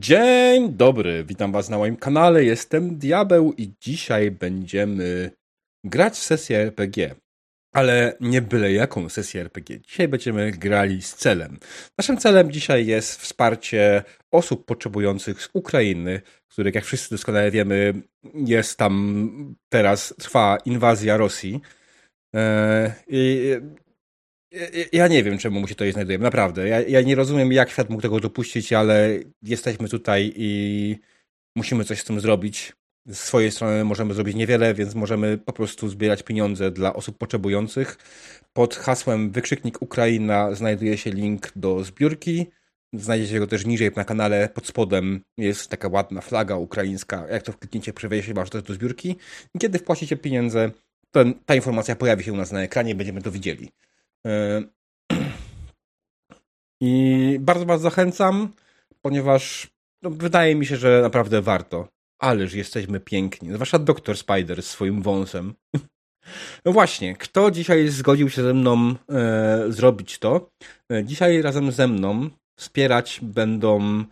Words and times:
Dzień 0.00 0.72
dobry, 0.72 1.24
witam 1.24 1.52
was 1.52 1.68
na 1.68 1.78
moim 1.78 1.96
kanale, 1.96 2.44
jestem 2.44 2.98
Diabeł 2.98 3.52
i 3.52 3.72
dzisiaj 3.80 4.30
będziemy 4.30 5.30
grać 5.84 6.14
w 6.14 6.22
sesję 6.22 6.58
RPG. 6.58 7.14
Ale 7.74 8.16
nie 8.20 8.42
byle 8.42 8.72
jaką 8.72 9.08
sesję 9.08 9.40
RPG. 9.40 9.80
Dzisiaj 9.80 10.08
będziemy 10.08 10.50
grali 10.50 11.02
z 11.02 11.14
celem. 11.14 11.58
Naszym 11.98 12.18
celem 12.18 12.52
dzisiaj 12.52 12.86
jest 12.86 13.20
wsparcie 13.20 14.02
osób 14.30 14.64
potrzebujących 14.64 15.42
z 15.42 15.48
Ukrainy, 15.52 16.20
których 16.48 16.74
jak 16.74 16.84
wszyscy 16.84 17.10
doskonale 17.10 17.50
wiemy 17.50 17.94
jest 18.34 18.78
tam 18.78 19.54
teraz, 19.68 20.14
trwa 20.18 20.58
inwazja 20.64 21.16
Rosji. 21.16 21.60
Eee, 22.34 22.90
I 23.08 23.52
ja 24.92 25.08
nie 25.08 25.22
wiem, 25.22 25.38
czemu 25.38 25.60
mu 25.60 25.68
się 25.68 25.74
to 25.74 25.92
znajdujemy, 25.92 26.24
naprawdę. 26.24 26.68
Ja, 26.68 26.80
ja 26.80 27.00
nie 27.00 27.14
rozumiem, 27.14 27.52
jak 27.52 27.70
świat 27.70 27.90
mógł 27.90 28.02
tego 28.02 28.20
dopuścić, 28.20 28.72
ale 28.72 29.18
jesteśmy 29.42 29.88
tutaj 29.88 30.32
i 30.36 30.96
musimy 31.56 31.84
coś 31.84 32.00
z 32.00 32.04
tym 32.04 32.20
zrobić. 32.20 32.72
Z 33.06 33.18
swojej 33.18 33.50
strony 33.50 33.84
możemy 33.84 34.14
zrobić 34.14 34.36
niewiele, 34.36 34.74
więc 34.74 34.94
możemy 34.94 35.38
po 35.38 35.52
prostu 35.52 35.88
zbierać 35.88 36.22
pieniądze 36.22 36.70
dla 36.70 36.94
osób 36.94 37.18
potrzebujących. 37.18 37.98
Pod 38.52 38.74
hasłem 38.74 39.30
wykrzyknik 39.30 39.82
Ukraina 39.82 40.54
znajduje 40.54 40.98
się 40.98 41.10
link 41.10 41.52
do 41.56 41.84
zbiórki. 41.84 42.46
Znajdziecie 42.92 43.38
go 43.38 43.46
też 43.46 43.66
niżej 43.66 43.90
na 43.96 44.04
kanale. 44.04 44.48
Pod 44.54 44.66
spodem 44.66 45.20
jest 45.38 45.70
taka 45.70 45.88
ładna 45.88 46.20
flaga 46.20 46.56
ukraińska. 46.56 47.26
Jak 47.30 47.42
to 47.42 47.52
wklikniecie, 47.52 47.92
przewie 47.92 48.22
się 48.22 48.34
wasz 48.34 48.50
do 48.50 48.74
zbiórki. 48.74 49.16
I 49.54 49.58
kiedy 49.58 49.78
wpłacicie 49.78 50.16
pieniądze, 50.16 50.70
ta 51.46 51.54
informacja 51.54 51.96
pojawi 51.96 52.24
się 52.24 52.32
u 52.32 52.36
nas 52.36 52.52
na 52.52 52.62
ekranie, 52.62 52.94
będziemy 52.94 53.22
to 53.22 53.30
widzieli. 53.30 53.68
E, 54.26 54.62
I 56.82 57.36
bardzo 57.40 57.66
Was 57.66 57.80
zachęcam, 57.80 58.52
ponieważ 59.02 59.68
no, 60.02 60.10
wydaje 60.10 60.54
mi 60.54 60.66
się, 60.66 60.76
że 60.76 61.00
naprawdę 61.02 61.42
warto. 61.42 61.88
Ależ 62.22 62.54
jesteśmy 62.54 63.00
piękni. 63.00 63.52
Zwłaszcza 63.52 63.78
Doktor 63.78 64.16
Spider 64.16 64.62
z 64.62 64.70
swoim 64.70 65.02
wąsem. 65.02 65.54
No 66.64 66.72
właśnie, 66.72 67.16
kto 67.16 67.50
dzisiaj 67.50 67.88
zgodził 67.88 68.30
się 68.30 68.42
ze 68.42 68.54
mną 68.54 68.94
e, 69.10 69.64
zrobić 69.68 70.18
to? 70.18 70.50
E, 70.92 71.04
dzisiaj 71.04 71.42
razem 71.42 71.72
ze 71.72 71.88
mną 71.88 72.30
wspierać 72.58 73.20
będą 73.22 74.04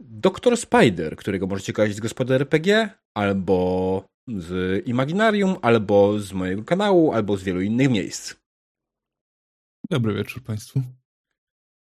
Doktor 0.00 0.56
Spider, 0.56 1.16
którego 1.16 1.46
możecie 1.46 1.72
kojarzyć 1.72 1.96
z 1.96 2.00
Gospody 2.00 2.34
RPG, 2.34 2.90
albo 3.14 4.04
z 4.28 4.82
Imaginarium, 4.86 5.56
albo 5.62 6.18
z 6.18 6.32
mojego 6.32 6.64
kanału, 6.64 7.12
albo 7.12 7.36
z 7.36 7.42
wielu 7.42 7.60
innych 7.60 7.90
miejsc. 7.90 8.34
Dobry 9.92 10.14
wieczór 10.14 10.42
Państwu. 10.42 10.82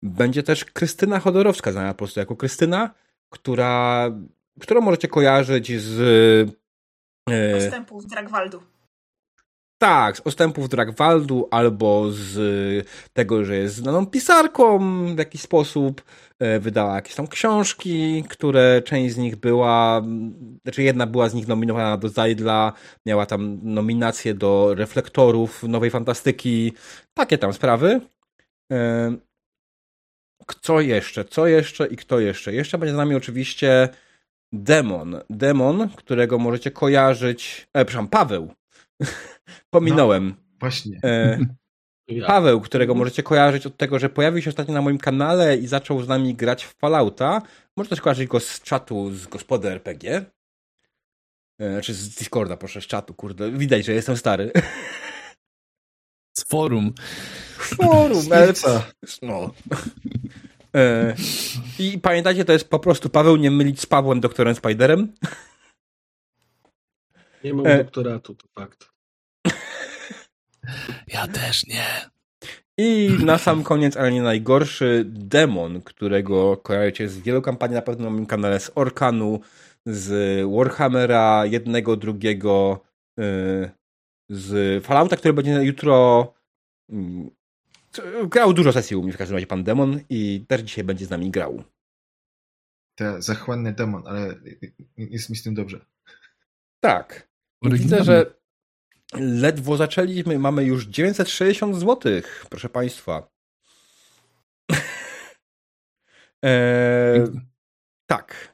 Będzie 0.02 0.44
też 0.44 0.66
Krystyna 0.66 1.20
Chodorowska, 1.20 1.72
znana 1.72 1.94
po 1.94 1.98
prostu 1.98 2.20
jako 2.20 2.36
Krystyna, 2.36 2.94
która, 3.30 4.10
którą 4.60 4.82
możecie 4.82 5.08
kojarzyć 5.08 5.82
z... 5.82 6.00
E... 7.30 7.58
Ostępów 7.58 8.08
Dragwaldu. 8.08 8.64
Tak, 9.84 10.18
z 10.18 10.22
ostępów 10.26 10.70
Dragwaldu 10.70 11.48
albo 11.52 12.06
z 12.12 12.38
tego, 13.14 13.46
że 13.46 13.56
jest 13.56 13.76
znaną 13.76 14.06
pisarką 14.06 14.80
w 15.16 15.18
jakiś 15.18 15.42
sposób. 15.42 16.02
E, 16.40 16.60
wydała 16.60 16.96
jakieś 16.96 17.16
tam 17.16 17.28
książki, 17.28 18.24
które 18.30 18.82
część 18.86 19.14
z 19.14 19.18
nich 19.18 19.36
była, 19.36 20.02
znaczy 20.64 20.84
jedna 20.84 21.08
była 21.08 21.30
z 21.30 21.34
nich 21.34 21.48
nominowana 21.48 21.98
do 21.98 22.10
Zajdla, 22.10 22.74
miała 23.06 23.26
tam 23.26 23.60
nominację 23.64 24.34
do 24.34 24.76
reflektorów 24.76 25.64
nowej 25.64 25.90
fantastyki, 25.90 26.74
takie 27.14 27.38
tam 27.38 27.54
sprawy. 27.54 28.02
E, 28.72 29.16
co 30.62 30.82
jeszcze? 30.82 31.26
Co 31.26 31.48
jeszcze 31.48 31.88
i 31.88 31.98
kto 31.98 32.20
jeszcze? 32.20 32.54
Jeszcze 32.54 32.78
będzie 32.78 32.94
z 32.94 32.98
nami 32.98 33.16
oczywiście 33.16 33.90
Demon. 34.54 35.20
Demon, 35.30 35.90
którego 35.90 36.40
możecie 36.40 36.72
kojarzyć. 36.72 37.68
E, 37.74 37.86
przepraszam, 37.86 38.08
Paweł. 38.08 38.54
Pominąłem. 39.70 40.28
No, 40.28 40.36
właśnie. 40.60 41.00
E, 41.04 41.40
Paweł, 42.28 42.62
którego 42.62 42.96
możecie 42.96 43.24
kojarzyć 43.24 43.66
od 43.66 43.78
tego, 43.78 44.00
że 44.00 44.10
pojawił 44.10 44.42
się 44.42 44.50
ostatnio 44.50 44.74
na 44.74 44.82
moim 44.82 44.98
kanale 44.98 45.58
i 45.58 45.68
zaczął 45.68 46.02
z 46.02 46.08
nami 46.08 46.36
grać 46.36 46.66
w 46.66 46.76
Fallouta. 46.76 47.42
Może 47.78 47.90
też 47.90 48.02
kojarzyć 48.02 48.28
go 48.28 48.40
z 48.40 48.62
czatu 48.62 49.12
z 49.14 49.28
Gospody 49.28 49.72
RPG. 49.72 50.26
E, 51.60 51.72
znaczy 51.72 51.94
z 51.94 52.10
Discorda, 52.10 52.58
proszę, 52.58 52.82
z 52.82 52.88
czatu, 52.88 53.14
kurde. 53.14 53.52
Widać, 53.52 53.86
że 53.86 53.94
jestem 53.94 54.18
stary. 54.18 54.52
Z 56.38 56.44
forum. 56.44 56.94
Forum, 57.58 58.24
ale 58.32 58.54
No. 59.22 59.52
E, 60.76 61.16
I 61.80 62.00
pamiętajcie, 62.00 62.46
to 62.46 62.54
jest 62.54 62.70
po 62.70 62.80
prostu 62.80 63.10
Paweł, 63.10 63.36
nie 63.36 63.52
mylić 63.52 63.82
z 63.82 63.86
Pawłem, 63.86 64.20
doktorem 64.20 64.56
Spiderem. 64.56 65.14
Nie 67.44 67.54
mam 67.54 67.68
e... 67.68 67.78
doktoratu, 67.78 68.36
to 68.36 68.48
fakt. 68.56 68.94
Ja 71.08 71.28
też 71.28 71.68
nie. 71.68 71.86
I 72.78 73.18
na 73.26 73.38
sam 73.38 73.64
koniec, 73.64 73.98
ale 73.98 74.12
nie 74.12 74.22
najgorszy, 74.22 75.04
demon, 75.08 75.82
którego 75.82 76.58
kojarzycie 76.58 77.10
z 77.10 77.20
wielu 77.20 77.42
kampanii 77.42 77.76
na 77.76 77.82
pewno 77.82 78.04
na 78.04 78.10
moim 78.10 78.26
kanale, 78.26 78.60
z 78.60 78.72
Orkanu, 78.76 79.40
z 79.86 80.42
Warhammera, 80.56 81.46
jednego, 81.46 81.98
drugiego, 81.98 82.80
yy, 83.18 83.72
z 84.30 84.84
Fallouta, 84.86 85.16
który 85.16 85.34
będzie 85.34 85.64
jutro. 85.64 86.34
Yy, 86.90 88.28
grał 88.28 88.54
dużo 88.54 88.74
sesji 88.74 88.96
u 88.96 89.04
mnie 89.04 89.14
w 89.14 89.18
każdym 89.18 89.36
razie 89.36 89.48
pan 89.48 89.64
demon 89.64 90.00
i 90.10 90.46
też 90.48 90.62
dzisiaj 90.62 90.84
będzie 90.84 91.06
z 91.06 91.10
nami 91.10 91.32
grał. 91.32 91.64
To 92.96 93.22
zachłanny 93.22 93.74
demon, 93.74 94.08
ale 94.08 94.36
jest 94.98 95.30
mi 95.30 95.36
z 95.36 95.44
tym 95.44 95.54
dobrze. 95.54 95.86
Tak. 96.80 97.33
Widzę, 97.64 98.04
że 98.04 98.34
ledwo 99.14 99.78
zaczęliśmy, 99.78 100.40
mamy 100.40 100.64
już 100.64 100.86
960 100.86 101.76
zł, 101.76 102.22
proszę 102.50 102.70
Państwa. 102.70 103.28
eee, 106.44 107.22
tak. 108.08 108.54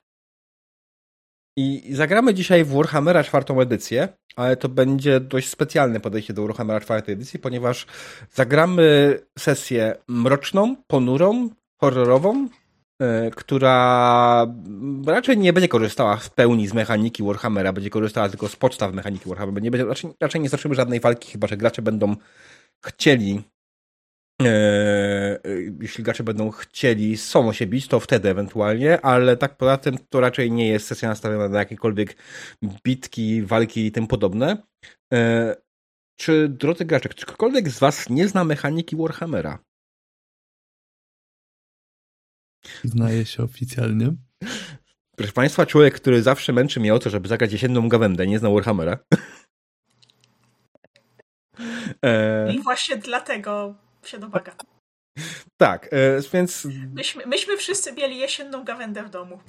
I 1.58 1.96
zagramy 1.96 2.34
dzisiaj 2.34 2.66
w 2.66 2.72
Warhammera 2.72 3.24
czwartą 3.24 3.62
edycję, 3.62 4.08
ale 4.36 4.58
to 4.58 4.70
będzie 4.70 5.20
dość 5.20 5.50
specjalne 5.50 6.00
podejście 6.00 6.34
do 6.34 6.48
Warhammera 6.48 6.82
czwartej 6.82 7.14
edycji, 7.14 7.40
ponieważ 7.40 7.86
zagramy 8.34 9.20
sesję 9.40 9.96
mroczną, 10.08 10.76
ponurą, 10.88 11.50
horrorową, 11.78 12.50
która 13.36 14.48
raczej 15.08 15.38
nie 15.38 15.54
będzie 15.54 15.68
korzystała 15.68 16.18
w 16.18 16.32
pełni 16.32 16.68
z 16.68 16.74
mechaniki 16.74 17.24
Warhammera, 17.24 17.74
będzie 17.74 17.90
korzystała 17.90 18.30
tylko 18.30 18.48
z 18.48 18.56
podstaw 18.56 18.94
mechaniki 18.94 19.30
Warhammera. 19.30 19.64
Nie 19.64 19.72
będzie, 19.72 19.86
raczej, 19.86 20.12
raczej 20.22 20.42
nie 20.42 20.50
zobaczymy 20.50 20.76
żadnej 20.76 21.00
walki, 21.00 21.32
chyba 21.32 21.48
że 21.48 21.58
gracze 21.58 21.82
będą 21.82 22.16
chcieli 22.86 23.44
e, 24.42 25.40
jeśli 25.82 26.04
gracze 26.04 26.24
będą 26.24 26.52
chcieli 26.52 27.18
są 27.18 27.54
się 27.54 27.68
bić, 27.68 27.88
to 27.88 28.00
wtedy 28.00 28.30
ewentualnie, 28.30 29.02
ale 29.02 29.38
tak 29.38 29.58
poza 29.58 29.78
tym 29.78 29.98
to 30.10 30.20
raczej 30.20 30.52
nie 30.52 30.68
jest 30.68 30.88
sesja 30.88 31.10
nastawiona 31.10 31.50
na 31.50 31.60
jakiekolwiek 31.60 32.16
bitki, 32.84 33.42
walki 33.42 33.86
i 33.86 33.92
tym 33.92 34.08
podobne. 34.08 34.58
E, 35.14 35.56
czy, 36.20 36.50
drodzy 36.50 36.86
gracze, 36.86 37.10
ktokolwiek 37.10 37.70
z 37.70 37.80
was 37.80 38.10
nie 38.10 38.28
zna 38.28 38.44
mechaniki 38.44 38.96
Warhammera? 38.96 39.60
Znaje 42.84 43.26
się 43.26 43.44
oficjalnie. 43.44 44.16
Proszę 45.16 45.34
Państwa, 45.34 45.66
człowiek, 45.66 45.94
który 45.94 46.24
zawsze 46.24 46.54
męczy 46.54 46.80
mnie 46.80 46.94
o 46.94 47.00
to, 47.00 47.10
żeby 47.10 47.28
zagrać 47.28 47.52
jesienną 47.52 47.90
gawędę, 47.90 48.28
nie 48.28 48.40
zna 48.40 48.50
Warhammera. 48.50 49.00
e... 52.06 52.54
I 52.54 52.64
właśnie 52.64 52.98
dlatego 52.98 53.76
się 54.04 54.20
domaga. 54.20 54.56
Tak, 55.58 55.94
e, 55.94 56.22
więc... 56.34 56.68
Myśmy, 56.94 57.26
myśmy 57.26 57.58
wszyscy 57.58 57.94
mieli 57.94 58.18
jesienną 58.18 58.64
gawędę 58.64 59.04
w 59.04 59.10
domu. 59.10 59.40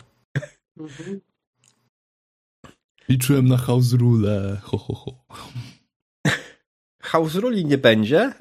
Liczyłem 3.09 3.49
na 3.49 3.57
house 3.57 3.93
rule. 3.93 4.61
Ho, 4.63 4.79
ho, 4.79 4.95
ho. 4.95 5.25
House 7.11 7.35
Ruli 7.35 7.65
nie 7.65 7.79
będzie, 7.79 8.19
e, 8.19 8.35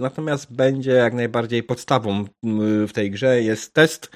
natomiast 0.00 0.52
będzie 0.54 0.90
jak 0.90 1.14
najbardziej 1.14 1.62
podstawą 1.62 2.24
w 2.88 2.92
tej 2.92 3.10
grze. 3.10 3.42
Jest 3.42 3.74
test, 3.74 4.10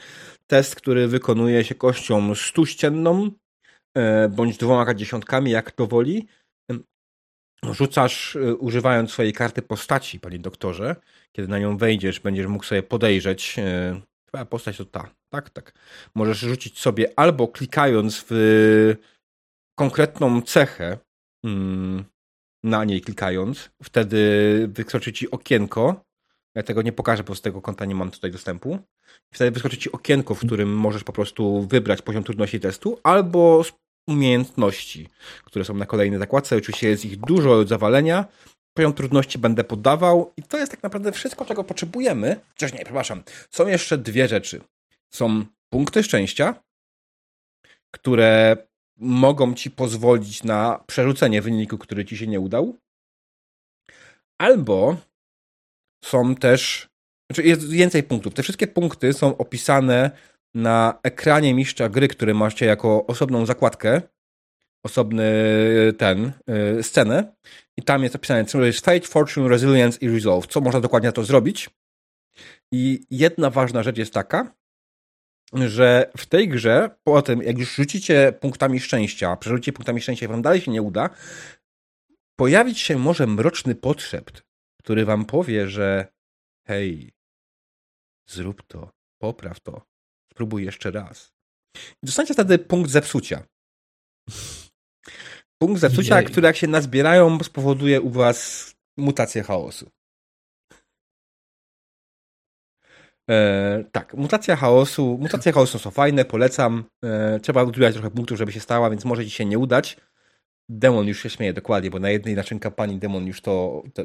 test, 0.46 0.74
który 0.74 1.08
wykonuje 1.08 1.64
się 1.64 1.74
kością 1.74 2.34
stuścienną 2.34 3.30
e, 3.96 4.28
bądź 4.28 4.56
dwoma 4.56 4.94
dziesiątkami, 4.94 5.50
jak 5.50 5.70
to 5.70 5.86
woli. 5.86 6.28
Rzucasz 7.72 8.36
e, 8.36 8.54
używając 8.54 9.10
swojej 9.10 9.32
karty 9.32 9.62
postaci, 9.62 10.20
panie 10.20 10.38
doktorze. 10.38 10.96
Kiedy 11.32 11.48
na 11.48 11.58
nią 11.58 11.76
wejdziesz, 11.76 12.20
będziesz 12.20 12.46
mógł 12.46 12.64
sobie 12.64 12.82
podejrzeć. 12.82 13.56
Twoja 14.26 14.44
postać 14.44 14.76
to 14.76 14.84
ta, 14.84 15.10
tak, 15.28 15.50
tak. 15.50 15.72
Możesz 16.14 16.38
rzucić 16.38 16.78
sobie 16.78 17.06
albo 17.16 17.48
klikając 17.48 18.24
w 18.30 18.96
konkretną 19.78 20.42
cechę, 20.42 20.98
mm, 21.44 22.04
na 22.64 22.84
niej 22.84 23.00
klikając, 23.00 23.70
wtedy 23.82 24.18
wykroczy 24.72 25.12
ci 25.12 25.30
okienko 25.30 26.04
Ja 26.54 26.62
tego 26.62 26.82
nie 26.82 26.92
pokażę, 26.92 27.24
bo 27.24 27.34
z 27.34 27.40
tego 27.40 27.62
konta 27.62 27.84
nie 27.84 27.94
mam 27.94 28.10
tutaj 28.10 28.30
dostępu. 28.30 28.78
Wtedy 29.34 29.50
wyskoczy 29.50 29.76
ci 29.76 29.92
okienko, 29.92 30.34
w 30.34 30.38
którym 30.38 30.76
możesz 30.76 31.04
po 31.04 31.12
prostu 31.12 31.62
wybrać 31.62 32.02
poziom 32.02 32.24
trudności 32.24 32.60
testu 32.60 32.98
albo 33.02 33.62
umiejętności, 34.08 35.08
które 35.44 35.64
są 35.64 35.74
na 35.74 35.86
kolejnej 35.86 36.18
zakładce. 36.18 36.56
Oczywiście 36.56 36.88
jest 36.88 37.04
ich 37.04 37.16
dużo 37.16 37.66
zawalenia. 37.66 38.24
Poziom 38.74 38.92
trudności 38.92 39.38
będę 39.38 39.64
podawał 39.64 40.32
i 40.36 40.42
to 40.42 40.58
jest 40.58 40.72
tak 40.72 40.82
naprawdę 40.82 41.12
wszystko, 41.12 41.44
czego 41.44 41.64
potrzebujemy. 41.64 42.40
Chociaż 42.48 42.72
nie, 42.72 42.84
przepraszam. 42.84 43.22
Są 43.50 43.66
jeszcze 43.66 43.98
dwie 43.98 44.28
rzeczy. 44.28 44.60
Są 45.10 45.44
punkty 45.72 46.02
szczęścia, 46.02 46.54
które 47.94 48.56
mogą 49.00 49.54
ci 49.54 49.70
pozwolić 49.70 50.44
na 50.44 50.84
przerzucenie 50.86 51.42
wyniku, 51.42 51.78
który 51.78 52.04
ci 52.04 52.16
się 52.16 52.26
nie 52.26 52.40
udał. 52.40 52.76
Albo 54.38 54.96
są 56.04 56.34
też, 56.34 56.88
znaczy 57.30 57.48
jest 57.48 57.70
więcej 57.70 58.02
punktów. 58.02 58.34
Te 58.34 58.42
wszystkie 58.42 58.66
punkty 58.66 59.12
są 59.12 59.36
opisane 59.36 60.10
na 60.54 60.98
ekranie 61.02 61.54
mistrza 61.54 61.88
gry, 61.88 62.08
który 62.08 62.34
macie 62.34 62.66
jako 62.66 63.06
osobną 63.06 63.46
zakładkę, 63.46 64.02
osobny 64.86 65.32
ten, 65.98 66.32
yy, 66.46 66.82
scenę 66.82 67.34
i 67.76 67.82
tam 67.82 68.02
jest 68.02 68.16
opisane, 68.16 68.44
co 68.44 68.64
jest 68.64 68.84
Fate, 68.84 69.06
Fortune, 69.06 69.48
Resilience 69.48 69.98
i 70.00 70.08
Resolve. 70.08 70.46
Co 70.46 70.60
można 70.60 70.80
dokładnie 70.80 71.08
na 71.08 71.12
to 71.12 71.24
zrobić? 71.24 71.70
I 72.72 73.06
jedna 73.10 73.50
ważna 73.50 73.82
rzecz 73.82 73.98
jest 73.98 74.14
taka, 74.14 74.54
że 75.52 76.10
w 76.16 76.26
tej 76.26 76.48
grze, 76.48 76.90
po 77.04 77.22
tym, 77.22 77.42
jak 77.42 77.58
już 77.58 77.74
rzucicie 77.74 78.32
punktami 78.40 78.80
szczęścia, 78.80 79.36
przerzucicie 79.36 79.72
punktami 79.72 80.00
szczęścia 80.00 80.26
i 80.26 80.28
wam 80.28 80.42
dalej 80.42 80.60
się 80.60 80.70
nie 80.70 80.82
uda, 80.82 81.10
pojawić 82.36 82.78
się 82.78 82.98
może 82.98 83.26
mroczny 83.26 83.74
potrzebt, 83.74 84.42
który 84.82 85.04
wam 85.04 85.24
powie, 85.24 85.68
że 85.68 86.06
hej, 86.66 87.12
zrób 88.28 88.62
to, 88.66 88.90
popraw 89.20 89.60
to, 89.60 89.82
spróbuj 90.32 90.64
jeszcze 90.64 90.90
raz. 90.90 91.32
I 91.76 92.06
dostaniecie 92.06 92.34
wtedy 92.34 92.58
punkt 92.58 92.90
zepsucia. 92.90 93.44
Punkt 95.62 95.80
zepsucia, 95.80 96.20
Jej. 96.20 96.30
który 96.30 96.46
jak 96.46 96.56
się 96.56 96.66
nazbierają, 96.66 97.38
spowoduje 97.42 98.00
u 98.00 98.10
was 98.10 98.70
mutację 98.96 99.42
chaosu. 99.42 99.90
E, 103.30 103.84
tak, 103.92 104.14
mutacja 104.14 104.56
chaosu. 104.56 105.18
Mutacje 105.20 105.52
chaosu 105.52 105.78
są 105.78 105.90
fajne, 105.90 106.24
polecam. 106.24 106.84
E, 107.04 107.40
trzeba 107.40 107.62
odbierać 107.62 107.94
trochę 107.94 108.10
punktów, 108.10 108.38
żeby 108.38 108.52
się 108.52 108.60
stała, 108.60 108.90
więc 108.90 109.04
może 109.04 109.24
ci 109.24 109.30
się 109.30 109.44
nie 109.44 109.58
udać. 109.58 109.96
Demon 110.68 111.06
już 111.06 111.22
się 111.22 111.30
śmieje 111.30 111.52
dokładnie, 111.52 111.90
bo 111.90 111.98
na 111.98 112.10
jednej 112.10 112.34
naszej 112.34 112.60
kampanii 112.60 112.98
demon 112.98 113.26
już 113.26 113.40
to, 113.40 113.82
to 113.94 114.02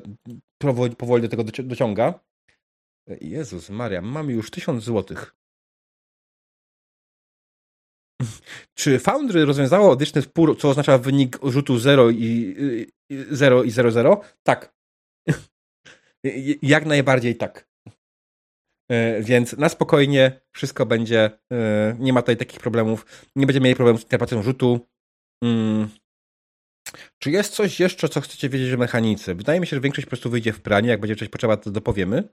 powoli, 0.57 0.95
powoli 0.95 1.21
do 1.21 1.29
tego 1.29 1.43
dociąga. 1.63 2.19
Jezus 3.21 3.69
Maria, 3.69 4.01
mamy 4.01 4.33
już 4.33 4.51
tysiąc 4.51 4.83
złotych. 4.83 5.35
Czy 8.79 8.99
Foundry 8.99 9.45
rozwiązało 9.45 9.91
odliczny 9.91 10.21
wpór, 10.21 10.57
co 10.59 10.69
oznacza 10.69 10.97
wynik 10.97 11.39
rzutu 11.43 11.79
0 11.79 12.09
i 12.09 12.55
0 13.09 13.63
i 13.63 13.71
0, 13.71 13.91
0? 13.91 14.21
Tak. 14.43 14.75
Jak 16.61 16.85
najbardziej 16.85 17.35
tak. 17.35 17.74
E, 18.91 19.21
więc 19.21 19.57
na 19.57 19.69
spokojnie 19.69 20.41
wszystko 20.51 20.85
będzie, 20.85 21.31
e, 21.51 21.95
nie 21.99 22.13
ma 22.13 22.21
tutaj 22.21 22.37
takich 22.37 22.59
problemów, 22.59 23.05
nie 23.35 23.45
będziemy 23.45 23.63
mieli 23.63 23.75
problemów 23.75 24.01
z 24.01 24.03
interpretacją 24.03 24.43
rzutu. 24.43 24.87
Mm. 25.43 25.89
Czy 27.19 27.31
jest 27.31 27.53
coś 27.53 27.79
jeszcze, 27.79 28.09
co 28.09 28.21
chcecie 28.21 28.49
wiedzieć 28.49 28.73
o 28.73 28.77
mechanice? 28.77 29.35
Wydaje 29.35 29.59
mi 29.59 29.67
się, 29.67 29.75
że 29.75 29.81
większość 29.81 30.05
po 30.05 30.09
prostu 30.09 30.29
wyjdzie 30.29 30.53
w 30.53 30.61
pranie, 30.61 30.89
jak 30.89 30.99
będzie 30.99 31.15
coś 31.15 31.29
potrzeba, 31.29 31.57
to 31.57 31.71
dopowiemy. 31.71 32.29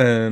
E, 0.00 0.30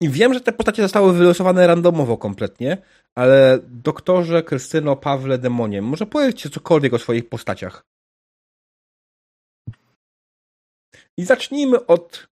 I 0.00 0.08
wiem, 0.08 0.34
że 0.34 0.40
te 0.40 0.52
postacie 0.52 0.82
zostały 0.82 1.12
wylosowane 1.12 1.66
randomowo 1.66 2.18
kompletnie, 2.18 2.78
ale 3.14 3.58
doktorze, 3.62 4.42
Krystyno, 4.42 4.96
Pawle, 4.96 5.38
Demonie, 5.38 5.82
może 5.82 6.06
powiedzcie 6.06 6.50
cokolwiek 6.50 6.94
o 6.94 6.98
swoich 6.98 7.28
postaciach. 7.28 7.86
I 11.16 11.24
zacznijmy 11.24 11.86
od 11.86 12.33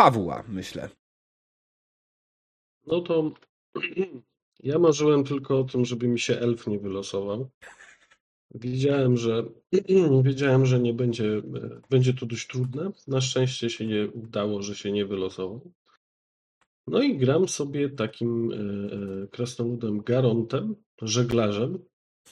Pawła, 0.00 0.44
myślę. 0.48 0.88
No 2.86 3.00
to 3.00 3.32
ja 4.70 4.78
marzyłem 4.78 5.24
tylko 5.24 5.58
o 5.58 5.64
tym, 5.64 5.84
żeby 5.84 6.08
mi 6.08 6.20
się 6.20 6.38
elf 6.38 6.66
nie 6.66 6.78
wylosował. 6.78 7.50
Wiedziałem, 8.54 9.16
że 9.16 9.44
wiedziałem, 10.22 10.66
że 10.66 10.80
nie 10.80 10.94
będzie, 10.94 11.42
będzie 11.90 12.14
to 12.14 12.26
dość 12.26 12.46
trudne. 12.46 12.90
Na 13.08 13.20
szczęście 13.20 13.70
się 13.70 13.86
nie 13.86 14.08
udało, 14.08 14.62
że 14.62 14.74
się 14.74 14.92
nie 14.92 15.06
wylosował. 15.06 15.72
No 16.86 17.02
i 17.02 17.18
gram 17.18 17.48
sobie 17.48 17.90
takim 17.90 18.52
e, 18.52 18.56
e, 18.56 19.26
krasnoludem 19.28 20.02
Garontem, 20.02 20.76
żeglarzem, 21.02 21.78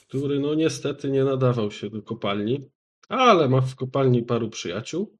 który 0.07 0.39
no 0.39 0.53
niestety 0.53 1.11
nie 1.11 1.23
nadawał 1.23 1.71
się 1.71 1.89
do 1.89 2.01
kopalni, 2.01 2.69
ale 3.09 3.49
ma 3.49 3.61
w 3.61 3.75
kopalni 3.75 4.23
paru 4.23 4.49
przyjaciół. 4.49 5.17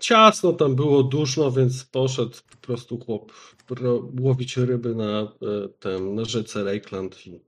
Ciasno 0.00 0.52
tam 0.52 0.76
było, 0.76 1.02
duszno, 1.02 1.52
więc 1.52 1.84
poszedł 1.84 2.36
po 2.50 2.56
prostu 2.56 2.98
chłop 2.98 3.32
łowić 4.20 4.56
ryby 4.56 4.94
na, 4.94 5.20
e, 5.20 5.68
tem, 5.68 6.14
na 6.14 6.24
rzece 6.24 6.64
Reikland 6.64 7.26
i 7.26 7.40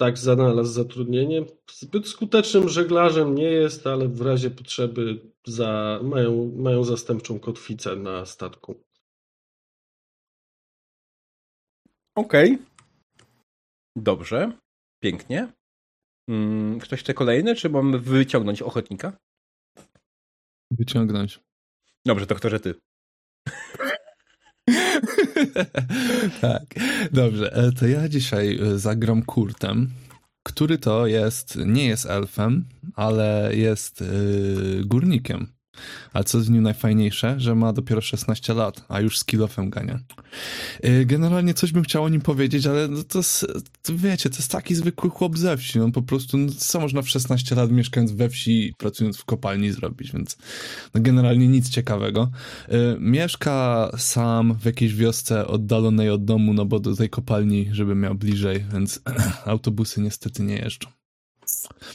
tak 0.00 0.18
znalazł 0.18 0.72
zatrudnienie. 0.72 1.44
Zbyt 1.70 2.08
skutecznym 2.08 2.68
żeglarzem 2.68 3.34
nie 3.34 3.50
jest, 3.50 3.86
ale 3.86 4.08
w 4.08 4.20
razie 4.20 4.50
potrzeby 4.50 5.20
za, 5.46 6.00
mają, 6.02 6.52
mają 6.56 6.84
zastępczą 6.84 7.40
kotwicę 7.40 7.96
na 7.96 8.26
statku. 8.26 8.74
Okej. 12.14 12.54
Okay. 12.54 12.66
Dobrze. 13.96 14.52
Pięknie. 15.02 15.52
Mm, 16.28 16.80
ktoś 16.80 17.00
chce 17.00 17.14
kolejny, 17.14 17.54
czy 17.54 17.68
mamy 17.68 17.98
wyciągnąć 17.98 18.62
ochotnika? 18.62 19.16
Wyciągnąć. 20.70 21.40
Dobrze, 22.06 22.26
doktorze, 22.26 22.60
ty. 22.60 22.74
tak, 26.40 26.64
dobrze. 27.12 27.52
E, 27.52 27.72
to 27.72 27.86
ja 27.86 28.08
dzisiaj 28.08 28.58
e, 28.62 28.78
zagram 28.78 29.22
Kurtem, 29.22 29.90
który 30.42 30.78
to 30.78 31.06
jest, 31.06 31.56
nie 31.66 31.86
jest 31.86 32.06
elfem, 32.06 32.64
ale 32.94 33.50
jest 33.56 34.00
yy, 34.00 34.84
górnikiem. 34.84 35.52
A 36.12 36.24
co 36.24 36.40
z 36.40 36.48
nim 36.48 36.62
najfajniejsze, 36.62 37.34
że 37.38 37.54
ma 37.54 37.72
dopiero 37.72 38.00
16 38.00 38.54
lat, 38.54 38.84
a 38.88 39.00
już 39.00 39.18
z 39.18 39.24
kilofem 39.24 39.70
gania. 39.70 39.98
Y, 40.84 41.06
generalnie 41.06 41.54
coś 41.54 41.72
bym 41.72 41.82
chciał 41.82 42.04
o 42.04 42.08
nim 42.08 42.20
powiedzieć, 42.20 42.66
ale 42.66 42.88
no 42.88 43.02
to, 43.02 43.20
to 43.82 43.92
wiecie, 43.96 44.30
to 44.30 44.36
jest 44.36 44.50
taki 44.50 44.74
zwykły 44.74 45.10
chłop 45.10 45.38
ze 45.38 45.56
wsi. 45.56 45.80
On 45.80 45.92
po 45.92 46.02
prostu, 46.02 46.38
no, 46.38 46.52
co 46.58 46.80
można 46.80 47.02
w 47.02 47.08
16 47.08 47.54
lat 47.54 47.70
mieszkając 47.70 48.12
we 48.12 48.28
wsi 48.28 48.66
i 48.66 48.74
pracując 48.74 49.18
w 49.18 49.24
kopalni 49.24 49.72
zrobić, 49.72 50.12
więc 50.12 50.36
no 50.94 51.00
generalnie 51.00 51.48
nic 51.48 51.70
ciekawego. 51.70 52.30
Y, 52.68 52.96
mieszka 53.00 53.90
sam 53.98 54.54
w 54.54 54.64
jakiejś 54.64 54.94
wiosce 54.94 55.46
oddalonej 55.46 56.10
od 56.10 56.24
domu, 56.24 56.54
no 56.54 56.64
bo 56.64 56.80
do 56.80 56.96
tej 56.96 57.10
kopalni, 57.10 57.68
żeby 57.72 57.94
miał 57.94 58.14
bliżej, 58.14 58.64
więc 58.72 59.00
autobusy 59.46 60.00
niestety 60.00 60.42
nie 60.42 60.56
jeżdżą. 60.56 60.99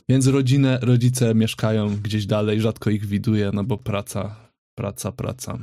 Więc 0.10 0.28
rodzinę, 0.28 0.80
rodzice 0.82 1.36
mieszkają 1.36 1.98
gdzieś 1.98 2.26
dalej, 2.26 2.62
rzadko 2.62 2.90
ich 2.90 3.06
widuję, 3.06 3.52
no 3.54 3.64
bo 3.64 3.78
praca, 3.78 4.52
praca, 4.78 5.12
praca. 5.12 5.60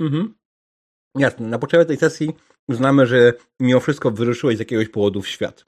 Mhm. 0.00 0.34
Jasne. 1.18 1.48
Na 1.48 1.58
potrzeby 1.58 1.86
tej 1.86 1.96
sesji 1.96 2.32
uznamy, 2.68 3.06
że 3.06 3.32
mimo 3.60 3.80
wszystko 3.80 4.10
wyruszyłeś 4.10 4.56
z 4.56 4.58
jakiegoś 4.58 4.88
powodu 4.88 5.22
w 5.22 5.28
świat. 5.28 5.66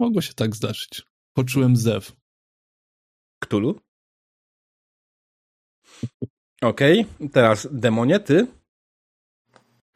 Mogło 0.00 0.20
się 0.20 0.34
tak 0.34 0.56
zdarzyć. 0.56 1.02
Poczułem 1.36 1.76
zew. 1.76 2.12
Ktulu? 3.42 3.80
Okej, 6.62 7.00
okay. 7.00 7.28
teraz 7.28 7.68
demonie, 7.70 8.20
ty? 8.20 8.46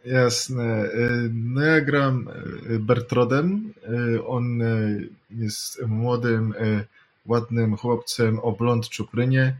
Jasne. 0.05 0.85
Y, 0.85 1.31
no 1.35 1.61
ja 1.61 1.81
gram 1.81 2.29
y, 2.71 2.79
Bertrodem. 2.79 3.73
Y, 3.89 4.27
on 4.27 4.61
jest 5.31 5.87
młodym, 5.87 6.55
ładnym 7.27 7.77
chłopcem 7.77 8.39
o 8.39 8.53
blond 8.53 8.89
czuprynie, 8.89 9.57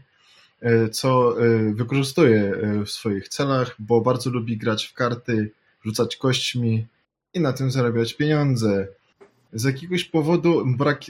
co 0.91 1.35
wykorzystuje 1.73 2.53
w 2.85 2.89
swoich 2.89 3.27
celach, 3.27 3.75
bo 3.79 4.01
bardzo 4.01 4.29
lubi 4.29 4.57
grać 4.57 4.85
w 4.85 4.93
karty, 4.93 5.51
rzucać 5.85 6.15
kośćmi 6.15 6.85
i 7.33 7.39
na 7.39 7.53
tym 7.53 7.71
zarabiać 7.71 8.13
pieniądze. 8.13 8.87
Z 9.53 9.63
jakiegoś 9.63 10.03
powodu 10.03 10.65
brak, 10.65 11.01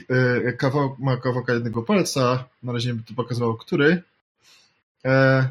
kawał, 0.58 0.96
ma 0.98 1.16
kawałka 1.16 1.54
jednego 1.54 1.82
palca, 1.82 2.44
na 2.62 2.72
razie 2.72 2.92
nie 2.92 3.02
to 3.08 3.14
pokazywało 3.14 3.54
który, 3.54 4.02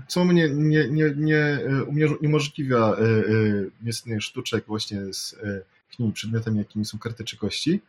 co 0.08 0.26
mnie 0.26 0.50
nie, 0.50 0.90
nie, 0.90 1.14
nie, 1.18 1.38
e, 1.38 1.84
uniemożliwia 1.84 2.78
e, 2.78 2.96
niestety 3.82 4.22
sztuczek 4.22 4.66
właśnie 4.68 5.14
z 5.14 5.36
takimi 5.90 6.14
przedmiotami, 6.14 6.58
jakimi 6.58 6.86
są 6.86 7.00
karty 7.00 7.24
czy 7.24 7.38
kości. 7.38 7.82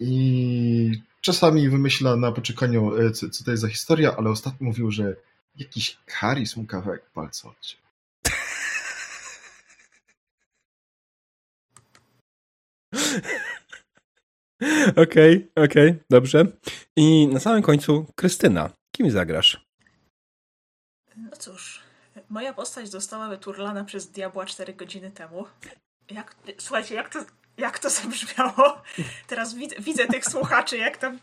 I 0.00 1.02
czasami 1.20 1.68
wymyśla 1.68 2.16
na 2.16 2.32
poczekaniu, 2.32 2.96
e, 2.96 3.10
co, 3.10 3.30
co 3.30 3.44
to 3.44 3.50
jest 3.50 3.60
za 3.60 3.68
historia, 3.68 4.16
ale 4.16 4.30
ostatnio 4.30 4.66
mówił, 4.66 4.90
że 4.90 5.16
jakiś 5.56 5.98
karis 6.06 6.56
mu 6.56 6.66
kawałek 6.66 7.10
palca. 7.10 7.48
Okej, 14.96 15.50
okej, 15.56 15.90
okay, 15.90 16.04
dobrze. 16.10 16.44
I 16.96 17.26
na 17.26 17.40
samym 17.40 17.62
końcu 17.62 18.06
Krystyna. 18.16 18.70
Kim 18.96 19.10
zagrasz? 19.10 19.69
No 21.30 21.36
cóż, 21.36 21.80
moja 22.28 22.52
postać 22.52 22.90
została 22.90 23.28
wyturlana 23.28 23.84
przez 23.84 24.10
diabła 24.10 24.46
4 24.46 24.74
godziny 24.74 25.10
temu. 25.10 25.46
Jak, 26.10 26.36
słuchajcie, 26.58 26.94
jak 26.94 27.08
to, 27.08 27.18
jak 27.56 27.78
to 27.78 27.90
zabrzmiało? 28.00 28.82
Teraz 29.26 29.54
widzę, 29.54 29.76
widzę 29.78 30.06
tych 30.06 30.24
słuchaczy, 30.24 30.78
jak 30.78 30.96
tam 30.96 31.18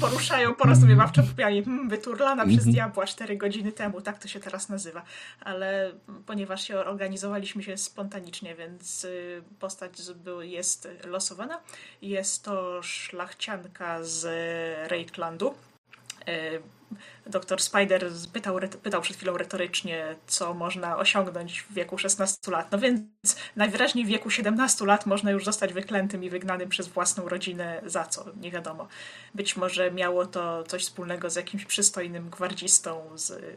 poruszają 0.00 0.54
porozumiewawczo 0.54 1.22
pupiami. 1.22 1.64
Hmm, 1.64 1.88
wyturlana 1.88 2.44
przez 2.44 2.58
mhm. 2.58 2.72
diabła 2.72 3.06
4 3.06 3.36
godziny 3.36 3.72
temu, 3.72 4.00
tak 4.00 4.18
to 4.18 4.28
się 4.28 4.40
teraz 4.40 4.68
nazywa. 4.68 5.02
Ale 5.40 5.92
ponieważ 6.26 6.68
się 6.68 6.76
organizowaliśmy 6.76 7.62
się 7.62 7.76
spontanicznie, 7.76 8.54
więc 8.54 9.04
y, 9.04 9.42
postać 9.58 9.92
jest 10.40 10.88
losowana. 11.04 11.60
Jest 12.02 12.44
to 12.44 12.82
szlachcianka 12.82 13.98
z 14.04 14.24
Reiklandu. 14.90 15.54
Doktor 17.26 17.62
Spider 17.62 18.10
pytał, 18.32 18.58
pytał 18.82 19.02
przed 19.02 19.16
chwilą 19.16 19.36
retorycznie, 19.36 20.16
co 20.26 20.54
można 20.54 20.96
osiągnąć 20.96 21.60
w 21.60 21.74
wieku 21.74 21.98
16 21.98 22.50
lat. 22.50 22.72
No 22.72 22.78
więc 22.78 23.02
najwyraźniej 23.56 24.04
w 24.04 24.08
wieku 24.08 24.30
17 24.30 24.86
lat 24.86 25.06
można 25.06 25.30
już 25.30 25.44
zostać 25.44 25.72
wyklętym 25.72 26.24
i 26.24 26.30
wygnanym 26.30 26.68
przez 26.68 26.88
własną 26.88 27.28
rodzinę 27.28 27.82
za 27.86 28.04
co, 28.04 28.24
nie 28.40 28.50
wiadomo. 28.50 28.88
Być 29.34 29.56
może 29.56 29.90
miało 29.90 30.26
to 30.26 30.64
coś 30.64 30.82
wspólnego 30.82 31.30
z 31.30 31.36
jakimś 31.36 31.64
przystojnym 31.64 32.30
gwardzistą, 32.30 33.10
z... 33.14 33.56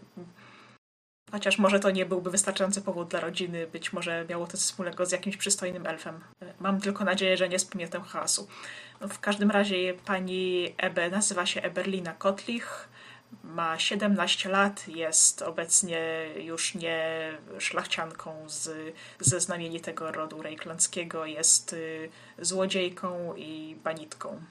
chociaż 1.31 1.57
może 1.57 1.79
to 1.79 1.91
nie 1.91 2.05
byłby 2.05 2.31
wystarczający 2.31 2.81
powód 2.81 3.07
dla 3.07 3.19
rodziny, 3.19 3.67
być 3.67 3.93
może 3.93 4.25
miało 4.29 4.47
to 4.47 4.51
coś 4.51 4.61
wspólnego 4.61 5.05
z 5.05 5.11
jakimś 5.11 5.37
przystojnym 5.37 5.87
elfem. 5.87 6.19
Mam 6.59 6.81
tylko 6.81 7.03
nadzieję, 7.03 7.37
że 7.37 7.49
nie 7.49 7.59
spamiętam 7.59 8.03
chaosu. 8.03 8.47
No, 9.01 9.07
w 9.07 9.19
każdym 9.19 9.51
razie 9.51 9.93
pani 10.05 10.75
Ebe 10.77 11.09
nazywa 11.09 11.45
się 11.45 11.61
Eberlina 11.61 12.13
Kotlich 12.13 12.89
ma 13.43 13.79
17 13.79 14.49
lat, 14.49 14.87
jest 14.87 15.41
obecnie 15.41 16.25
już 16.35 16.75
nie 16.75 17.31
szlachcianką 17.59 18.49
z, 18.49 18.95
ze 19.19 19.39
znamienitego 19.39 20.11
rodu 20.11 20.41
rejklandzkiego, 20.41 21.25
jest 21.25 21.73
y, 21.73 22.09
złodziejką 22.39 23.35
i 23.35 23.75
banitką. 23.83 24.41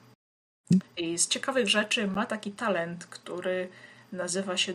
I 0.97 1.19
z 1.19 1.29
ciekawych 1.29 1.69
rzeczy 1.69 2.07
ma 2.07 2.27
taki 2.27 2.53
talent, 2.53 3.07
który 3.07 3.69
nazywa 4.13 4.57
się 4.57 4.75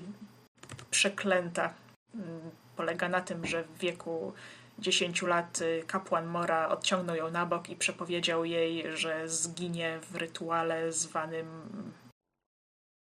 przeklęta. 0.92 1.74
Mm, 2.16 2.51
polega 2.75 3.10
na 3.10 3.22
tym, 3.22 3.46
że 3.46 3.63
w 3.63 3.78
wieku 3.78 4.34
10 4.80 5.22
lat 5.22 5.62
y, 5.62 5.84
kapłan 5.88 6.25
Mora 6.25 6.70
odciągnął 6.70 7.16
ją 7.16 7.32
na 7.32 7.46
bok 7.46 7.70
i 7.70 7.75
przepowiedział 7.75 8.46
jej, 8.46 8.98
że 8.98 9.30
zginie 9.30 10.00
w 10.12 10.16
rytuale 10.16 10.92
zwanym 10.92 11.48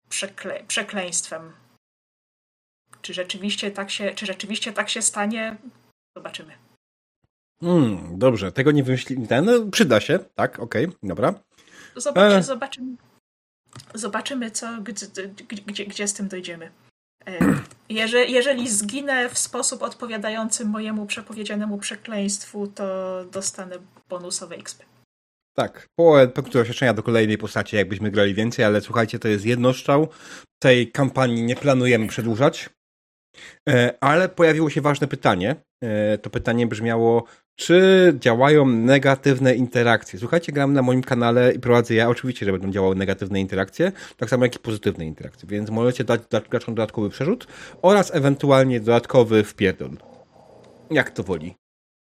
przekle 0.10 0.64
przekleństwem. 0.68 1.52
Czy 3.02 3.14
rzeczywiście 3.14 3.72
tak 3.72 3.92
się, 3.92 4.14
czy 4.16 4.26
rzeczywiście 4.26 4.74
tak 4.74 4.90
się 4.90 5.02
stanie? 5.02 5.58
Zobaczymy. 6.18 6.54
Hmm, 7.62 8.20
dobrze, 8.20 8.52
tego 8.52 8.72
nie 8.72 8.84
wymyślili. 8.84 9.28
No, 9.44 9.72
przyda 9.72 10.00
się, 10.00 10.20
tak, 10.20 10.60
okej, 10.60 10.86
okay, 10.86 10.98
dobra. 11.04 11.34
Zobaczy, 11.96 12.36
e... 12.36 12.44
Zobaczymy, 12.44 12.96
zobaczymy, 13.94 14.52
co, 14.52 14.82
gdzie, 14.82 15.08
gdzie, 15.48 15.86
gdzie 15.86 16.08
z 16.08 16.14
tym 16.14 16.28
dojdziemy. 16.28 16.72
E, 17.26 17.40
jeżeli, 17.90 18.34
jeżeli 18.34 18.70
zginę 18.70 19.30
w 19.30 19.38
sposób 19.38 19.84
odpowiadający 19.84 20.66
mojemu 20.66 21.06
przepowiedzianemu 21.06 21.78
przekleństwu, 21.78 22.68
to 22.68 22.86
dostanę 23.32 23.76
bonusowe 24.10 24.56
XP. 24.56 24.84
Tak, 25.58 25.90
połowę 25.96 26.28
punktu 26.28 26.58
doświadczenia 26.58 26.94
do 26.94 27.04
kolejnej 27.04 27.38
postaci, 27.38 27.76
jakbyśmy 27.76 28.12
grali 28.12 28.34
więcej, 28.34 28.66
ale 28.66 28.82
słuchajcie, 28.82 29.20
to 29.20 29.28
jest 29.28 29.46
jednostrzał. 29.46 30.08
Tej 30.60 30.92
kampanii 30.92 31.44
nie 31.44 31.56
planujemy 31.56 32.08
przedłużać. 32.08 32.70
E, 33.70 33.94
ale 34.02 34.30
pojawiło 34.30 34.70
się 34.70 34.82
ważne 34.82 35.08
pytanie. 35.08 35.56
E, 35.84 36.18
to 36.18 36.30
pytanie 36.30 36.68
brzmiało, 36.68 37.24
czy 37.60 38.14
działają 38.20 38.66
negatywne 38.66 39.56
interakcje? 39.56 40.20
Słuchajcie, 40.20 40.52
gram 40.52 40.74
na 40.74 40.82
moim 40.82 41.02
kanale 41.02 41.54
i 41.54 41.60
prowadzę 41.60 41.94
ja. 41.94 42.10
Oczywiście, 42.10 42.46
że 42.46 42.52
będą 42.52 42.72
działały 42.72 42.96
negatywne 42.96 43.42
interakcje, 43.42 43.92
tak 44.18 44.30
samo 44.30 44.46
jak 44.46 44.56
i 44.56 44.60
pozytywne 44.60 45.06
interakcje, 45.06 45.50
więc 45.50 45.70
możecie 45.70 46.04
dać 46.04 46.22
graczom 46.50 46.76
dodatkowy 46.76 47.10
przerzut 47.10 47.48
oraz 47.82 48.16
ewentualnie 48.16 48.80
dodatkowy 48.80 49.44
wpierdol. 49.44 49.98
Jak 50.92 51.10
to 51.10 51.24
woli. 51.24 51.56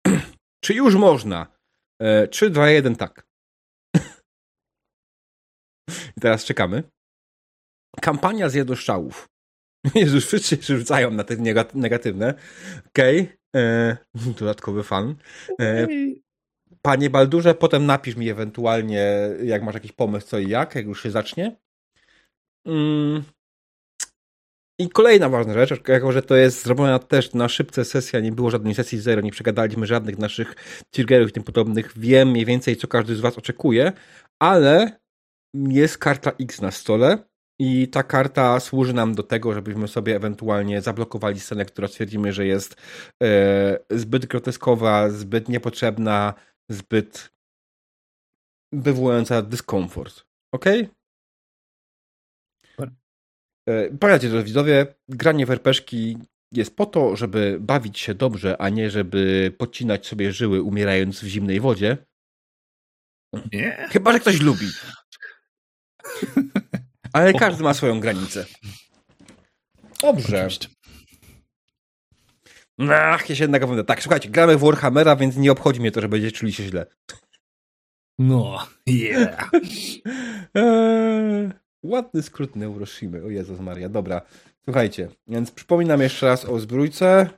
czy 0.63 0.74
już 0.74 0.96
można? 0.96 1.48
3, 2.31 2.50
2, 2.50 2.69
1, 2.69 2.96
tak. 2.96 3.28
I 6.17 6.22
teraz 6.22 6.46
czekamy. 6.46 6.84
Kampania 8.01 8.50
zjadłoszczałów. 8.50 9.29
Jezus, 9.96 10.25
wszyscy 10.25 10.63
się 10.63 10.77
rzucają 10.77 11.12
na 11.12 11.24
te 11.24 11.36
negatywne. 11.74 12.34
Okej, 12.88 13.22
okay. 13.22 13.38
E, 13.55 13.98
dodatkowy 14.39 14.84
fan. 14.84 15.15
E, 15.62 15.88
panie 16.81 17.10
Baldurze, 17.10 17.55
potem 17.55 17.86
napisz 17.86 18.15
mi 18.15 18.29
ewentualnie, 18.29 19.29
jak 19.43 19.63
masz 19.63 19.74
jakiś 19.74 19.91
pomysł, 19.91 20.27
co 20.27 20.39
i 20.39 20.50
jak, 20.50 20.75
jak 20.75 20.86
już 20.86 21.03
się 21.03 21.12
zacznie. 21.12 21.55
Mm. 22.65 23.24
I 24.79 24.89
kolejna 24.89 25.29
ważna 25.29 25.53
rzecz, 25.53 25.88
jako 25.88 26.12
że 26.12 26.22
to 26.22 26.36
jest 26.36 26.63
zrobiona 26.63 27.00
też 27.00 27.34
na 27.34 27.50
szybce 27.50 27.86
sesja, 27.86 28.19
nie 28.19 28.31
było 28.31 28.51
żadnej 28.51 28.75
sesji 28.75 29.00
zero, 29.00 29.22
nie 29.22 29.31
przegadaliśmy 29.31 29.88
żadnych 29.88 30.17
naszych 30.17 30.55
triggerów 30.91 31.29
i 31.29 31.34
tym 31.34 31.43
podobnych, 31.43 31.93
wiem 31.98 32.29
mniej 32.29 32.46
więcej, 32.46 32.75
co 32.75 32.88
każdy 32.88 33.15
z 33.15 33.19
was 33.19 33.38
oczekuje, 33.38 33.91
ale 34.39 34.98
jest 35.53 35.97
karta 35.97 36.31
X 36.39 36.61
na 36.61 36.71
stole 36.71 37.17
i 37.59 37.87
ta 37.87 38.03
karta 38.03 38.59
służy 38.59 38.93
nam 38.93 39.15
do 39.15 39.23
tego, 39.23 39.53
żebyśmy 39.53 39.87
sobie 39.87 40.15
ewentualnie 40.15 40.81
zablokowali 40.81 41.39
scenę, 41.39 41.65
która 41.65 41.87
stwierdzimy, 41.87 42.33
że 42.33 42.45
jest 42.45 42.75
e, 43.23 43.79
zbyt 43.89 44.25
groteskowa, 44.25 45.09
zbyt 45.09 45.49
niepotrzebna, 45.49 46.33
zbyt 46.69 47.33
wywołująca 48.73 49.41
dyskomfort. 49.41 50.25
Ok? 50.53 50.65
E, 53.69 53.89
pamiętajcie, 53.99 54.29
że 54.29 54.43
widzowie, 54.43 54.95
granie 55.09 55.45
w 55.45 55.51
RPszki 55.51 56.17
jest 56.51 56.75
po 56.75 56.85
to, 56.85 57.15
żeby 57.15 57.57
bawić 57.61 57.99
się 57.99 58.13
dobrze, 58.15 58.61
a 58.61 58.69
nie 58.69 58.89
żeby 58.89 59.53
podcinać 59.57 60.07
sobie 60.07 60.31
żyły 60.31 60.61
umierając 60.61 61.23
w 61.23 61.27
zimnej 61.27 61.59
wodzie. 61.59 61.97
Nie. 63.53 63.87
Chyba, 63.91 64.13
że 64.13 64.19
ktoś 64.19 64.41
lubi. 64.41 64.67
Ale 67.13 67.33
każdy 67.33 67.63
ma 67.63 67.73
swoją 67.73 67.99
granicę. 67.99 68.45
Dobrze. 70.01 70.47
Ach, 72.89 73.29
ja 73.29 73.35
się 73.35 73.43
jednak 73.43 73.67
będę. 73.67 73.83
Tak, 73.83 74.03
słuchajcie, 74.03 74.29
gramy 74.29 74.57
w 74.57 74.61
Warhammera, 74.61 75.15
więc 75.15 75.38
nie 75.38 75.51
obchodzi 75.51 75.79
mnie 75.79 75.91
to, 75.91 76.01
że 76.01 76.09
będziecie 76.09 76.38
czuli 76.38 76.53
się 76.53 76.63
źle. 76.63 76.85
No, 78.19 78.67
yeah. 78.85 79.51
eee, 80.55 81.49
ładny 81.83 82.23
skrót 82.23 82.55
Neuroshimy. 82.55 83.23
O 83.23 83.29
Jezus 83.29 83.59
Maria, 83.59 83.89
dobra. 83.89 84.21
Słuchajcie, 84.63 85.09
więc 85.27 85.51
przypominam 85.51 86.01
jeszcze 86.01 86.25
raz 86.25 86.45
o 86.45 86.59
zbrójce. 86.59 87.29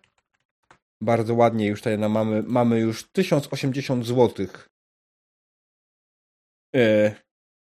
Bardzo 1.01 1.35
ładnie 1.35 1.67
już 1.67 1.79
tutaj 1.79 1.97
mamy, 1.97 2.43
mamy 2.47 2.79
już 2.79 3.03
1080 3.11 4.05
zł 4.05 4.47
eee, 6.73 7.11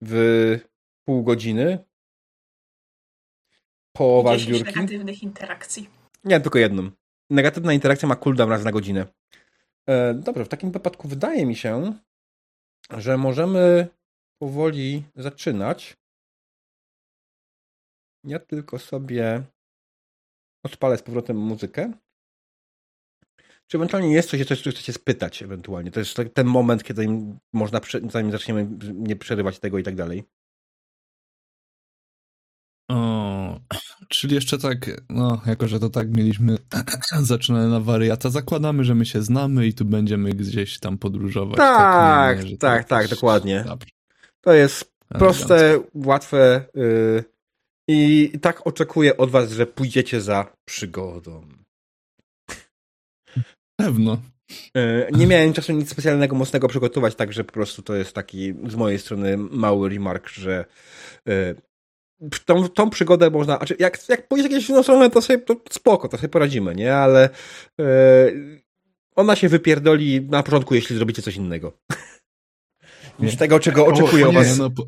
w 0.02 0.60
pół 1.08 1.24
godziny. 1.24 1.86
Połowa 3.96 4.38
10 4.38 4.58
zbiórki. 4.58 4.80
negatywnych 4.80 5.24
interakcji. 5.24 5.90
Nie, 6.24 6.40
tylko 6.40 6.60
jedną. 6.60 6.92
Negatywna 7.30 7.74
interakcja 7.74 8.08
ma 8.08 8.16
cooldown 8.16 8.50
raz 8.50 8.64
na 8.64 8.72
godzinę. 8.72 9.06
E, 9.90 10.14
dobrze, 10.14 10.46
w 10.46 10.50
takim 10.50 10.72
wypadku 10.72 11.08
wydaje 11.08 11.46
mi 11.46 11.56
się, 11.56 11.94
że 12.98 13.18
możemy 13.18 13.88
powoli 14.42 15.04
zaczynać. 15.16 15.98
Ja 18.24 18.40
tylko 18.40 18.80
sobie 18.80 19.44
odpalę 20.66 20.98
z 20.98 21.04
powrotem 21.04 21.38
muzykę. 21.38 21.94
Czy 23.68 23.78
ewentualnie 23.78 24.14
jest 24.14 24.30
coś, 24.30 24.46
coś, 24.46 24.64
co 24.64 24.70
chcecie 24.70 24.94
spytać 24.94 25.44
ewentualnie? 25.44 25.92
To 25.92 26.00
jest 26.00 26.18
ten 26.34 26.48
moment, 26.48 26.84
kiedy 26.84 27.08
można, 27.54 27.82
zanim 28.10 28.32
zaczniemy 28.32 28.68
nie 28.94 29.16
przerywać 29.16 29.60
tego 29.60 29.78
i 29.78 29.84
tak 29.84 29.96
dalej. 29.96 30.24
O, 32.90 33.60
czyli 34.10 34.36
jeszcze 34.36 34.58
tak, 34.58 35.02
no, 35.10 35.42
jako 35.46 35.68
że 35.68 35.80
to 35.80 35.90
tak 35.90 36.18
mieliśmy 36.18 36.58
zaczynane 37.22 37.68
na 37.68 37.80
wariata, 37.80 38.30
zakładamy, 38.30 38.84
że 38.84 38.96
my 38.96 39.06
się 39.06 39.22
znamy 39.22 39.68
i 39.68 39.74
tu 39.74 39.86
będziemy 39.86 40.30
gdzieś 40.30 40.80
tam 40.80 40.98
podróżować. 40.98 41.58
Tak, 41.58 42.38
tak, 42.38 42.48
tak, 42.60 42.88
tak, 42.88 43.08
dokładnie. 43.08 43.66
To 44.42 44.54
jest 44.54 44.98
Proste, 45.10 45.80
łatwe 45.94 46.66
yy, 46.76 47.24
i 47.88 48.32
tak 48.42 48.68
oczekuję 48.68 49.18
od 49.18 49.30
was, 49.30 49.52
że 49.52 49.66
pójdziecie 49.66 50.22
za 50.22 50.54
przygodą. 50.66 51.48
Pewno. 53.76 54.22
Yy, 54.76 55.08
nie 55.12 55.28
miałem 55.28 55.54
czasu 55.54 55.74
nic 55.74 55.90
specjalnego, 55.90 56.36
mocnego 56.36 56.68
przygotować, 56.68 57.16
także 57.16 57.44
po 57.44 57.54
prostu 57.54 57.82
to 57.82 57.96
jest 57.96 58.14
taki 58.14 58.54
z 58.68 58.76
mojej 58.76 59.00
strony 59.00 59.38
mały 59.38 59.90
remark, 59.90 60.30
że 60.30 60.66
yy, 61.26 61.56
tą, 62.46 62.70
tą 62.70 62.90
przygodę 62.90 63.30
można, 63.30 63.58
znaczy 63.58 63.76
jak, 63.80 64.10
jak 64.10 64.28
pójdzie 64.28 64.44
jakieś 64.50 64.70
inną 64.70 64.84
stronę, 64.84 65.10
to 65.10 65.22
sobie 65.22 65.40
to 65.40 65.56
spoko, 65.70 66.08
to 66.08 66.18
sobie 66.18 66.30
poradzimy, 66.30 66.76
nie? 66.76 66.96
Ale 66.96 67.30
yy, 67.78 68.62
ona 69.16 69.36
się 69.36 69.50
wypierdoli 69.50 70.22
na 70.22 70.44
początku, 70.44 70.76
jeśli 70.76 70.96
zrobicie 70.96 71.22
coś 71.22 71.36
innego. 71.36 71.74
Niż 73.20 73.36
tego, 73.36 73.60
czego 73.60 73.86
oczekuję 73.86 74.28
o, 74.28 74.32
was. 74.32 74.48
Nie, 74.48 74.64
no, 74.64 74.70
po, 74.70 74.88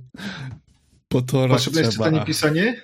po 1.07 1.21
torach 1.21 1.57
Potrzebne 1.57 1.81
jest 1.81 1.93
czytanie 1.93 2.25
pisanie? 2.25 2.81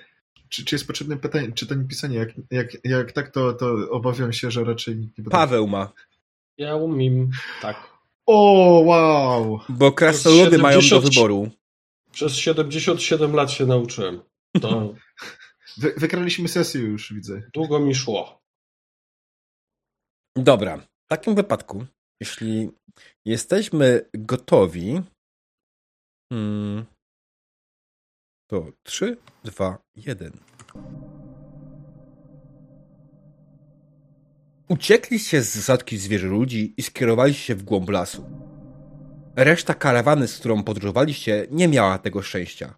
Czy, 0.48 0.64
czy 0.64 0.74
jest 0.74 0.86
potrzebne 0.86 1.16
pytanie, 1.16 1.52
czytanie 1.52 1.84
pisanie? 1.84 2.16
Jak, 2.16 2.28
jak, 2.50 2.84
jak 2.84 3.12
tak, 3.12 3.30
to, 3.30 3.52
to 3.52 3.76
obawiam 3.90 4.32
się, 4.32 4.50
że 4.50 4.64
raczej 4.64 4.96
nikt 4.96 5.18
nie 5.18 5.24
potrafi. 5.24 5.42
Paweł 5.42 5.68
ma, 5.68 5.92
Ja 6.58 6.76
umiem, 6.76 7.30
tak. 7.62 7.76
O, 8.26 8.82
wow! 8.84 9.60
bo 9.68 9.92
krasnoludy 9.92 10.58
mają 10.58 10.78
do 10.78 10.82
70 10.82 11.14
wyboru. 11.14 11.50
Przez 12.12 12.36
77 12.36 13.34
lat 13.34 13.50
się 13.50 13.66
nauczyłem. 13.66 14.20
To 14.60 14.94
Wy, 15.76 15.94
wygraliśmy 15.96 16.48
sesję 16.48 16.80
już, 16.80 17.12
widzę. 17.12 17.42
długo 17.54 17.80
mi 17.80 17.94
szło. 17.94 18.42
Dobra, 20.36 20.78
w 20.78 21.08
takim 21.08 21.34
wypadku, 21.34 21.86
jeśli 22.20 22.70
jesteśmy 23.26 24.08
gotowi, 24.14 25.02
hmm, 26.32 26.86
to 28.50 28.72
3, 28.82 29.16
2, 29.44 29.78
1. 29.96 30.32
Uciekliście 34.68 35.42
z 35.42 35.54
zasadki 35.54 35.98
zwierzę 35.98 36.26
ludzi 36.26 36.74
i 36.76 36.82
skierowaliście 36.82 37.42
się 37.42 37.54
w 37.54 37.62
głąb 37.62 37.90
lasu. 37.90 38.30
Reszta 39.36 39.74
karawany, 39.74 40.28
z 40.28 40.38
którą 40.38 40.64
podróżowaliście, 40.64 41.46
nie 41.50 41.68
miała 41.68 41.98
tego 41.98 42.22
szczęścia. 42.22 42.74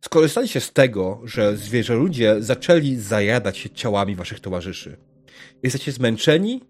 Skorzystaliście 0.00 0.60
z 0.60 0.72
tego, 0.72 1.20
że 1.24 1.56
zwierzę 1.56 1.94
ludzie 1.94 2.36
zaczęli 2.42 2.96
zajadać 2.96 3.58
się 3.58 3.70
ciałami 3.70 4.14
waszych 4.14 4.40
towarzyszy. 4.40 4.96
Jesteście 5.62 5.92
zmęczeni 5.92 6.60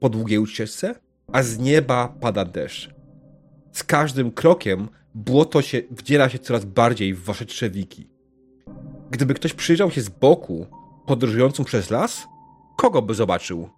po 0.00 0.08
długiej 0.08 0.38
ucieczce, 0.38 0.94
a 1.32 1.42
z 1.42 1.58
nieba 1.58 2.08
pada 2.20 2.44
deszcz. 2.44 2.90
Z 3.72 3.84
każdym 3.84 4.32
krokiem 4.32 4.88
błoto 5.14 5.62
się 5.62 5.82
wdziera 5.90 6.28
się 6.28 6.38
coraz 6.38 6.64
bardziej 6.64 7.14
w 7.14 7.24
wasze 7.24 7.46
trzewiki. 7.46 8.08
Gdyby 9.10 9.34
ktoś 9.34 9.52
przyjrzał 9.52 9.90
się 9.90 10.00
z 10.00 10.08
boku, 10.08 10.66
podróżującym 11.06 11.64
przez 11.64 11.90
las, 11.90 12.26
kogo 12.76 13.02
by 13.02 13.14
zobaczył? 13.14 13.68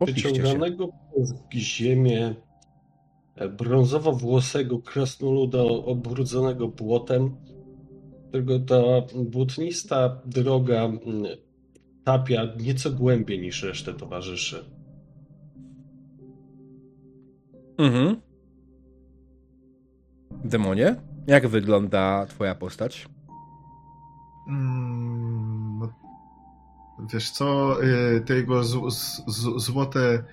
Opiszcie. 0.00 0.28
Wyciąganego 0.28 0.88
przez 1.12 1.34
ziemię 1.54 2.34
brązowo-włosego 3.36 4.82
krasnoluda 4.82 5.62
obrudzonego 5.62 6.68
błotem, 6.68 7.36
którego 8.28 8.58
ta 8.60 8.82
błotnista 9.24 10.20
droga 10.26 10.92
tapia 12.04 12.42
nieco 12.60 12.90
głębiej 12.90 13.40
niż 13.40 13.62
resztę 13.62 13.94
towarzyszy. 13.94 14.64
Mhm. 17.78 18.16
Demonie, 20.44 20.96
jak 21.26 21.48
wygląda 21.48 22.26
twoja 22.26 22.54
postać? 22.54 23.08
Mm, 24.48 25.88
wiesz 27.12 27.30
co, 27.30 27.76
y, 27.84 28.20
te 28.20 28.34
jego 28.34 28.64
z, 28.64 28.92
z, 29.26 29.64
złote 29.64 30.24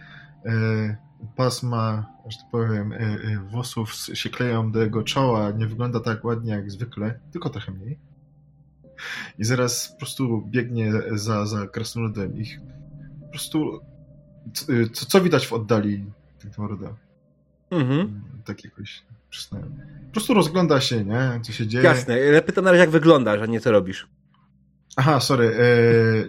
y, 0.45 0.97
pasma, 1.35 2.05
że 2.29 2.37
tak 2.37 2.49
powiem, 2.51 2.91
y, 2.91 2.95
y, 2.95 3.39
włosów 3.39 3.93
się 3.93 4.29
kleją 4.29 4.71
do 4.71 4.81
jego 4.81 5.03
czoła, 5.03 5.51
nie 5.51 5.67
wygląda 5.67 5.99
tak 5.99 6.25
ładnie 6.25 6.51
jak 6.51 6.71
zwykle, 6.71 7.19
tylko 7.31 7.49
trochę 7.49 7.71
mniej. 7.71 7.99
I 9.39 9.43
zaraz 9.43 9.91
po 9.91 9.97
prostu 9.97 10.43
biegnie 10.47 10.93
za, 11.11 11.45
za 11.45 11.67
krasnoludem 11.67 12.37
ich. 12.37 12.59
Po 13.21 13.27
prostu 13.27 13.79
co, 14.53 14.73
y, 14.73 14.89
co, 14.89 15.05
co 15.05 15.21
widać 15.21 15.47
w 15.47 15.53
oddali 15.53 16.05
tego 16.39 16.67
roda? 16.67 16.95
Mhm. 17.71 18.21
Tak 18.45 18.63
jakoś 18.63 19.03
przysnąłem. 19.29 19.75
Po 20.05 20.11
prostu 20.11 20.33
rozgląda 20.33 20.81
się, 20.81 21.05
nie? 21.05 21.39
Co 21.41 21.51
się 21.51 21.67
dzieje. 21.67 21.83
Jasne, 21.83 22.13
ale 22.13 22.41
pytam 22.41 22.63
na 22.63 22.71
razie 22.71 22.81
jak 22.81 22.89
wyglądasz, 22.89 23.41
a 23.41 23.45
nie 23.45 23.59
co 23.59 23.71
robisz. 23.71 24.07
Aha, 24.95 25.19
sorry. 25.19 25.55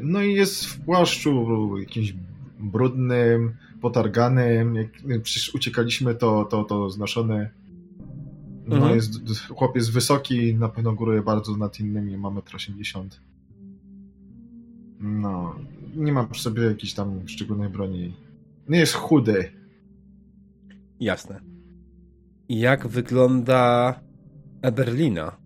No 0.00 0.22
i 0.22 0.34
jest 0.34 0.66
w 0.66 0.80
płaszczu 0.84 1.78
jakimś 1.78 2.14
brudnym, 2.60 3.56
potarganym. 3.82 4.74
Jak 5.06 5.22
przecież 5.22 5.54
uciekaliśmy, 5.54 6.14
to, 6.14 6.44
to, 6.44 6.64
to 6.64 6.90
znoszone. 6.90 7.50
No 8.66 8.76
Mhm. 8.76 8.94
jest, 8.96 9.12
chłop 9.48 9.76
jest 9.76 9.92
wysoki, 9.92 10.54
na 10.54 10.68
pewno 10.68 10.92
góruje 10.92 11.22
bardzo 11.22 11.56
nad 11.56 11.80
innymi, 11.80 12.16
ma 12.16 12.28
1,80 12.28 13.00
m. 13.00 13.08
No, 15.00 15.54
nie 15.96 16.12
ma 16.12 16.24
przy 16.24 16.42
sobie 16.42 16.62
jakiejś 16.62 16.94
tam 16.94 17.28
szczególnej 17.28 17.68
broni. 17.68 18.14
Nie 18.68 18.78
jest 18.78 18.94
chudy. 18.94 19.52
Jasne. 21.00 21.40
Jak 22.48 22.86
wygląda 22.86 24.00
Eberlina? 24.62 25.36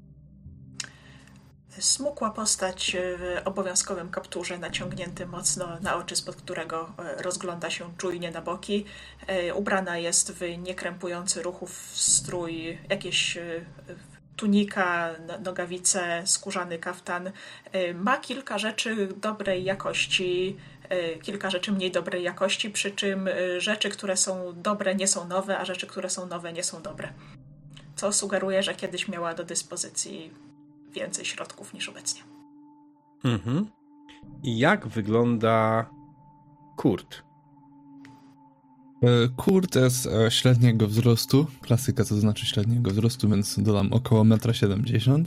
Smukła 1.80 2.30
postać 2.30 2.96
w 3.18 3.40
obowiązkowym 3.44 4.10
kapturze, 4.10 4.58
naciągnięty 4.58 5.26
mocno 5.26 5.80
na 5.80 5.96
oczy, 5.96 6.16
spod 6.16 6.36
którego 6.36 6.92
e, 6.98 7.22
rozgląda 7.22 7.70
się 7.70 7.92
czujnie 7.98 8.30
na 8.30 8.42
boki. 8.42 8.84
E, 9.26 9.54
Ubrana 9.54 9.98
jest 9.98 10.32
w 10.32 10.58
niekrępujący 10.58 11.42
ruchów 11.42 11.72
strój, 11.94 12.78
jakieś 12.90 13.36
e, 13.36 13.42
tunika, 14.36 15.10
no- 15.26 15.38
nogawice, 15.38 16.22
skórzany 16.26 16.78
kaftan. 16.78 17.30
E, 17.72 17.94
Ma 17.94 18.16
kilka 18.18 18.58
rzeczy 18.58 19.08
dobrej 19.16 19.64
jakości, 19.64 20.56
e, 20.88 21.16
kilka 21.18 21.50
rzeczy 21.50 21.72
mniej 21.72 21.90
dobrej 21.90 22.22
jakości, 22.22 22.70
przy 22.70 22.90
czym 22.90 23.28
e, 23.28 23.60
rzeczy, 23.60 23.90
które 23.90 24.16
są 24.16 24.52
dobre, 24.62 24.94
nie 24.94 25.06
są 25.08 25.28
nowe, 25.28 25.58
a 25.58 25.64
rzeczy, 25.64 25.86
które 25.86 26.10
są 26.10 26.26
nowe, 26.26 26.52
nie 26.52 26.64
są 26.64 26.82
dobre. 26.82 27.12
Co 27.96 28.12
sugeruje, 28.12 28.62
że 28.62 28.74
kiedyś 28.74 29.08
miała 29.08 29.34
do 29.34 29.44
dyspozycji 29.44 30.45
więcej 30.96 31.24
środków 31.24 31.74
niż 31.74 31.88
obecnie. 31.88 32.22
Mhm. 33.24 33.70
Jak 34.42 34.86
wygląda 34.86 35.86
Kurt? 36.76 37.25
E, 39.02 39.28
Kurt 39.36 39.76
jest 39.76 40.06
e, 40.06 40.30
średniego 40.30 40.88
wzrostu, 40.88 41.46
klasyka 41.60 42.04
to 42.04 42.16
znaczy 42.16 42.46
średniego 42.46 42.90
wzrostu, 42.90 43.28
więc 43.28 43.58
dodam 43.58 43.92
około 43.92 44.24
1,70 44.24 45.14
m. 45.14 45.24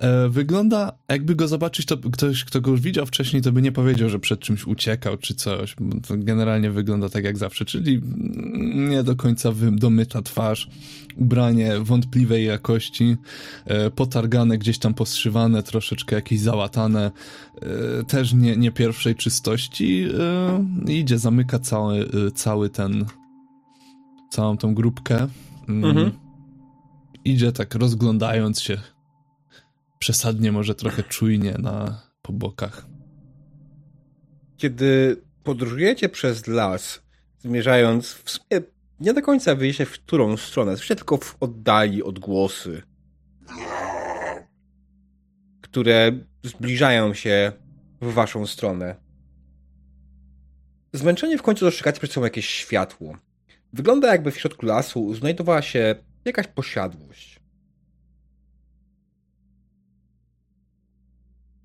E, 0.00 0.28
Wygląda, 0.28 0.92
jakby 1.08 1.34
go 1.34 1.48
zobaczyć, 1.48 1.86
to 1.86 1.96
ktoś, 1.96 2.44
kto 2.44 2.60
go 2.60 2.70
już 2.70 2.80
widział 2.80 3.06
wcześniej, 3.06 3.42
to 3.42 3.52
by 3.52 3.62
nie 3.62 3.72
powiedział, 3.72 4.08
że 4.08 4.18
przed 4.18 4.40
czymś 4.40 4.66
uciekał 4.66 5.16
czy 5.16 5.34
coś. 5.34 5.76
generalnie 6.10 6.70
wygląda 6.70 7.08
tak 7.08 7.24
jak 7.24 7.38
zawsze, 7.38 7.64
czyli 7.64 8.00
nie 8.74 9.02
do 9.02 9.16
końca 9.16 9.52
domyta 9.72 10.22
twarz, 10.22 10.68
ubranie 11.16 11.72
wątpliwej 11.80 12.44
jakości, 12.44 13.16
potargane, 13.94 14.58
gdzieś 14.58 14.78
tam 14.78 14.94
postrzywane, 14.94 15.62
troszeczkę 15.62 16.16
jakieś 16.16 16.40
załatane, 16.40 17.10
też 18.08 18.32
nie, 18.34 18.56
nie 18.56 18.72
pierwszej 18.72 19.14
czystości. 19.14 20.08
e, 20.88 20.92
Idzie, 20.92 21.18
zamyka 21.18 21.58
cały, 21.58 21.98
e, 21.98 22.30
cały 22.30 22.70
ten, 22.70 23.04
całą 24.30 24.56
tą 24.56 24.74
grupkę. 24.74 25.28
Mm, 25.68 25.84
Mhm. 25.84 26.12
Idzie 27.24 27.52
tak 27.52 27.74
rozglądając 27.74 28.60
się 28.62 28.78
przesadnie, 29.98 30.52
może 30.52 30.74
trochę 30.74 31.02
czujnie 31.02 31.54
na, 31.58 32.02
po 32.22 32.32
bokach. 32.32 32.86
Kiedy 34.56 35.22
podróżujecie 35.44 36.08
przez 36.08 36.46
las, 36.46 37.02
zmierzając 37.38 38.08
w 38.12 38.30
sumie 38.30 38.62
nie 39.00 39.14
do 39.14 39.22
końca 39.22 39.54
wyjście 39.54 39.86
w 39.86 39.92
którą 39.92 40.36
stronę, 40.36 40.76
słyszycie 40.76 40.96
tylko 40.96 41.16
w 41.16 41.36
oddali 41.40 42.02
odgłosy, 42.02 42.82
które 45.76 46.12
zbliżają 46.44 47.14
się 47.14 47.52
w 48.00 48.12
waszą 48.12 48.46
stronę. 48.46 48.96
Zmęczeni 50.92 51.38
w 51.38 51.42
końcu 51.42 51.64
dostrzegacie 51.64 51.98
przed 51.98 52.12
sobą 52.12 52.24
jakieś 52.24 52.48
światło. 52.48 53.16
Wygląda 53.72 54.12
jakby 54.12 54.30
w 54.30 54.38
środku 54.38 54.66
lasu 54.66 55.14
znajdowała 55.14 55.62
się 55.62 55.94
jakaś 56.24 56.46
posiadłość. 56.46 57.40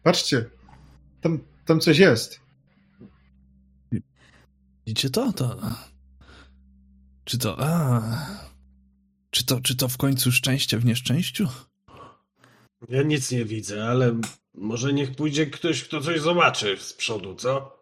Patrzcie, 0.03 0.45
tam, 1.21 1.39
tam 1.65 1.79
coś 1.79 1.97
jest. 1.97 2.39
Widzicie 4.87 5.09
to? 5.09 5.33
To 5.33 5.57
Czy 7.23 7.37
to... 7.37 7.55
A, 7.59 8.01
czy 9.29 9.45
to, 9.45 9.61
czy 9.61 9.75
to 9.75 9.87
w 9.87 9.97
końcu 9.97 10.31
szczęście 10.31 10.77
w 10.77 10.85
nieszczęściu? 10.85 11.47
Ja 12.89 13.03
nic 13.03 13.31
nie 13.31 13.45
widzę, 13.45 13.83
ale 13.85 14.19
może 14.53 14.93
niech 14.93 15.15
pójdzie 15.15 15.45
ktoś, 15.45 15.83
kto 15.83 16.01
coś 16.01 16.19
zobaczy 16.19 16.77
z 16.79 16.93
przodu, 16.93 17.35
co? 17.35 17.81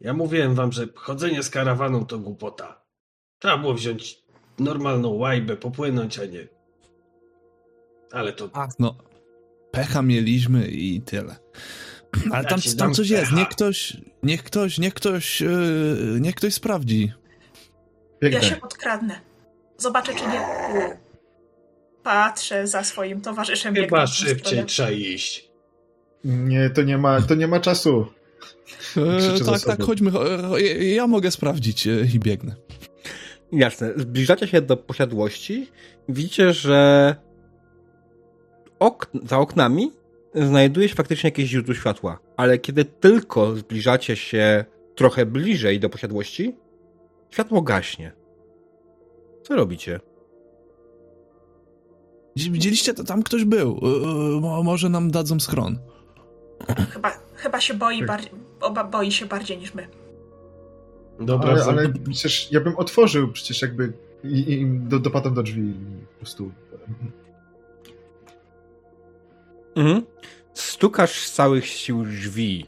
Ja 0.00 0.12
mówiłem 0.12 0.54
wam, 0.54 0.72
że 0.72 0.88
chodzenie 0.94 1.42
z 1.42 1.50
karawaną 1.50 2.06
to 2.06 2.18
głupota. 2.18 2.82
Trzeba 3.38 3.58
było 3.58 3.74
wziąć 3.74 4.22
normalną 4.58 5.08
łajbę, 5.08 5.56
popłynąć, 5.56 6.18
a 6.18 6.24
nie... 6.24 6.48
Ale 8.12 8.32
to... 8.32 8.50
No, 8.78 8.94
pecha 9.70 10.02
mieliśmy 10.02 10.68
i 10.68 11.00
tyle. 11.00 11.36
Ale 12.32 12.42
Ja 12.42 12.48
tam, 12.48 12.60
tam 12.78 12.94
coś 12.94 13.08
jest. 13.08 13.24
pecha. 13.24 13.36
Niech 13.36 13.48
ktoś, 13.48 13.96
niech 14.22 14.42
ktoś, 14.44 14.78
niech 14.78 14.94
ktoś, 14.94 15.40
yy, 15.40 16.18
niech 16.20 16.34
ktoś 16.34 16.54
sprawdzi. 16.54 17.12
Biegnę. 18.22 18.38
Ja 18.38 18.44
się 18.44 18.56
podkradnę. 18.56 19.20
Zobaczę, 19.78 20.14
czy 20.14 20.22
nie. 20.26 20.46
Patrzę 22.06 22.66
za 22.66 22.84
swoim 22.84 23.20
towarzyszem. 23.20 23.74
Chyba 23.74 24.06
szybciej 24.06 24.64
trzeba 24.64 24.90
iść. 24.90 25.50
Nie, 26.24 26.70
to 26.70 26.82
nie 26.82 26.98
ma, 26.98 27.22
to 27.22 27.34
nie 27.34 27.46
ma 27.48 27.60
czasu. 27.60 28.06
E, 28.96 29.44
tak, 29.46 29.60
tak, 29.60 29.82
chodźmy. 29.82 30.10
e, 30.10 30.60
Ja, 30.60 30.94
ja 30.94 31.06
mogę 31.06 31.30
sprawdzić 31.30 31.86
e, 31.86 31.90
i 32.14 32.18
biegnę. 32.18 32.56
Jasne. 33.52 33.92
Zbliżacie 33.96 34.46
się 34.46 34.60
do 34.60 34.76
posiadłości. 34.76 35.70
Widzicie, 36.08 36.52
że 36.52 37.14
ok 38.78 39.10
za 39.24 39.38
oknami 39.38 39.92
znajduje 40.34 40.88
się 40.88 40.94
faktycznie 40.94 41.28
jakieś 41.28 41.48
źródło 41.48 41.74
światła. 41.74 42.18
Ale 42.36 42.58
kiedy 42.58 42.84
tylko 42.84 43.56
zbliżacie 43.56 44.16
się 44.16 44.64
trochę 44.94 45.26
bliżej 45.26 45.80
do 45.80 45.88
posiadłości, 45.90 46.56
światło 47.30 47.62
gaśnie. 47.62 48.12
Co 49.42 49.56
robicie? 49.56 50.00
Widz- 52.36 52.48
Widzieliście, 52.48 52.94
to 52.94 53.04
tam 53.04 53.22
ktoś 53.22 53.44
był. 53.44 53.80
E, 53.82 54.40
mo- 54.40 54.62
Może 54.62 54.88
nam 54.88 55.10
dadzą 55.10 55.40
schron. 55.40 55.78
Chyba, 56.90 57.10
chyba 57.34 57.60
się 57.60 57.74
boi 57.74 58.06
bardziej. 58.06 58.30
Oba 58.60 58.84
boi 58.84 59.12
się 59.12 59.26
bardziej 59.26 59.58
niż 59.58 59.74
my. 59.74 59.88
Dobra, 61.20 61.50
Ale, 61.52 61.64
ale 61.64 61.88
przecież 62.10 62.52
ja 62.52 62.60
bym 62.60 62.76
otworzył 62.76 63.32
przecież 63.32 63.62
jakby 63.62 63.92
i, 64.24 64.52
i 64.52 64.66
do, 64.66 64.98
dopadam 64.98 65.34
do 65.34 65.42
drzwi 65.42 65.74
po 66.12 66.18
prostu. 66.18 66.50
Mhm. 69.76 70.02
Stukasz 70.54 71.20
z 71.20 71.32
całych 71.32 71.66
sił 71.66 72.04
drzwi. 72.04 72.66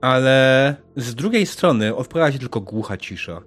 Ale 0.00 0.76
z 0.96 1.14
drugiej 1.14 1.46
strony 1.46 1.96
odpowiada 1.96 2.32
ci 2.32 2.38
tylko 2.38 2.60
głucha 2.60 2.96
cisza. 2.96 3.42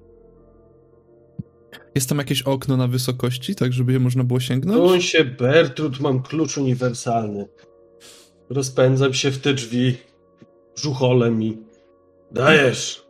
Jest 1.98 2.10
tam 2.10 2.18
jakieś 2.18 2.42
okno 2.42 2.78
na 2.78 2.88
wysokości, 2.88 3.56
tak 3.56 3.74
żeby 3.74 3.94
je 3.94 4.00
można 4.00 4.24
było 4.24 4.40
sięgnąć? 4.40 5.06
się, 5.06 5.26
Bertrud, 5.26 6.00
mam 6.00 6.24
klucz 6.24 6.58
uniwersalny. 6.58 7.48
Rozpędzam 8.50 9.14
się 9.14 9.32
w 9.32 9.38
te 9.38 9.54
drzwi. 9.54 9.98
Żucholem 10.76 11.44
i... 11.44 11.58
Dajesz! 12.32 13.06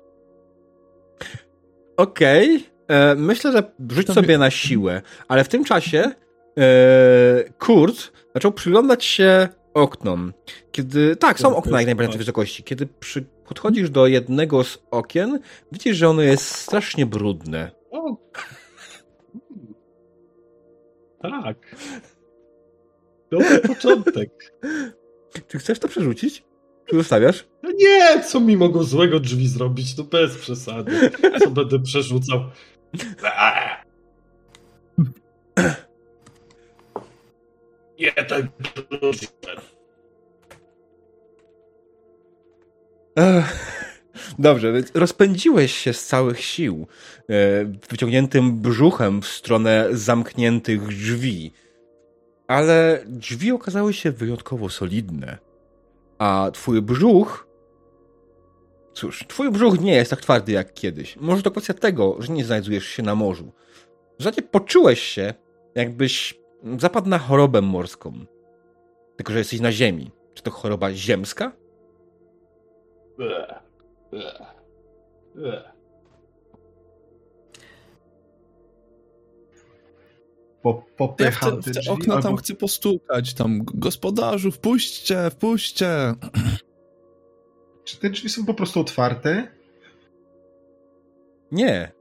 Okej. 1.97 2.65
e, 2.87 3.15
Myślę, 3.15 3.51
że 3.51 3.71
rzuć 3.89 4.07
sobie 4.07 4.37
na 4.37 4.51
siłę, 4.51 5.01
ale 5.27 5.43
w 5.43 5.47
tym 5.47 5.63
czasie 5.63 6.11
e, 6.57 7.43
Kurt 7.59 8.11
zaczął 8.35 8.51
przyglądać 8.51 9.05
się 9.05 9.47
oknom. 9.73 10.33
Kiedy. 10.71 11.15
Tak, 11.15 11.39
są 11.39 11.55
okna 11.55 11.77
jak 11.77 11.85
najbardziej 11.85 12.13
tak. 12.13 12.19
wysokości. 12.19 12.63
Kiedy 12.63 12.87
przy, 12.99 13.21
podchodzisz 13.21 13.89
do 13.89 14.07
jednego 14.07 14.63
z 14.63 14.77
okien, 14.91 15.39
widzisz, 15.71 15.97
że 15.97 16.09
ono 16.09 16.21
jest 16.21 16.45
strasznie 16.45 17.05
brudne. 17.05 17.71
O. 17.91 18.17
Tak. 21.29 21.75
Dobry 23.31 23.59
początek. 23.75 24.53
Czy 25.47 25.57
chcesz 25.57 25.79
to 25.79 25.87
przerzucić? 25.87 26.43
Czy 26.85 26.95
zostawiasz? 26.95 27.45
No 27.63 27.71
nie, 27.71 28.23
co 28.23 28.39
mi 28.39 28.57
mogą 28.57 28.83
złego 28.83 29.19
drzwi 29.19 29.47
zrobić? 29.47 29.97
No 29.97 30.03
bez 30.03 30.37
przesady. 30.37 31.11
Co 31.43 31.49
będę 31.49 31.79
przerzucał? 31.79 32.39
Eee. 33.23 33.77
Jeden 37.97 38.49
drzwi. 39.13 39.27
Dobrze, 44.39 44.73
więc 44.73 44.91
rozpędziłeś 44.93 45.75
się 45.75 45.93
z 45.93 46.05
całych 46.05 46.41
sił, 46.41 46.87
e, 47.29 47.65
wyciągniętym 47.89 48.61
brzuchem 48.61 49.21
w 49.21 49.27
stronę 49.27 49.87
zamkniętych 49.91 50.87
drzwi. 50.87 51.51
Ale 52.47 53.03
drzwi 53.05 53.51
okazały 53.51 53.93
się 53.93 54.11
wyjątkowo 54.11 54.69
solidne. 54.69 55.37
A 56.17 56.49
twój 56.53 56.81
brzuch. 56.81 57.47
Cóż, 58.93 59.25
twój 59.27 59.51
brzuch 59.51 59.79
nie 59.79 59.95
jest 59.95 60.11
tak 60.11 60.21
twardy 60.21 60.51
jak 60.51 60.73
kiedyś. 60.73 61.15
Może 61.17 61.43
to 61.43 61.51
kwestia 61.51 61.73
tego, 61.73 62.15
że 62.19 62.33
nie 62.33 62.45
znajdujesz 62.45 62.85
się 62.85 63.03
na 63.03 63.15
morzu. 63.15 63.51
Zasadzie 64.19 64.41
poczułeś 64.41 65.01
się, 65.01 65.33
jakbyś 65.75 66.39
zapadł 66.79 67.09
na 67.09 67.19
chorobę 67.19 67.61
morską. 67.61 68.25
Tylko, 69.15 69.33
że 69.33 69.39
jesteś 69.39 69.59
na 69.59 69.71
ziemi. 69.71 70.11
Czy 70.33 70.43
to 70.43 70.51
choroba 70.51 70.93
ziemska? 70.93 71.51
Eee. 73.19 73.66
Po, 80.61 80.69
Ja 80.69 80.95
w 80.95 80.95
popycham 80.95 81.51
te, 81.51 81.61
w 81.61 81.65
te 81.65 81.71
te 81.73 81.79
drzwi, 81.79 81.91
okna 81.93 82.13
tam 82.15 82.25
albo- 82.25 82.37
chcę 82.37 82.55
postukać. 82.55 83.33
Tam, 83.33 83.61
gospodarzu, 83.65 84.51
wpuśćcie, 84.51 85.29
wpuśćcie. 85.31 86.13
Czy 87.83 87.97
te 87.97 88.09
drzwi 88.09 88.29
są 88.29 88.45
po 88.45 88.53
prostu 88.53 88.79
otwarte? 88.79 89.47
Nie. 91.51 91.91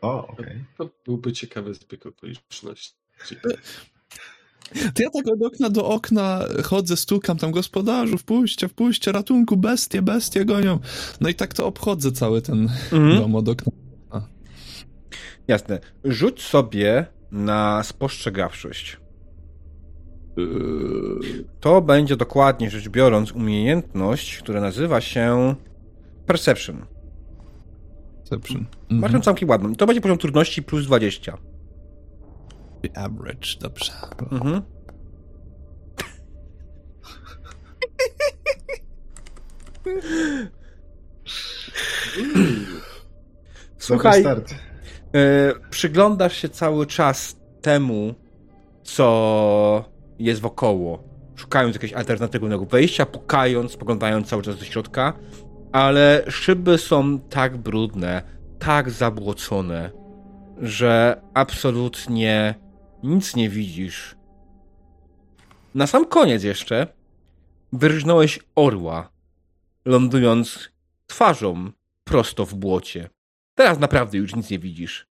O, 0.00 0.26
okej. 0.26 0.64
To 0.78 0.90
byłby 1.04 1.32
ciekawy 1.32 1.74
zbieg 1.74 2.06
okoliczności. 2.06 2.94
To 4.94 5.02
ja 5.02 5.10
tak 5.10 5.28
od 5.32 5.42
okna 5.42 5.70
do 5.70 5.84
okna 5.88 6.44
chodzę, 6.64 6.96
stukam 6.96 7.38
tam 7.38 7.50
gospodarzu, 7.50 8.18
wpuśćcie, 8.18 8.68
wpuśćcie, 8.68 9.12
ratunku, 9.12 9.56
bestie, 9.56 10.02
bestie 10.02 10.44
gonią. 10.44 10.78
No 11.20 11.28
i 11.28 11.34
tak 11.34 11.54
to 11.54 11.66
obchodzę 11.66 12.12
cały 12.12 12.42
ten 12.42 12.68
Mhm. 12.92 13.16
dom 13.16 13.34
od 13.34 13.48
okna. 13.48 13.72
Jasne. 15.48 15.78
Rzuć 16.04 16.42
sobie 16.42 17.06
na 17.32 17.82
spostrzegawczość. 17.82 18.96
Yy, 20.36 21.44
To 21.60 21.80
będzie 21.82 22.16
dokładnie 22.16 22.70
rzecz 22.70 22.88
biorąc 22.88 23.32
umiejętność, 23.32 24.38
która 24.38 24.60
nazywa 24.60 25.00
się 25.00 25.54
Perception. 26.26 26.86
Perception. 28.18 28.66
Masz 28.90 28.92
Mhm. 28.92 29.12
ją 29.12 29.20
całkiem 29.20 29.48
ładną. 29.48 29.74
To 29.74 29.86
będzie 29.86 30.00
poziom 30.00 30.18
trudności 30.18 30.62
plus 30.62 30.86
20. 30.86 31.38
Average, 32.94 33.48
dobrze. 33.60 33.92
Mhm. 34.32 34.62
Słuchaj, 43.78 44.24
e, 44.24 44.34
przyglądasz 45.70 46.36
się 46.36 46.48
cały 46.48 46.86
czas 46.86 47.36
temu, 47.62 48.14
co 48.82 49.84
jest 50.18 50.40
wokoło, 50.40 51.04
szukając 51.36 51.74
jakiegoś 51.74 51.96
alternatywnego 51.96 52.66
wejścia, 52.66 53.06
pukając, 53.06 53.72
spoglądając 53.72 54.28
cały 54.28 54.42
czas 54.42 54.58
do 54.58 54.64
środka, 54.64 55.12
ale 55.72 56.24
szyby 56.28 56.78
są 56.78 57.20
tak 57.20 57.56
brudne, 57.56 58.22
tak 58.58 58.90
zabłocone, 58.90 59.90
że 60.58 61.22
absolutnie 61.34 62.54
nic 63.02 63.36
nie 63.36 63.48
widzisz. 63.48 64.16
Na 65.74 65.86
sam 65.86 66.06
koniec 66.06 66.42
jeszcze 66.42 66.86
wyrżnąłeś 67.72 68.40
orła, 68.54 69.08
lądując 69.84 70.68
twarzą 71.06 71.70
prosto 72.04 72.46
w 72.46 72.54
błocie. 72.54 73.10
Teraz 73.54 73.78
naprawdę 73.78 74.18
już 74.18 74.34
nic 74.36 74.50
nie 74.50 74.58
widzisz. 74.58 75.06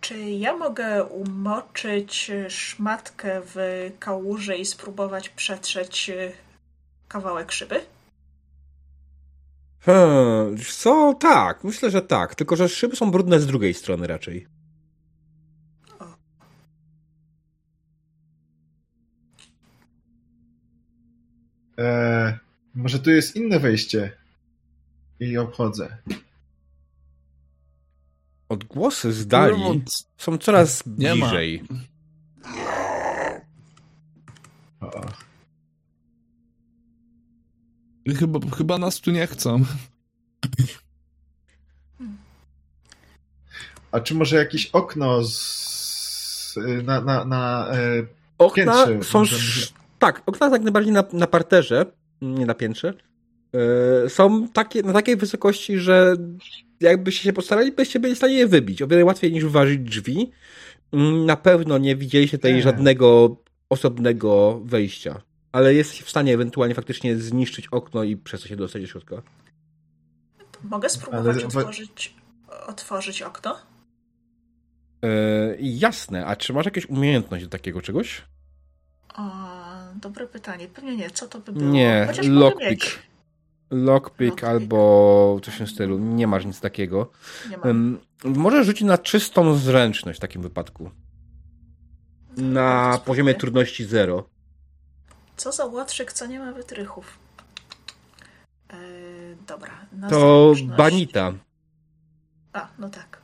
Czy 0.00 0.20
ja 0.20 0.56
mogę 0.56 1.04
umoczyć 1.04 2.30
szmatkę 2.48 3.40
w 3.44 3.56
kałuży 3.98 4.56
i 4.56 4.64
spróbować 4.64 5.28
przetrzeć 5.28 6.10
kawałek 7.08 7.52
szyby? 7.52 7.80
Hmm, 9.80 10.56
co? 10.58 11.14
Tak, 11.14 11.64
myślę, 11.64 11.90
że 11.90 12.02
tak. 12.02 12.34
Tylko, 12.34 12.56
że 12.56 12.68
szyby 12.68 12.96
są 12.96 13.10
brudne 13.10 13.40
z 13.40 13.46
drugiej 13.46 13.74
strony 13.74 14.06
raczej. 14.06 14.46
E, 21.78 22.38
może 22.74 22.98
tu 22.98 23.10
jest 23.10 23.36
inne 23.36 23.60
wejście. 23.60 24.12
I 25.20 25.38
obchodzę. 25.38 25.96
Odgłosy 28.48 29.12
z 29.12 29.26
dali 29.26 29.60
No, 29.60 29.74
są 30.16 30.38
coraz 30.38 30.82
bliżej. 30.86 31.62
O, 34.80 35.29
Chyba, 38.18 38.40
chyba 38.56 38.78
nas 38.78 39.00
tu 39.00 39.10
nie 39.10 39.26
chcą. 39.26 39.64
A 43.92 44.00
czy 44.00 44.14
może 44.14 44.36
jakieś 44.36 44.66
okno 44.66 45.24
z, 45.24 46.58
na, 46.84 47.00
na, 47.00 47.24
na 47.24 47.68
e, 47.72 48.02
Okna 48.38 48.86
Piętrze 48.86 49.04
są. 49.10 49.22
sz- 49.22 49.72
Tak, 49.98 50.22
okna 50.26 50.50
tak 50.50 50.62
najbardziej 50.62 50.92
na, 50.92 51.04
na 51.12 51.26
parterze, 51.26 51.86
nie 52.22 52.46
na 52.46 52.54
piętrze. 52.54 52.94
e, 54.04 54.08
są 54.10 54.48
takie, 54.48 54.82
na 54.82 54.92
takiej 54.92 55.16
wysokości, 55.16 55.78
że 55.78 56.16
jakbyście 56.80 57.22
się 57.24 57.32
postarali, 57.32 57.72
byście 57.72 58.00
byli 58.00 58.14
w 58.14 58.18
stanie 58.18 58.34
je 58.34 58.46
wybić. 58.46 58.82
O 58.82 58.86
wiele 58.86 59.04
łatwiej 59.04 59.32
niż 59.32 59.44
wyważyć 59.44 59.80
drzwi. 59.80 60.30
Mm, 60.92 61.26
Na 61.26 61.36
pewno 61.36 61.78
nie 61.78 61.96
widzieliście 61.96 62.38
tutaj 62.38 62.54
Nie. 62.54 62.62
żadnego 62.62 63.36
osobnego 63.70 64.60
wejścia. 64.64 65.22
Ale 65.52 65.74
jesteście 65.74 66.04
w 66.04 66.10
stanie 66.10 66.34
ewentualnie 66.34 66.74
faktycznie 66.74 67.16
zniszczyć 67.16 67.66
okno 67.68 68.02
i 68.04 68.16
przez 68.16 68.42
to 68.42 68.48
się 68.48 68.56
dostać 68.56 68.82
do 68.82 68.88
środka. 68.88 69.22
Mogę 70.64 70.88
spróbować 70.88 71.36
Ale- 71.36 71.46
otworzyć, 71.46 72.14
otworzyć 72.66 73.22
okno? 73.22 73.56
E, 75.04 75.08
jasne, 75.60 76.26
a 76.26 76.36
czy 76.36 76.52
masz 76.52 76.64
jakąś 76.66 76.86
umiejętność 76.86 77.44
do 77.44 77.50
takiego 77.50 77.82
czegoś? 77.82 78.22
O, 79.16 79.22
dobre 80.00 80.26
pytanie. 80.26 80.68
Pewnie 80.68 80.96
nie. 80.96 81.10
Co 81.10 81.28
to 81.28 81.40
by 81.40 81.52
było? 81.52 81.70
Nie, 81.70 82.04
Chociaż 82.06 82.26
lockpick. 82.26 82.68
Lockpick 82.68 83.00
Lockpick. 83.70 84.44
albo 84.44 85.40
coś 85.44 85.54
w 85.54 85.58
tym 85.58 85.66
stylu. 85.66 85.98
Nie 85.98 86.26
masz 86.26 86.44
nic 86.44 86.60
takiego. 86.60 87.10
Nie 87.50 87.56
mam. 87.56 87.68
Ym, 87.68 87.98
Możesz 88.24 88.66
rzucić 88.66 88.82
na 88.82 88.98
czystą 88.98 89.54
zręczność 89.54 90.18
w 90.18 90.22
takim 90.22 90.42
wypadku. 90.42 90.90
Na 92.36 92.92
To 92.98 93.04
poziomie 93.04 93.34
trudności 93.34 93.84
0. 93.84 94.24
Co 95.40 95.52
za 95.52 95.64
łotrzyk, 95.64 96.12
co 96.12 96.26
nie 96.26 96.38
ma 96.38 96.52
wytrychów. 96.52 97.18
Yy, 98.72 99.36
dobra. 99.46 99.86
To 100.10 100.54
zręczność. 100.54 100.78
banita. 100.78 101.32
A, 102.52 102.68
no 102.78 102.88
tak. 102.88 103.20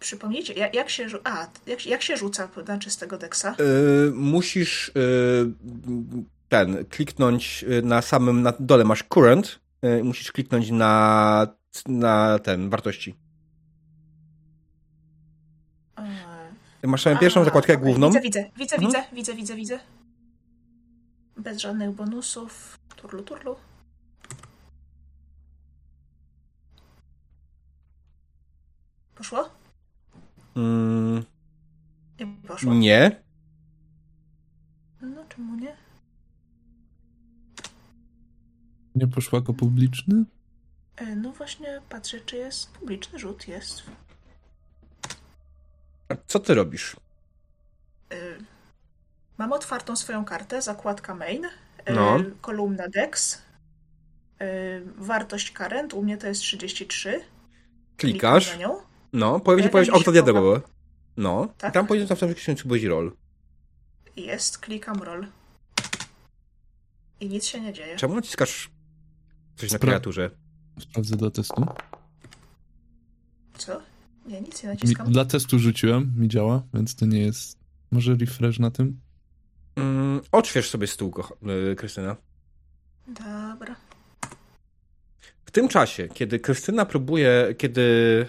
Przypomnijcie, 0.00 0.52
jak, 0.52 0.74
jak 0.74 0.90
się 0.90 1.08
rzu- 1.08 1.20
A, 1.24 1.46
jak, 1.66 1.86
jak 1.86 2.02
się 2.02 2.16
rzuca 2.16 2.48
na 2.66 2.78
czystego 2.78 3.18
deksa? 3.18 3.56
Y, 3.60 4.12
musisz 4.14 4.88
y, 4.88 4.92
ten, 6.48 6.84
kliknąć 6.84 7.64
na 7.82 8.02
samym 8.02 8.42
na 8.42 8.52
dole 8.60 8.84
masz 8.84 9.04
current. 9.04 9.60
musisz 10.02 10.32
kliknąć 10.32 10.70
na, 10.70 11.46
na 11.86 12.38
ten, 12.38 12.70
wartości. 12.70 13.14
Yy, 15.98 16.04
Masz 16.82 17.02
samą 17.02 17.18
pierwszą 17.18 17.44
zakładkę 17.44 17.76
główną. 17.76 18.06
Widzę, 18.10 18.20
widzę, 18.20 18.44
widzę, 18.56 18.76
Mhm. 18.76 18.92
widzę, 18.92 19.04
widzę, 19.16 19.34
widzę, 19.34 19.56
widzę. 19.56 19.80
Bez 21.36 21.58
żadnych 21.60 21.90
bonusów. 21.90 22.78
Turlu, 22.96 23.22
turlu. 23.22 23.56
Poszło? 29.14 29.50
Mm, 30.56 31.24
Nie 32.20 32.26
poszło. 32.48 32.74
nie. 32.74 33.22
No, 35.00 35.24
czemu 35.28 35.56
nie? 35.56 35.76
Nie 38.94 39.06
poszła 39.06 39.40
go 39.40 39.54
publiczny? 39.54 40.24
E, 40.96 41.16
No 41.16 41.32
właśnie, 41.32 41.80
patrzę, 41.88 42.20
czy 42.20 42.36
jest 42.36 42.70
publiczny 42.72 43.18
rzut. 43.18 43.48
Jest. 43.48 43.82
A 46.08 46.14
co 46.26 46.38
ty 46.40 46.54
robisz? 46.54 46.96
E, 48.12 48.16
Mam 49.38 49.52
otwartą 49.52 49.96
swoją 49.96 50.24
kartę, 50.24 50.62
zakładka 50.62 51.14
main, 51.14 51.44
e, 51.84 51.92
No. 51.94 52.18
kolumna 52.40 52.88
dex, 52.88 53.42
e, 54.40 54.46
wartość 54.96 55.52
current, 55.52 55.94
u 55.94 56.02
mnie 56.02 56.16
to 56.18 56.26
jest 56.26 56.40
33. 56.40 57.10
Klikam 57.96 58.20
Klikasz. 58.20 58.50
na 58.50 58.56
nią. 58.56 58.80
No, 59.12 59.40
powinien 59.40 59.64
się 59.68 59.72
Pojawia 59.72 59.92
się 59.92 59.98
okno 60.00 60.12
diabełowe. 60.12 60.60
No. 61.16 61.48
Tak? 61.58 61.70
I 61.70 61.74
tam 61.74 61.86
powinien 61.86 62.08
zawsze 62.08 62.34
wcisnąć 62.34 62.60
sobie 62.62 62.88
roll. 62.88 63.12
Jest, 64.16 64.58
klikam 64.58 65.02
roll. 65.02 65.26
I 67.20 67.28
nic 67.28 67.44
się 67.46 67.60
nie 67.60 67.72
dzieje. 67.72 67.96
Czemu 67.96 68.14
naciskasz 68.14 68.70
coś 69.56 69.72
na 69.72 69.78
Spra- 69.78 69.80
klawiaturze? 69.80 70.30
Sprawdzę 70.80 71.16
do 71.16 71.30
testu. 71.30 71.66
Co? 73.58 73.80
Nie, 74.28 74.40
nic 74.40 74.62
nie 74.62 74.68
Mi, 74.68 74.74
naciskam. 74.74 75.12
dla 75.12 75.24
testu 75.24 75.58
rzuciłem, 75.58 76.12
mi 76.16 76.28
działa, 76.28 76.62
więc 76.74 76.94
to 76.94 77.06
nie 77.06 77.20
jest... 77.20 77.58
Może 77.90 78.14
refresh 78.14 78.58
na 78.58 78.70
tym? 78.70 79.00
Mm, 79.76 80.20
odśwież 80.32 80.70
sobie 80.70 80.86
stół, 80.86 81.14
y, 81.72 81.76
Krystyna. 81.76 82.16
Dobra. 83.08 83.76
W 85.44 85.50
tym 85.50 85.68
czasie, 85.68 86.08
kiedy 86.08 86.40
Krystyna 86.40 86.86
próbuje, 86.86 87.54
kiedy 87.58 87.80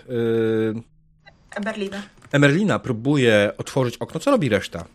y, 0.09 0.73
Eberlina. 1.55 2.03
Emerlina 2.31 2.79
próbuje 2.79 3.53
otworzyć 3.57 3.97
okno, 3.97 4.19
co 4.19 4.31
robi 4.31 4.49
reszta? 4.49 4.85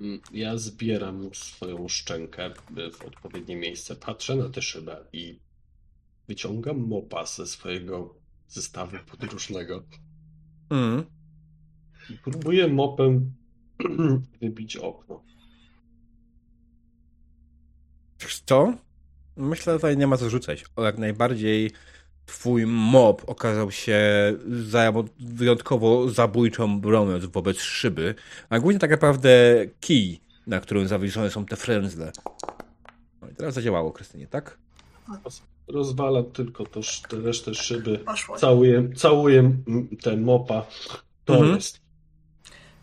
Mm, 0.00 0.20
Ja 0.32 0.56
zbieram 0.56 1.30
swoją 1.34 1.88
szczękę 1.88 2.50
w 2.96 3.04
odpowiednie 3.04 3.56
miejsce, 3.56 3.96
patrzę 3.96 4.36
na 4.36 4.48
tę 4.48 4.62
szybę 4.62 5.04
i 5.12 5.38
wyciągam 6.28 6.78
mopa 6.78 7.26
ze 7.26 7.46
swojego 7.46 8.14
zestawu 8.48 8.96
podróżnego 9.10 9.82
Mm. 10.70 11.04
i 12.10 12.18
próbuję 12.24 12.68
mopem 12.68 13.32
wybić 14.40 14.76
okno. 14.76 15.22
Wiesz 18.20 18.42
co? 18.46 18.74
Myślę, 19.36 19.72
że 19.72 19.78
tutaj 19.78 19.96
nie 19.96 20.06
ma 20.06 20.16
co 20.16 20.30
rzucać. 20.30 20.64
O, 20.76 20.84
jak 20.84 20.98
najbardziej 20.98 21.70
twój 22.26 22.66
mob 22.66 23.28
okazał 23.28 23.70
się 23.70 24.00
za 24.62 24.92
wyjątkowo 25.20 26.10
zabójczą 26.10 26.80
bronią 26.80 27.18
wobec 27.32 27.60
szyby, 27.60 28.14
a 28.48 28.58
głównie 28.58 28.78
tak 28.78 28.90
naprawdę 28.90 29.30
kij, 29.80 30.20
na 30.46 30.60
którym 30.60 30.88
zawieszone 30.88 31.30
są 31.30 31.44
te 31.44 31.56
frędzle. 31.56 32.12
No 33.22 33.28
i 33.28 33.34
teraz 33.34 33.54
zadziałało, 33.54 33.92
Krystynie, 33.92 34.26
tak? 34.26 34.58
Rozwalam 35.68 36.24
tylko 36.24 36.66
to, 36.66 36.80
sz- 36.80 37.08
tę 37.10 37.16
resztę 37.16 37.54
szyby, 37.54 37.98
Poszło. 37.98 38.36
całuję, 38.36 38.88
całuję 38.96 39.52
ten 40.02 40.22
mopa. 40.22 40.66
To 41.24 41.34
Mhm. 41.34 41.54
jest. 41.54 41.80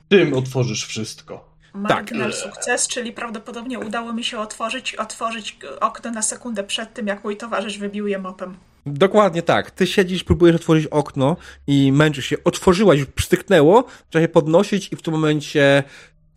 Tym 0.09 0.33
otworzysz 0.33 0.85
wszystko. 0.85 1.53
Marginal 1.73 2.31
Tak. 2.31 2.39
sukces, 2.39 2.87
czyli 2.87 3.11
prawdopodobnie 3.13 3.79
udało 3.79 4.13
mi 4.13 4.23
się 4.23 4.39
otworzyć, 4.39 4.95
otworzyć 4.95 5.57
okno 5.81 6.11
na 6.11 6.21
sekundę 6.21 6.63
przed 6.63 6.93
tym, 6.93 7.07
jak 7.07 7.23
mój 7.23 7.37
towarzysz 7.37 7.77
wybił 7.77 8.07
je 8.07 8.19
mopem. 8.19 8.55
Dokładnie 8.85 9.41
tak. 9.41 9.71
Ty 9.71 9.87
siedzisz, 9.87 10.23
próbujesz 10.23 10.55
otworzyć 10.55 10.87
okno 10.87 11.37
i 11.67 11.91
męczysz 11.91 12.25
się. 12.25 12.43
Otworzyłaś, 12.43 12.99
już 12.99 13.07
pstryknęło, 13.07 13.83
trzeba 14.09 14.23
się 14.23 14.29
podnosić 14.29 14.93
i 14.93 14.95
w 14.95 15.01
tym 15.01 15.13
momencie 15.13 15.83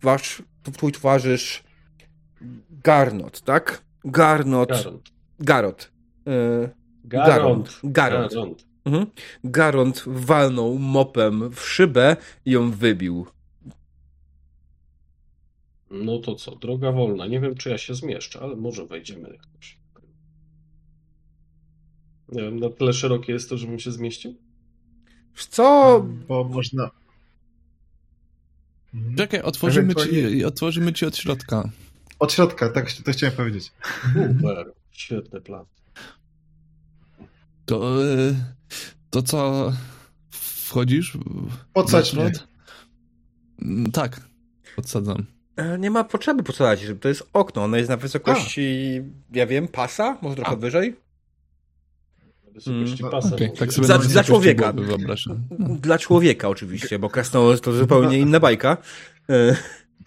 wasz, 0.01 0.41
twój 0.73 0.91
towarzysz 0.91 1.63
Garnot, 2.69 3.41
tak? 3.41 3.81
Garnot. 4.05 4.69
Garant. 4.69 5.09
Garot. 5.39 5.91
Garant. 7.03 7.79
Garant. 7.83 8.31
Garant. 8.33 8.65
mhm. 8.85 9.05
Garont 9.43 10.03
walnął 10.07 10.79
mopem 10.79 11.51
w 11.51 11.59
szybę 11.59 12.15
i 12.45 12.51
ją 12.51 12.71
wybił. 12.71 13.27
No 15.91 16.19
to 16.19 16.35
co, 16.35 16.55
droga 16.55 16.91
wolna. 16.91 17.27
Nie 17.27 17.39
wiem, 17.39 17.55
czy 17.55 17.69
ja 17.69 17.77
się 17.77 17.95
zmieszczę, 17.95 18.39
ale 18.39 18.55
może 18.55 18.85
wejdziemy 18.85 19.29
jakoś. 19.29 19.77
Nie 22.29 22.41
wiem, 22.41 22.59
na 22.59 22.69
tyle 22.69 22.93
szerokie 22.93 23.33
jest 23.33 23.49
to, 23.49 23.57
żebym 23.57 23.79
się 23.79 23.91
zmieścił? 23.91 24.35
Wiesz 25.35 25.45
Co? 25.45 26.05
Bo 26.27 26.43
można. 26.43 26.91
Mhm. 28.93 29.15
Czekaj, 29.15 29.41
otworzymy 29.41 29.95
ci, 29.95 30.45
otworzymy 30.45 30.93
ci 30.93 31.05
od 31.05 31.17
środka. 31.17 31.69
Od 32.19 32.33
środka, 32.33 32.69
tak 32.69 32.93
to 32.93 33.11
chciałem 33.11 33.35
powiedzieć. 33.35 33.71
Super, 34.13 34.73
świetny 34.91 35.41
plan. 35.41 35.65
To, 37.67 38.03
y, 38.05 38.35
to 39.09 39.21
co, 39.21 39.71
wchodzisz? 40.31 41.17
Podsadź 41.73 42.13
mnie. 42.13 42.31
Mm, 43.61 43.91
Tak, 43.91 44.21
podsadzam. 44.75 45.25
E, 45.55 45.77
Nie 45.79 45.91
ma 45.91 46.03
potrzeby 46.03 46.43
posadać, 46.43 46.81
że 46.81 46.95
to 46.95 47.07
jest 47.09 47.29
okno. 47.33 47.63
Ono 47.63 47.77
jest 47.77 47.89
na 47.89 47.97
wysokości, 47.97 49.01
ja 49.33 49.47
wiem, 49.47 49.67
pasa, 49.67 50.17
może 50.21 50.35
trochę 50.35 50.51
A. 50.51 50.55
wyżej. 50.55 50.95
Na 52.45 52.51
wysokości 52.51 52.99
Mm, 53.03 53.11
pasa. 53.11 53.29
Może. 53.29 53.49
tak 53.49 53.73
sobie 53.73 53.87
Dla- 53.87 54.23
człowieka. 54.23 54.73
głowy. 54.73 55.05
No. 55.59 55.67
Dla 55.75 55.97
człowieka 55.99 56.49
oczywiście, 56.49 56.99
bo 56.99 57.09
krasnolud 57.09 57.61
to 57.61 57.73
zupełnie 57.73 58.19
inna 58.25 58.39
bajka. 58.39 58.77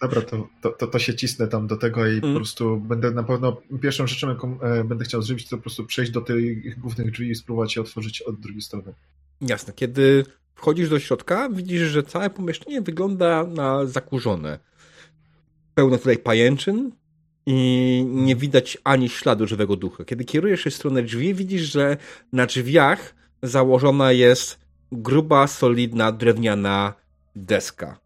Dobra, 0.01 0.21
to, 0.21 0.49
to, 0.71 0.87
to, 0.87 0.99
się 0.99 1.15
cisnę 1.15 1.47
tam 1.47 1.67
do 1.67 1.77
tego 1.77 2.07
i 2.07 2.21
po 2.21 2.27
Mm. 2.27 2.35
prostu 2.35 2.77
będę 2.77 3.11
na 3.11 3.23
pewno 3.23 3.61
pierwszą 3.81 4.07
rzeczą, 4.07 4.29
jaką 4.29 4.61
e, 4.61 4.83
będę 4.83 5.05
chciał 5.05 5.21
zrobić, 5.21 5.49
to 5.49 5.57
po 5.57 5.61
prostu 5.61 5.85
przejść 5.85 6.11
do 6.11 6.21
tych 6.21 6.79
głównych 6.79 7.11
drzwi 7.11 7.29
i 7.29 7.35
spróbować 7.35 7.75
je 7.75 7.81
otworzyć 7.81 8.21
od 8.21 8.39
drugiej 8.39 8.61
strony. 8.61 8.93
Jasne. 9.41 9.73
Kiedy 9.73 10.25
wchodzisz 10.55 10.89
do 10.89 10.99
środka, 10.99 11.49
widzisz, 11.49 11.81
że 11.81 12.03
całe 12.03 12.29
pomieszczenie 12.29 12.81
wygląda 12.81 13.43
na 13.43 13.85
zakurzone. 13.85 14.59
Pełno 15.75 15.97
tutaj 15.97 16.17
pajęczyn 16.17 16.91
i 17.45 18.03
nie 18.07 18.35
widać 18.35 18.77
ani 18.83 19.09
śladu 19.09 19.47
żywego 19.47 19.75
ducha. 19.75 20.05
Kiedy 20.05 20.25
kierujesz 20.25 20.61
się 20.61 20.69
w 20.69 20.75
stronę 20.75 21.03
drzwi, 21.03 21.33
widzisz, 21.33 21.61
że 21.61 21.97
na 22.33 22.45
drzwiach 22.45 23.15
założona 23.43 24.11
jest 24.11 24.59
gruba, 24.91 25.47
solidna, 25.47 26.11
drewniana 26.11 26.93
deska. 27.35 27.99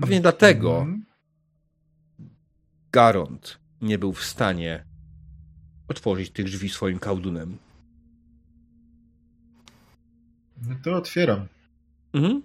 Pewnie 0.00 0.20
dlatego 0.20 0.78
Mhm. 0.78 1.04
Garont 2.92 3.58
nie 3.80 3.98
był 3.98 4.12
w 4.12 4.24
stanie 4.24 4.84
otworzyć 5.88 6.30
tych 6.30 6.46
drzwi 6.46 6.68
swoim 6.68 6.98
kałdunem. 6.98 7.58
No 10.68 10.74
to 10.84 10.96
otwieram. 10.96 11.46
Mhm. 12.12 12.42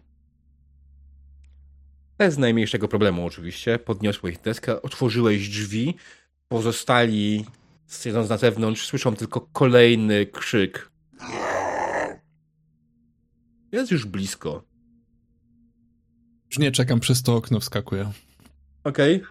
Bez 2.17 2.37
najmniejszego 2.37 2.87
problemu 2.87 3.25
oczywiście. 3.25 3.79
Podniosłeś 3.79 4.37
deskę, 4.37 4.81
otworzyłeś 4.81 5.49
drzwi. 5.49 5.95
Pozostali, 6.47 7.45
siedząc 7.89 8.29
na 8.29 8.37
zewnątrz, 8.37 8.85
słyszą 8.87 9.15
tylko 9.15 9.41
kolejny 9.41 10.25
krzyk. 10.25 10.91
Jest 13.71 13.91
już 13.91 14.05
blisko. 14.05 14.63
Już 16.55 16.59
nie 16.63 16.71
czekam, 16.71 16.99
przez 16.99 17.23
to 17.23 17.35
okno 17.35 17.59
wskakuję. 17.59 18.11
Okej. 18.83 19.23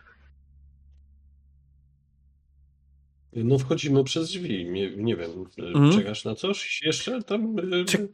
No 3.33 3.59
wchodzimy 3.59 4.05
przez 4.05 4.29
drzwi. 4.29 4.65
Nie, 4.71 4.97
nie 4.97 5.17
wiem, 5.17 5.31
Mhm. 5.59 5.93
czekasz 5.93 6.25
na 6.25 6.35
coś 6.35 6.83
jeszcze 6.83 7.23
tam 7.23 7.59
e, 7.59 7.85
Czek- 7.85 8.09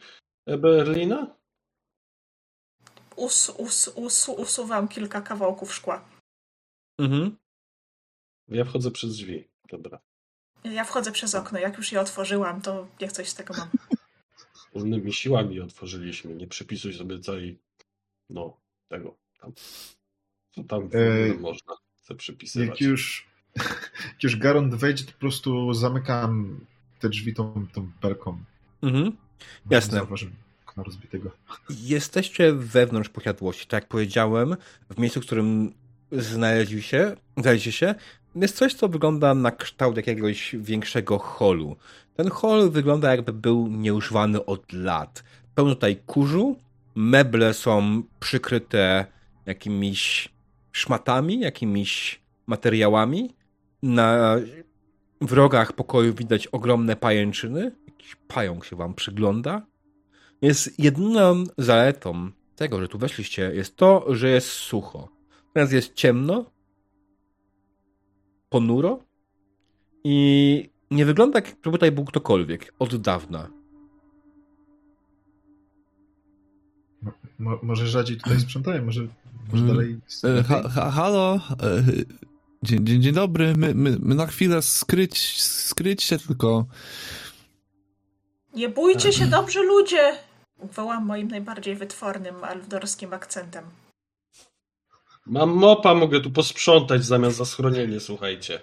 e, 0.47 0.59
Berlina? 0.59 1.37
Us, 3.17 3.53
us, 3.59 3.91
us, 3.97 4.29
usuwam 4.29 4.89
kilka 4.89 5.21
kawałków 5.21 5.75
szkła. 5.75 6.09
Mhm. 6.99 7.37
Ja 8.49 8.65
wchodzę 8.65 8.91
przez 8.91 9.17
drzwi. 9.17 9.49
Dobra. 9.71 10.01
Ja 10.65 10.85
wchodzę 10.85 11.13
przez 11.13 11.35
okno. 11.35 11.59
Jak 11.59 11.77
już 11.77 11.93
je 11.93 12.01
otworzyłam, 12.01 12.63
to 12.63 12.89
jak 13.01 13.13
coś 13.13 13.29
z 13.29 13.35
tego 13.35 13.55
mam. 13.55 13.69
Wspólnymi 14.55 15.13
siłami 15.13 15.61
otworzyliśmy. 15.61 16.35
Nie 16.35 16.47
przypisuj 16.47 16.95
sobie 16.95 17.21
całej, 17.21 17.59
no, 18.31 18.61
tego 18.91 19.17
tam. 19.41 19.53
Co 20.51 20.65
tam 20.65 20.89
Ej, 20.93 21.39
można 21.39 21.75
sobie 22.03 22.19
przypisywać. 22.19 22.69
Jak 22.69 22.81
już, 22.81 23.27
jak 24.13 24.23
już 24.23 24.37
wejdzie, 24.71 25.05
to 25.05 25.13
po 25.13 25.19
prostu 25.19 25.75
zamykam 25.75 26.61
te 27.01 27.09
drzwi 27.09 27.35
tą, 27.35 27.67
tą 27.73 27.91
belką. 28.03 28.39
Mhm. 28.83 29.13
Jasne. 29.71 29.99
Zauważyłem 29.99 30.35
okna 30.67 30.83
rozbitego. 30.83 31.31
Jesteście 31.71 32.53
wewnątrz 32.53 33.09
posiadłości. 33.09 33.67
Tak 33.67 33.83
jak 33.83 33.89
powiedziałem, 33.89 34.57
w 34.91 34.99
miejscu, 34.99 35.21
w 35.21 35.27
którym 35.27 35.73
znaleźli 36.13 36.83
się, 36.83 37.17
znaleźliście 37.37 37.73
się, 37.73 37.95
jest 38.35 38.57
coś, 38.57 38.75
co 38.75 38.89
wygląda 38.89 39.35
na 39.35 39.51
kształt 39.51 39.97
jakiegoś 39.97 40.57
większego 40.59 41.19
holu. 41.19 41.77
Ten 42.15 42.31
hol 42.31 42.71
wygląda 42.71 43.11
jakby 43.11 43.33
był 43.33 43.69
nieużywany 43.69 44.45
od 44.45 44.73
lat. 44.73 45.25
Pełno 45.55 45.75
tutaj 45.75 45.97
kurzu, 46.07 46.59
meble 46.95 47.55
są 47.55 48.03
przykryte 48.21 49.07
jakimiś 49.47 50.29
szmatami, 50.73 51.41
jakimiś 51.41 52.21
materiałami. 52.47 53.35
Na 53.83 54.37
w 55.21 55.33
rogach 55.33 55.73
pokoju 55.73 56.15
widać 56.15 56.47
ogromne 56.47 56.97
pajęczyny. 56.97 57.77
Jakiś 57.87 58.17
pająk 58.29 58.65
się 58.65 58.77
wam 58.77 58.95
przygląda. 58.95 59.67
Jest 60.43 60.79
jedyną 60.79 61.45
zaletą 61.59 62.31
tego, 62.57 62.81
że 62.81 62.89
tu 62.89 62.99
weszliście, 62.99 63.51
jest 63.55 63.77
to, 63.77 64.15
że 64.15 64.29
jest 64.29 64.49
sucho. 64.49 65.09
Teraz 65.55 65.73
jest 65.73 65.95
ciemno, 65.95 66.45
ponuro 68.49 69.05
i 70.05 70.71
nie 70.91 71.05
wygląda 71.05 71.39
jak 71.39 71.47
żeby 71.47 71.79
tutaj 71.79 71.93
był 71.93 72.05
ktokolwiek 72.05 72.75
od 72.79 72.97
dawna. 72.97 73.60
Mo, 77.41 77.59
może 77.63 77.87
rzadziej 77.89 78.17
tutaj 78.17 78.41
sprzątają, 78.41 78.85
może, 78.85 79.01
może 79.53 79.65
Mm. 79.65 79.67
dalej... 79.69 79.99
E, 80.39 80.43
Ha, 80.43 80.69
ha, 80.69 80.91
halo? 80.91 81.35
E, 81.63 81.83
Dzień, 82.63 82.87
dzień, 82.87 83.03
dzień 83.03 83.13
dobry. 83.15 83.55
My, 83.57 83.75
my, 83.75 83.97
my 84.01 84.15
na 84.15 84.27
chwilę 84.27 84.63
skryć, 84.63 85.43
skryć 85.43 86.03
się 86.03 86.19
tylko. 86.19 86.67
Nie 88.55 88.69
bójcie 88.69 89.13
się, 89.13 89.27
dobrzy 89.27 89.63
ludzie! 89.63 90.13
Wołam 90.77 91.07
moim 91.07 91.29
najbardziej 91.29 91.77
wytwornym 91.77 92.45
alwdorskim 92.45 93.13
akcentem. 93.15 93.65
Mam 95.27 95.51
mopa, 95.51 95.95
mogę 95.95 96.21
tu 96.21 96.31
posprzątać 96.31 97.05
zamiast 97.05 97.37
za 97.37 97.45
schronienie, 97.45 98.01
słuchajcie. 98.01 98.61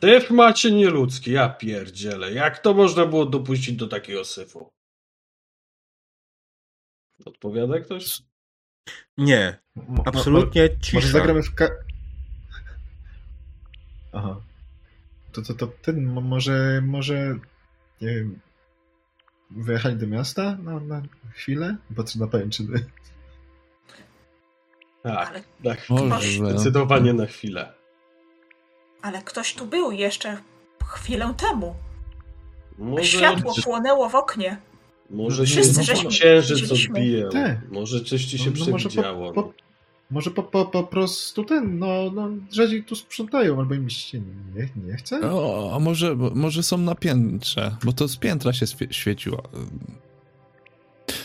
Tyf 0.00 0.30
macie 0.30 0.72
nieludzki, 0.72 1.32
ja 1.32 1.48
pierdzielę. 1.48 2.32
Jak 2.32 2.58
to 2.58 2.74
można 2.74 3.06
było 3.06 3.26
dopuścić 3.26 3.76
do 3.76 3.86
takiego 3.88 4.24
syfu? 4.24 4.70
Odpowiada 7.26 7.80
ktoś? 7.80 8.22
Nie, 9.18 9.58
absolutnie 10.04 10.62
Może 10.62 10.78
cisza. 10.80 11.00
zagramy 11.08 11.42
w 11.42 11.54
ka... 11.54 11.68
Aha. 14.12 14.40
To, 15.32 15.42
to, 15.42 15.54
to 15.54 15.66
ten, 15.66 16.04
mo- 16.06 16.20
może, 16.20 16.82
może, 16.86 17.38
nie 18.00 18.08
wiem, 18.08 18.40
wyjechali 19.50 19.96
do 19.96 20.06
miasta 20.06 20.56
na, 20.62 20.80
na 20.80 21.02
chwilę? 21.32 21.76
Patrzę 21.96 22.18
na 22.18 22.26
pajęczyny. 22.26 22.84
Tak, 25.02 25.28
Ale, 25.28 25.42
na 25.64 25.74
chwilę. 25.74 26.00
Może. 26.02 26.28
Zdecydowanie 26.28 27.12
na 27.12 27.26
chwilę. 27.26 27.72
ale 29.02 29.22
ktoś 29.22 29.54
tu 29.54 29.66
był 29.66 29.92
jeszcze 29.92 30.36
chwilę 30.84 31.34
temu. 31.36 31.74
Może, 32.78 33.04
Światło 33.04 33.54
płonęło 33.64 34.08
w 34.08 34.14
oknie. 34.14 34.56
Może 35.10 35.44
Wszyscy 35.44 35.74
się 35.84 35.94
żeśmy 35.94 36.10
księżyc 36.10 36.72
odbijał. 36.72 37.30
Może 37.70 38.00
coś 38.04 38.24
ci 38.24 38.38
się 38.38 38.50
No, 38.50 38.56
no 38.58 38.58
może 38.70 38.72
po- 38.72 38.78
przewidziało. 38.78 39.32
po- 39.32 39.52
Może 40.10 40.30
po, 40.30 40.42
po, 40.42 40.64
po 40.66 40.82
prostu 40.84 41.44
ten, 41.44 41.78
no, 41.78 42.10
no 42.14 42.28
rzadziej 42.52 42.84
tu 42.84 42.96
sprzątają, 42.96 43.58
albo 43.58 43.74
im 43.74 43.90
się 43.90 44.20
nie, 44.54 44.68
nie 44.86 44.96
chce? 44.96 45.20
O, 45.32 45.70
a 45.74 45.78
może, 45.78 46.16
może 46.34 46.62
są 46.62 46.78
na 46.78 46.94
piętrze, 46.94 47.76
bo 47.84 47.92
to 47.92 48.08
z 48.08 48.16
piętra 48.16 48.52
się 48.52 48.66
świe- 48.66 48.92
świeciło. 48.92 49.42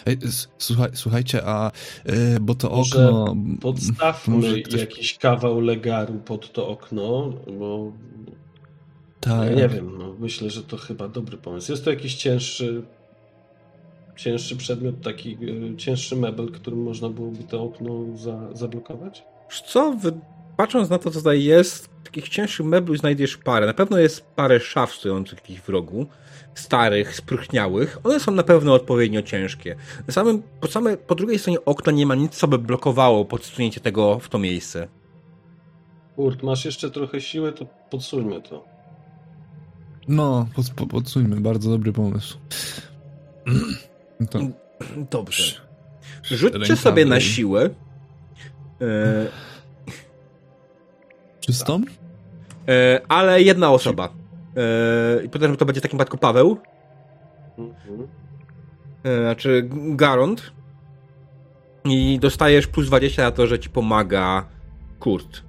Ej, 0.05 0.17
słuchaj, 0.57 0.89
słuchajcie, 0.93 1.41
a 1.45 1.71
e, 2.05 2.39
bo 2.39 2.55
to 2.55 2.69
Może 2.69 3.09
okno. 3.09 3.35
Podstawmy 3.61 4.35
może 4.35 4.61
ktoś- 4.61 4.79
jakiś 4.79 5.17
kawał 5.17 5.59
legaru 5.59 6.13
pod 6.13 6.53
to 6.53 6.67
okno, 6.67 7.33
bo 7.59 7.91
Tak. 9.19 9.49
ja 9.49 9.55
nie 9.55 9.67
wiem, 9.69 9.97
no, 9.97 10.15
myślę, 10.19 10.49
że 10.49 10.63
to 10.63 10.77
chyba 10.77 11.07
dobry 11.07 11.37
pomysł. 11.37 11.71
Jest 11.71 11.83
to 11.85 11.89
jakiś 11.89 12.15
cięższy 12.15 12.83
cięższy 14.15 14.57
przedmiot, 14.57 15.01
taki 15.01 15.37
y, 15.73 15.77
cięższy 15.77 16.15
mebel, 16.15 16.51
którym 16.51 16.83
można 16.83 17.09
byłoby 17.09 17.43
to 17.43 17.63
okno 17.63 18.17
za, 18.17 18.53
zablokować? 18.53 19.23
Co, 19.65 19.97
patrząc 20.57 20.89
na 20.89 20.97
to, 20.97 21.11
co 21.11 21.19
tutaj 21.19 21.43
jest, 21.43 21.89
takich 22.03 22.29
cięższych 22.29 22.65
mebli 22.65 22.97
znajdziesz 22.97 23.37
parę. 23.37 23.65
Na 23.65 23.73
pewno 23.73 23.97
jest 23.97 24.25
parę 24.35 24.59
szaf 24.59 24.93
stojących 24.93 25.41
gdzieś 25.43 25.61
w 25.61 25.69
rogu, 25.69 26.05
starych, 26.55 27.15
spróchniałych. 27.15 27.99
One 28.03 28.19
są 28.19 28.31
na 28.31 28.43
pewno 28.43 28.73
odpowiednio 28.73 29.21
ciężkie. 29.21 29.75
Na 30.07 30.13
samym, 30.13 30.41
po, 30.61 30.67
same, 30.67 30.97
po 30.97 31.15
drugiej 31.15 31.39
stronie 31.39 31.65
okna 31.65 31.91
nie 31.91 32.05
ma 32.05 32.15
nic, 32.15 32.35
co 32.35 32.47
by 32.47 32.57
blokowało 32.57 33.25
podsunięcie 33.25 33.81
tego 33.81 34.19
w 34.19 34.29
to 34.29 34.39
miejsce. 34.39 34.87
Kurt, 36.15 36.43
masz 36.43 36.65
jeszcze 36.65 36.91
trochę 36.91 37.21
siły, 37.21 37.51
to 37.51 37.65
podsuńmy 37.89 38.41
to. 38.41 38.65
No, 40.07 40.47
pod, 40.55 40.89
podsuńmy, 40.89 41.41
bardzo 41.41 41.69
dobry 41.69 41.93
pomysł. 41.93 42.37
To, 44.29 44.39
Dobrze. 45.11 45.61
Rzućcie 46.23 46.75
sobie 46.75 47.05
na 47.05 47.19
siłę. 47.19 47.69
E, 48.81 49.27
czystą? 51.39 51.81
e, 52.67 53.01
ale 53.07 53.41
jedna 53.41 53.71
osoba. 53.71 54.09
E, 55.19 55.23
I 55.23 55.29
potem 55.29 55.57
to 55.57 55.65
będzie 55.65 55.79
w 55.81 55.83
takim 55.83 55.97
przypadku 55.97 56.17
Paweł, 56.17 56.57
Mhm. 57.57 58.07
e, 59.03 59.17
znaczy 59.21 59.69
Garond. 59.71 60.51
I 61.85 62.19
dostajesz 62.19 62.67
plus 62.67 62.87
20 62.87 63.23
na 63.23 63.31
to, 63.31 63.47
że 63.47 63.59
ci 63.59 63.69
pomaga 63.69 64.45
Kurt. 64.99 65.41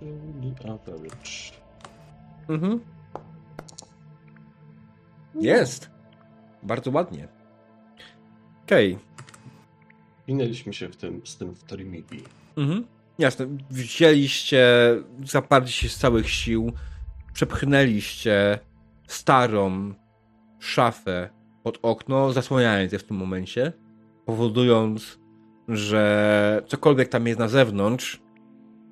Czyli 0.00 0.54
average. 0.64 1.30
Mhm. 2.48 2.80
Jest. 5.34 5.90
Bardzo 6.62 6.90
ładnie. 6.90 7.28
Okej. 8.64 8.98
minęliśmy 10.28 10.72
się 10.72 10.88
w 10.88 10.96
tym, 10.96 11.20
z 11.24 11.36
tym 11.36 11.54
w 11.54 11.64
Trimidi. 11.64 12.22
Mhm. 12.56 12.86
Jasne. 13.18 13.46
Wzięliście, 13.70 14.66
zaparliście 15.24 15.82
się 15.82 15.88
z 15.88 15.98
całych 15.98 16.30
sił, 16.30 16.72
przepchnęliście 17.32 18.58
starą 19.06 19.94
szafę 20.58 21.30
pod 21.62 21.78
okno, 21.82 22.32
zasłaniając 22.32 22.92
je 22.92 22.98
w 22.98 23.04
tym 23.04 23.16
momencie, 23.16 23.72
powodując, 24.26 25.18
że 25.68 26.62
cokolwiek 26.66 27.08
tam 27.08 27.26
jest 27.26 27.38
na 27.38 27.48
zewnątrz, 27.48 28.22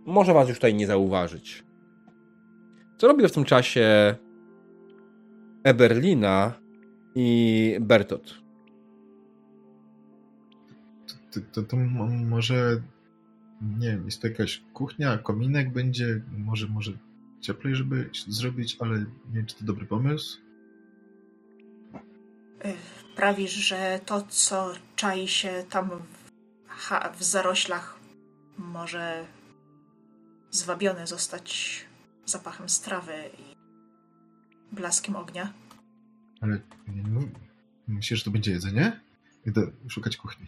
może 0.07 0.35
was 0.35 0.49
już 0.49 0.59
tutaj 0.59 0.75
nie 0.75 0.87
zauważyć. 0.87 1.65
Co 2.99 3.09
robią 3.09 3.29
w 3.29 3.33
tym 3.33 3.45
czasie 3.45 4.15
Eberlina 5.65 6.53
i 7.17 7.77
Bertot? 7.81 8.35
To, 11.33 11.41
to, 11.53 11.63
to 11.63 11.77
może, 11.77 12.83
nie 13.79 13.91
wiem, 13.91 14.05
jest 14.05 14.23
to 14.23 14.29
jakaś 14.29 14.63
kuchnia, 14.73 15.19
kominek 15.19 15.73
będzie, 15.73 16.23
może, 16.39 16.69
może 16.69 16.93
cieplej, 17.41 17.75
żeby 17.75 18.11
zrobić, 18.29 18.77
ale 18.81 18.99
nie 18.99 19.07
wiem, 19.35 19.47
czy 19.47 19.57
to 19.57 19.65
dobry 19.65 19.87
pomysł. 19.87 20.39
Y, 22.65 22.75
Prawisz, 23.17 23.53
że 23.53 24.01
to, 24.07 24.23
co 24.23 24.73
czai 24.97 25.29
się 25.29 25.65
tam 25.71 25.91
w, 25.91 27.19
w 27.19 27.25
zaroślach, 27.25 27.99
może 28.59 29.27
zwabione 30.51 31.07
zostać 31.07 31.81
zapachem 32.27 32.69
strawy 32.69 33.13
i 33.39 33.57
blaskiem 34.75 35.17
ognia? 35.17 35.53
Ale 36.47 36.61
nie, 36.89 37.03
no, 37.03 37.21
myślisz, 37.89 38.19
że 38.19 38.25
to 38.25 38.31
będzie 38.31 38.51
jedzenie? 38.51 39.01
Idę 39.47 39.63
szukać 39.89 40.17
kuchni. 40.17 40.47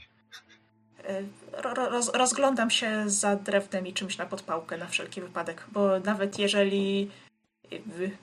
Ro- 1.52 1.74
roz, 1.74 2.14
rozglądam 2.14 2.70
się 2.70 3.10
za 3.10 3.36
drewnem 3.36 3.86
i 3.86 3.92
czymś 3.92 4.18
na 4.18 4.26
podpałkę 4.26 4.78
na 4.78 4.86
wszelki 4.86 5.20
wypadek, 5.20 5.66
bo 5.72 6.00
nawet 6.00 6.38
jeżeli 6.38 7.10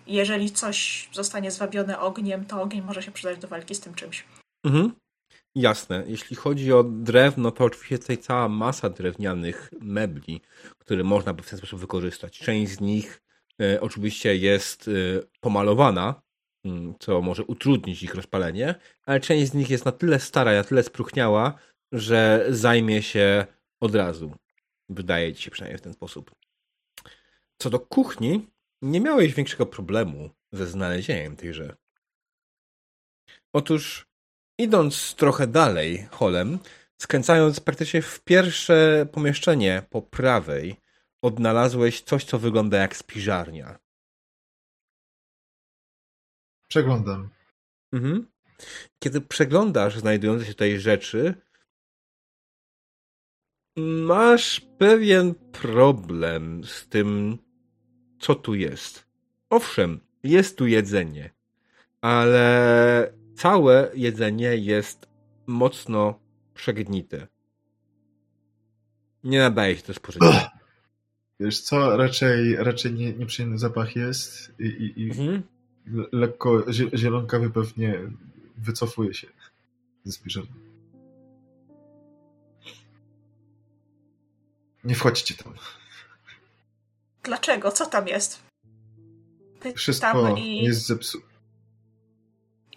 jeżeli 0.08 0.52
coś 0.52 1.10
zostanie 1.14 1.52
zwabione 1.52 2.00
ogniem, 2.00 2.46
to 2.46 2.62
ogień 2.62 2.82
może 2.82 3.04
się 3.04 3.12
przydać 3.12 3.40
do 3.40 3.48
walki 3.48 3.76
z 3.76 3.80
tym 3.80 3.94
czymś. 3.94 4.26
Mhm. 4.64 4.92
Jasne. 5.56 6.04
Jeśli 6.08 6.36
chodzi 6.36 6.74
o 6.74 6.84
drewno, 6.84 7.52
to 7.52 7.64
oczywiście 7.64 8.00
tutaj 8.00 8.18
cała 8.18 8.50
masa 8.50 8.90
drewnianych 8.90 9.72
mebli, 9.82 10.42
które 10.78 11.04
można 11.04 11.34
by 11.34 11.44
w 11.44 11.50
ten 11.50 11.58
sposób 11.58 11.80
wykorzystać. 11.80 12.40
Część 12.40 12.72
z 12.72 12.82
nich 12.82 13.22
e, 13.62 13.82
oczywiście 13.82 14.36
jest 14.36 14.88
e, 14.88 14.92
pomalowana, 15.40 16.22
co 16.99 17.22
może 17.22 17.43
utrudnić 17.43 18.03
ich 18.03 18.16
rozpalenie, 18.16 18.76
ale 19.05 19.20
część 19.20 19.51
z 19.51 19.53
nich 19.53 19.70
jest 19.70 19.86
na 19.86 19.91
tyle 19.91 20.20
stara, 20.20 20.53
na 20.53 20.63
tyle 20.63 20.84
spróchniała, 20.84 21.53
że 21.91 22.45
zajmie 22.49 23.03
się 23.03 23.45
od 23.80 23.95
razu. 23.95 24.32
Wydaje 24.89 25.34
ci 25.34 25.43
się 25.43 25.51
przynajmniej 25.51 25.78
w 25.78 25.82
ten 25.82 25.93
sposób. 25.93 26.32
Co 27.57 27.70
do 27.70 27.80
kuchni, 27.80 28.47
nie 28.82 29.01
miałeś 29.01 29.34
większego 29.34 29.66
problemu 29.66 30.30
ze 30.51 30.68
znalezieniem 30.68 31.36
tejże. 31.36 31.76
Otóż 33.53 34.07
idąc 34.59 35.16
trochę 35.16 35.47
dalej 35.47 36.07
holem, 36.11 36.59
skręcając 37.01 37.59
praktycznie 37.59 38.01
w 38.01 38.20
pierwsze 38.20 39.07
pomieszczenie 39.11 39.84
po 39.89 40.01
prawej, 40.01 40.76
odnalazłeś 41.22 42.01
coś, 42.01 42.26
co 42.26 42.39
wygląda 42.39 42.78
jak 42.78 42.95
spiżarnia. 42.95 43.80
Przeglądam. 46.76 47.30
Mhm. 47.94 48.28
Kiedy 49.00 49.22
przeglądasz 49.22 49.98
znajdujące 49.98 50.46
się 50.46 50.52
tutaj 50.52 50.80
rzeczy, 50.80 51.34
masz 53.78 54.60
pewien 54.78 55.36
problem 55.36 56.64
z 56.64 56.88
tym, 56.88 57.38
co 58.20 58.36
tu 58.36 58.56
jest. 58.56 59.08
Owszem, 59.50 60.00
jest 60.24 60.58
tu 60.58 60.68
jedzenie, 60.68 61.30
ale 62.02 63.14
całe 63.36 63.92
jedzenie 63.94 64.58
jest 64.58 65.08
mocno 65.48 66.20
przegnite. 66.54 67.28
Nie 69.24 69.40
nadaje 69.40 69.78
się 69.78 69.84
do 69.88 69.94
spożycia. 69.94 70.52
Wiesz 71.40 71.62
co, 71.62 71.98
raczej, 71.98 72.56
raczej 72.56 72.94
nie, 72.94 73.14
nieprzyjemny 73.14 73.58
zapach 73.58 73.96
jest 73.96 74.54
i, 74.60 74.66
i, 74.66 75.02
i 75.02 75.10
Mhm. 75.10 75.55
Le- 75.88 76.08
lekko 76.12 76.60
zie- 76.68 76.98
zielonkawy 76.98 77.50
pewnie 77.50 78.00
wycofuje 78.58 79.14
się 79.14 79.28
ze 80.04 80.12
spiżarni. 80.12 80.50
Nie 84.84 84.96
wchodźcie 84.96 85.34
tam. 85.36 85.54
Dlaczego? 87.24 87.72
Co 87.72 87.86
tam 87.86 88.08
jest? 88.08 88.40
Pytam 89.60 89.74
Wszystko 89.78 90.36
i, 90.38 90.58
jest 90.64 90.86
zepsute. 90.86 91.26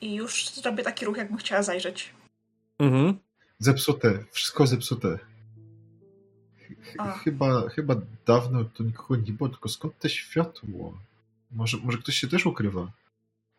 i 0.01 0.15
już 0.15 0.51
zrobię 0.51 0.83
taki 0.83 1.05
ruch, 1.07 1.17
jakbym 1.17 1.39
chciała 1.39 1.63
zajrzeć. 1.63 2.15
Mhm. 2.79 3.19
Zepsute. 3.59 4.25
Wszystko 4.31 4.67
zepsute. 4.67 5.19
Ch- 6.83 6.95
A. 6.99 7.13
Chyba, 7.19 7.69
chyba 7.69 7.95
dawno 8.27 8.65
tu 8.65 8.85
nikogo 8.85 9.17
nie 9.17 9.33
było, 9.33 9.49
tylko 9.49 9.69
skąd 9.69 9.99
te 9.99 10.09
światło? 10.11 10.99
Może, 11.51 11.77
może 11.77 11.99
ktoś 11.99 12.15
się 12.15 12.29
też 12.29 12.47
ukrywa? 12.47 12.93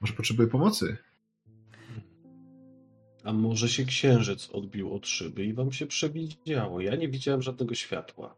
Może 0.02 0.14
potrzebuje 0.14 0.48
pomocy? 0.48 0.98
A 3.24 3.34
może 3.34 3.70
się 3.70 3.86
księżyc 3.86 4.50
odbił 4.50 4.94
od 4.96 5.08
szyby 5.08 5.46
i 5.46 5.54
wam 5.54 5.72
się 5.72 5.86
przewidziało? 5.88 6.82
Ja 6.82 6.96
nie 6.96 7.10
widziałem 7.10 7.42
żadnego 7.42 7.76
światła. 7.76 8.36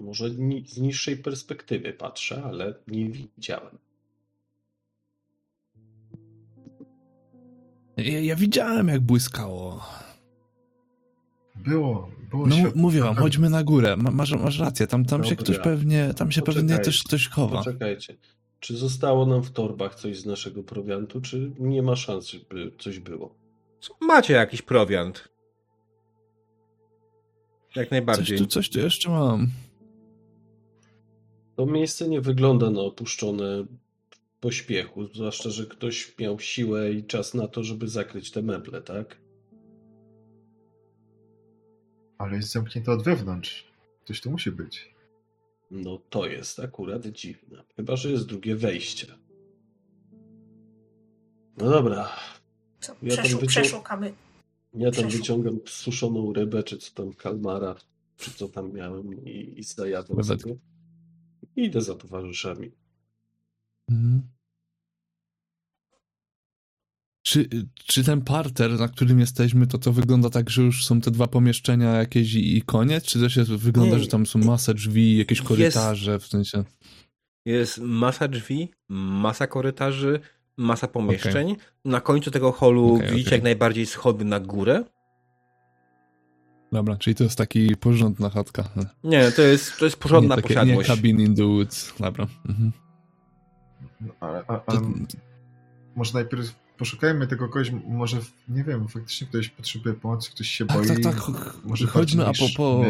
Może 0.00 0.30
ni- 0.30 0.68
z 0.68 0.78
niższej 0.78 1.16
perspektywy 1.16 1.92
patrzę, 1.92 2.44
ale 2.44 2.74
nie 2.88 3.10
widziałem. 3.10 3.78
Ja, 7.96 8.20
ja 8.20 8.36
widziałem, 8.36 8.88
jak 8.88 9.00
błyskało. 9.00 9.84
Było, 11.66 12.10
było 12.30 12.46
No 12.46 12.56
światło. 12.56 12.72
mówię 12.82 13.00
wam, 13.00 13.08
Naprawdę. 13.08 13.22
chodźmy 13.22 13.50
na 13.50 13.64
górę. 13.64 13.96
Ma, 13.96 14.10
masz, 14.10 14.32
masz 14.32 14.58
rację, 14.58 14.86
tam, 14.86 15.04
tam 15.04 15.24
się 15.24 15.36
ktoś 15.36 15.58
pewnie, 15.58 16.14
tam 16.16 16.32
się 16.32 16.42
pewnie 16.42 16.78
też 16.78 17.04
ktoś 17.04 17.28
chowa. 17.28 17.58
Poczekajcie. 17.58 18.16
Czy 18.60 18.76
zostało 18.76 19.26
nam 19.26 19.42
w 19.42 19.50
torbach 19.50 19.94
coś 19.94 20.18
z 20.20 20.26
naszego 20.26 20.62
prowiantu, 20.62 21.20
czy 21.20 21.50
nie 21.58 21.82
ma 21.82 21.96
szans, 21.96 22.26
żeby 22.28 22.72
coś 22.78 22.98
było? 22.98 23.34
Macie 24.00 24.34
jakiś 24.34 24.62
prowiant. 24.62 25.28
Jak 27.76 27.84
Coś 27.86 27.90
najbardziej. 27.90 28.38
tu, 28.38 28.46
coś 28.46 28.70
tu 28.70 28.78
jeszcze 28.78 29.10
mam. 29.10 29.46
To 31.56 31.66
miejsce 31.66 32.08
nie 32.08 32.20
wygląda 32.20 32.70
na 32.70 32.80
opuszczone 32.80 33.64
w 34.10 34.40
pośpiechu, 34.40 35.06
zwłaszcza, 35.14 35.50
że 35.50 35.66
ktoś 35.66 36.14
miał 36.18 36.40
siłę 36.40 36.92
i 36.92 37.04
czas 37.04 37.34
na 37.34 37.48
to, 37.48 37.62
żeby 37.64 37.88
zakryć 37.88 38.30
te 38.30 38.42
meble, 38.42 38.82
tak? 38.82 39.16
Ale 42.18 42.36
jest 42.36 42.52
zamknięte 42.52 42.92
od 42.92 43.02
wewnątrz. 43.02 43.64
Ktoś 44.04 44.20
tu 44.20 44.30
musi 44.30 44.50
być. 44.52 44.94
No 45.70 45.98
to 46.10 46.26
jest 46.26 46.60
akurat 46.60 47.06
dziwne. 47.06 47.64
Chyba, 47.76 47.96
że 47.96 48.10
jest 48.10 48.26
drugie 48.26 48.56
wejście. 48.56 49.06
No 51.56 51.70
dobra. 51.70 52.08
Co, 52.80 52.92
Ja 53.02 53.16
tam 53.16 53.24
przeszu- 53.24 53.38
wycią- 53.38 53.46
przeszukamy. 53.46 54.14
Ja 54.74 54.90
tam 54.90 55.08
wyciągam 55.08 55.58
suszoną 55.66 56.32
rybę, 56.32 56.62
czy 56.62 56.78
co 56.78 56.94
tam 56.94 57.12
kalmara, 57.12 57.76
czy 58.16 58.30
co 58.30 58.48
tam 58.48 58.72
miałem 58.72 59.24
i, 59.24 59.54
i 59.60 59.64
Krewetki. 60.16 60.42
sobie. 60.42 60.56
I 61.56 61.64
idę 61.64 61.80
za 61.80 61.94
towarzyszami. 61.94 62.70
Mhm. 63.90 64.22
Czy, 67.26 67.48
czy 67.86 68.04
ten 68.04 68.20
parter, 68.22 68.70
na 68.80 68.88
którym 68.88 69.20
jesteśmy, 69.20 69.66
to 69.66 69.78
to 69.78 69.92
wygląda 69.92 70.30
tak, 70.30 70.50
że 70.50 70.62
już 70.62 70.86
są 70.86 71.00
te 71.00 71.10
dwa 71.10 71.26
pomieszczenia 71.26 71.90
jakieś 71.94 72.34
i, 72.34 72.56
i 72.56 72.62
koniec? 72.62 73.04
Czy 73.04 73.20
to 73.20 73.28
się 73.28 73.44
wygląda, 73.44 73.96
Nie. 73.96 74.02
że 74.02 74.08
tam 74.08 74.26
są 74.26 74.38
masa 74.38 74.74
drzwi, 74.74 75.16
jakieś 75.18 75.38
Jest- 75.38 75.48
korytarze, 75.48 76.18
w 76.18 76.26
sensie... 76.26 76.64
Jest 77.44 77.78
masa 77.78 78.28
drzwi, 78.28 78.70
masa 78.88 79.46
korytarzy, 79.46 80.20
masa 80.56 80.88
pomieszczeń. 80.88 81.56
Na 81.84 82.00
końcu 82.00 82.30
tego 82.30 82.52
holu 82.52 82.94
Okej, 82.94 83.10
widzicie 83.10 83.28
okej. 83.28 83.36
jak 83.36 83.42
najbardziej 83.44 83.86
schody 83.86 84.24
na 84.24 84.40
górę. 84.40 84.84
Dobra, 86.72 86.96
czyli 86.96 87.14
to 87.16 87.24
jest 87.24 87.38
taki 87.38 87.76
porządna 87.76 88.30
chatka. 88.30 88.68
Nie, 89.04 89.30
to 89.32 89.42
jest, 89.42 89.78
to 89.78 89.84
jest 89.84 89.96
porządna 89.96 90.36
nie, 90.36 90.42
takie, 90.42 90.54
nie 90.54 90.60
posiadłość. 90.60 90.88
cabin 90.88 91.20
in 91.20 91.34
the 91.34 91.44
woods. 91.46 91.92
Dobra. 92.00 92.26
Mhm. 92.48 92.72
No, 94.00 94.12
A, 94.20 94.26
a, 94.26 94.62
a, 94.66 94.72
To, 94.72 94.80
może 95.96 96.14
najpierw 96.14 96.65
poszukajmy 96.78 97.26
tego 97.26 97.48
kogoś, 97.48 97.72
może, 97.88 98.18
nie 98.48 98.64
wiem, 98.64 98.88
faktycznie 98.88 99.26
ktoś 99.26 99.48
potrzebuje 99.48 99.94
pomocy, 99.94 100.30
ktoś 100.30 100.48
się 100.48 100.66
tak, 100.66 100.76
boi. 100.76 101.02
tak, 101.02 101.14
tak. 101.14 101.54
Może 101.64 101.86
Chodźmy, 101.86 102.26
a 102.26 102.32
po, 102.32 102.46
po, 102.56 102.84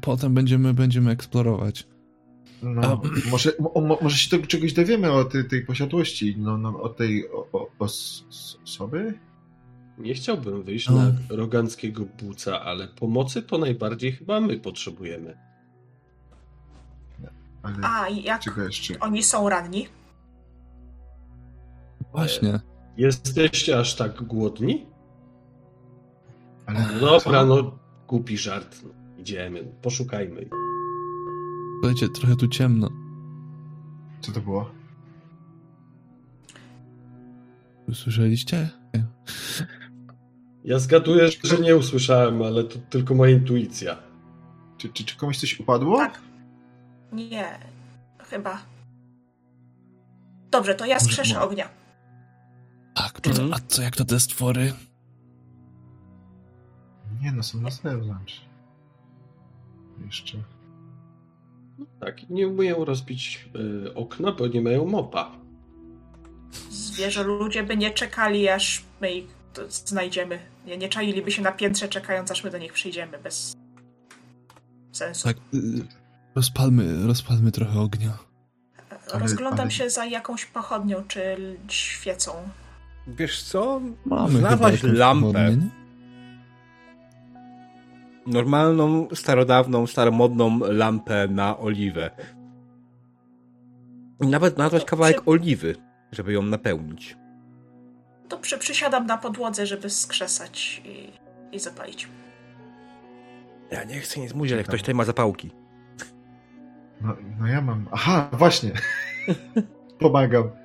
potem 0.00 0.34
będziemy, 0.34 0.74
będziemy 0.74 1.10
eksplorować. 1.10 1.86
No, 2.62 2.82
A- 2.82 3.28
może, 3.30 3.52
mo, 3.60 3.80
mo- 3.80 3.98
może 4.02 4.16
się 4.18 4.30
tego 4.30 4.46
czegoś 4.46 4.72
dowiemy 4.72 5.12
o 5.12 5.24
tej, 5.24 5.48
tej 5.48 5.64
posiadłości, 5.66 6.34
no, 6.38 6.58
no, 6.58 6.82
o 6.82 6.88
tej 6.88 7.30
o, 7.32 7.48
o, 7.52 7.70
osoby? 8.64 9.18
Nie 9.98 10.14
chciałbym 10.14 10.62
wyjść 10.62 10.88
Ale- 10.88 10.98
na 10.98 11.12
roganckiego 11.36 12.04
buca, 12.22 12.60
ale 12.60 12.88
pomocy 12.88 13.42
to 13.42 13.58
najbardziej 13.58 14.12
chyba 14.12 14.40
my 14.40 14.58
potrzebujemy. 14.60 15.36
Ale 17.62 17.76
A 17.82 18.08
i 18.08 18.22
jak 18.22 18.42
oni 19.00 19.22
są 19.22 19.48
ranni? 19.48 19.88
Właśnie. 22.12 22.60
Jesteście 22.96 23.78
aż 23.78 23.94
tak 23.96 24.22
głodni? 24.22 24.86
Ale 26.66 26.80
No 27.00 27.00
dobra, 27.00 27.44
no 27.44 27.78
głupi 28.08 28.38
żart. 28.38 28.76
Idziemy, 29.18 29.72
poszukajmy. 29.82 30.48
Słuchajcie, 31.80 32.08
trochę 32.08 32.36
tu 32.36 32.48
ciemno. 32.48 32.90
Co 34.20 34.32
to 34.32 34.40
było? 34.40 34.70
Usłyszeliście? 37.88 38.68
Nie. 38.94 39.04
Ja 40.64 40.78
zgaduję, 40.78 41.28
że 41.44 41.58
nie 41.58 41.76
usłyszałem, 41.76 42.42
ale 42.42 42.64
to 42.64 42.78
tylko 42.90 43.14
moja 43.14 43.32
intuicja. 43.36 43.96
Czy, 44.78 44.88
czy, 44.88 45.04
czy 45.04 45.16
komuś 45.16 45.38
coś 45.38 45.60
upadło? 45.60 45.98
Tak. 45.98 46.20
Nie, 47.12 47.58
chyba. 48.18 48.58
Dobrze, 50.50 50.74
to 50.74 50.86
ja 50.86 51.00
skrzeszę 51.00 51.40
ognia. 51.40 51.68
To, 53.24 53.30
Mhm. 53.30 53.54
a 53.54 53.58
co 53.68 53.82
jak 53.82 53.96
to 53.96 54.04
te 54.04 54.20
stwory? 54.20 54.72
Nie, 57.22 57.32
no 57.32 57.42
są 57.42 57.60
na 57.60 57.70
zewnątrz. 57.70 58.40
Jeszcze. 60.06 60.38
Tak, 62.00 62.30
nie 62.30 62.48
umieją 62.48 62.84
rozbić 62.84 63.48
y, 63.86 63.94
okna, 63.94 64.32
bo 64.32 64.46
nie 64.46 64.60
mają 64.60 64.86
mopa. 64.86 65.30
Zwierzę 66.70 67.22
ludzie 67.22 67.62
by 67.62 67.76
nie 67.76 67.90
czekali, 67.90 68.48
aż 68.48 68.84
my 69.00 69.12
ich 69.14 69.26
znajdziemy. 69.68 70.38
Nie, 70.66 70.76
nie 70.78 70.88
czailiby 70.88 71.30
się 71.32 71.42
na 71.42 71.52
piętrze, 71.52 71.88
czekając, 71.88 72.30
aż 72.30 72.44
my 72.44 72.50
do 72.50 72.58
nich 72.58 72.72
przyjdziemy, 72.72 73.18
bez 73.18 73.56
sensu. 74.92 75.24
Tak, 75.28 75.36
y, 75.54 75.60
rozpalmy, 76.34 77.06
rozpalmy 77.06 77.52
trochę 77.52 77.80
ognia. 77.80 78.18
ale- 79.12 79.20
Rozglądam 79.22 79.60
ale- 79.60 79.70
się 79.70 79.90
za 79.90 80.04
jakąś 80.06 80.44
pochodnią 80.46 81.04
czy 81.08 81.36
świecą. 81.68 82.32
Wiesz 83.06 83.42
co? 83.42 83.80
Mamy 84.04 84.38
Znalazłaś 84.38 84.82
lampę. 84.82 85.56
Normalną, 88.26 89.08
starodawną, 89.14 89.86
staromodną 89.86 90.58
lampę 90.58 91.28
na 91.28 91.58
oliwę. 91.58 92.10
I 94.20 94.26
nawet 94.26 94.54
znalazłaś 94.54 94.84
kawałek 94.84 95.16
Czy- 95.16 95.24
oliwy, 95.24 95.76
żeby 96.12 96.32
ją 96.32 96.42
napełnić. 96.42 97.16
To 98.28 98.38
przy, 98.38 98.58
przysiadam 98.58 99.06
na 99.06 99.18
podłodze, 99.18 99.66
żeby 99.66 99.90
skrzesać 99.90 100.82
i, 100.84 101.10
i 101.56 101.60
zapalić. 101.60 102.08
Ja 103.70 103.84
nie 103.84 104.00
chcę 104.00 104.20
nic 104.20 104.34
mówić, 104.34 104.52
ale 104.52 104.64
ktoś 104.64 104.80
tutaj 104.80 104.94
ma 104.94 105.04
zapałki. 105.04 105.50
No, 107.00 107.16
no 107.38 107.46
ja 107.46 107.60
mam. 107.60 107.88
Aha, 107.92 108.28
właśnie. 108.32 108.72
Pomagam. 109.98 110.63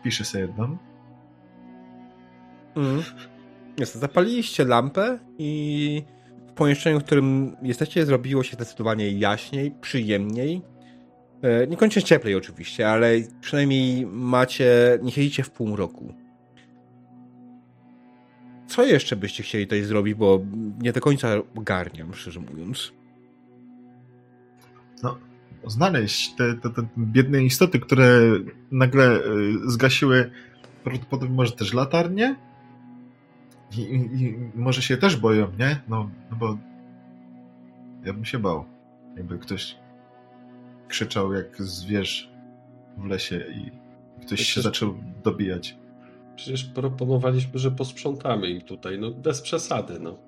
Odpiszę 0.00 0.24
sobie 0.24 0.44
jedną. 0.44 0.76
Mm. 2.76 3.02
Jest, 3.78 3.94
zapaliliście 3.94 4.64
lampę 4.64 5.18
i 5.38 6.02
w 6.48 6.52
pomieszczeniu, 6.52 7.00
w 7.00 7.04
którym 7.04 7.56
jesteście, 7.62 8.06
zrobiło 8.06 8.42
się 8.42 8.54
zdecydowanie 8.56 9.10
jaśniej, 9.10 9.70
przyjemniej. 9.80 10.62
Niekoniecznie 11.68 12.02
cieplej 12.02 12.34
oczywiście, 12.34 12.90
ale 12.90 13.12
przynajmniej 13.40 14.06
macie, 14.06 14.98
nie 15.02 15.12
siedzicie 15.12 15.42
w 15.42 15.50
półmroku. 15.50 16.14
Co 18.66 18.84
jeszcze 18.84 19.16
byście 19.16 19.42
chcieli 19.42 19.66
tutaj 19.66 19.82
zrobić, 19.82 20.14
bo 20.14 20.40
nie 20.78 20.92
do 20.92 21.00
końca 21.00 21.28
ogarniam, 21.56 22.14
szczerze 22.14 22.40
mówiąc. 22.40 22.92
No, 25.02 25.18
znaleźć 25.66 26.34
te, 26.34 26.54
te, 26.54 26.70
te 26.70 26.88
biedne 26.98 27.44
istoty, 27.44 27.80
które 27.80 28.20
nagle 28.70 29.16
y, 29.18 29.20
zgasiły 29.70 30.30
prawdopodobnie 30.84 31.34
może 31.36 31.52
też 31.52 31.74
latarnie. 31.74 32.36
I, 33.78 33.80
i, 33.80 34.22
I 34.22 34.36
może 34.54 34.82
się 34.82 34.96
też 34.96 35.16
boją, 35.16 35.48
nie? 35.58 35.80
No, 35.88 36.10
no 36.30 36.36
bo 36.36 36.58
ja 38.04 38.12
bym 38.12 38.24
się 38.24 38.38
bał, 38.38 38.64
jakby 39.16 39.38
ktoś 39.38 39.76
krzyczał 40.88 41.32
jak 41.32 41.62
zwierz 41.62 42.30
w 42.98 43.04
lesie 43.04 43.44
i 43.54 43.70
ktoś 44.26 44.40
się 44.40 44.62
zaczął 44.62 44.94
dobijać. 45.24 45.76
Przecież 46.36 46.64
proponowaliśmy, 46.64 47.58
że 47.58 47.70
posprzątamy 47.70 48.50
im 48.50 48.60
tutaj, 48.60 48.98
no 48.98 49.10
bez 49.10 49.40
przesady, 49.40 50.00
no. 50.00 50.18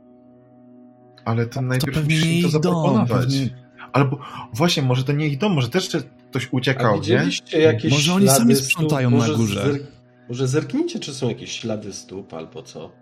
Ale 1.24 1.46
to 1.46 1.54
To 1.54 1.62
najpierw 1.62 1.94
to 2.06 2.12
ich 2.12 2.42
dom, 2.42 2.50
zaproponować. 2.50 3.20
pewnie... 3.26 3.61
Albo 3.92 4.18
właśnie, 4.54 4.82
może 4.82 5.04
to 5.04 5.12
nie 5.12 5.26
ich 5.26 5.38
dom, 5.38 5.52
może 5.52 5.68
też 5.68 5.90
ktoś 6.30 6.46
A 6.46 6.48
uciekał, 6.52 7.00
nie? 7.00 7.60
jakieś 7.60 7.92
Może 7.92 8.14
oni 8.14 8.28
sami 8.28 8.54
stóp? 8.54 8.66
sprzątają 8.66 9.10
na 9.10 9.16
Może 9.16 9.34
górze. 9.34 9.72
Zer... 9.72 9.80
Może 10.28 10.48
zerknijcie, 10.48 11.00
czy 11.00 11.14
są 11.14 11.28
jakieś 11.28 11.52
ślady 11.52 11.92
stóp 11.92 12.34
albo 12.34 12.62
co. 12.62 12.92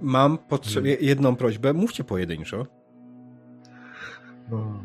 Mam 0.00 0.38
potrze- 0.38 0.96
jedną 1.00 1.36
prośbę, 1.36 1.72
mówcie 1.72 2.04
pojedynczo. 2.04 2.66
No, 4.50 4.82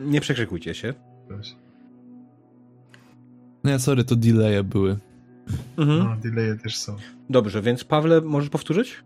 Nie 0.00 0.20
przekrzykujcie 0.20 0.74
się. 0.74 0.94
weź. 1.28 1.56
Nie, 3.64 3.78
sorry, 3.78 4.04
to 4.04 4.16
delaye 4.16 4.64
były. 4.64 4.98
Mhm. 5.78 5.98
no 5.98 6.16
delaye 6.16 6.56
też 6.58 6.76
są. 6.76 6.96
Dobrze, 7.30 7.62
więc 7.62 7.84
Pawle, 7.84 8.20
możesz 8.20 8.50
powtórzyć? 8.50 9.04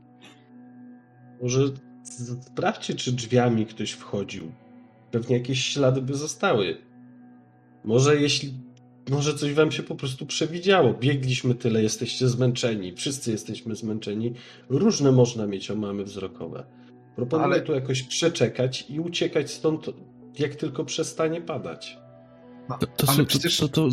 Może 1.43 1.61
sprawdźcie, 2.41 2.95
czy 2.95 3.13
drzwiami 3.13 3.67
ktoś 3.67 3.91
wchodził. 3.93 4.53
Pewnie 5.11 5.37
jakieś 5.37 5.65
ślady 5.65 6.03
by 6.03 6.15
zostały. 6.15 6.77
Może 7.85 8.17
jeśli. 8.21 8.53
Może 9.11 9.35
coś 9.35 9.55
wam 9.55 9.73
się 9.73 9.83
po 9.83 9.95
prostu 9.95 10.27
przewidziało. 10.27 10.95
Biegliśmy 10.95 11.55
tyle, 11.55 11.83
jesteście 11.83 12.29
zmęczeni. 12.29 12.93
Wszyscy 12.97 13.31
jesteśmy 13.31 13.77
zmęczeni. 13.77 14.35
Różne 14.69 15.13
można 15.13 15.47
mieć 15.47 15.71
omamy 15.71 16.05
wzrokowe. 16.05 16.65
Proponuję 17.17 17.47
Ale- 17.55 17.61
tu 17.61 17.73
jakoś 17.75 18.03
przeczekać 18.03 18.87
i 18.91 19.01
uciekać 19.01 19.51
stąd, 19.51 19.87
jak 20.39 20.55
tylko 20.55 20.85
przestanie 20.85 21.41
padać. 21.41 21.99
No, 22.69 22.79
To, 22.79 22.87
to, 22.87 23.09
ale 23.09 23.17
są- 23.17 23.27
przecież, 23.27 23.59
to, 23.59 23.69
to, 23.69 23.89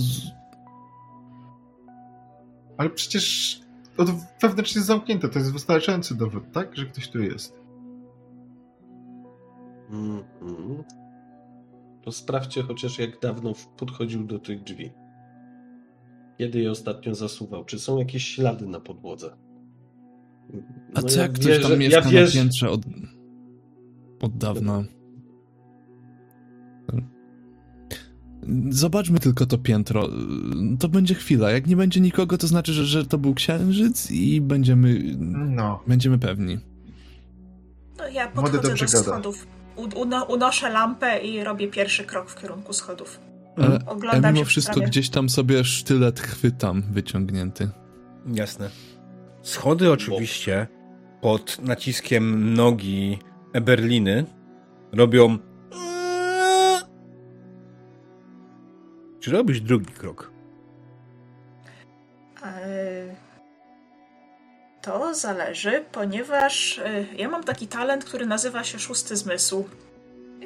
ale 2.78 2.90
przecież 2.90 3.60
to 3.98 4.06
wewnętrznie 4.42 4.80
jest 4.80 4.88
zamknięte, 4.88 5.30
to 5.30 5.40
jest 5.40 5.54
wystarczający 5.54 6.16
dowód, 6.16 6.44
tak? 6.54 6.78
Że 6.78 6.86
ktoś 6.86 7.08
tu 7.10 7.20
jest. 7.24 7.60
Mhm. 9.90 10.84
To 12.06 12.12
sprawdźcie 12.12 12.62
chociaż 12.64 13.00
jak 13.00 13.20
dawno 13.20 13.54
podchodził 13.78 14.24
do 14.24 14.40
tych 14.40 14.64
drzwi. 14.64 14.92
Kiedy 16.38 16.60
je 16.60 16.72
ostatnio 16.72 17.16
zasuwał? 17.16 17.66
Czy 17.66 17.80
są 17.80 18.00
jakieś 18.00 18.28
ślady 18.28 18.68
na 18.68 18.80
podłodze? 18.80 19.38
a 20.96 21.02
No 21.02 21.08
co 21.08 21.16
ja 21.18 21.22
jak 21.24 21.32
ktoś 21.34 21.46
wierzę- 21.46 21.70
tam 21.70 21.80
mieszka 21.80 21.98
ja 22.00 22.12
wierzę- 22.12 22.38
na 22.38 22.44
piętrze 22.44 22.70
od, 22.70 22.82
od 24.22 24.38
dawna? 24.38 24.84
Zobaczmy 28.70 29.20
tylko 29.20 29.46
to 29.46 29.58
piętro. 29.58 30.10
To 30.80 30.90
będzie 30.90 31.16
chwila. 31.16 31.52
Jak 31.52 31.68
nie 31.68 31.76
będzie 31.76 32.02
nikogo, 32.02 32.38
to 32.38 32.48
znaczy, 32.48 32.74
że, 32.74 32.86
że 32.86 33.06
to 33.06 33.18
był 33.18 33.34
księżyc 33.34 34.12
i 34.12 34.42
będziemy, 34.42 35.02
No, 35.50 35.80
będziemy 35.88 36.20
pewni. 36.20 36.58
No 37.98 38.08
ja 38.08 38.26
Młody 38.36 38.52
podchodzę 38.58 38.62
do 38.62 38.92
gada. 38.92 39.04
schodów. 39.04 39.48
Uno, 39.76 40.24
unoszę 40.24 40.70
lampę 40.70 41.20
i 41.20 41.44
robię 41.44 41.68
pierwszy 41.68 42.04
krok 42.04 42.30
w 42.30 42.42
kierunku 42.42 42.74
schodów. 42.74 43.20
Ale, 43.58 43.80
a 43.88 43.92
Oglądam 43.92 44.34
mimo 44.34 44.46
wszystko 44.46 44.74
sprawie. 44.74 44.88
gdzieś 44.90 45.10
tam 45.10 45.30
sobie 45.30 45.64
sztylet 45.64 46.20
chwytam 46.20 46.82
wyciągnięty. 46.92 47.70
Jasne. 48.34 48.70
Schody 49.42 49.92
oczywiście 49.92 50.68
pod 51.22 51.58
naciskiem 51.62 52.54
nogi 52.54 53.20
Eberliny 53.54 54.26
robią. 54.92 55.38
Czy 59.20 59.32
robisz 59.32 59.62
drugi 59.62 59.94
krok? 59.94 60.32
Eee, 62.44 63.16
To 64.86 65.14
zależy, 65.16 65.84
ponieważ 65.92 66.80
e, 66.80 67.06
ja 67.18 67.30
mam 67.30 67.44
taki 67.44 67.68
talent, 67.68 68.06
który 68.06 68.26
nazywa 68.26 68.64
się 68.64 68.80
szósty 68.80 69.16
zmysł. 69.16 69.70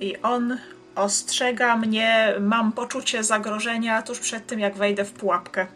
I 0.02 0.18
on 0.18 0.58
ostrzega 0.96 1.78
mnie, 1.78 2.34
mam 2.40 2.72
poczucie 2.72 3.24
zagrożenia 3.24 4.02
tuż 4.02 4.20
przed 4.20 4.48
tym, 4.48 4.60
jak 4.60 4.76
wejdę 4.76 5.06
w 5.06 5.12
pułapkę. 5.14 5.68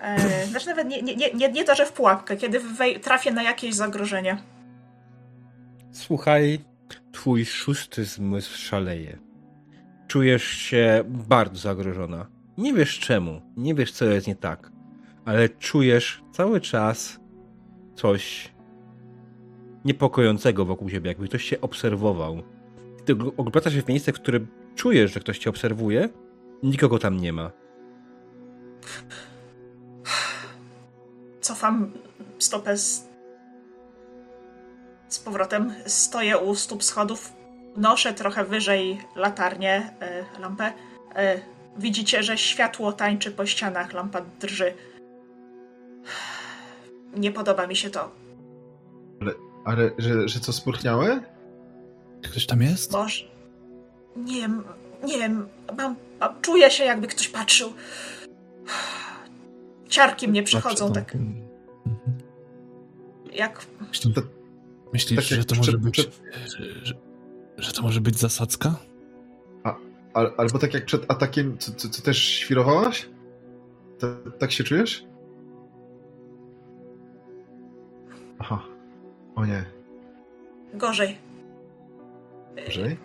Eee, 0.00 0.46
Znaczy 0.50 0.66
nawet 0.66 0.88
nie, 0.88 1.02
nie, 1.02 1.16
nie, 1.34 1.48
nie 1.52 1.64
to, 1.64 1.74
że 1.74 1.86
w 1.86 1.92
pułapkę, 1.92 2.36
kiedy 2.36 2.60
wej- 2.60 3.00
trafię 3.00 3.30
na 3.32 3.42
jakieś 3.42 3.74
zagrożenie. 3.74 4.36
Słuchaj, 5.92 6.60
twój 7.12 7.44
szósty 7.46 8.04
zmysł 8.04 8.58
szaleje. 8.58 9.18
Czujesz 10.08 10.44
się 10.44 11.04
bardzo 11.06 11.56
zagrożona. 11.58 12.26
Nie 12.58 12.72
wiesz 12.74 12.98
czemu, 12.98 13.40
nie 13.56 13.74
wiesz 13.74 13.92
co 13.92 14.04
jest 14.04 14.26
nie 14.26 14.36
tak, 14.36 14.70
ale 15.24 15.48
czujesz 15.48 16.22
cały 16.32 16.60
czas 16.60 17.23
coś 17.94 18.54
niepokojącego 19.84 20.64
wokół 20.64 20.90
siebie, 20.90 21.08
jakby 21.08 21.28
ktoś 21.28 21.44
się 21.44 21.60
obserwował. 21.60 22.42
Ty 23.04 23.16
obracasz 23.36 23.72
się 23.72 23.82
w 23.82 23.88
miejsce, 23.88 24.12
w 24.12 24.14
którym 24.14 24.46
czujesz, 24.74 25.12
że 25.12 25.20
ktoś 25.20 25.38
cię 25.38 25.50
obserwuje, 25.50 26.08
nikogo 26.62 26.98
tam 26.98 27.16
nie 27.20 27.32
ma. 27.32 27.50
Cofam 31.40 31.92
stopę 32.38 32.76
z, 32.76 33.08
z 35.08 35.18
powrotem. 35.18 35.74
Stoję 35.86 36.38
u 36.38 36.54
stóp 36.54 36.84
schodów. 36.84 37.32
Noszę 37.76 38.14
trochę 38.14 38.44
wyżej 38.44 39.00
latarnię, 39.16 39.90
y, 40.36 40.40
lampę. 40.40 40.68
Y, 40.68 40.72
widzicie, 41.76 42.22
że 42.22 42.38
światło 42.38 42.92
tańczy 42.92 43.30
po 43.30 43.46
ścianach, 43.46 43.92
lampa 43.92 44.20
drży. 44.40 44.74
Nie 47.16 47.32
podoba 47.32 47.66
mi 47.66 47.76
się 47.76 47.90
to. 47.90 48.10
Ale, 49.64 49.90
że, 49.98 50.28
że 50.28 50.40
co, 50.40 50.52
spurchniałe? 50.52 51.20
Ktoś 52.22 52.46
tam 52.46 52.62
jest? 52.62 52.92
Boże. 52.92 53.24
Nie 54.16 54.34
wiem, 54.40 54.64
nie 55.04 55.18
wiem. 55.18 55.46
Mam, 55.78 55.96
mam, 56.20 56.40
czuję 56.40 56.70
się, 56.70 56.84
jakby 56.84 57.06
ktoś 57.06 57.28
patrzył. 57.28 57.72
Ciarki 59.88 60.28
mnie 60.28 60.42
przechodzą, 60.42 60.86
Dobrze, 60.86 61.00
tak 61.02 61.14
Mhm. 61.14 61.48
jak 63.32 63.66
Myślisz, 63.88 64.14
To- 64.14 64.22
myślisz 64.92 65.16
tak 65.16 65.24
że 65.24 65.44
to 65.44 65.54
przed- 65.54 65.58
może 65.58 65.78
być. 65.78 65.92
przed- 65.94 66.20
Że, 66.82 66.94
że, 67.58 67.72
to 67.72 67.82
może 67.82 68.00
być 68.00 68.18
zasadzka? 68.18 68.74
Al, 70.14 70.32
albo 70.36 70.58
tak 70.58 70.74
jak 70.74 70.84
przed 70.84 71.10
atakiem, 71.10 71.58
co, 71.58 71.72
co, 71.72 71.88
co 71.88 72.02
też 72.02 72.18
świrowałaś? 72.18 73.08
To, 73.98 74.06
tak 74.38 74.52
się 74.52 74.64
czujesz? 74.64 75.04
Aha. 78.38 78.62
O 79.34 79.46
nie. 79.46 79.64
gorzej. 80.74 81.16
Żyj? 82.68 82.96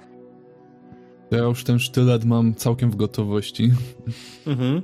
Ja 1.32 1.38
już 1.40 1.64
ten 1.64 1.80
sztylet 1.80 2.26
mam 2.26 2.56
całkiem 2.56 2.92
w 2.92 2.96
gotowości. 2.96 3.72
Mhm. 4.48 4.82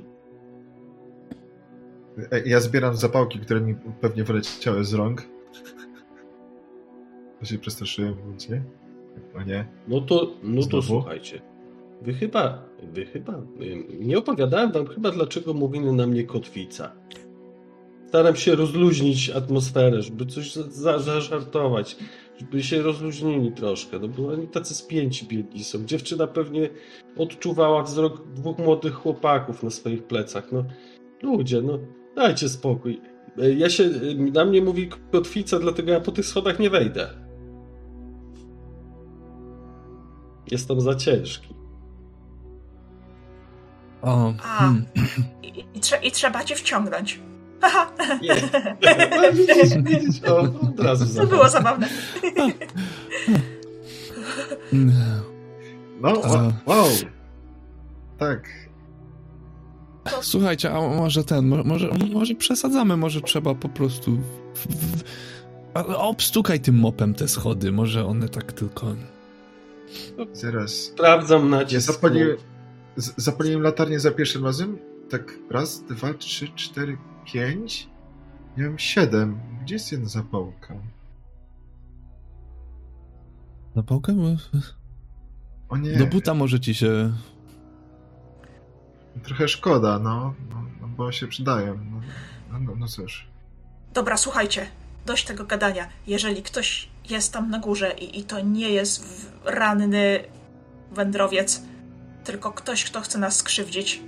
Ja 2.46 2.60
zbieram 2.60 2.96
zapałki, 2.96 3.38
które 3.38 3.60
mi 3.60 3.74
pewnie 4.00 4.24
wyleciały 4.24 4.84
z 4.84 4.94
rąk. 4.94 5.22
To 7.40 7.44
się 7.46 7.58
przestraszyłem 7.58 8.14
w 8.14 8.18
momencie. 8.18 8.62
O 9.34 9.42
nie. 9.42 9.66
No 9.88 10.00
to, 10.00 10.30
no 10.42 10.66
to 10.66 10.82
słuchajcie. 10.82 11.42
Wy 12.02 12.14
chyba, 12.14 12.62
wy 12.82 13.06
chyba, 13.06 13.42
nie 14.00 14.18
opowiadałem 14.18 14.72
wam 14.72 14.86
chyba, 14.86 15.10
dlaczego 15.10 15.54
mówimy 15.54 15.92
na 15.92 16.06
mnie 16.06 16.24
kotwica. 16.24 16.92
Staram 18.08 18.36
się 18.36 18.54
rozluźnić 18.54 19.30
atmosferę, 19.30 20.02
żeby 20.02 20.26
coś 20.26 20.54
za- 20.54 20.70
za- 20.70 20.98
zażartować, 20.98 21.96
żeby 22.40 22.62
się 22.62 22.82
rozluźnili 22.82 23.52
troszkę, 23.52 23.98
no 23.98 24.08
bo 24.08 24.28
oni 24.28 24.48
tacy 24.48 24.74
spięci 24.74 25.26
biedni 25.26 25.64
są. 25.64 25.84
Dziewczyna 25.84 26.26
pewnie 26.26 26.68
odczuwała 27.16 27.82
wzrok 27.82 28.28
dwóch 28.32 28.58
młodych 28.58 28.94
chłopaków 28.94 29.62
na 29.62 29.70
swoich 29.70 30.04
plecach. 30.04 30.52
No, 30.52 30.64
ludzie, 31.22 31.62
no, 31.62 31.78
dajcie 32.16 32.48
spokój. 32.48 33.00
Ja 33.56 33.70
się, 33.70 33.90
na 34.32 34.44
mnie 34.44 34.62
mówi 34.62 34.90
kotwica, 35.12 35.58
dlatego 35.58 35.92
ja 35.92 36.00
po 36.00 36.12
tych 36.12 36.26
schodach 36.26 36.58
nie 36.58 36.70
wejdę. 36.70 37.08
Jestem 40.50 40.80
za 40.80 40.94
ciężki. 40.94 41.54
O, 44.02 44.34
A. 44.42 44.58
hmm. 44.58 44.84
I, 45.42 45.46
i, 45.48 45.64
I 46.02 46.10
trzeba 46.10 46.44
cię 46.44 46.56
wciągnąć. 46.56 47.20
Haha, 47.60 47.92
Nie. 48.22 48.34
No, 49.16 49.32
widzisz, 49.32 49.74
widzisz, 49.82 50.22
o, 50.24 50.38
od 50.38 50.80
razu 50.80 51.20
to 51.20 51.26
było 51.26 51.48
zabawne. 51.48 51.88
No, 56.00 56.12
o, 56.22 56.52
wow. 56.66 56.86
Tak. 58.18 58.48
Słuchajcie, 60.20 60.70
a 60.72 60.80
może 60.80 61.24
ten, 61.24 61.46
mo- 61.46 61.64
może, 61.64 61.90
może 62.12 62.34
przesadzamy, 62.34 62.96
może 62.96 63.20
trzeba 63.20 63.54
po 63.54 63.68
prostu. 63.68 64.18
W, 64.54 64.66
w, 64.66 65.02
obstukaj 65.96 66.60
tym 66.60 66.74
mopem 66.78 67.14
te 67.14 67.28
schody, 67.28 67.72
może 67.72 68.06
one 68.06 68.28
tak 68.28 68.52
tylko. 68.52 68.86
Zaraz. 70.32 70.70
Sprawdzam 70.70 71.42
Ja 71.42 71.48
nacisk. 71.48 71.92
zapaliłem, 71.92 72.36
zapaliłem 72.96 73.62
latarnię 73.62 74.00
za 74.00 74.10
pierwszym 74.10 74.44
razem. 74.44 74.78
Tak 75.10 75.38
raz, 75.50 75.82
dwa, 75.82 76.14
trzy, 76.14 76.48
cztery, 76.54 76.96
pięć. 77.32 77.88
Miałem 78.56 78.78
siedem. 78.78 79.40
Gdzie 79.62 79.74
jest 79.74 79.92
jedna 79.92 80.08
zapałka? 80.08 80.74
Zapałkę? 83.76 84.14
O 85.68 85.76
nie. 85.76 85.96
Do 85.96 86.06
buta 86.06 86.34
może 86.34 86.60
ci 86.60 86.74
się. 86.74 87.12
Trochę 89.22 89.48
szkoda, 89.48 89.98
no. 89.98 90.34
no, 90.50 90.62
no 90.80 90.88
bo 90.88 91.12
się 91.12 91.26
przydają. 91.26 91.78
No, 91.90 92.00
no, 92.52 92.60
no, 92.60 92.74
no 92.76 92.88
cóż. 92.88 93.26
Dobra, 93.94 94.16
słuchajcie, 94.16 94.66
dość 95.06 95.24
tego 95.24 95.44
gadania. 95.44 95.88
Jeżeli 96.06 96.42
ktoś 96.42 96.88
jest 97.10 97.32
tam 97.32 97.50
na 97.50 97.58
górze 97.58 97.94
i, 97.98 98.20
i 98.20 98.24
to 98.24 98.40
nie 98.40 98.70
jest 98.70 99.30
ranny 99.44 100.24
wędrowiec, 100.92 101.62
tylko 102.24 102.52
ktoś, 102.52 102.84
kto 102.84 103.00
chce 103.00 103.18
nas 103.18 103.36
skrzywdzić 103.36 104.02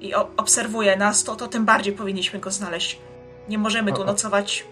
i 0.00 0.14
obserwuje 0.14 0.96
nas, 0.96 1.24
to, 1.24 1.36
to 1.36 1.48
tym 1.48 1.64
bardziej 1.64 1.92
powinniśmy 1.92 2.38
go 2.38 2.50
znaleźć. 2.50 2.98
Nie 3.48 3.58
możemy 3.58 3.92
tu 3.92 4.04
nocować, 4.04 4.64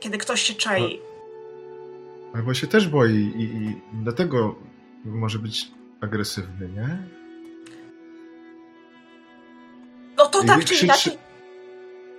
kiedy 0.00 0.18
ktoś 0.18 0.42
się 0.42 0.54
czai. 0.54 1.00
Albo 2.34 2.54
się 2.54 2.66
też 2.66 2.88
boi 2.88 3.14
i, 3.14 3.42
i 3.42 3.80
dlatego 3.92 4.54
może 5.04 5.38
być 5.38 5.70
agresywny, 6.00 6.68
nie? 6.68 6.98
No 10.16 10.26
to 10.26 10.42
I 10.42 10.46
tak 10.46 10.64
czy 10.64 10.84
inaczej. 10.84 11.18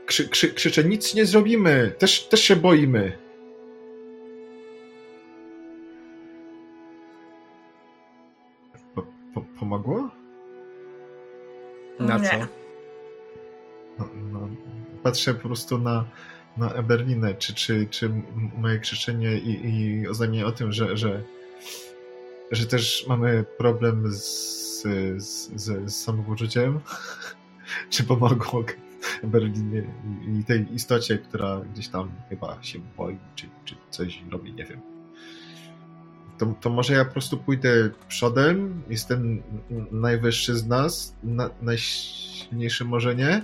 Krzy, 0.05 0.29
krzy, 0.29 0.53
krzyczę, 0.53 0.83
nic 0.83 1.15
nie 1.15 1.25
zrobimy. 1.25 1.93
Też, 1.97 2.27
też 2.27 2.41
się 2.41 2.55
boimy. 2.55 3.17
Po, 8.95 9.01
po, 9.33 9.41
pomogło? 9.59 10.18
Na 11.99 12.17
Nie. 12.17 12.29
co? 12.29 12.37
No, 13.99 14.09
no, 14.31 14.49
patrzę 15.03 15.33
po 15.33 15.47
prostu 15.47 15.77
na, 15.77 16.05
na 16.57 16.71
Eberlinę, 16.73 17.33
czy, 17.35 17.53
czy, 17.53 17.87
czy 17.89 18.11
moje 18.57 18.79
krzyczenie 18.79 19.37
i, 19.37 19.69
i 19.69 20.07
oznajmienie 20.07 20.45
o 20.45 20.51
tym, 20.51 20.71
że, 20.71 20.97
że, 20.97 21.23
że 22.51 22.65
też 22.65 23.05
mamy 23.07 23.45
problem 23.57 24.11
z, 24.11 24.81
z, 25.17 25.51
z, 25.55 25.91
z 25.91 25.95
samopoczuciem, 25.95 26.79
czy 27.89 28.03
pomogło 28.03 28.63
Eberlinie 29.23 29.83
i, 30.27 30.39
i 30.39 30.43
tej 30.43 30.73
istocie, 30.73 31.17
która 31.17 31.61
gdzieś 31.73 31.87
tam 31.87 32.11
chyba 32.29 32.63
się 32.63 32.79
boi, 32.97 33.17
czy, 33.35 33.49
czy 33.65 33.75
coś 33.89 34.23
robi, 34.31 34.53
nie 34.53 34.65
wiem. 34.65 34.98
To, 36.39 36.53
to 36.61 36.69
może 36.69 36.93
ja 36.93 37.05
po 37.05 37.11
prostu 37.11 37.37
pójdę 37.37 37.89
przodem, 38.07 38.83
jestem 38.89 39.43
najwyższy 39.91 40.55
z 40.55 40.67
nas, 40.67 41.15
na, 41.23 41.49
najsilniejszy 41.61 42.85
może 42.85 43.15
nie, 43.15 43.41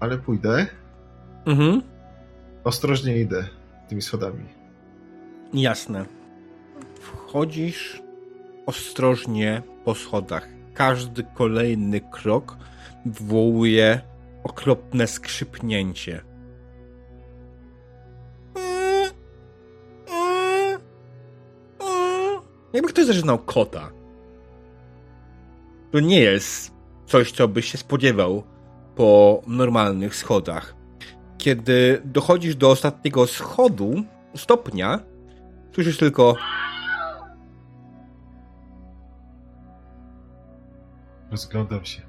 ale 0.00 0.18
pójdę. 0.18 0.66
Mhm. 1.46 1.82
Ostrożnie 2.64 3.20
idę 3.20 3.48
tymi 3.88 4.02
schodami. 4.02 4.44
Jasne. 5.54 6.04
Wchodzisz 7.00 8.02
ostrożnie 8.66 9.62
po 9.84 9.94
schodach. 9.94 10.48
Każdy 10.74 11.24
kolejny 11.34 12.00
krok 12.00 12.56
wywołuje 13.06 14.00
okropne 14.44 15.06
skrzypnięcie. 15.06 16.22
Jakby 22.74 22.88
ktoś 22.88 23.06
zaczynał 23.06 23.38
kota. 23.38 23.90
To 25.92 26.00
nie 26.00 26.20
jest 26.20 26.74
coś, 27.06 27.32
co 27.32 27.48
byś 27.48 27.72
się 27.72 27.78
spodziewał 27.78 28.42
po 28.96 29.42
normalnych 29.46 30.16
schodach. 30.16 30.74
Kiedy 31.38 32.02
dochodzisz 32.04 32.56
do 32.56 32.70
ostatniego 32.70 33.26
schodu, 33.26 34.02
stopnia, 34.36 35.00
słyszysz 35.74 35.98
tylko 35.98 36.36
Rozglądam 41.30 41.84
się. 41.84 42.02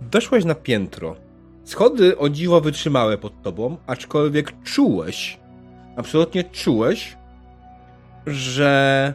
Doszłeś 0.00 0.44
na 0.44 0.54
piętro. 0.54 1.16
Schody 1.64 2.18
o 2.18 2.28
dziwo 2.28 2.60
wytrzymałe 2.60 3.18
pod 3.18 3.42
tobą, 3.42 3.76
aczkolwiek 3.86 4.62
czułeś, 4.62 5.40
absolutnie 5.96 6.44
czułeś, 6.44 7.16
że 8.26 9.14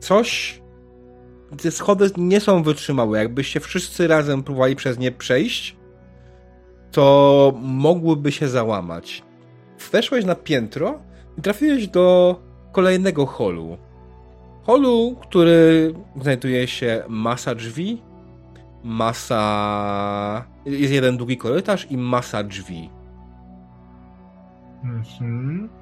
coś 0.00 0.60
te 1.62 1.70
schody 1.70 2.10
nie 2.16 2.40
są 2.40 2.62
wytrzymałe. 2.62 3.18
Jakbyście 3.18 3.60
wszyscy 3.60 4.08
razem 4.08 4.42
próbowali 4.42 4.76
przez 4.76 4.98
nie 4.98 5.12
przejść, 5.12 5.76
to 6.90 7.54
mogłyby 7.62 8.32
się 8.32 8.48
załamać. 8.48 9.22
Weszłeś 9.92 10.24
na 10.24 10.34
piętro 10.34 10.98
i 11.38 11.42
trafiłeś 11.42 11.88
do 11.88 12.36
kolejnego 12.72 13.26
holu. 13.26 13.78
Holu, 14.62 15.16
który 15.22 15.94
znajduje 16.20 16.68
się 16.68 17.02
masa 17.08 17.54
drzwi, 17.54 18.02
masa. 18.84 20.44
Jest 20.66 20.92
jeden 20.92 21.16
długi 21.16 21.36
korytarz 21.36 21.86
i 21.90 21.96
masa 21.96 22.42
drzwi. 22.42 22.90
Mhm. 24.84 25.79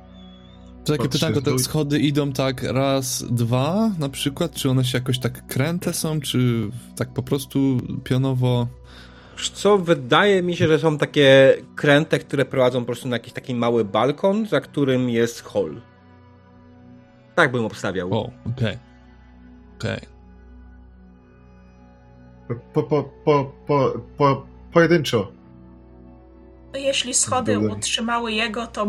To 0.88 0.96
takie 0.96 1.08
pytanko, 1.08 1.42
te 1.42 1.58
schody 1.58 1.98
idą 1.98 2.32
tak 2.32 2.62
raz, 2.62 3.24
dwa 3.30 3.90
na 3.98 4.08
przykład? 4.08 4.54
Czy 4.54 4.70
one 4.70 4.84
się 4.84 4.98
jakoś 4.98 5.18
tak 5.18 5.46
kręte 5.46 5.92
są, 5.92 6.20
czy 6.20 6.70
tak 6.96 7.12
po 7.12 7.22
prostu 7.22 7.78
pionowo? 8.04 8.66
Co 9.52 9.78
wydaje 9.78 10.42
mi 10.42 10.56
się, 10.56 10.68
że 10.68 10.78
są 10.78 10.98
takie 10.98 11.54
kręte, 11.76 12.18
które 12.18 12.44
prowadzą 12.44 12.80
po 12.80 12.86
prostu 12.86 13.08
na 13.08 13.16
jakiś 13.16 13.32
taki 13.32 13.54
mały 13.54 13.84
balkon, 13.84 14.46
za 14.46 14.60
którym 14.60 15.10
jest 15.10 15.42
hol. 15.42 15.80
Tak 17.34 17.52
bym 17.52 17.64
obstawiał. 17.64 18.14
O, 18.14 18.30
okej. 18.56 18.78
Okej. 19.78 20.00
Po, 22.74 22.82
po, 22.82 23.02
po, 23.24 23.52
po, 23.66 23.92
po, 24.16 24.46
pojedynczo. 24.72 25.32
Jeśli 26.74 27.14
schody 27.14 27.54
Dobra. 27.54 27.74
utrzymały 27.74 28.32
jego, 28.32 28.66
to 28.66 28.86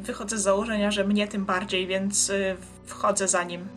wychodzę 0.00 0.38
z 0.38 0.42
założenia, 0.42 0.90
że 0.90 1.04
mnie 1.04 1.28
tym 1.28 1.44
bardziej, 1.44 1.86
więc 1.86 2.30
y, 2.30 2.56
wchodzę 2.86 3.28
za 3.28 3.44
nim. 3.44 3.68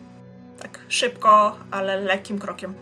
Tak 0.62 0.78
szybko, 0.88 1.56
ale 1.70 2.00
lekkim 2.00 2.38
krokiem. 2.38 2.74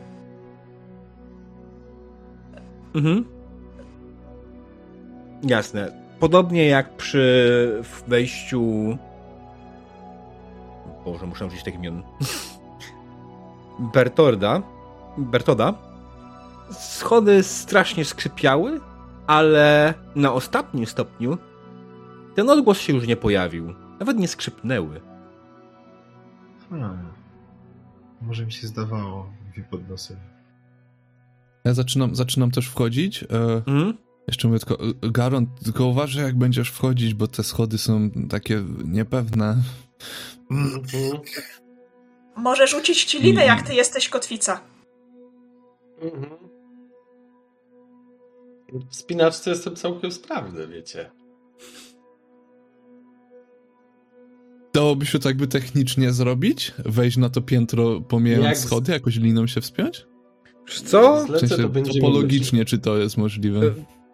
Mhm. 2.94 3.24
Jasne. 5.42 5.92
Podobnie 6.20 6.66
jak 6.66 6.96
przy 6.96 7.82
wejściu. 8.08 8.98
Boże, 11.04 11.26
muszę 11.26 11.46
użyć 11.46 11.62
tych 11.62 11.74
imion. 11.74 12.02
Bertorda. 13.94 14.62
Bertoda. 15.16 15.74
Schody 16.70 17.42
strasznie 17.42 18.04
skrzypiały, 18.04 18.80
ale 19.26 19.94
na 20.14 20.32
ostatnim 20.32 20.86
stopniu 20.86 21.38
ten 22.34 22.50
odgłos 22.50 22.78
się 22.78 22.92
już 22.92 23.06
nie 23.06 23.16
pojawił. 23.16 23.74
Nawet 24.00 24.18
nie 24.18 24.28
skrzypnęły. 24.28 25.00
Hmm. 26.70 27.12
Może 28.20 28.46
mi 28.46 28.52
się 28.52 28.66
zdawało, 28.66 29.32
mówi 29.46 29.62
pod 29.70 29.88
nosem. 29.88 30.16
Ja 31.64 31.74
zaczynam, 31.74 32.14
zaczynam 32.14 32.50
też 32.50 32.68
wchodzić. 32.68 33.22
E, 33.22 33.26
Mhm. 33.66 33.98
jeszcze 34.28 34.48
mówię 34.48 34.60
tylko, 34.60 34.78
Garon, 35.02 35.46
tylko 35.64 35.86
uważaj 35.86 36.24
jak 36.24 36.38
będziesz 36.38 36.70
wchodzić, 36.70 37.14
bo 37.14 37.26
te 37.26 37.42
schody 37.42 37.78
są 37.78 38.10
takie 38.30 38.64
niepewne. 38.84 39.56
Mhm. 40.50 41.20
Może 42.36 42.66
rzucić 42.66 43.04
ci 43.04 43.22
linę, 43.22 43.44
jak 43.44 43.62
ty 43.62 43.74
jesteś 43.74 44.08
kotwica. 44.08 44.60
Mhm. 46.02 46.51
W 48.72 48.94
spinaczce 48.96 49.50
jestem 49.50 49.76
całkiem 49.76 50.12
sprawny, 50.12 50.66
wiecie. 50.68 51.10
Dałoby 54.74 55.06
się 55.06 55.18
to 55.18 55.28
jakby 55.28 55.46
technicznie 55.48 56.12
zrobić? 56.12 56.74
Wejść 56.78 57.16
na 57.16 57.30
to 57.30 57.40
piętro, 57.42 58.00
pomijając 58.00 58.46
Jak 58.46 58.56
z- 58.56 58.64
schody, 58.64 58.92
jakoś 58.92 59.16
liną 59.16 59.46
się 59.46 59.60
wspiąć? 59.60 60.06
Co? 60.84 61.24
W 61.26 61.38
sensie 61.38 61.70
topologicznie, 61.94 62.64
czy 62.64 62.78
to 62.78 62.96
jest 62.98 63.16
możliwe? 63.16 63.66
E, 63.66 63.72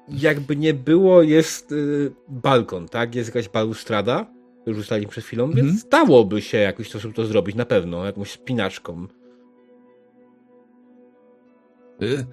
jakby 0.08 0.56
nie 0.56 0.74
było, 0.74 1.22
jest 1.22 1.72
y, 1.72 2.12
balkon, 2.28 2.88
tak? 2.88 3.14
Jest 3.14 3.28
jakaś 3.28 3.48
balustrada, 3.48 4.26
to 4.64 4.70
już 4.70 4.78
ustaliliśmy 4.78 5.10
przed 5.10 5.24
chwilą, 5.24 5.44
Mhm. 5.44 5.66
więc 5.66 5.88
dałoby 5.88 6.42
się 6.42 6.58
jakoś 6.58 6.88
sposób 6.90 7.14
to 7.14 7.26
zrobić, 7.26 7.56
na 7.56 7.64
pewno, 7.64 8.04
jakąś 8.04 8.30
spinaczką. 8.30 9.06
Y, 12.02 12.26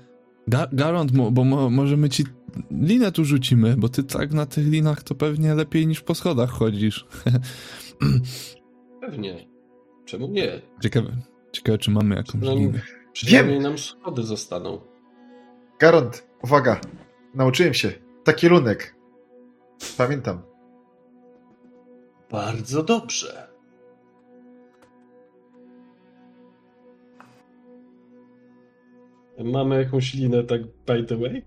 Ga 0.47 0.67
Garant, 0.71 1.11
bo 1.11 1.43
mo 1.43 1.69
możemy 1.69 2.09
ci 2.09 2.23
linę 2.71 3.11
tu 3.11 3.25
rzucimy, 3.25 3.75
bo 3.77 3.89
ty 3.89 4.03
tak 4.03 4.31
na 4.33 4.45
tych 4.45 4.67
linach 4.67 5.03
to 5.03 5.15
pewnie 5.15 5.55
lepiej 5.55 5.87
niż 5.87 6.01
po 6.01 6.15
schodach 6.15 6.49
chodzisz. 6.49 7.05
Pewnie. 9.01 9.47
Czemu 10.05 10.27
nie? 10.27 10.61
ciekawe, 10.83 11.17
ciekawe, 11.51 11.77
czy 11.77 11.91
mamy 11.91 12.15
jakąś 12.15 12.31
Przynajmniej, 12.41 12.67
linę. 12.67 12.81
przynajmniej 13.13 13.59
nam 13.59 13.77
schody 13.77 14.23
zostaną. 14.23 14.81
Garant, 15.79 16.27
uwaga. 16.43 16.81
Nauczyłem 17.33 17.73
się. 17.73 17.91
Taki 18.23 18.47
lunek. 18.47 18.95
Pamiętam. 19.97 20.41
Bardzo 22.31 22.83
dobrze. 22.83 23.47
Mamy 29.43 29.77
jakąś 29.83 30.13
linę, 30.13 30.43
tak 30.43 30.61
by 30.87 31.03
the 31.03 31.17
way? 31.17 31.43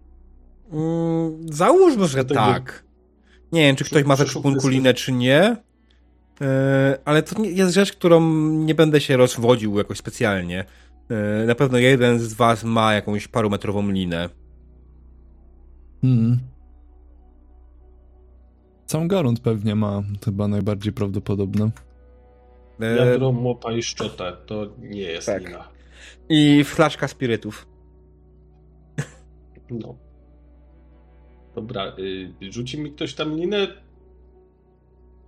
Mm, 0.73 1.53
załóżmy, 1.53 2.07
że 2.07 2.25
Dlatego- 2.25 2.41
tak. 2.53 2.85
Nie 3.53 3.61
wiem, 3.63 3.77
czy 3.77 3.85
ktoś 3.85 4.05
ma 4.05 4.17
w 4.17 4.21
ekwipunku 4.21 4.69
linę, 4.69 4.95
czy 4.95 5.13
nie. 5.13 5.57
E, 6.41 6.99
ale 7.05 7.23
to 7.23 7.43
nie- 7.43 7.51
jest 7.51 7.75
rzecz, 7.75 7.93
którą 7.93 8.21
nie 8.51 8.75
będę 8.75 9.01
się 9.01 9.17
rozwodził 9.17 9.79
jakoś 9.79 9.99
specjalnie. 9.99 10.65
E, 11.11 11.47
na 11.47 11.55
pewno 11.55 11.79
jeden 11.79 12.19
z 12.19 12.33
was 12.35 12.65
ma 12.65 12.95
jakąś 12.95 13.29
parumetrową 13.29 13.91
linę. 13.91 14.29
Hmm. 16.03 16.39
Sam 18.87 19.09
Garant 19.09 19.41
pewnie 19.41 19.75
ma, 19.75 20.03
chyba 20.25 20.49
najbardziej 20.49 20.93
prawdopodobne. 20.93 21.71
E, 22.81 22.97
Wiadro, 22.97 23.33
mopa 23.33 23.73
i 23.73 23.83
szczotę. 23.83 24.37
To 24.47 24.67
nie 24.79 25.01
jest 25.01 25.27
tak. 25.27 25.47
lina. 25.47 25.69
I 26.29 26.65
flaszka 26.65 27.09
spirytów. 27.09 27.67
No. 29.71 29.97
Dobra, 31.55 31.97
y, 31.99 32.53
rzuci 32.53 32.81
mi 32.81 32.93
ktoś 32.93 33.15
tam 33.15 33.37
linę? 33.37 33.67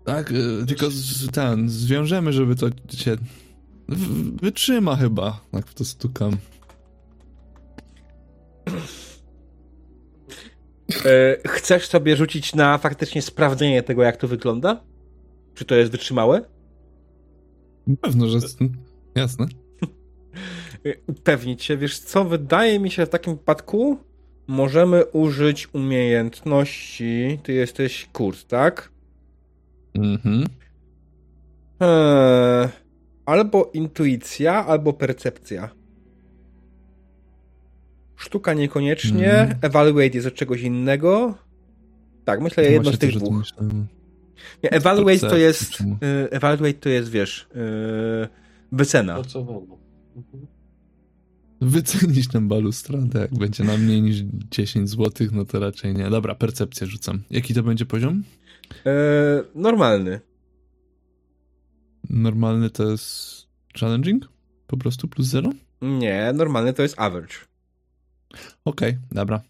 Tak, 0.05 0.31
y, 0.33 0.67
tylko 0.67 0.91
z, 0.91 1.31
ten, 1.31 1.69
zwiążemy, 1.69 2.33
żeby 2.33 2.57
to 2.57 2.69
się 2.97 3.17
w- 3.89 4.41
wytrzyma 4.41 4.97
chyba, 4.97 5.41
jak 5.53 5.67
w 5.67 5.75
to 5.75 5.85
stukam. 5.85 6.37
E, 11.05 11.37
chcesz 11.49 11.87
sobie 11.87 12.17
rzucić 12.17 12.55
na 12.55 12.79
faktycznie 12.79 13.23
sprawdzenie 13.23 13.83
tego, 13.83 14.03
jak 14.03 14.17
to 14.17 14.29
wygląda? 14.29 14.85
Czy 15.55 15.65
to 15.65 15.75
jest 15.75 15.93
wytrzymałe? 15.93 16.45
Pewno, 18.01 18.29
że 18.29 18.39
jasne. 19.15 19.47
E, 20.87 20.93
Upewnić 21.07 21.63
się. 21.65 21.77
Wiesz 21.77 21.99
co, 21.99 22.25
wydaje 22.25 22.81
mi 22.81 22.91
się, 22.91 22.97
że 23.03 23.07
w 23.07 23.11
takim 23.11 23.33
wypadku 23.37 23.99
możemy 24.51 25.05
użyć 25.05 25.69
umiejętności. 25.75 27.39
Ty 27.43 27.53
jesteś 27.53 28.09
kurs, 28.13 28.45
tak? 28.45 28.91
Mhm. 29.95 30.45
Eee, 31.81 32.69
albo 33.27 33.71
intuicja, 33.75 34.67
albo 34.67 34.93
percepcja. 34.93 35.71
Sztuka 38.17 38.55
niekoniecznie. 38.55 39.33
Mhm. 39.33 39.59
Evaluate 39.63 40.07
jest 40.15 40.27
od 40.27 40.35
czegoś 40.35 40.61
innego. 40.61 41.35
Tak, 42.25 42.41
myślę, 42.41 42.63
No 42.65 42.71
jedno 42.71 42.93
z 42.93 42.99
tych 42.99 43.13
dwóch. 43.17 43.43
Nie, 44.63 44.71
evaluate 44.71 45.19
to 45.19 45.37
jest. 45.37 45.71
czemu? 45.71 45.97
e, 46.03 46.33
Evaluate 46.33 46.75
to 46.75 46.89
jest, 46.89 47.11
wiesz. 47.11 47.49
e, 47.55 48.29
Wycena. 48.73 49.17
Mhm. 49.19 50.47
Wycenić 51.61 52.29
tę 52.29 52.41
balustradę, 52.41 53.21
jak 53.21 53.35
będzie 53.35 53.65
na 53.65 53.77
mniej 53.77 54.03
niż 54.03 54.17
10 54.51 54.91
zł, 54.91 55.27
no 55.33 55.45
to 55.45 55.61
raczej 55.61 55.95
nie. 55.95 56.11
Dobra, 56.11 56.35
percepcję 56.35 56.87
rzucam. 56.87 57.23
Jaki 57.31 57.55
to 57.55 57.63
będzie 57.63 57.87
poziom? 57.87 58.23
E, 58.87 58.93
normalny. 59.55 60.21
Normalny 62.11 62.71
to 62.71 62.91
jest 62.91 63.47
challenging? 63.81 64.29
Po 64.67 64.77
prostu 64.77 65.09
plus 65.09 65.27
0? 65.27 65.51
Nie, 65.83 66.33
normalny 66.35 66.73
to 66.73 66.83
jest 66.83 67.01
average. 67.01 67.35
Okej, 68.65 68.99
dobra. 69.13 69.41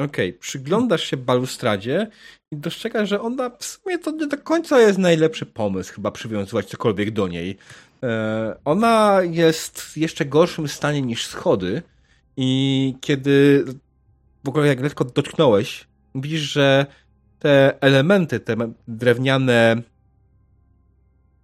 Okej, 0.00 0.32
przyglądasz 0.32 1.02
się 1.02 1.16
balustradzie 1.16 2.10
i 2.52 2.56
dostrzegasz, 2.56 3.08
że 3.08 3.20
ona 3.20 3.50
w 3.50 3.64
sumie 3.64 3.98
to 3.98 4.10
nie 4.10 4.26
do 4.26 4.38
końca 4.38 4.80
jest 4.80 4.98
najlepszy 4.98 5.46
pomysł 5.46 5.94
chyba 5.94 6.10
przywiązywać 6.10 6.66
cokolwiek 6.66 7.10
do 7.10 7.28
niej. 7.28 7.58
E, 8.02 8.56
ona 8.64 9.18
jest 9.22 9.80
w 9.80 9.96
jeszcze 9.96 10.24
gorszym 10.24 10.68
stanie 10.68 11.02
niż 11.02 11.26
schody 11.26 11.82
i 12.36 12.94
kiedy 13.00 13.64
w 14.44 14.48
ogóle 14.48 14.66
jak 14.66 14.80
lekko 14.80 15.04
dotknąłeś, 15.04 15.88
widzisz, 16.14 16.40
że 16.40 16.86
te 17.38 17.82
elementy, 17.82 18.40
te 18.40 18.56
drewniane 18.88 19.82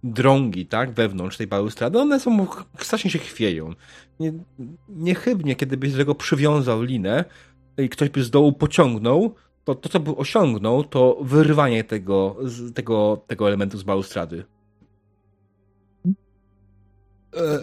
drągi, 0.03 0.65
tak, 0.65 0.91
wewnątrz 0.91 1.37
tej 1.37 1.47
balustrady, 1.47 1.99
one 1.99 2.19
są, 2.19 2.47
strasznie 2.79 3.11
się 3.11 3.19
chwieją. 3.19 3.73
Nie, 4.19 4.33
niechybnie, 4.89 5.55
kiedy 5.55 5.77
byś 5.77 5.91
do 5.91 5.97
tego 5.97 6.15
przywiązał 6.15 6.81
linę 6.81 7.25
i 7.77 7.89
ktoś 7.89 8.09
by 8.09 8.23
z 8.23 8.29
dołu 8.29 8.53
pociągnął, 8.53 9.35
to 9.63 9.75
to, 9.75 9.89
co 9.89 9.99
by 9.99 10.15
osiągnął, 10.15 10.83
to 10.83 11.17
wyrwanie 11.21 11.83
tego, 11.83 12.35
tego, 12.75 13.21
tego 13.27 13.47
elementu 13.47 13.77
z 13.77 13.83
balustrady. 13.83 14.45
E, 17.37 17.59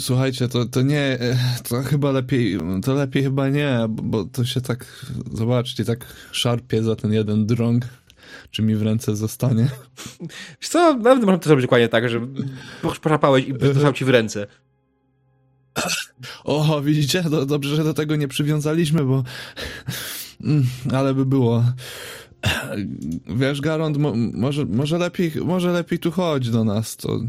słuchajcie, 0.00 0.48
to, 0.48 0.66
to 0.66 0.82
nie, 0.82 1.00
e, 1.00 1.36
to 1.68 1.82
chyba 1.82 2.12
lepiej, 2.12 2.58
to 2.84 2.94
lepiej 2.94 3.22
chyba 3.22 3.48
nie, 3.48 3.78
bo 3.88 4.24
to 4.24 4.44
się 4.44 4.60
tak, 4.60 5.06
zobaczcie, 5.32 5.84
tak 5.84 6.06
szarpie 6.32 6.82
za 6.82 6.96
ten 6.96 7.12
jeden 7.12 7.46
drąg, 7.46 7.84
czy 8.50 8.62
mi 8.62 8.74
w 8.74 8.82
ręce 8.82 9.16
zostanie. 9.16 9.68
Wiesz 10.60 10.68
co, 10.68 10.96
nawet 10.96 11.24
można 11.24 11.38
to 11.38 11.48
zrobić 11.48 11.64
dokładnie 11.64 11.88
tak, 11.88 12.08
że 12.08 12.20
poszarpałeś 12.82 13.44
i 13.48 13.54
dostał 13.54 13.92
ci 13.92 14.04
w 14.04 14.08
ręce. 14.08 14.46
O, 16.44 16.80
widzicie? 16.80 17.22
Do, 17.22 17.46
dobrze, 17.46 17.76
że 17.76 17.84
do 17.84 17.94
tego 17.94 18.16
nie 18.16 18.28
przywiązaliśmy, 18.28 19.04
bo... 19.04 19.24
Mm, 20.44 20.64
ale 20.92 21.14
by 21.14 21.26
było... 21.26 21.64
Wiesz, 23.26 23.60
Garond, 23.60 23.96
mo, 23.96 24.12
może, 24.16 24.64
może, 24.64 24.98
lepiej, 24.98 25.32
może 25.44 25.72
lepiej 25.72 25.98
tu 25.98 26.10
chodź 26.10 26.50
do 26.50 26.64
nas, 26.64 26.96
to... 26.96 27.20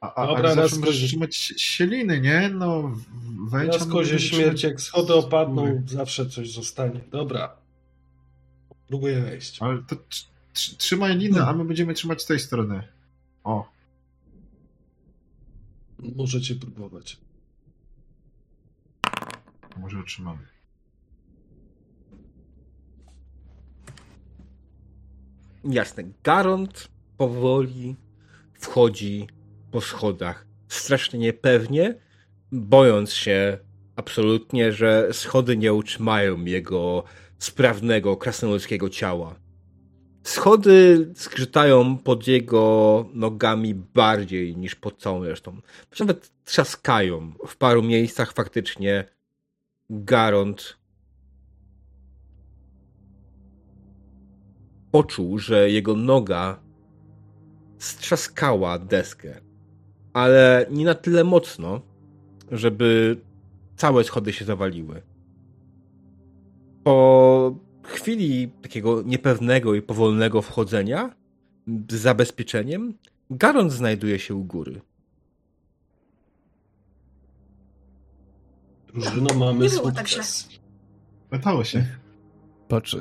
A, 0.00 0.14
a, 0.14 0.26
Dobra, 0.26 0.54
możesz 0.54 0.98
trzymać 1.08 1.36
sieliny, 1.56 2.20
nie? 2.20 2.48
No, 2.48 2.96
wejdź... 3.50 3.72
Raz 3.72 3.86
kozie 3.86 4.18
śmierć, 4.18 4.62
jak 4.62 4.80
schody 4.80 5.14
opadną, 5.14 5.82
zawsze 5.86 6.26
coś 6.26 6.52
zostanie. 6.52 7.00
Dobra. 7.10 7.56
Próbuję 8.88 9.20
wejść. 9.20 9.62
Ale 9.62 9.82
to 9.82 9.96
trzymaj 10.52 11.18
linę, 11.18 11.46
a 11.46 11.52
my 11.52 11.64
będziemy 11.64 11.94
trzymać 11.94 12.22
z 12.22 12.26
tej 12.26 12.38
strony. 12.38 12.82
O. 13.44 13.68
Możecie 15.98 16.54
próbować. 16.54 17.16
Może 19.76 19.98
otrzymamy. 19.98 20.46
Jasne. 25.64 26.04
Garont 26.22 26.88
powoli 27.16 27.96
wchodzi 28.54 29.26
po 29.70 29.80
schodach. 29.80 30.46
Strasznie 30.68 31.18
niepewnie, 31.18 31.94
bojąc 32.52 33.12
się 33.12 33.58
absolutnie, 33.96 34.72
że 34.72 35.08
schody 35.12 35.56
nie 35.56 35.74
utrzymają 35.74 36.44
jego 36.44 37.04
sprawnego, 37.38 38.16
krasnoludzkiego 38.16 38.88
ciała. 38.88 39.34
Schody 40.22 41.08
skrzytają 41.14 41.98
pod 41.98 42.26
jego 42.26 43.06
nogami 43.12 43.74
bardziej 43.74 44.56
niż 44.56 44.74
pod 44.74 44.98
całą 44.98 45.24
resztą. 45.24 45.60
Nawet 46.00 46.32
trzaskają. 46.44 47.32
W 47.46 47.56
paru 47.56 47.82
miejscach 47.82 48.32
faktycznie 48.32 49.04
Garont 49.90 50.76
poczuł, 54.90 55.38
że 55.38 55.70
jego 55.70 55.96
noga 55.96 56.60
strzaskała 57.78 58.78
deskę, 58.78 59.40
ale 60.12 60.66
nie 60.70 60.84
na 60.84 60.94
tyle 60.94 61.24
mocno, 61.24 61.80
żeby 62.50 63.16
całe 63.76 64.04
schody 64.04 64.32
się 64.32 64.44
zawaliły. 64.44 65.02
Po 66.84 67.54
chwili 67.82 68.48
takiego 68.62 69.02
niepewnego 69.02 69.74
i 69.74 69.82
powolnego 69.82 70.42
wchodzenia 70.42 71.14
z 71.90 71.94
zabezpieczeniem, 71.94 72.94
Garon 73.30 73.70
znajduje 73.70 74.18
się 74.18 74.34
u 74.34 74.44
góry. 74.44 74.80
Drużyno, 78.94 79.34
mamy 79.34 79.64
nie 79.64 79.70
było 79.70 79.92
tak 79.92 80.08
źle. 80.08 80.22
Udało 81.32 81.64
się. 81.64 81.86
Patrz, 82.68 82.94
e, 82.94 82.98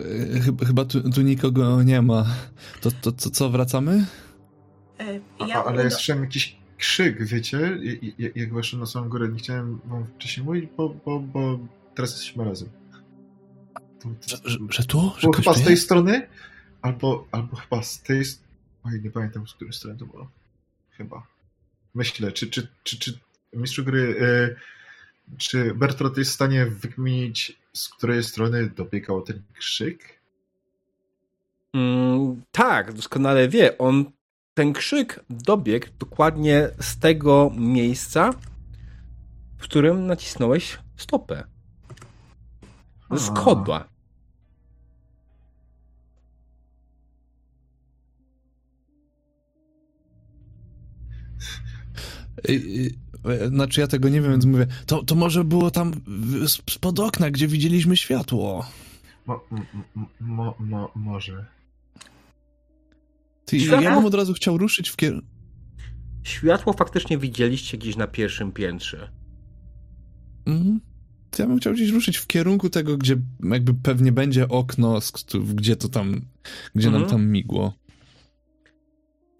chyba, 0.68 0.86
tu, 0.86 1.12
tu, 1.12 1.22
nikogo 1.22 1.84
nie 1.84 2.02
ma. 2.02 2.26
To, 2.82 2.92
to, 3.02 3.12
to 3.12 3.30
co, 3.30 3.50
wracamy? 3.50 4.06
E, 5.00 5.20
ja 5.48 5.64
A, 5.64 5.66
ale 5.66 5.92
słyszałem 5.92 6.24
jakiś 6.24 6.59
krzyk, 6.80 7.26
wiecie? 7.26 7.80
Jak 8.36 8.54
weszłem 8.54 8.80
na 8.80 8.86
samą 8.86 9.10
górę. 9.10 9.30
Nie 9.30 9.40
chciałem 9.40 9.80
wam 9.86 10.08
wcześniej 10.16 10.46
mówić, 10.46 10.70
bo, 10.78 10.90
bo, 10.90 11.20
bo 11.20 11.60
teraz 11.96 12.12
jesteśmy 12.12 12.46
razem. 12.46 12.70
Że, 14.28 14.38
że, 14.46 14.58
że 14.70 14.86
tu? 14.86 15.12
Że 15.18 15.28
chyba 15.36 15.54
z 15.54 15.64
tej 15.64 15.78
strony? 15.78 16.28
Albo, 16.82 17.28
albo 17.32 17.56
chyba 17.56 17.84
z 17.84 18.02
tej... 18.02 18.24
Oj, 18.84 19.02
nie 19.04 19.12
pamiętam, 19.12 19.48
z 19.48 19.54
której 19.54 19.74
strony 19.74 19.98
to 19.98 20.06
było. 20.06 20.30
Chyba. 20.92 21.28
Myślę, 21.96 22.32
czy, 22.32 22.48
czy, 22.48 22.68
czy, 22.84 23.00
czy 23.00 23.20
mistrzu 23.54 23.84
gry... 23.84 24.02
Y, 24.02 24.56
czy 25.38 25.74
Bertrand 25.74 26.18
jest 26.18 26.32
w 26.32 26.34
stanie 26.34 26.66
wykminić, 26.66 27.58
z 27.74 27.90
której 27.90 28.24
strony 28.24 28.70
dobiegał 28.70 29.22
ten 29.22 29.42
krzyk? 29.58 30.20
Mm, 31.74 32.42
tak, 32.52 32.94
doskonale 32.94 33.48
wie. 33.48 33.78
On 33.78 34.12
ten 34.60 34.74
krzyk 34.74 35.26
dobiegł 35.30 35.88
dokładnie 36.00 36.70
z 36.82 36.98
tego 36.98 37.52
miejsca, 37.56 38.34
w 39.58 39.62
którym 39.62 40.08
nacisnąłeś 40.08 40.78
stopę. 40.98 41.44
Z 43.12 43.30
kodła. 43.30 43.88
Znaczy 53.48 53.82
ja 53.82 53.88
tego 53.88 54.10
nie 54.10 54.22
wiem, 54.22 54.32
więc 54.32 54.46
mówię, 54.46 54.68
to, 54.86 55.04
to 55.04 55.16
może 55.16 55.44
było 55.44 55.72
tam 55.72 55.94
spod 56.70 57.00
okna, 57.00 57.32
gdzie 57.32 57.48
widzieliśmy 57.48 57.98
światło. 57.98 58.66
Mo, 59.26 59.42
mo, 60.20 60.56
mo, 60.60 60.92
może. 60.96 61.59
Ty, 63.50 63.60
Światło? 63.60 63.82
ja 63.82 63.96
bym 63.96 64.06
od 64.06 64.14
razu 64.14 64.34
chciał 64.34 64.58
ruszyć 64.58 64.90
w 64.90 64.96
kierunku... 64.96 65.28
Światło 66.24 66.74
faktycznie 66.74 67.18
widzieliście 67.18 67.78
gdzieś 67.78 67.96
na 67.96 68.08
pierwszym 68.08 68.52
piętrze. 68.52 69.12
Mhm 70.46 70.80
ja 71.40 71.48
bym 71.48 71.58
chciał 71.58 71.74
gdzieś 71.74 71.90
ruszyć 71.90 72.18
w 72.18 72.28
kierunku 72.28 72.70
tego, 72.70 72.98
gdzie 72.98 73.18
jakby 73.44 73.74
pewnie 73.74 74.12
będzie 74.12 74.48
okno, 74.48 75.00
gdzie 75.54 75.76
to 75.76 75.90
tam, 75.90 76.22
gdzie 76.76 76.88
mhm. 76.88 77.02
nam 77.02 77.12
tam 77.12 77.26
migło. 77.28 77.74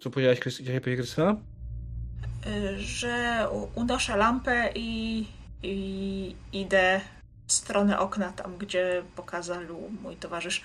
Co 0.00 0.10
powiedziałaś, 0.10 0.40
Krystyna? 0.40 1.36
Y, 2.46 2.80
że 2.80 3.46
unoszę 3.74 4.16
lampę 4.16 4.72
i, 4.74 5.24
i 5.62 6.34
idę 6.52 7.00
w 7.46 7.52
stronę 7.52 7.98
okna, 7.98 8.32
tam 8.32 8.58
gdzie 8.58 9.02
pokazał 9.16 9.56
mój 10.02 10.16
towarzysz. 10.16 10.62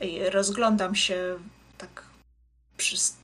I 0.00 0.20
rozglądam 0.30 0.94
się, 0.94 1.34
tak 1.78 2.11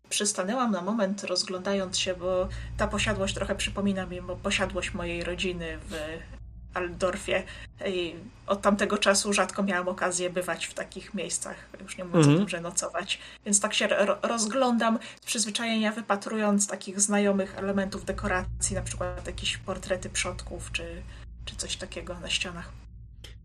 przystanęłam 0.09 0.71
na 0.71 0.83
moment, 0.83 1.25
rozglądając 1.25 1.99
się, 1.99 2.15
bo 2.15 2.49
ta 2.77 2.89
posiadłość 2.89 3.35
trochę 3.35 3.55
przypomina 3.55 4.07
mi 4.07 4.21
bo 4.21 4.37
posiadłość 4.37 4.95
mojej 4.95 5.25
rodziny 5.25 5.79
w 5.89 5.95
Aldorfie. 6.75 7.43
I 7.87 8.15
od 8.47 8.63
tamtego 8.63 8.99
czasu 8.99 9.33
rzadko 9.33 9.63
miałam 9.63 9.89
okazję 9.89 10.31
bywać 10.31 10.67
w 10.67 10.75
takich 10.75 11.15
miejscach, 11.15 11.57
już 11.83 11.99
nie 11.99 12.05
mówiąc 12.05 12.27
mm 12.27 12.37
-hmm. 12.37 12.41
o 12.41 12.45
tym, 12.45 12.49
że 12.49 12.61
nocować. 12.61 13.19
Więc 13.45 13.61
tak 13.61 13.75
się 13.75 13.87
ro 13.87 14.19
rozglądam 14.23 14.99
z 15.23 15.27
przyzwyczajenia, 15.27 15.93
wypatrując 15.93 16.67
takich 16.67 17.01
znajomych 17.01 17.59
elementów 17.59 18.05
dekoracji, 18.05 18.77
na 18.77 18.83
przykład 18.83 19.27
jakieś 19.27 19.57
portrety 19.57 20.11
przodków, 20.11 20.73
czy, 20.73 21.03
czy 21.45 21.57
coś 21.57 21.77
takiego 21.77 22.21
na 22.21 22.31
ścianach. 22.31 22.73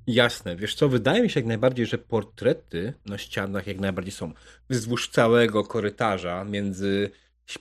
Jasne. 0.07 0.55
Wiesz 0.55 0.75
co, 0.75 0.89
wydaje 0.89 1.23
mi 1.23 1.29
się 1.29 1.39
jak 1.39 1.47
najbardziej, 1.47 1.85
że 1.85 1.97
portrety 1.97 2.93
na 3.05 3.17
ścianach 3.17 3.67
jak 3.67 3.79
najbardziej 3.79 4.11
są. 4.11 4.33
Wzdłuż 4.69 5.09
całego 5.09 5.63
korytarza 5.63 6.43
między 6.43 7.09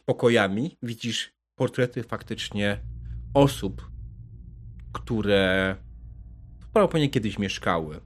pokojami 0.04 0.78
widzisz 0.82 1.32
portrety 1.54 2.02
faktycznie 2.02 2.80
osób, 3.34 3.90
które 4.92 5.76
prawdopodobnie 6.72 7.08
kiedyś 7.08 7.38
mieszkały. 7.38 8.00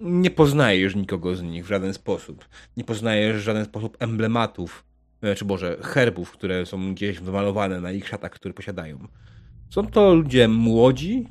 Nie 0.00 0.30
poznajesz 0.30 0.94
nikogo 0.94 1.36
z 1.36 1.42
nich 1.42 1.64
w 1.64 1.68
żaden 1.68 1.94
sposób. 1.94 2.48
Nie 2.76 2.84
poznajesz 2.84 3.36
w 3.36 3.40
żaden 3.40 3.64
sposób 3.64 3.96
emblematów, 4.00 4.84
e, 5.22 5.34
czy 5.34 5.44
może 5.44 5.78
herbów, 5.82 6.30
które 6.30 6.66
są 6.66 6.94
gdzieś 6.94 7.20
wymalowane 7.20 7.80
na 7.80 7.92
ich 7.92 8.08
szatach, 8.08 8.32
które 8.32 8.54
posiadają. 8.54 9.08
Są 9.70 9.86
to 9.86 10.14
ludzie 10.14 10.48
młodzi, 10.48 11.28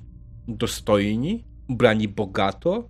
dostojni, 0.47 1.50
ubrani 1.71 2.07
bogato 2.07 2.89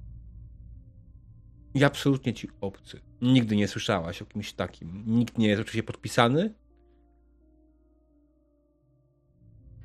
i 1.73 1.83
absolutnie 1.83 2.33
ci 2.33 2.47
obcy. 2.61 2.99
Nigdy 3.21 3.55
nie 3.55 3.67
słyszałaś 3.67 4.21
o 4.21 4.25
kimś 4.25 4.53
takim. 4.53 5.03
Nikt 5.07 5.37
nie 5.37 5.47
jest 5.47 5.61
oczywiście 5.61 5.83
podpisany. 5.83 6.53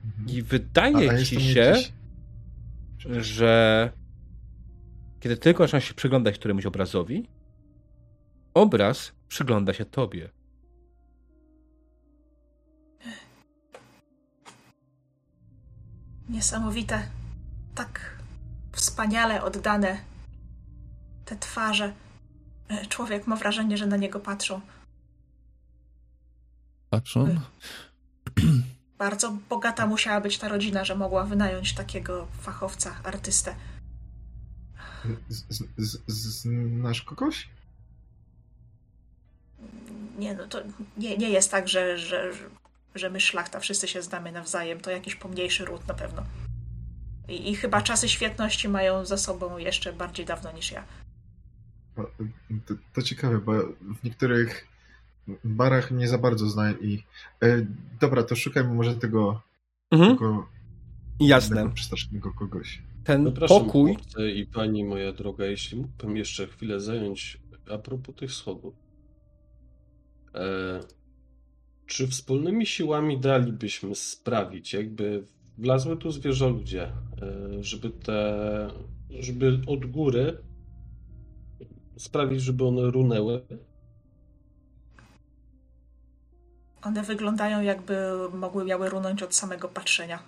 Mhm. 0.05 0.29
I 0.29 0.43
wydaje 0.43 1.11
Ale 1.11 1.25
ci 1.25 1.41
się, 1.41 1.73
gdzieś... 1.73 1.93
że 3.25 3.93
kiedy 5.21 5.37
tylko 5.37 5.65
zaczyna 5.65 5.81
się 5.81 5.95
przyglądać 5.95 6.39
któremuś 6.39 6.67
obrazowi, 6.67 7.29
obraz 8.55 9.13
przygląda 9.29 9.73
się 9.73 9.85
tobie. 9.85 10.31
Niesamowite. 16.29 17.09
Tak 17.75 18.16
wspaniale 18.77 19.43
oddane 19.43 20.01
te 21.25 21.37
twarze. 21.37 21.93
E, 22.69 22.87
Człowiek 22.87 23.27
ma 23.27 23.37
wrażenie, 23.37 23.77
że 23.77 23.87
na 23.87 23.97
niego 23.97 24.21
patrzą. 24.21 24.61
Patrzą? 26.91 27.41
Bardzo 28.99 29.37
bogata 29.49 29.87
musiała 29.87 30.21
być 30.21 30.39
ta 30.39 30.49
rodzina, 30.49 30.85
że 30.85 30.95
mogła 30.95 31.25
wynająć 31.25 31.75
takiego 31.75 32.27
fachowca, 32.41 32.95
artystę. 33.05 33.55
Z, 35.29 35.45
z, 35.77 35.99
z, 36.07 36.43
znasz 36.43 37.03
kogoś? 37.03 37.49
Nie, 40.19 40.35
no 40.35 40.47
to 40.47 40.59
nie, 40.97 41.17
nie 41.17 41.31
jest 41.31 41.51
tak, 41.51 41.69
że, 41.69 41.99
że, 41.99 42.33
że 42.95 43.11
my 43.11 43.21
szlachta 43.21 43.61
wszyscy 43.61 43.89
się 43.89 44.03
znamy 44.03 44.33
nawzajem. 44.33 44.81
To 44.81 44.91
jakiś 44.91 45.15
pomniejszy 45.15 45.65
ród 45.65 45.89
na 45.89 45.95
pewno. 45.95 46.23
I, 47.29 47.51
I 47.51 47.57
chyba 47.57 47.83
czasy 47.83 48.09
świetności 48.09 48.69
mają 48.69 49.05
za 49.05 49.17
sobą 49.17 49.59
jeszcze 49.59 49.93
bardziej 49.93 50.27
dawno 50.27 50.53
niż 50.53 50.73
ja. 50.73 50.85
To, 52.67 52.75
to 52.95 53.03
ciekawe, 53.03 53.39
bo 53.39 53.53
w 54.01 54.05
niektórych 54.05 54.69
barach 55.45 55.91
nie 55.91 56.09
za 56.09 56.19
bardzo 56.19 56.49
znają 56.49 56.77
i... 56.77 57.03
E, 57.43 57.67
dobra, 58.01 58.23
to 58.23 58.37
szukajmy 58.37 58.75
może 58.75 58.95
tego, 58.97 59.41
Mhm. 59.91 60.11
tego, 60.13 60.49
Jasne. 61.21 61.73
przestraszonego 61.75 62.33
kogoś. 62.33 62.83
Ten 63.05 63.25
Zapraszam, 63.25 63.65
pokój. 63.65 63.95
chłopcy 63.95 64.31
i 64.31 64.47
pani 64.47 64.85
moja 64.85 65.13
droga, 65.13 65.45
jeśli 65.47 65.79
mógłbym 65.79 66.17
jeszcze 66.17 66.47
chwilę 66.47 66.81
zająć 66.81 67.39
a 67.75 67.79
propos 67.79 68.15
tych 68.15 68.33
schodów. 68.33 68.75
E, 70.35 70.81
czy 71.87 72.07
wspólnymi 72.09 72.67
siłami 72.67 73.21
dalibyśmy 73.21 73.95
sprawić, 73.95 74.73
jakby 74.73 75.25
wlazły 75.59 75.97
tu 75.97 76.11
zwierzoludzie, 76.11 76.83
e, 76.83 76.93
żeby 77.63 77.91
te, 77.91 78.71
żeby 79.11 79.61
od 79.67 79.87
góry 79.87 80.39
sprawić, 81.97 82.43
żeby 82.43 82.65
one 82.65 82.91
runęły? 82.91 83.43
One 86.83 87.03
wyglądają 87.03 87.63
jakby 87.63 87.95
mogły 88.35 88.65
miały 88.65 88.89
runąć 88.89 89.23
od 89.23 89.35
samego 89.35 89.69
patrzenia. 89.69 90.23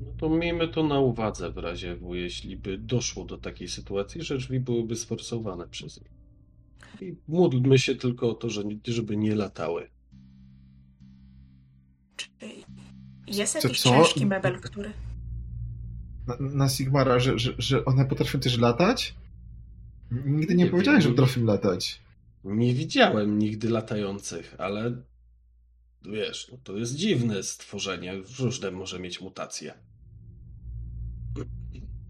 No 0.00 0.12
to 0.18 0.28
miejmy 0.28 0.68
to 0.68 0.82
na 0.82 1.00
uwadze 1.00 1.50
w 1.50 1.58
razie, 1.58 1.96
W, 1.96 2.14
jeśli 2.14 2.56
by 2.56 2.78
doszło 2.78 3.24
do 3.24 3.38
takiej 3.38 3.68
sytuacji, 3.68 4.22
że 4.22 4.38
drzwi 4.38 4.60
byłyby 4.60 4.96
sforsowane 4.96 5.68
przez 5.68 6.00
nich. 6.00 6.10
I 7.00 7.16
módlmy 7.28 7.78
się 7.78 7.94
tylko 7.94 8.30
o 8.30 8.34
to, 8.34 8.50
że, 8.50 8.62
żeby 8.86 9.16
nie 9.16 9.34
latały. 9.34 9.90
Czy 12.16 12.28
jest 13.26 13.52
Co- 13.52 13.58
jakiś 13.68 13.82
co? 13.82 13.88
ciężki 13.90 14.26
mebel, 14.26 14.60
który... 14.60 14.92
Na, 16.26 16.36
na 16.40 16.68
Sigmara, 16.68 17.18
że, 17.18 17.38
że, 17.38 17.52
że 17.58 17.84
one 17.84 18.04
potrafią 18.04 18.40
też 18.40 18.58
latać? 18.58 19.14
Nigdy 20.10 20.54
nie, 20.54 20.64
Nie 20.64 20.70
powiedziałem, 20.70 21.00
wiem. 21.00 21.10
że 21.10 21.14
potrafią 21.16 21.44
latać. 21.44 22.00
Nie 22.44 22.74
widziałem 22.74 23.38
nigdy 23.38 23.70
latających, 23.70 24.54
ale 24.58 24.92
wiesz, 26.02 26.48
no 26.52 26.58
to 26.64 26.76
jest 26.76 26.94
dziwne 26.94 27.42
stworzenie. 27.42 28.12
Różne 28.38 28.70
może 28.70 28.98
mieć 29.00 29.20
mutacje. 29.20 29.74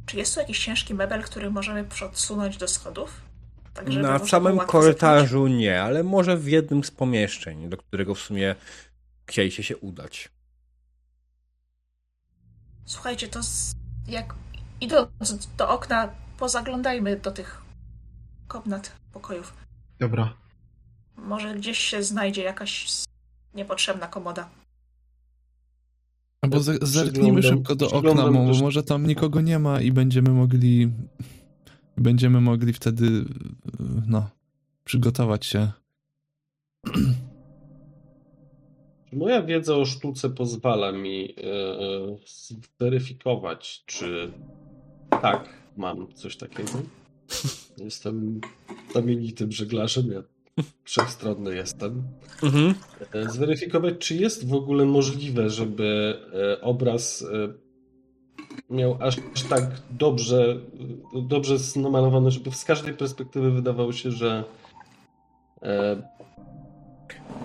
Czy 0.06 0.16
jest 0.16 0.34
tu 0.34 0.40
jakiś 0.40 0.64
ciężki 0.64 0.94
mebel, 0.94 1.22
który 1.22 1.50
możemy 1.50 1.86
odsunąć 2.06 2.56
do 2.56 2.68
schodów? 2.68 3.20
Tak, 3.74 3.92
żeby 3.92 4.06
Na 4.06 4.18
samym 4.18 4.58
korytarzu 4.58 5.46
nie, 5.46 5.82
ale 5.82 6.02
może 6.02 6.36
w 6.36 6.48
jednym 6.48 6.84
z 6.84 6.90
pomieszczeń, 6.90 7.68
do 7.68 7.76
którego 7.76 8.14
w 8.14 8.20
sumie 8.20 8.54
chcieliście 9.26 9.62
się 9.62 9.76
udać. 9.76 10.28
Słuchajcie, 12.84 13.28
to 13.28 13.42
z... 13.42 13.74
jak 14.08 14.34
idąc 14.80 15.48
do 15.58 15.70
okna, 15.70 16.08
pozaglądajmy 16.38 17.16
do 17.16 17.30
tych 17.30 17.62
komnat, 18.46 18.92
pokojów. 19.12 19.54
Dobra. 19.98 20.34
Może 21.16 21.54
gdzieś 21.54 21.78
się 21.78 22.02
znajdzie 22.02 22.42
jakaś 22.42 22.86
niepotrzebna 23.54 24.06
komoda. 24.06 24.48
Albo 26.42 26.60
ze- 26.60 26.78
zerknijmy 26.82 27.42
szybko 27.42 27.74
do 27.74 27.90
okna, 27.90 28.14
bo 28.30 28.46
też- 28.46 28.60
może 28.60 28.82
tam 28.82 29.06
nikogo 29.06 29.40
nie 29.40 29.58
ma 29.58 29.80
i 29.80 29.92
będziemy 29.92 30.30
mogli 30.30 30.92
będziemy 31.96 32.40
mogli 32.40 32.72
wtedy 32.72 33.24
no, 34.06 34.30
przygotować 34.84 35.46
się. 35.46 35.72
Moja 39.14 39.42
wiedza 39.42 39.76
o 39.76 39.84
sztuce 39.84 40.30
pozwala 40.30 40.92
mi 40.92 41.34
e, 41.38 41.42
e, 41.42 42.16
zweryfikować, 42.80 43.82
czy 43.86 44.32
tak, 45.10 45.48
mam 45.76 46.14
coś 46.14 46.36
takiego? 46.36 46.70
Jestem 47.78 48.40
znamienitym 48.92 49.52
żeglarzem, 49.52 50.12
ja 50.12 50.22
wszechstronny 50.84 51.54
jestem. 51.54 52.02
Mhm. 52.42 52.74
E, 53.12 53.30
Zweryfikować, 53.30 53.94
czy 53.98 54.14
jest 54.14 54.48
w 54.48 54.54
ogóle 54.54 54.84
możliwe, 54.84 55.50
żeby 55.50 56.18
obraz 56.62 57.26
miał 58.70 58.96
aż 59.00 59.16
tak 59.48 59.70
dobrze, 59.90 60.56
dobrze 61.22 61.56
namalowany, 61.76 62.30
żeby 62.30 62.50
z 62.50 62.64
każdej 62.64 62.94
perspektywy 62.94 63.50
wydawało 63.50 63.92
się, 63.92 64.10
że 64.10 64.44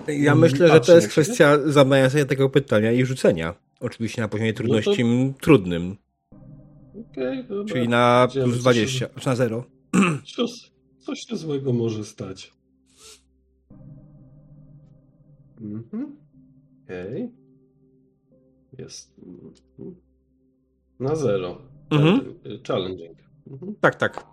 Ja 0.08 0.32
Mm, 0.32 0.38
myślę, 0.38 0.68
że 0.68 0.80
to 0.80 0.94
jest 0.94 1.08
kwestia 1.08 1.58
zadania 1.64 2.10
sobie 2.10 2.26
tego 2.26 2.48
pytania 2.50 2.92
i 2.92 3.04
rzucenia. 3.04 3.54
Oczywiście 3.80 4.22
na 4.22 4.28
poziomie 4.28 4.52
trudności 4.54 5.02
m, 5.02 5.34
trudnym, 5.40 5.96
okej, 7.10 7.44
dobra. 7.44 7.74
czyli 7.74 7.88
na 7.88 8.28
plus 8.32 8.54
co 8.56 8.60
20, 8.60 9.08
czy 9.20 9.26
na 9.26 9.36
0. 9.36 9.64
Coś, 10.36 10.70
coś 10.98 11.20
się 11.20 11.36
złego 11.36 11.72
może 11.72 12.04
stać. 12.04 12.52
Mhm. 15.60 16.16
Okej. 16.84 17.30
Jest. 18.78 19.14
mhm. 19.78 19.94
Na 21.00 21.16
zero. 21.16 21.58
Mhm. 21.90 22.20
Challenge- 22.20 22.66
Challenging. 22.68 23.18
Mhm. 23.50 23.74
Tak, 23.80 23.94
tak. 23.94 24.26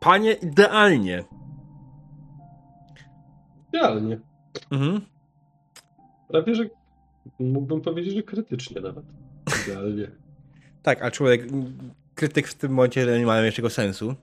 Panie, 0.00 0.32
idealnie. 0.32 1.24
Idealnie. 3.74 4.20
Mhm. 4.70 5.00
Prawie, 6.28 6.54
że 6.54 6.64
mógłbym 7.38 7.80
powiedzieć, 7.80 8.14
że 8.14 8.22
krytycznie 8.22 8.80
nawet. 8.80 9.04
Idealnie. 9.66 10.10
Tak, 10.82 11.02
a 11.02 11.10
człowiek, 11.10 11.46
krytyk 12.14 12.48
w 12.48 12.54
tym 12.54 12.72
momencie 12.72 13.18
nie 13.18 13.26
ma 13.26 13.42
większego 13.42 13.70
sensu, 13.70 14.14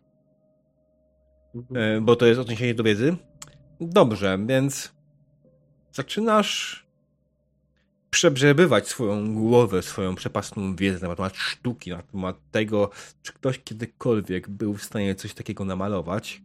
Mhm. 1.55 1.97
e, 1.97 2.01
bo 2.01 2.15
to 2.15 2.25
jest 2.25 2.39
odniesienie 2.39 2.73
do 2.73 2.83
wiedzy. 2.83 3.15
Dobrze, 3.79 4.39
więc 4.47 4.93
zaczynasz 5.91 6.85
przebrzebywać 8.09 8.87
swoją 8.87 9.33
głowę, 9.35 9.81
swoją 9.81 10.15
przepastną 10.15 10.75
wiedzę 10.75 11.07
na 11.07 11.15
temat 11.15 11.35
sztuki, 11.35 11.89
na 11.89 12.01
temat 12.01 12.35
tego, 12.51 12.89
czy 13.21 13.33
ktoś 13.33 13.59
kiedykolwiek 13.59 14.49
był 14.49 14.73
w 14.73 14.83
stanie 14.83 15.15
coś 15.15 15.33
takiego 15.33 15.65
namalować. 15.65 16.41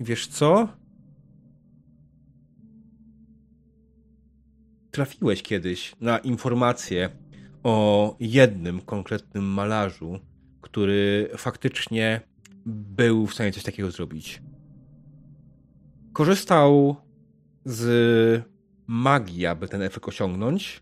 Wiesz 0.00 0.26
co? 0.26 0.68
Trafiłeś 4.90 5.42
kiedyś 5.42 5.92
na 6.00 6.18
informację 6.18 7.10
o 7.62 8.16
jednym 8.20 8.80
konkretnym 8.80 9.44
malarzu, 9.44 10.18
który 10.60 11.30
faktycznie 11.36 12.20
był 12.66 13.26
w 13.26 13.34
stanie 13.34 13.52
coś 13.52 13.62
takiego 13.62 13.90
zrobić. 13.90 14.42
Korzystał 16.12 16.96
z 17.64 18.44
magii, 18.86 19.46
aby 19.46 19.68
ten 19.68 19.82
efekt 19.82 20.08
osiągnąć 20.08 20.80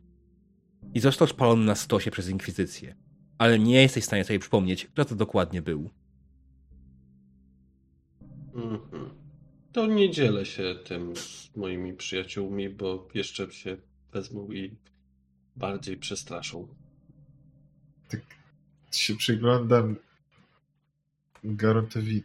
i 0.94 1.00
został 1.00 1.28
spalony 1.28 1.64
na 1.64 1.74
stosie 1.74 2.10
przez 2.10 2.28
Inkwizycję. 2.28 2.96
Ale 3.38 3.58
nie 3.58 3.82
jesteś 3.82 4.02
w 4.02 4.06
stanie 4.06 4.24
sobie 4.24 4.38
przypomnieć, 4.38 4.86
kto 4.86 5.04
to 5.04 5.14
dokładnie 5.14 5.62
był. 5.62 5.90
Mhm. 8.54 9.10
To 9.72 9.86
nie 9.86 10.10
dzielę 10.10 10.46
się 10.46 10.74
tym 10.84 11.16
z 11.16 11.56
moimi 11.56 11.94
przyjaciółmi, 11.94 12.68
bo 12.68 13.08
jeszcze 13.14 13.50
się 13.50 13.76
wezmą 14.16 14.52
i 14.52 14.76
bardziej 15.56 15.96
przestraszą. 15.96 16.68
Się 18.92 19.16
przyglądam 19.16 19.96
Garotowi. 21.44 22.22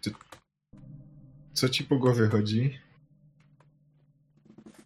Co 1.54 1.70
ci 1.70 1.84
po 1.84 1.98
głowie 1.98 2.28
chodzi? 2.28 2.80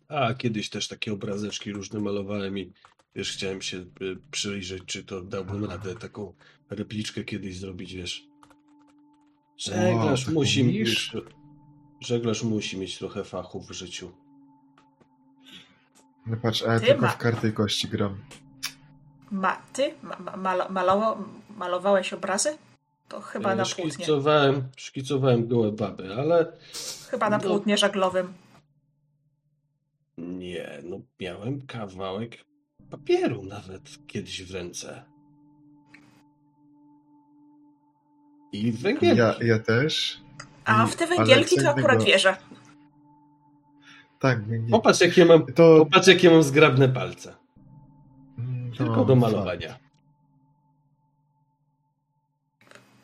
A 0.07 0.33
kiedyś 0.33 0.69
też 0.69 0.87
takie 0.87 1.13
obrazeczki 1.13 1.71
różne 1.71 1.99
malowałem 1.99 2.57
i 2.57 2.71
wiesz, 3.15 3.31
chciałem 3.31 3.61
się 3.61 3.77
y, 3.77 3.85
przyjrzeć, 4.31 4.83
czy 4.85 5.03
to 5.03 5.21
dałbym 5.21 5.65
radę 5.65 5.95
taką 5.95 6.33
repliczkę 6.69 7.23
kiedyś 7.23 7.57
zrobić, 7.57 7.93
wiesz. 7.93 8.27
Żeglarz 9.57 10.25
tak 10.25 10.33
musi 10.33 10.63
mieć, 10.63 11.11
żeglarz 11.99 12.43
musi 12.43 12.77
mieć 12.77 12.97
trochę 12.97 13.23
fachu 13.23 13.61
w 13.61 13.71
życiu. 13.71 14.11
No 16.27 16.37
patrz, 16.37 16.63
a 16.63 16.73
ja 16.73 16.79
Ty 16.79 16.85
tylko 16.85 17.01
ma- 17.01 17.07
w 17.11 17.17
karty 17.17 17.49
i 17.49 17.53
kości 17.53 17.87
gram. 17.87 18.17
Ma, 19.31 19.61
ty 19.73 19.93
ma, 20.03 20.37
ma, 20.37 20.69
malo- 20.69 21.23
malowałeś 21.57 22.13
obrazy? 22.13 22.57
To 23.07 23.21
chyba 23.21 23.49
Ja 23.49 23.55
na 23.55 23.63
płótnie. 23.65 23.91
szkicowałem, 24.77 25.47
gołe 25.47 25.71
baby, 25.71 26.13
ale 26.15 26.51
Chyba 27.09 27.29
na 27.29 27.37
no. 27.37 27.43
płótnie 27.43 27.77
żaglowym. 27.77 28.33
nie, 30.17 30.79
no 30.83 30.99
miałem 31.19 31.61
kawałek 31.67 32.37
papieru 32.89 33.43
nawet 33.43 33.81
kiedyś 34.07 34.43
w 34.43 34.53
ręce. 34.53 35.03
I 38.51 38.71
węgielki. 38.71 39.17
Ja, 39.19 39.35
ja 39.41 39.59
też. 39.59 40.21
A 40.65 40.85
w 40.87 40.95
te 40.95 41.05
ale 41.05 41.15
węgielki 41.17 41.55
to 41.57 41.69
akurat 41.69 42.03
wierzę. 42.03 42.37
Tak, 44.19 44.47
nie, 44.47 44.59
nie. 44.59 44.69
Popatrz 44.69 45.01
jakie 45.01 45.25
mam, 45.25 45.45
To... 45.45 45.77
popatrz 45.85 46.23
mam 46.23 46.43
zgrabne 46.43 46.89
palce. 46.89 47.35
Mm, 48.39 48.71
Tylko 48.71 48.95
no, 48.95 49.05
do 49.05 49.15
malowania. 49.15 49.79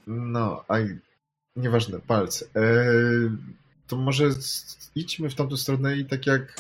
No, 0.07 0.63
a 0.67 0.75
nieważne, 1.55 1.99
palce. 1.99 2.45
Eee, 2.55 3.31
to 3.87 3.97
może 3.97 4.29
idźmy 4.95 5.29
w 5.29 5.35
tamtą 5.35 5.57
stronę 5.57 5.97
i 5.97 6.05
tak 6.05 6.27
jak 6.27 6.55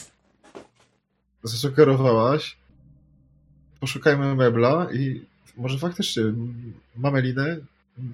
zasugerowałaś, 1.43 2.57
poszukajmy 3.79 4.35
mebla 4.35 4.87
i 4.93 5.25
może 5.57 5.77
faktycznie 5.77 6.23
mamy 6.95 7.21
linę, 7.21 7.57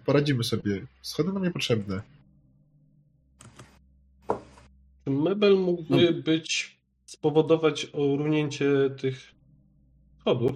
poradzimy 0.06 0.44
sobie. 0.44 0.86
Schody 1.02 1.34
nam 1.34 1.44
niepotrzebne. 1.44 2.02
Mebel 5.12 5.56
mógłby 5.58 6.12
No. 6.12 6.22
być, 6.24 6.80
spowodować 7.06 7.88
orunięcie 7.94 8.90
tych 9.02 9.32
schodów, 10.20 10.52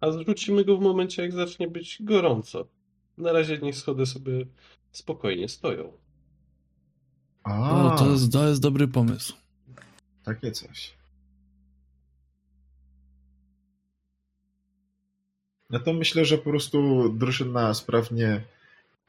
a 0.00 0.10
zrzucimy 0.10 0.64
go 0.64 0.76
w 0.76 0.80
momencie, 0.80 1.22
jak 1.22 1.32
zacznie 1.32 1.68
być 1.68 1.98
gorąco. 2.00 2.68
Na 3.18 3.32
razie 3.32 3.58
niech 3.58 3.76
schody 3.76 4.06
sobie 4.06 4.46
spokojnie 4.92 5.48
stoją. 5.48 5.92
A, 7.44 7.92
O, 7.94 7.98
to 7.98 8.10
jest, 8.10 8.32
to 8.32 8.48
jest 8.48 8.62
dobry 8.62 8.88
pomysł. 8.88 9.34
takie 10.24 10.52
coś. 10.52 10.94
No 15.70 15.80
to 15.80 15.92
myślę, 15.92 16.24
że 16.24 16.38
po 16.38 16.50
prostu 16.50 17.08
drużyna 17.08 17.74
sprawnie 17.74 18.40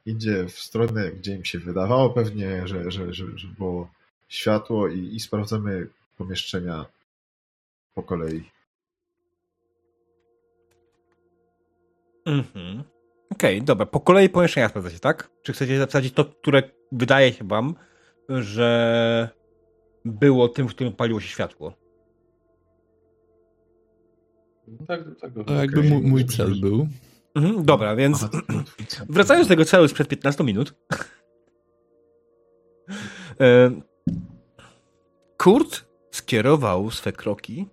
idzie 0.05 0.45
w 0.47 0.59
stronę, 0.59 1.11
gdzie 1.11 1.35
im 1.35 1.45
się 1.45 1.59
wydawało 1.59 2.09
pewnie, 2.09 2.67
że, 2.67 2.91
że, 2.91 3.13
że, 3.13 3.37
że 3.37 3.47
było 3.47 3.89
światło 4.27 4.87
i, 4.87 4.99
i 4.99 5.19
sprawdzamy 5.19 5.87
pomieszczenia 6.17 6.85
po 7.93 8.03
kolei. 8.03 8.43
Mhm. 12.25 12.83
Okej, 13.29 13.61
dobra. 13.61 13.85
Po 13.85 13.99
kolei 13.99 14.29
pomieszczenia 14.29 14.69
sprawdzacie, 14.69 14.99
tak? 14.99 15.29
Czy 15.43 15.53
chcecie 15.53 15.77
zasadzić 15.77 16.13
to, 16.13 16.25
które 16.25 16.63
wydaje 16.91 17.33
się 17.33 17.47
wam, 17.47 17.75
że 18.29 19.29
było 20.05 20.49
tym, 20.49 20.67
w 20.67 20.75
którym 20.75 20.93
paliło 20.93 21.19
się 21.19 21.27
światło? 21.27 21.73
Tak, 24.87 25.01
tak. 25.21 25.31
To 25.47 25.53
jakby 25.53 25.83
mój, 25.83 26.01
mój 26.01 26.25
cel 26.25 26.61
był. 26.61 26.87
Mhm, 27.35 27.65
dobra, 27.65 27.95
więc 27.95 28.23
Aha, 28.23 28.63
wracając 29.09 29.47
do 29.47 29.51
tego 29.51 29.65
celu 29.65 29.87
sprzed 29.87 30.07
15 30.07 30.43
minut. 30.43 30.73
Kurt 35.45 35.85
skierował 36.11 36.91
swe 36.91 37.11
kroki 37.11 37.65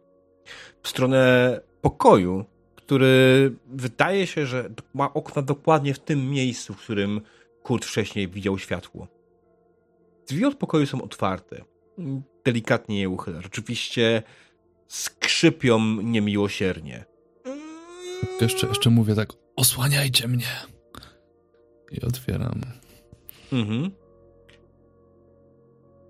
w 0.83 0.89
stronę 0.89 1.61
pokoju, 1.81 2.45
który 2.77 3.53
wydaje 3.67 4.27
się, 4.27 4.47
że 4.47 4.71
ma 4.95 5.15
okna 5.15 5.43
dokładnie 5.43 5.95
w 5.95 5.99
tym 5.99 6.31
miejscu, 6.31 6.75
w 6.75 6.83
którym 6.83 7.21
Kurt 7.63 7.85
wcześniej 7.85 8.29
widział 8.29 8.59
światło. 8.59 9.09
Drzwi 10.29 10.45
od 10.45 10.55
pokoju 10.55 10.87
są 10.87 11.03
otwarte. 11.03 11.65
Delikatnie 12.45 13.01
je 13.01 13.09
uchyla. 13.09 13.43
Rzeczywiście 13.43 14.23
skrzypią 14.89 15.81
niemiłosiernie. 16.03 17.05
To 18.39 18.45
jeszcze, 18.45 18.67
jeszcze 18.67 18.91
mówię 18.91 19.15
tak, 19.15 19.33
osłaniajcie 19.57 20.29
mnie. 20.29 20.47
I 21.91 22.01
otwieram. 22.01 22.61
Mhm. 23.53 23.91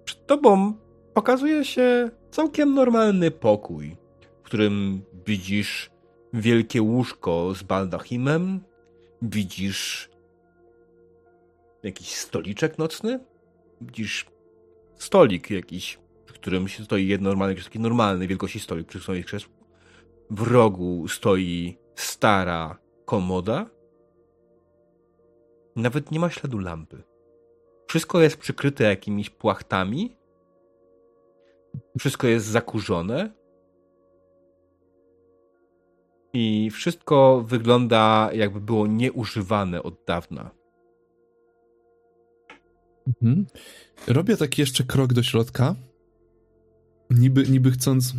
Przed 0.04 0.26
tobą 0.26 0.74
pokazuje 1.14 1.64
się 1.64 2.10
całkiem 2.30 2.74
normalny 2.74 3.30
pokój, 3.30 3.96
w 4.42 4.42
którym 4.42 5.02
widzisz 5.26 5.90
wielkie 6.32 6.82
łóżko 6.82 7.54
z 7.54 7.62
baldachimem, 7.62 8.60
widzisz 9.22 10.10
jakiś 11.82 12.14
stoliczek 12.14 12.78
nocny, 12.78 13.20
widzisz 13.80 14.26
stolik 14.94 15.50
jakiś, 15.50 15.98
przy 16.24 16.34
którym 16.34 16.68
się 16.68 16.84
stoi 16.84 17.06
jedno 17.06 17.28
normalny, 17.28 17.54
taki 17.54 17.80
normalny 17.80 18.26
wielkości 18.26 18.60
stolik, 18.60 18.86
przy 18.86 19.00
którym 19.00 19.16
jest 19.16 19.28
krzesło. 19.28 19.52
W 20.30 20.42
rogu 20.42 21.08
stoi 21.08 21.78
stara 21.94 22.78
komoda. 23.04 23.66
Nawet 25.76 26.10
nie 26.10 26.20
ma 26.20 26.30
śladu 26.30 26.58
lampy. 26.58 27.02
Wszystko 27.86 28.20
jest 28.20 28.36
przykryte 28.36 28.84
jakimiś 28.84 29.30
płachtami. 29.30 30.16
Wszystko 31.98 32.26
jest 32.26 32.46
zakurzone. 32.46 33.30
I 36.32 36.70
wszystko 36.70 37.44
wygląda 37.46 38.30
jakby 38.34 38.60
było 38.60 38.86
nieużywane 38.86 39.82
od 39.82 40.04
dawna. 40.06 40.50
Mhm. 43.06 43.46
Robię 44.06 44.36
taki 44.36 44.60
jeszcze 44.60 44.84
krok 44.84 45.12
do 45.12 45.22
środka. 45.22 45.74
Niby, 47.10 47.44
niby 47.48 47.70
chcąc. 47.70 48.14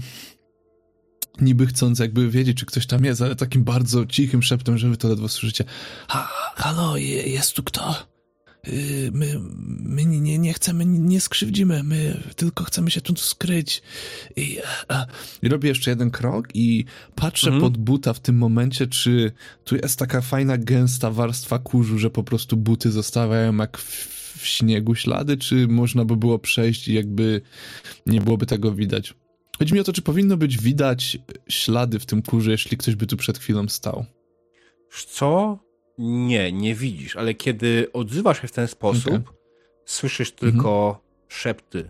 Niby 1.41 1.65
chcąc 1.65 1.99
jakby 1.99 2.29
wiedzieć, 2.29 2.57
czy 2.57 2.65
ktoś 2.65 2.87
tam 2.87 3.05
jest, 3.05 3.21
ale 3.21 3.35
takim 3.35 3.63
bardzo 3.63 4.05
cichym 4.05 4.43
szeptem, 4.43 4.77
że 4.77 4.89
wy 4.89 4.97
to 4.97 5.07
ledwo 5.07 5.29
słyszycie. 5.29 5.63
Ha, 6.07 6.29
halo, 6.55 6.97
je, 6.97 7.23
jest 7.23 7.53
tu 7.53 7.63
kto? 7.63 8.12
Y, 8.67 9.11
My, 9.13 9.39
my 9.79 10.05
nie, 10.05 10.39
nie 10.39 10.53
chcemy, 10.53 10.85
nie 10.85 11.21
skrzywdzimy, 11.21 11.83
my 11.83 12.23
tylko 12.35 12.63
chcemy 12.63 12.91
się 12.91 13.01
tu 13.01 13.15
skryć. 13.15 13.81
I, 14.35 14.57
a, 14.87 15.05
i 15.41 15.49
robię 15.49 15.69
jeszcze 15.69 15.89
jeden 15.91 16.11
krok 16.11 16.47
i 16.53 16.85
patrzę 17.15 17.47
Mhm. 17.47 17.61
pod 17.61 17.77
buta 17.77 18.13
w 18.13 18.19
tym 18.19 18.37
momencie, 18.37 18.87
czy 18.87 19.31
tu 19.63 19.75
jest 19.75 19.99
taka 19.99 20.21
fajna, 20.21 20.57
gęsta 20.57 21.11
warstwa 21.11 21.59
kurzu, 21.59 21.99
że 21.99 22.09
po 22.09 22.23
prostu 22.23 22.57
buty 22.57 22.91
zostawiają 22.91 23.57
jak 23.57 23.77
w, 23.77 24.07
w 24.39 24.47
śniegu 24.47 24.95
ślady, 24.95 25.37
czy 25.37 25.67
można 25.67 26.05
by 26.05 26.15
było 26.17 26.39
przejść 26.39 26.87
i 26.87 26.93
jakby 26.93 27.41
nie 28.05 28.21
byłoby 28.21 28.45
tego 28.45 28.71
widać. 28.71 29.13
Chodzi 29.59 29.73
mi 29.73 29.79
o 29.79 29.83
to, 29.83 29.93
czy 29.93 30.01
powinno 30.01 30.37
być 30.37 30.57
widać 30.57 31.17
ślady 31.49 31.99
w 31.99 32.05
tym 32.05 32.21
kurzu, 32.21 32.51
jeśli 32.51 32.77
ktoś 32.77 32.95
by 32.95 33.07
tu 33.07 33.17
przed 33.17 33.37
chwilą 33.37 33.67
stał. 33.69 34.05
Co? 35.07 35.59
Nie, 35.97 36.51
nie 36.51 36.75
widzisz, 36.75 37.15
ale 37.15 37.33
kiedy 37.33 37.91
odzywasz 37.93 38.41
się 38.41 38.47
w 38.47 38.51
ten 38.51 38.67
sposób, 38.67 39.13
Okej. 39.13 39.35
słyszysz 39.85 40.31
tylko 40.31 41.01
szepty. 41.27 41.89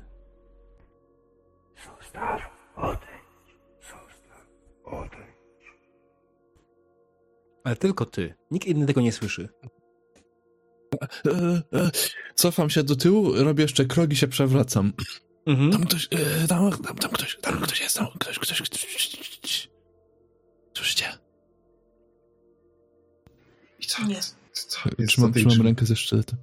Ale 7.64 7.76
tylko 7.76 8.06
ty. 8.06 8.34
Nikt 8.52 8.68
inny 8.68 8.86
tego 8.86 9.02
nie 9.02 9.12
słyszy. 9.12 9.50
Cofam 12.36 12.70
się 12.70 12.84
do 12.84 12.96
tyłu, 12.96 13.34
robię 13.44 13.64
jeszcze 13.64 13.86
krok 13.86 14.12
i 14.12 14.16
się 14.16 14.28
przewracam. 14.28 14.94
Mhm. 15.46 15.72
Tam 15.72 15.84
ktoś, 15.86 16.08
e, 16.12 16.48
tam, 16.48 16.72
tam, 16.72 16.96
tam 16.96 17.12
ktoś, 17.12 17.38
tam 17.42 17.62
ktoś 17.62 17.82
jest, 17.82 17.98
tam 17.98 18.08
ktoś, 18.20 18.40
ktoś, 18.40 18.62
ktoś. 18.62 19.70
Słyszycie? 20.74 21.06
Co? 23.94 24.06
Nie. 24.08 24.20
Co 24.54 24.80
jest 24.98 25.10
Trzymam, 25.12 25.34
trzymam 25.34 25.62
rękę 25.62 25.86
ze 25.86 25.96
sztyletem. 25.96 26.40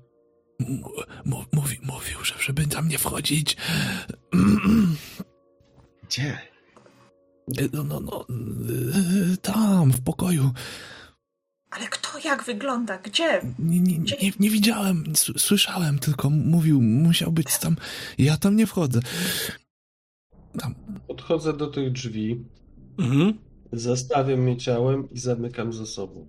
M- 0.61 0.83
mów- 1.25 1.47
Mówi, 1.53 1.79
mówił, 1.83 2.25
że 2.25 2.35
żeby 2.41 2.67
tam 2.67 2.89
nie 2.89 2.99
wchodzić. 2.99 3.57
Gdzie? 6.09 6.39
E, 7.59 7.69
No, 7.73 7.85
no, 7.85 8.01
no, 8.01 8.27
e, 9.33 9.37
tam, 9.37 9.93
w 9.93 10.01
pokoju. 10.03 10.51
Ale 11.71 11.87
kto 11.89 12.19
jak 12.19 12.45
wygląda? 12.45 12.99
Gdzie? 12.99 13.41
Nie, 13.59 13.81
nie, 13.81 13.99
nie, 13.99 14.33
nie 14.41 14.51
widziałem, 14.51 15.05
s- 15.13 15.33
słyszałem, 15.43 15.99
tylko 15.99 16.31
mówił, 16.31 16.83
musiał 16.83 17.33
być 17.33 17.59
tam. 17.59 17.77
Ja 18.19 18.37
tam 18.37 18.57
nie 18.57 18.67
wchodzę. 18.67 19.01
Tam. 20.61 20.75
Podchodzę 21.09 21.53
do 21.57 21.67
tych 21.67 21.93
drzwi, 21.93 22.45
Mhm. 22.99 23.39
zastawiam 23.73 24.49
je 24.49 24.57
ciałem 24.57 25.11
i 25.11 25.19
zamykam 25.19 25.73
za 25.73 25.87
sobą. 25.87 26.29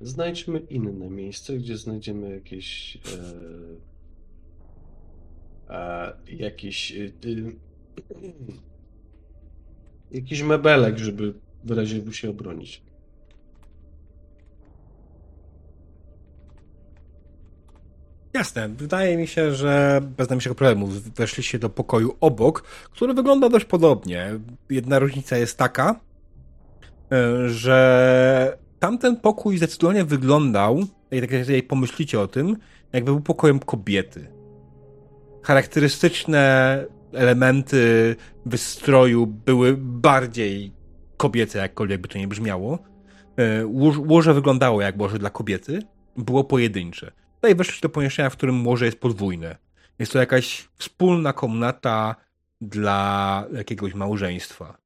Znajdźmy 0.00 0.58
inne 0.58 1.10
miejsce, 1.10 1.58
gdzie 1.58 1.76
znajdziemy 1.76 2.34
jakieś. 2.34 2.98
E, 5.68 5.74
e, 5.74 6.16
jakieś. 6.26 6.92
E, 6.92 7.12
jakiś 10.10 10.42
mebelek, 10.42 10.98
żeby 10.98 11.34
w 11.64 11.70
razie 11.70 12.12
się 12.12 12.30
obronić. 12.30 12.82
Jasne. 18.34 18.68
Wydaje 18.68 19.16
mi 19.16 19.26
się, 19.26 19.54
że 19.54 20.00
bez 20.16 20.28
najmniejszego 20.28 20.54
problemu 20.54 20.88
weszliście 21.16 21.58
do 21.58 21.70
pokoju 21.70 22.16
obok, 22.20 22.62
który 22.62 23.14
wygląda 23.14 23.48
dość 23.48 23.64
podobnie. 23.64 24.40
Jedna 24.70 24.98
różnica 24.98 25.36
jest 25.36 25.58
taka, 25.58 26.00
e, 27.12 27.48
że 27.48 28.58
tamten 28.78 29.16
pokój 29.16 29.56
zdecydowanie 29.56 30.04
wyglądał, 30.04 30.84
jak 31.10 31.30
jeżeli 31.30 31.62
pomyślicie 31.62 32.20
o 32.20 32.26
tym, 32.26 32.56
jakby 32.92 33.10
był 33.10 33.20
pokojem 33.20 33.58
kobiety. 33.58 34.32
Charakterystyczne 35.42 36.84
elementy 37.12 38.16
wystroju 38.46 39.26
były 39.26 39.76
bardziej 39.78 40.72
kobiece, 41.16 41.58
jakkolwiek 41.58 42.00
by 42.00 42.08
to 42.08 42.18
nie 42.18 42.28
brzmiało. 42.28 42.78
E, 43.36 43.66
łoże 44.06 44.34
wyglądało 44.34 44.82
jak 44.82 45.00
łoże 45.00 45.18
dla 45.18 45.30
kobiety, 45.30 45.82
było 46.16 46.44
pojedyncze. 46.44 47.12
Tutaj 47.34 47.54
weszliście 47.54 47.82
do 47.82 47.88
pomieszczenia, 47.88 48.30
w 48.30 48.36
którym 48.36 48.66
łoże 48.66 48.84
jest 48.84 49.00
podwójne. 49.00 49.56
Jest 49.98 50.12
to 50.12 50.18
jakaś 50.18 50.68
wspólna 50.78 51.32
komnata 51.32 52.16
dla 52.60 53.44
jakiegoś 53.52 53.94
małżeństwa. 53.94 54.78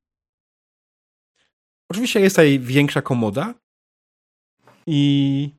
Oczywiście 1.89 2.21
jest 2.21 2.37
tutaj 2.37 2.59
większa 2.59 3.03
komoda 3.03 3.55
i 4.87 5.55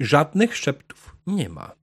żadnych 0.00 0.56
szeptów 0.56 1.16
nie 1.26 1.48
ma. 1.48 1.82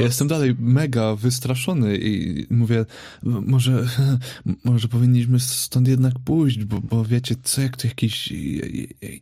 Ja 0.00 0.06
jestem 0.06 0.28
dalej 0.28 0.54
mega 0.58 1.16
wystraszony 1.16 1.98
i 1.98 2.46
mówię, 2.50 2.84
może, 3.22 3.86
może 4.64 4.88
powinniśmy 4.88 5.40
stąd 5.40 5.88
jednak 5.88 6.14
pójść, 6.24 6.64
bo, 6.64 6.80
bo 6.80 7.04
wiecie, 7.04 7.34
co 7.42 7.60
jak 7.60 7.76
to 7.76 7.88
jakiś, 7.88 8.32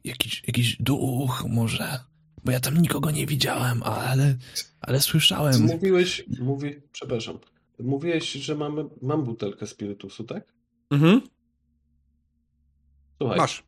jakiś, 0.04 0.42
jakiś 0.46 0.76
duch 0.80 1.44
może, 1.48 1.98
bo 2.44 2.52
ja 2.52 2.60
tam 2.60 2.82
nikogo 2.82 3.10
nie 3.10 3.26
widziałem, 3.26 3.82
ale, 3.82 4.36
ale 4.80 5.00
słyszałem. 5.00 5.62
Mówiłeś, 5.62 6.24
mówi, 6.40 6.74
przepraszam, 6.92 7.38
mówiłeś, 7.80 8.32
że 8.32 8.54
mamy, 8.54 8.84
mam 9.02 9.24
butelkę 9.24 9.66
spirytusu, 9.66 10.24
tak? 10.24 10.52
Mhm. 10.90 11.20
Słuchaj. 13.18 13.38
Masz. 13.38 13.62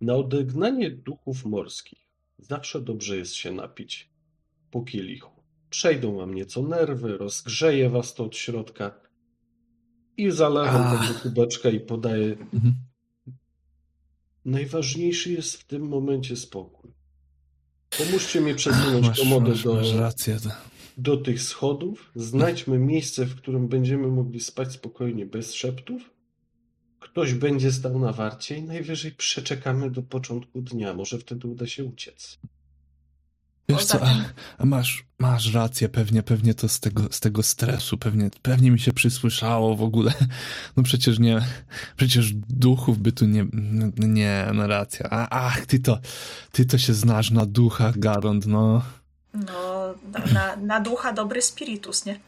Na 0.00 0.14
odegnanie 0.14 0.90
duchów 0.90 1.44
morskich 1.44 1.98
zawsze 2.38 2.80
dobrze 2.80 3.16
jest 3.16 3.34
się 3.34 3.52
napić 3.52 4.10
po 4.70 4.82
kielichu. 4.82 5.30
Przejdą 5.70 6.16
wam 6.16 6.34
nieco 6.34 6.62
nerwy, 6.62 7.18
rozgrzeje 7.18 7.90
was 7.90 8.14
to 8.14 8.24
od 8.24 8.36
środka 8.36 9.00
i 10.16 10.30
zalewam 10.30 10.98
tego 10.98 11.20
kubeczka 11.20 11.70
i 11.70 11.80
podaję. 11.80 12.36
Mhm. 12.54 12.74
Najważniejszy 14.44 15.32
jest 15.32 15.56
w 15.56 15.64
tym 15.64 15.88
momencie 15.88 16.36
spokój. 16.36 16.90
Pomóżcie 17.98 18.40
mi 18.40 18.54
przesunąć 18.54 19.06
masz, 19.06 19.18
komodę 19.18 19.48
masz, 19.50 19.64
do, 19.64 19.74
masz 19.74 19.92
rację. 19.92 20.36
do 20.96 21.16
tych 21.16 21.42
schodów. 21.42 22.10
Znajdźmy 22.14 22.78
miejsce, 22.78 23.26
w 23.26 23.36
którym 23.36 23.68
będziemy 23.68 24.08
mogli 24.08 24.40
spać 24.40 24.72
spokojnie, 24.72 25.26
bez 25.26 25.54
szeptów. 25.54 26.10
Ktoś 27.10 27.34
będzie 27.34 27.72
stał 27.72 27.98
na 27.98 28.12
warcie 28.12 28.56
i 28.56 28.62
najwyżej 28.62 29.12
przeczekamy 29.12 29.90
do 29.90 30.02
początku 30.02 30.62
dnia. 30.62 30.94
Może 30.94 31.18
wtedy 31.18 31.48
uda 31.48 31.66
się 31.66 31.84
uciec. 31.84 32.38
Wiesz 33.68 33.84
co, 33.84 34.06
a, 34.06 34.14
a, 34.58 34.66
masz, 34.66 35.04
masz 35.18 35.54
rację, 35.54 35.88
pewnie, 35.88 36.22
pewnie 36.22 36.54
to 36.54 36.68
z 36.68 36.80
tego, 36.80 37.02
z 37.10 37.20
tego 37.20 37.42
stresu, 37.42 37.98
pewnie, 37.98 38.30
pewnie 38.42 38.70
mi 38.70 38.80
się 38.80 38.92
przysłyszało 38.92 39.76
w 39.76 39.82
ogóle. 39.82 40.12
No 40.76 40.82
przecież 40.82 41.18
nie, 41.18 41.40
przecież 41.96 42.32
duchów 42.34 42.98
by 42.98 43.12
tu 43.12 43.26
nie, 43.26 43.46
nie, 43.98 44.46
no 44.54 44.66
racja. 44.66 45.06
A, 45.10 45.28
ach, 45.28 45.66
ty 45.66 45.78
to, 45.78 45.98
ty 46.52 46.64
to 46.64 46.78
się 46.78 46.94
znasz 46.94 47.30
na 47.30 47.46
duchach, 47.46 47.98
Garond, 47.98 48.46
no. 48.46 48.82
No, 49.34 49.94
na, 50.32 50.56
na 50.56 50.80
ducha 50.80 51.12
dobry 51.12 51.42
spiritus, 51.42 52.06
nie? 52.06 52.20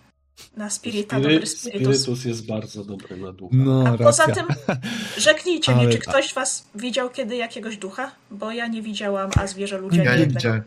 Na 0.57 0.71
spirita 0.71 1.17
Spiry, 1.17 1.35
dobry 1.35 1.47
spiritus. 1.47 2.01
Spirytus 2.01 2.25
jest 2.25 2.47
bardzo 2.47 2.85
dobry 2.85 3.17
na 3.17 3.33
ducha. 3.33 3.57
No, 3.57 3.85
A 3.89 3.99
poza 3.99 4.27
tym, 4.27 4.47
rzeknijcie 5.19 5.75
Ale... 5.75 5.87
mi, 5.87 5.93
czy 5.93 5.99
ktoś 5.99 6.35
was 6.35 6.69
widział 6.75 7.11
kiedy 7.11 7.37
jakiegoś 7.37 7.77
ducha? 7.77 8.13
Bo 8.31 8.53
ja 8.53 8.67
nie 8.67 8.83
widziałam, 8.83 9.31
a 9.37 9.47
zwierzę 9.47 9.79
ludzie 9.79 10.03
ja 10.03 10.17
nie 10.17 10.27
widziałem. 10.27 10.63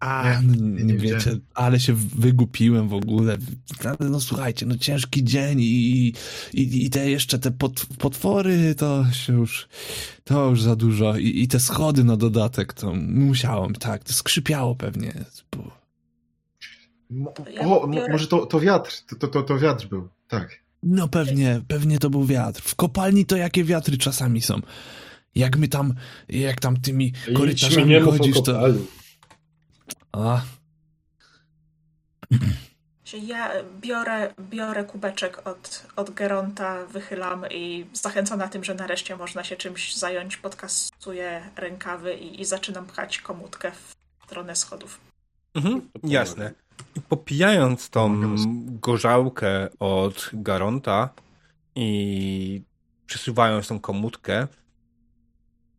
A, 0.00 0.40
nie, 0.42 0.56
nie, 0.56 0.84
nie 0.84 0.94
wiecie, 0.94 1.36
ale 1.54 1.80
się 1.80 1.94
wygupiłem 1.94 2.88
w 2.88 2.94
ogóle. 2.94 3.38
No 4.00 4.20
słuchajcie, 4.20 4.66
no 4.66 4.78
ciężki 4.78 5.24
dzień 5.24 5.60
i, 5.60 6.12
i, 6.52 6.86
i 6.86 6.90
te 6.90 7.10
jeszcze 7.10 7.38
te 7.38 7.50
pot, 7.50 7.86
potwory, 7.98 8.74
to 8.74 9.04
się 9.12 9.32
już, 9.32 9.68
to 10.24 10.50
już 10.50 10.62
za 10.62 10.76
dużo. 10.76 11.16
I, 11.16 11.42
I 11.42 11.48
te 11.48 11.60
schody 11.60 12.04
na 12.04 12.16
dodatek, 12.16 12.72
to 12.72 12.94
musiałem, 12.94 13.74
tak, 13.74 14.04
to 14.04 14.12
skrzypiało 14.12 14.74
pewnie. 14.74 15.24
Bo... 15.56 15.81
O, 17.60 17.88
może 18.10 18.26
to, 18.26 18.46
to 18.46 18.60
wiatr, 18.60 18.92
to, 19.18 19.28
to, 19.28 19.42
to 19.42 19.58
wiatr 19.58 19.86
był, 19.86 20.08
tak. 20.28 20.62
No 20.82 21.08
pewnie, 21.08 21.60
pewnie 21.68 21.98
to 21.98 22.10
był 22.10 22.24
wiatr. 22.24 22.62
W 22.62 22.74
kopalni 22.74 23.26
to 23.26 23.36
jakie 23.36 23.64
wiatry 23.64 23.98
czasami 23.98 24.42
są. 24.42 24.60
Jak 25.34 25.56
my 25.56 25.68
tam, 25.68 25.94
jak 26.28 26.60
tam 26.60 26.80
tymi 26.80 27.12
korytarzami 27.36 28.00
chodzisz, 28.00 28.42
to... 28.42 28.60
A. 30.12 30.42
Ja 33.22 33.50
biorę, 33.80 34.34
biorę 34.40 34.84
kubeczek 34.84 35.46
od, 35.46 35.86
od 35.96 36.10
Geronta, 36.10 36.86
wychylam 36.86 37.44
i 37.50 37.86
zachęcona 37.92 38.48
tym, 38.48 38.64
że 38.64 38.74
nareszcie 38.74 39.16
można 39.16 39.44
się 39.44 39.56
czymś 39.56 39.96
zająć, 39.96 40.36
podkastuję 40.36 41.42
rękawy 41.56 42.14
i, 42.14 42.40
i 42.40 42.44
zaczynam 42.44 42.86
pchać 42.86 43.18
komutkę 43.18 43.72
w 43.72 43.94
stronę 44.24 44.56
schodów. 44.56 45.00
Mhm, 45.54 45.90
jasne. 46.02 46.52
Popijając 47.08 47.90
tą 47.90 48.34
gorzałkę 48.80 49.68
od 49.78 50.30
Garonta 50.32 51.08
i 51.74 52.62
przesuwając 53.06 53.68
tą 53.68 53.80
komutkę, 53.80 54.46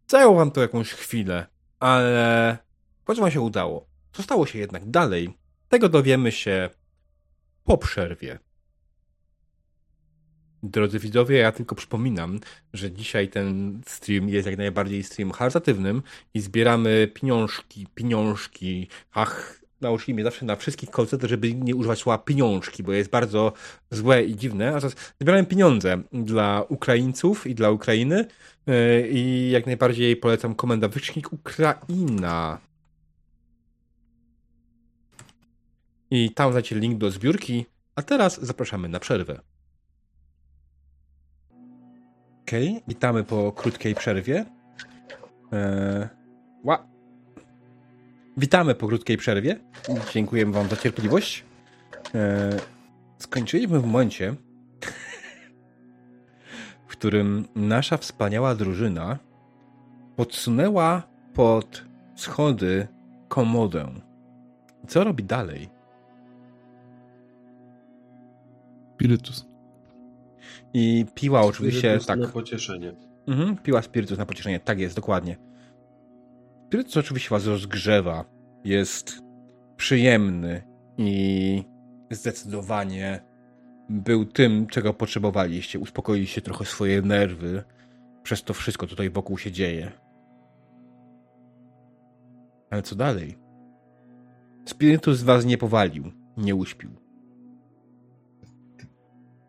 zajęło 0.07 0.35
wam 0.35 0.51
to 0.51 0.61
jakąś 0.61 0.91
chwilę, 0.91 1.47
ale 1.79 2.57
choć 3.05 3.19
wam 3.19 3.31
się 3.31 3.41
udało. 3.41 3.87
Co 4.13 4.23
stało 4.23 4.45
się 4.45 4.59
jednak 4.59 4.89
dalej, 4.89 5.37
tego 5.69 5.89
dowiemy 5.89 6.31
się 6.31 6.69
po 7.63 7.77
przerwie. 7.77 8.39
Drodzy 10.63 10.99
widzowie, 10.99 11.37
ja 11.37 11.51
tylko 11.51 11.75
przypominam, 11.75 12.39
że 12.73 12.91
dzisiaj 12.91 13.29
ten 13.29 13.81
stream 13.85 14.29
jest 14.29 14.47
jak 14.47 14.57
najbardziej 14.57 15.03
stream 15.03 15.31
charytatywnym 15.31 16.01
i 16.33 16.39
zbieramy 16.39 17.07
pieniążki, 17.13 17.87
pieniążki, 17.95 18.87
ach, 19.11 19.62
nauczyli 19.83 20.13
mnie 20.13 20.23
zawsze 20.23 20.45
na 20.45 20.55
wszystkich 20.55 20.89
koncertach, 20.89 21.29
żeby 21.29 21.53
nie 21.53 21.75
używać 21.75 21.99
słowa 21.99 22.17
pieniążki, 22.17 22.83
bo 22.83 22.93
jest 22.93 23.09
bardzo 23.09 23.53
złe 23.91 24.23
i 24.23 24.35
dziwne, 24.35 24.69
a 24.69 24.73
teraz 24.73 24.95
zbierałem 25.21 25.45
pieniądze 25.45 26.01
dla 26.11 26.65
Ukraińców 26.69 27.47
i 27.47 27.55
dla 27.55 27.71
Ukrainy 27.71 28.25
yy, 28.67 29.07
i 29.09 29.51
jak 29.51 29.65
najbardziej 29.65 30.15
polecam 30.15 30.55
komenda 30.55 30.87
wykrzyknik 30.87 31.33
Ukraina 31.33 32.57
i 36.11 36.31
tam 36.31 36.51
znajdziecie 36.51 36.75
link 36.75 36.97
do 36.97 37.11
zbiórki, 37.11 37.65
a 37.95 38.01
teraz 38.01 38.41
zapraszamy 38.41 38.89
na 38.89 38.99
przerwę. 38.99 39.39
Okej, 42.41 42.69
okay, 42.69 42.81
witamy 42.87 43.23
po 43.23 43.51
krótkiej 43.51 43.95
przerwie. 43.95 44.45
Eee. 45.51 46.23
Witamy 48.37 48.75
po 48.75 48.87
krótkiej 48.87 49.17
przerwie. 49.17 49.59
Dziękujemy 50.13 50.51
Wam 50.51 50.69
za 50.69 50.75
cierpliwość. 50.75 51.45
Eee, 52.13 52.59
skończyliśmy 53.17 53.79
w 53.79 53.85
momencie, 53.85 54.35
w 56.87 56.91
którym 56.91 57.47
nasza 57.55 57.97
wspaniała 57.97 58.55
drużyna 58.55 59.19
podsunęła 60.15 61.03
pod 61.33 61.85
schody 62.15 62.87
komodę. 63.27 63.87
Co 64.87 65.03
robi 65.03 65.23
dalej? 65.23 65.69
Spirytus. 68.95 69.45
I 70.73 71.05
piła 71.15 71.41
oczywiście, 71.41 71.79
spirytus 71.79 72.07
tak. 72.07 72.19
na 72.19 72.27
pocieszenie. 72.27 72.93
Mhm, 73.27 73.57
piła 73.57 73.81
spirytus 73.81 74.17
na 74.17 74.25
pocieszenie, 74.25 74.59
tak 74.59 74.79
jest, 74.79 74.95
dokładnie. 74.95 75.52
Spirytus 76.73 76.97
oczywiście 76.97 77.29
was 77.29 77.45
rozgrzewa, 77.45 78.25
jest 78.63 79.23
przyjemny 79.77 80.61
i 80.97 81.63
zdecydowanie 82.11 83.21
był 83.89 84.25
tym, 84.25 84.67
czego 84.67 84.93
potrzebowaliście. 84.93 85.79
Uspokoiliście 85.79 86.41
trochę 86.41 86.65
swoje 86.65 87.01
nerwy 87.01 87.63
przez 88.23 88.43
to 88.43 88.53
wszystko, 88.53 88.85
co 88.85 88.89
tutaj 88.89 89.09
wokół 89.09 89.37
się 89.37 89.51
dzieje. 89.51 89.91
Ale 92.69 92.81
co 92.81 92.95
dalej? 92.95 93.37
Spirytus 94.65 95.23
was 95.23 95.45
nie 95.45 95.57
powalił, 95.57 96.11
nie 96.37 96.55
uśpił 96.55 96.89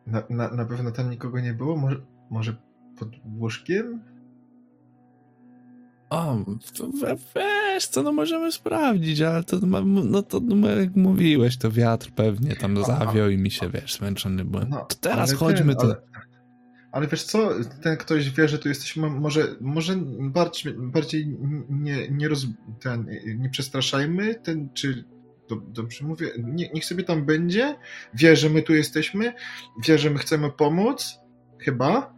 Na, 0.07 0.23
na, 0.31 0.51
na 0.51 0.65
pewno 0.65 0.91
tam 0.91 1.11
nikogo 1.11 1.41
nie 1.41 1.55
było? 1.55 1.77
Może, 1.77 1.97
może 2.31 2.57
pod 2.99 3.09
łóżkiem? 3.39 4.14
O, 6.15 6.45
wiesz 7.36 7.86
co, 7.86 8.03
no 8.03 8.12
możemy 8.12 8.53
sprawdzić, 8.53 9.20
ale 9.20 9.45
to, 9.45 9.59
no 9.86 10.23
to 10.23 10.41
no, 10.41 10.69
jak 10.69 10.97
mówiłeś, 10.97 11.57
to 11.57 11.70
wiatr 11.70 12.11
pewnie 12.11 12.57
tam 12.57 12.78
A- 12.78 12.85
zawiał 12.85 13.31
i 13.31 13.39
mi 13.39 13.51
się, 13.51 13.70
wiesz, 13.70 13.95
zmęczony 13.95 14.45
byłem. 14.45 14.69
No, 14.69 14.85
to 14.85 14.97
teraz 15.01 15.32
chodźmy, 15.32 15.77
ten, 15.77 15.77
to... 15.77 15.82
Ale, 15.82 15.97
ale 16.93 17.07
wiesz 17.07 17.23
co, 17.23 17.51
ten 17.82 17.97
ktoś 17.97 18.31
wie, 18.31 18.49
że 18.49 18.59
tu 18.59 18.69
jesteśmy, 18.69 19.11
może, 19.11 19.57
może 19.61 19.97
bardziej, 20.20 20.74
bardziej 20.78 21.36
nie, 21.70 22.09
nie, 22.11 22.28
roz, 22.28 22.47
ten, 22.81 23.07
nie 23.36 23.51
przestraszajmy, 23.51 24.35
ten, 24.35 24.69
czy 24.74 25.05
do, 25.49 25.57
dobrze 25.57 26.05
mówię, 26.05 26.27
nie, 26.39 26.70
niech 26.74 26.85
sobie 26.85 27.05
tam 27.05 27.27
będzie, 27.27 27.77
wie, 28.15 28.36
że 28.36 28.51
my 28.51 28.62
tu 28.62 28.74
jesteśmy, 28.74 29.32
wie, 29.86 29.99
że 29.99 30.11
my 30.11 30.19
chcemy 30.19 30.51
pomóc, 30.51 31.19
chyba, 31.59 32.15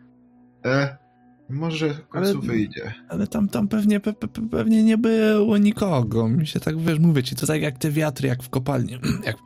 e, 0.65 1.06
może 1.49 1.95
w 1.95 2.09
końcu 2.09 2.31
Ale- 2.31 2.41
wyjdzie. 2.41 2.95
Ale 3.09 3.27
tam, 3.27 3.49
tam 3.49 3.69
pewnie, 3.69 4.01
pe, 4.01 4.13
pe, 4.13 4.29
pewnie 4.29 4.83
nie 4.83 4.99
było 4.99 5.59
nikogo. 5.59 6.29
Mi 6.29 6.47
się 6.47 6.61
tak, 6.61 6.81
wiesz, 6.81 6.99
mówię 6.99 7.23
ci, 7.23 7.37
to 7.37 7.47
tak 7.47 7.63
jak 7.63 7.79
te 7.79 7.91
wiatry, 7.91 8.29
jak 8.29 8.43
w 8.43 8.49
kopalni, 8.49 8.93
jak, 9.27 9.37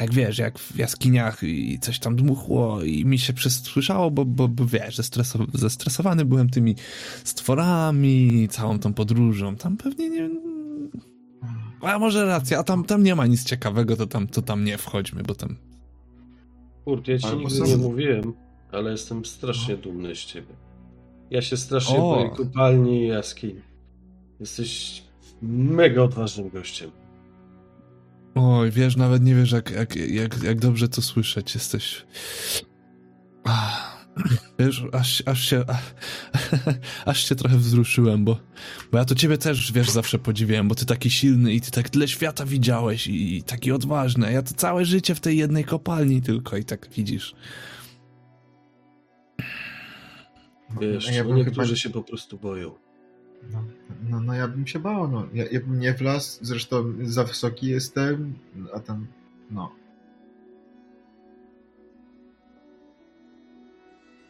jak 0.00 0.14
wiesz, 0.14 0.38
jak 0.38 0.58
w 0.58 0.76
jaskiniach 0.76 1.42
i 1.42 1.78
coś 1.80 1.98
tam 1.98 2.16
dmuchło 2.16 2.82
i 2.82 3.04
mi 3.04 3.18
się 3.18 3.32
przesłyszało, 3.32 4.10
bo, 4.10 4.24
bo, 4.24 4.48
bo 4.48 4.66
wiesz, 4.66 4.96
zestresow, 4.96 5.42
zestresowany 5.54 6.24
byłem 6.24 6.50
tymi 6.50 6.76
stworami, 7.24 8.48
całą 8.50 8.78
tą 8.78 8.94
podróżą. 8.94 9.56
Tam 9.56 9.76
pewnie 9.76 10.10
nie... 10.10 10.30
A 11.80 11.98
może 11.98 12.26
racja, 12.26 12.58
a 12.58 12.62
tam, 12.62 12.84
tam 12.84 13.02
nie 13.02 13.14
ma 13.14 13.26
nic 13.26 13.44
ciekawego, 13.44 13.96
to 13.96 14.06
tam, 14.06 14.26
to 14.26 14.42
tam 14.42 14.64
nie 14.64 14.78
wchodźmy, 14.78 15.22
bo 15.22 15.34
tam... 15.34 15.56
Kurde, 16.84 17.12
ja 17.12 17.18
ci 17.18 17.26
Albo 17.26 17.38
nigdy 17.38 17.54
sam- 17.56 17.68
nie 17.68 17.76
mówiłem, 17.76 18.32
ale 18.72 18.90
jestem 18.90 19.24
strasznie 19.24 19.76
dumny 19.76 20.14
z 20.14 20.18
ciebie. 20.18 20.65
Ja 21.30 21.42
się 21.42 21.56
strasznie 21.56 21.98
O. 21.98 22.14
boję 22.14 22.30
kopalni 22.30 23.02
i 23.02 23.06
jaskiń. 23.08 23.60
Jesteś 24.40 25.02
mega 25.42 26.02
odważnym 26.02 26.48
gościem. 26.50 26.90
Oj, 28.34 28.70
wiesz, 28.70 28.96
nawet 28.96 29.22
nie 29.22 29.34
wiesz, 29.34 29.52
jak, 29.52 29.70
jak, 29.70 29.96
jak, 29.96 30.42
jak 30.42 30.60
dobrze 30.60 30.88
to 30.88 31.02
słyszeć. 31.02 31.54
Jesteś. 31.54 32.06
Ach, 33.44 33.96
Wiesz, 34.58 34.84
aż, 34.92 35.22
aż 35.26 35.48
się. 35.48 35.64
Aż 37.06 37.28
się 37.28 37.34
trochę 37.34 37.56
wzruszyłem, 37.56 38.24
bo, 38.24 38.38
bo 38.92 38.98
ja 38.98 39.04
to 39.04 39.14
ciebie 39.14 39.38
też, 39.38 39.72
wiesz, 39.72 39.90
zawsze 39.90 40.18
podziwiałem, 40.18 40.68
bo 40.68 40.74
ty 40.74 40.86
taki 40.86 41.10
silny 41.10 41.52
i 41.54 41.60
ty 41.60 41.70
tak 41.70 41.90
tyle 41.90 42.08
świata 42.08 42.46
widziałeś 42.46 43.06
i, 43.06 43.36
i 43.36 43.42
taki 43.42 43.72
odważny. 43.72 44.26
a 44.26 44.30
Ja 44.30 44.42
to 44.42 44.54
całe 44.54 44.84
życie 44.84 45.14
w 45.14 45.20
tej 45.20 45.36
jednej 45.36 45.64
kopalni 45.64 46.22
tylko 46.22 46.56
i 46.56 46.64
tak 46.64 46.88
widzisz. 46.96 47.34
Wiesz, 50.80 51.16
ja 51.16 51.22
no 51.22 51.28
bym 51.28 51.38
niektórzy 51.38 51.66
chyba- 51.66 51.76
się 51.76 51.90
po 51.90 52.02
prostu 52.02 52.38
boją. 52.38 52.74
No, 53.52 53.64
no, 54.10 54.20
no 54.20 54.34
ja 54.34 54.48
bym 54.48 54.66
się 54.66 54.78
bał, 54.78 55.08
no. 55.08 55.26
Ja, 55.34 55.44
ja 55.52 55.60
bym 55.60 55.80
nie 55.80 55.92
wlazł, 55.94 56.38
zresztą 56.44 56.92
za 57.02 57.24
wysoki 57.24 57.66
jestem, 57.66 58.34
a 58.74 58.80
tam, 58.80 59.06
no. 59.50 59.72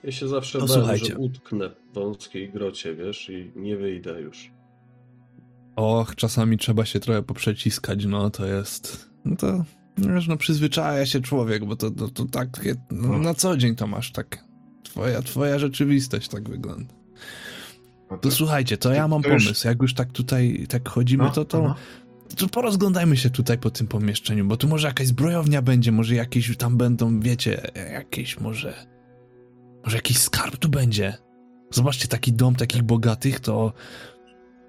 Ja 0.04 0.12
się 0.12 0.28
zawsze 0.28 0.58
No 0.58 0.66
bałem, 0.66 0.80
słuchajcie. 0.80 1.06
że 1.06 1.18
utknę 1.18 1.70
w 1.70 1.94
wąskiej 1.94 2.50
grocie, 2.50 2.94
wiesz, 2.94 3.30
i 3.30 3.52
nie 3.56 3.76
wyjdę 3.76 4.20
już. 4.20 4.50
Och, 5.76 6.14
czasami 6.16 6.58
trzeba 6.58 6.84
się 6.84 7.00
trochę 7.00 7.22
poprzeciskać, 7.22 8.06
no 8.06 8.30
to 8.30 8.46
jest. 8.46 9.10
No 9.24 9.36
to. 9.36 9.64
Wiesz, 9.98 10.28
no 10.28 10.36
przyzwyczaja 10.36 11.06
się 11.06 11.20
człowiek, 11.20 11.64
bo 11.64 11.76
to, 11.76 11.90
to, 11.90 12.08
to 12.08 12.24
tak 12.24 12.48
no, 12.90 13.18
na 13.18 13.34
co 13.34 13.56
dzień 13.56 13.76
to 13.76 13.86
masz 13.86 14.12
tak. 14.12 14.45
Twoja, 14.90 15.22
twoja 15.22 15.58
rzeczywistość 15.58 16.28
tak 16.28 16.48
wygląda. 16.48 16.94
no 18.10 18.18
To 18.18 18.30
słuchajcie, 18.30 18.76
to 18.78 18.92
ja 18.92 19.08
mam 19.08 19.22
To 19.22 19.28
już- 19.28 19.44
pomysł. 19.44 19.68
Jak 19.68 19.82
już 19.82 19.94
tak 19.94 20.12
tutaj 20.12 20.66
tak 20.68 20.88
chodzimy, 20.88 21.24
no, 21.24 21.30
to, 21.30 21.44
to, 21.44 21.62
no. 21.62 21.74
to 22.36 22.48
porozglądajmy 22.48 23.16
się 23.16 23.30
tutaj 23.30 23.58
po 23.58 23.70
tym 23.70 23.86
pomieszczeniu, 23.86 24.44
bo 24.46 24.56
tu 24.56 24.68
może 24.68 24.88
jakaś 24.88 25.06
zbrojownia 25.06 25.62
będzie, 25.62 25.92
może 25.92 26.14
jakieś 26.14 26.56
tam 26.56 26.76
będą, 26.76 27.20
wiecie, 27.20 27.70
jakieś 27.92 28.40
może. 28.40 28.86
Może 29.84 29.96
jakiś 29.96 30.18
skarb 30.18 30.56
tu 30.56 30.68
będzie. 30.68 31.14
Zobaczcie, 31.70 32.08
taki 32.08 32.32
dom 32.32 32.54
takich 32.54 32.82
bogatych, 32.82 33.40
to. 33.40 33.72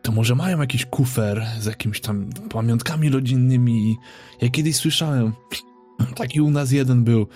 To 0.01 0.11
może 0.11 0.35
mają 0.35 0.59
jakiś 0.61 0.85
kufer 0.85 1.45
z 1.59 1.65
jakimiś 1.65 2.01
tam 2.01 2.29
pamiątkami 2.49 3.09
rodzinnymi. 3.09 3.95
Ja 4.41 4.49
kiedyś 4.49 4.75
słyszałem, 4.75 5.33
taki 6.15 6.41
u 6.41 6.51
nas 6.51 6.71
jeden 6.71 7.03
był, 7.03 7.27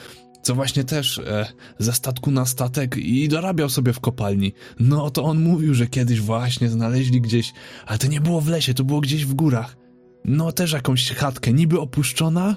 co 0.42 0.56
właśnie 0.56 0.84
też 0.84 1.18
e, 1.18 1.46
ze 1.80 1.94
statku 1.94 2.32
na 2.32 2.46
statek 2.46 2.98
i 2.98 3.28
dorabiał 3.30 3.70
sobie 3.70 3.94
w 3.94 4.00
kopalni. 4.00 4.54
No 4.80 5.10
to 5.10 5.24
on 5.24 5.42
mówił, 5.42 5.74
że 5.74 5.88
kiedyś 5.88 6.22
właśnie 6.22 6.70
znaleźli 6.70 7.22
gdzieś, 7.22 7.54
ale 7.86 7.98
to 8.00 8.08
nie 8.08 8.22
było 8.22 8.42
w 8.42 8.48
lesie, 8.48 8.74
to 8.74 8.84
było 8.84 9.02
gdzieś 9.02 9.26
w 9.26 9.34
górach. 9.34 9.78
No 10.26 10.52
też 10.52 10.72
jakąś 10.72 11.12
chatkę, 11.12 11.54
niby 11.54 11.80
opuszczona, 11.80 12.56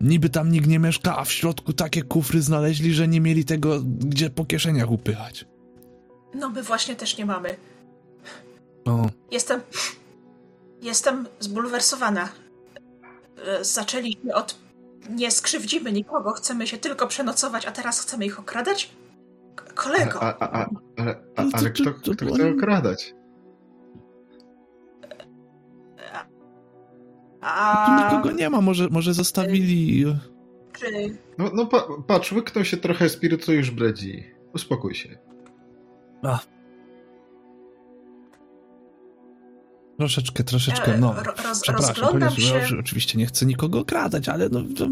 niby 0.00 0.28
tam 0.30 0.52
nikt 0.52 0.66
nie 0.66 0.78
mieszka, 0.78 1.16
a 1.18 1.24
w 1.24 1.32
środku 1.32 1.72
takie 1.72 2.02
kufry 2.02 2.42
znaleźli, 2.42 2.94
że 2.94 3.08
nie 3.08 3.20
mieli 3.20 3.44
tego 3.44 3.80
gdzie 3.84 4.30
po 4.30 4.44
kieszeniach 4.44 4.90
upychać. 4.90 5.44
No 6.34 6.48
my 6.50 6.62
właśnie 6.62 6.96
też 6.96 7.18
nie 7.18 7.26
mamy. 7.26 7.56
O, 8.84 9.10
Jestem. 9.30 9.60
Jestem 10.82 11.26
zbulwersowana. 11.40 12.28
E, 13.46 13.64
Zaczęliśmy 13.64 14.34
od. 14.34 14.58
Nie 15.10 15.30
skrzywdzimy 15.30 15.92
nikogo, 15.92 16.32
chcemy 16.32 16.66
się 16.66 16.78
tylko 16.78 17.06
przenocować, 17.06 17.66
a 17.66 17.72
teraz 17.72 18.00
chcemy 18.00 18.26
ich 18.26 18.40
okradać? 18.40 18.90
Kolego, 19.74 20.22
A, 20.22 20.38
a, 20.38 20.62
a, 20.62 20.68
ale, 20.98 21.22
a, 21.36 21.70
kto, 21.70 21.84
to- 21.84 21.94
kto 21.94 22.14
to 22.14 22.26
chce 22.34 22.50
okradać? 22.50 23.14
tu 27.86 28.04
nikogo 28.04 28.30
nie 28.32 28.50
ma, 28.50 28.60
może, 28.60 28.88
może 28.90 29.14
zostawili... 29.14 30.04
czy 30.72 31.18
No, 31.38 31.50
no 31.54 31.66
pa, 31.66 31.84
patrz, 32.06 32.32
łyknął 32.32 32.64
się 32.64 32.76
trochę 32.76 33.08
spirytu 33.08 33.52
już 33.52 33.70
bredzi. 33.70 34.24
Uspokój 34.54 34.94
się. 34.94 35.18
Troszeczkę, 39.98 40.44
troszeczkę, 40.44 40.94
e, 40.94 40.98
no. 40.98 41.14
ro- 41.22 41.32
roz, 41.44 41.60
Przepraszam, 41.60 41.88
rozglądam 41.88 42.28
ponieważ 42.34 42.68
się. 42.68 42.74
ja 42.74 42.80
oczywiście 42.80 43.18
nie 43.18 43.26
chcę 43.26 43.46
nikogo 43.46 43.78
okradać, 43.78 44.28
ale 44.28 44.48
no... 44.48 44.60
To, 44.78 44.86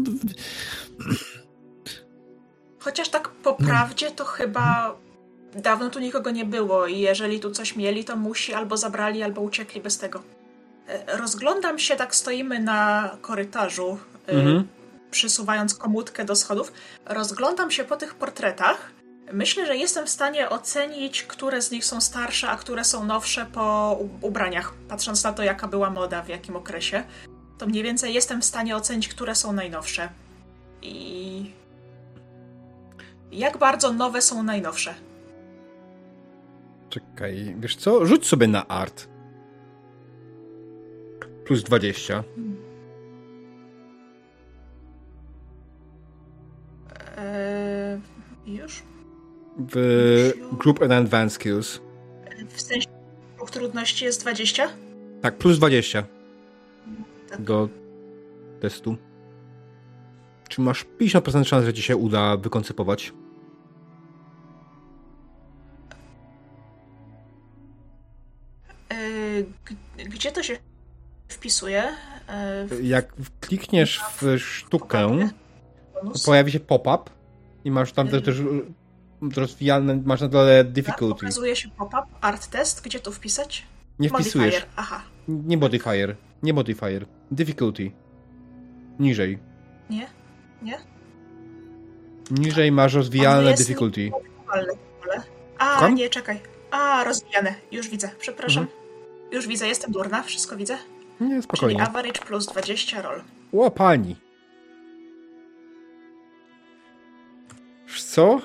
Chociaż 2.79 3.09
tak 3.09 3.29
po 3.29 3.57
No. 3.59 3.67
prawdzie 3.67 4.11
to 4.11 4.25
chyba 4.25 4.95
dawno 5.55 5.89
tu 5.89 5.99
nikogo 5.99 6.31
nie 6.31 6.45
było 6.45 6.87
i 6.87 6.99
jeżeli 6.99 7.39
tu 7.39 7.51
coś 7.51 7.75
mieli, 7.75 8.03
to 8.05 8.15
musi 8.15 8.53
albo 8.53 8.77
zabrali, 8.77 9.23
albo 9.23 9.41
uciekli 9.41 9.81
bez 9.81 9.97
tego. 9.97 10.21
E, 10.87 11.17
Rozglądam 11.17 11.79
się, 11.79 11.95
tak 11.95 12.15
stoimy 12.15 12.59
na 12.59 13.09
korytarzu, 13.21 13.97
e, 14.27 14.31
Mhm. 14.31 14.67
przysuwając 15.11 15.73
komutkę 15.73 16.25
do 16.25 16.35
schodów. 16.35 16.73
Rozglądam 17.05 17.71
się 17.71 17.83
po 17.83 17.97
tych 17.97 18.15
portretach. 18.15 18.91
Myślę, 19.33 19.65
że 19.65 19.77
jestem 19.77 20.05
w 20.05 20.09
stanie 20.09 20.49
ocenić, 20.49 21.23
które 21.23 21.61
z 21.61 21.71
nich 21.71 21.85
są 21.85 22.01
starsze, 22.01 22.49
a 22.49 22.57
które 22.57 22.83
są 22.83 23.05
nowsze 23.05 23.45
po 23.45 23.97
ubraniach. 24.21 24.73
Patrząc 24.87 25.23
na 25.23 25.33
to, 25.33 25.43
jaka 25.43 25.67
była 25.67 25.89
moda 25.89 26.21
w 26.21 26.29
jakim 26.29 26.55
okresie, 26.55 27.03
to 27.57 27.67
mniej 27.67 27.83
więcej 27.83 28.13
jestem 28.13 28.41
w 28.41 28.45
stanie 28.45 28.75
ocenić, 28.75 29.07
które 29.07 29.35
są 29.35 29.53
najnowsze. 29.53 30.09
I 30.81 31.51
jak 33.31 33.57
bardzo 33.57 33.93
nowe 33.93 34.21
są 34.21 34.43
najnowsze? 34.43 34.93
Czekaj, 36.89 37.55
wiesz 37.59 37.75
co? 37.75 38.05
Rzuć 38.05 38.27
sobie 38.27 38.47
na 38.47 38.67
art. 38.67 39.07
Plus 41.45 41.63
20. 41.63 42.23
Eee, 47.17 48.01
już? 48.45 48.83
W 49.57 50.31
Group 50.59 50.81
and 50.81 50.91
Advanced 50.91 51.33
Skills. 51.35 51.81
W 52.49 52.61
sensie 52.61 52.87
próg 53.37 53.49
trudności 53.51 54.05
jest 54.05 54.21
20? 54.21 54.69
Tak, 55.21 55.37
plus 55.37 55.57
20 55.57 56.03
Tak. 57.29 57.41
do 57.41 57.69
testu. 58.61 58.95
Czy 60.49 60.61
masz 60.61 60.85
50% 60.99 61.43
szans, 61.47 61.65
że 61.65 61.73
ci 61.73 61.81
się 61.81 61.95
uda 61.97 62.37
wykoncypować? 62.37 63.13
G- 69.65 70.05
gdzie 70.09 70.31
to 70.31 70.43
się 70.43 70.57
wpisuje? 71.27 71.83
Eee, 72.29 72.67
w 72.67 72.83
Jak 72.83 73.13
klikniesz 73.39 74.01
w 74.21 74.39
sztukę, 74.39 75.29
pojawi 76.25 76.51
się 76.51 76.59
pop-up 76.59 77.03
i 77.65 77.71
masz 77.71 77.91
tam 77.93 78.07
też, 78.07 78.23
też 78.23 78.37
rozwijane, 79.35 80.01
masz 80.05 80.21
na 80.21 80.27
dole 80.27 80.63
Tak, 80.65 80.73
difficulty. 80.73 81.19
Pokazuje 81.19 81.55
się 81.55 81.69
pop-up, 81.69 82.03
art 82.21 82.47
test, 82.47 82.81
gdzie 82.83 82.99
to 82.99 83.11
wpisać? 83.11 83.65
Nie 83.99 84.09
wpisujesz. 84.09 84.35
Modifier, 84.53 84.69
aha. 84.75 85.01
Nie 85.27 85.57
modifier. 85.57 86.15
Nie 86.43 86.53
modifier. 86.53 87.05
Difficulty. 87.31 87.91
Niżej. 88.99 89.39
Nie? 89.89 90.07
Nie? 90.61 90.77
Niżej 92.31 92.71
masz 92.71 92.93
rozwijalne 92.93 93.51
jest 93.51 93.63
difficulty. 93.63 94.11
A, 95.57 95.89
nie, 95.89 96.09
czekaj. 96.09 96.39
A, 96.71 97.03
rozwijane. 97.03 97.55
Już 97.71 97.89
widzę. 97.89 98.09
Przepraszam. 98.19 98.63
Mhm. 98.63 98.81
Już 99.31 99.47
widzę, 99.47 99.67
jestem 99.67 99.91
durna, 99.91 100.23
wszystko 100.23 100.55
widzę. 100.57 100.77
Nie, 101.21 101.29
Czyli 101.29 101.43
spokojnie. 101.43 101.81
average 101.81 102.21
plus 102.21 102.45
20 102.45 103.01
roll. 103.01 103.21
O, 103.53 103.71
pani. 103.71 104.15
Co? 108.05 108.41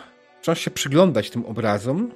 Zaczynasz 0.46 0.64
się 0.64 0.70
przyglądać 0.70 1.30
tym 1.30 1.46
obrazom. 1.46 2.12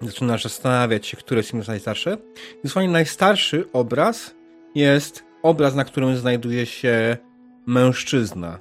Zaczynasz 0.00 0.42
zastanawiać 0.42 1.06
się, 1.06 1.16
które 1.16 1.42
są 1.42 1.60
najstarsze. 1.68 2.16
Dosłownie 2.64 2.90
najstarszy 2.90 3.64
obraz 3.72 4.34
jest 4.74 5.24
obraz, 5.42 5.74
na 5.74 5.84
którym 5.84 6.16
znajduje 6.16 6.66
się 6.66 7.16
mężczyzna. 7.66 8.60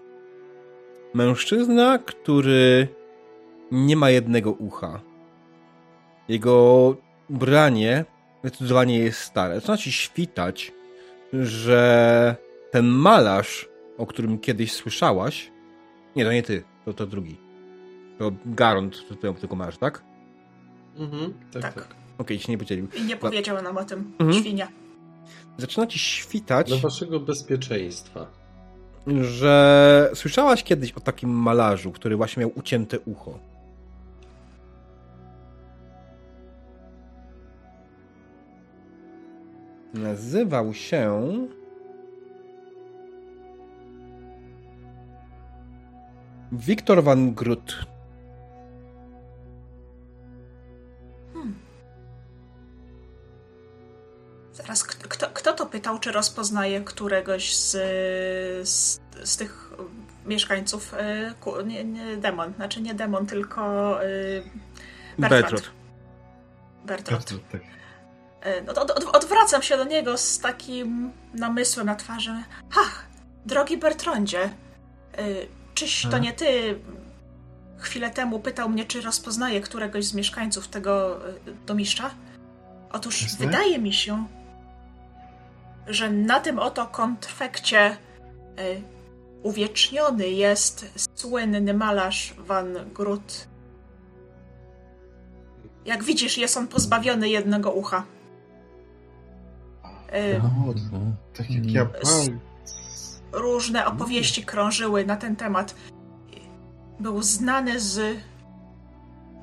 Mężczyzna, 1.14 1.99
który 1.99 2.88
nie 3.72 3.95
ma 3.95 4.10
jednego 4.10 4.52
ucha. 4.52 5.02
Jego 6.27 6.95
ubranie 7.30 8.06
zdecydowanie 8.43 8.99
jest 8.99 9.19
stare. 9.19 9.56
Zaczyna 9.56 9.77
ci 9.77 9.91
świtać, 9.91 10.72
że 11.34 12.35
ten 12.72 12.85
malarz, 12.85 13.69
o 13.98 14.06
którym 14.06 14.39
kiedyś 14.39 14.73
słyszałaś, 14.73 15.52
nie, 16.15 16.26
to 16.26 16.31
nie 16.31 16.43
ty, 16.43 16.64
to 16.85 16.93
to 16.93 17.07
drugi. 17.07 17.51
To 18.22 18.31
Garont, 18.45 19.07
ty 19.10 19.34
tylko 19.34 19.56
masz, 19.56 19.77
tak? 19.77 20.03
Mhm, 20.98 21.34
tak, 21.53 21.61
Tak. 21.61 21.73
tak. 21.73 21.95
Okej, 22.18 22.39
ci 22.39 22.52
nie 22.52 22.57
podzielił. 22.57 22.88
I 22.98 23.02
nie 23.06 23.18
powiedziała 23.18 23.61
nam 23.61 23.77
o 23.77 23.84
tym 23.84 24.14
Mhm. 24.19 24.34
świnia. 24.43 24.68
Zaczyna 25.57 25.88
ci 25.88 25.99
świtać, 25.99 26.68
Dla 26.68 26.77
waszego 26.77 27.19
bezpieczeństwa. 27.19 28.27
że 29.22 30.11
słyszałaś 30.14 30.64
kiedyś 30.64 30.91
o 30.91 30.99
takim 30.99 31.30
malarzu, 31.30 31.91
który 31.91 32.15
właśnie 32.18 32.39
miał 32.41 32.52
ucięte 32.56 32.99
ucho. 32.99 33.39
Nazywał 39.93 40.73
się. 40.73 41.31
Wiktor 46.52 47.03
van 47.03 47.34
Grut. 47.34 47.85
Zaraz, 54.61 54.83
k- 54.83 54.95
kto, 55.09 55.27
kto 55.33 55.53
to 55.53 55.65
pytał, 55.65 55.99
czy 55.99 56.11
rozpoznaje 56.11 56.81
któregoś 56.81 57.55
z, 57.55 57.71
z, 58.69 58.99
z 59.23 59.38
tych 59.38 59.73
mieszkańców? 60.25 60.93
y, 60.93 61.63
Nie, 61.65 61.83
nie 61.83 62.17
demon, 62.17 62.53
znaczy 62.53 62.81
nie 62.81 62.93
demon, 62.93 63.25
tylko 63.27 63.61
y, 64.05 64.43
Bertrand. 65.19 65.43
Bertrand. 65.51 65.71
Bertrand. 66.85 67.51
Tak. 67.51 67.61
Y, 67.61 68.61
no 68.67 68.73
to 68.73 68.81
od, 68.81 68.91
od, 68.91 69.15
odwracam 69.15 69.61
się 69.61 69.77
do 69.77 69.83
niego 69.83 70.17
z 70.17 70.39
takim 70.39 71.11
namysłem 71.33 71.85
na 71.85 71.95
twarzy. 71.95 72.43
Ach, 72.79 73.05
drogi 73.45 73.77
Bertrandzie, 73.77 74.49
czyś 75.73 76.01
to 76.01 76.07
Mhm. 76.07 76.23
nie 76.23 76.33
ty 76.33 76.79
chwilę 77.79 78.09
temu 78.09 78.39
pytał 78.39 78.69
mnie, 78.69 78.85
czy 78.85 79.01
rozpoznaje 79.01 79.61
któregoś 79.61 80.05
z 80.05 80.13
mieszkańców 80.13 80.67
tego 80.67 81.19
domiszcza? 81.65 82.09
Otóż 82.91 83.21
Jasne. 83.21 83.45
wydaje 83.45 83.79
mi 83.79 83.93
się, 83.93 84.25
że 85.88 86.12
na 86.12 86.40
tym 86.40 86.60
oto 86.60 86.88
kontrfekcie 86.88 87.91
y, 87.91 88.82
uwieczniony 89.44 90.30
jest 90.30 90.86
słynny 91.16 91.74
malarz 91.74 92.36
Van 92.38 92.74
Grut. 92.94 93.48
Jak 95.86 96.03
widzisz, 96.03 96.38
jest 96.38 96.58
on 96.58 96.68
pozbawiony 96.68 97.30
jednego 97.30 97.72
ucha. 97.72 98.03
Y, 100.14 100.41
tak 101.34 101.52
jak 101.52 101.66
ja 101.66 101.88
różne 103.32 103.86
opowieści 103.86 104.45
krążyły 104.45 105.06
na 105.06 105.16
ten 105.16 105.36
temat. 105.36 105.76
Był 106.99 107.24
znany 107.24 107.80
z 107.80 108.18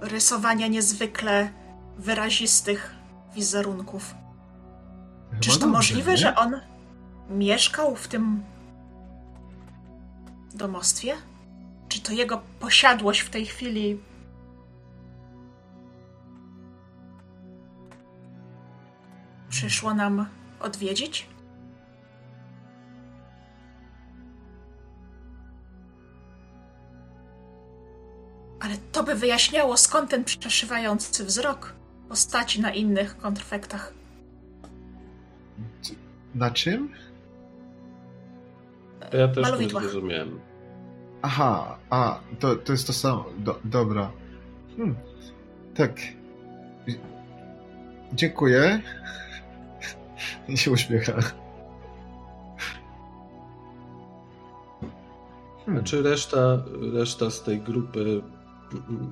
rysowania 0.01 0.67
niezwykle 0.67 1.51
wyrazistych 1.99 2.95
wizerunków. 3.35 4.15
Chyba 5.31 5.41
Czyż 5.41 5.55
to 5.55 5.61
dobrze, 5.61 5.73
możliwe, 5.77 6.11
nie? 6.11 6.17
że 6.17 6.37
on 6.37 6.61
mieszkał 7.31 7.97
w 7.97 8.09
tym 8.09 8.43
domostwie? 10.55 11.15
Czy 11.89 12.01
to 12.01 12.13
jego 12.13 12.43
posiadłość 12.61 13.21
w 13.21 13.31
tej 13.31 13.47
chwili 13.47 14.01
przyszło 19.49 19.95
nam 19.95 20.27
odwiedzić? 20.61 21.27
Ale 28.61 28.77
to 28.93 29.03
by 29.03 29.15
wyjaśniało, 29.15 29.77
skąd 29.77 30.11
ten 30.11 30.25
przeszywający 30.25 31.25
wzrok 31.25 31.75
postaci 32.09 32.61
na 32.61 32.71
innych 32.73 33.19
kontrfektach. 33.19 33.98
Na 36.35 36.51
czym? 36.51 36.89
To 39.11 39.17
ja 39.17 39.29
też 39.29 39.61
nie 39.61 39.69
zrozumiałem. 39.69 40.41
Aha, 41.23 41.79
a, 41.91 42.21
to, 42.39 42.57
to 42.57 42.73
jest 42.73 42.87
to 42.87 42.93
samo. 42.93 43.25
Do, 43.39 43.59
dobra. 43.65 44.11
Hmm. 44.77 44.97
Tak. 45.75 46.01
Dziękuję. 48.13 48.83
I 50.49 50.57
się 50.57 50.71
uśmiecha. 50.71 51.13
Hmm. 55.67 55.85
Czy 55.85 56.03
reszta, 56.03 56.65
reszta 56.93 57.31
z 57.31 57.43
tej 57.43 57.61
grupy 57.61 58.23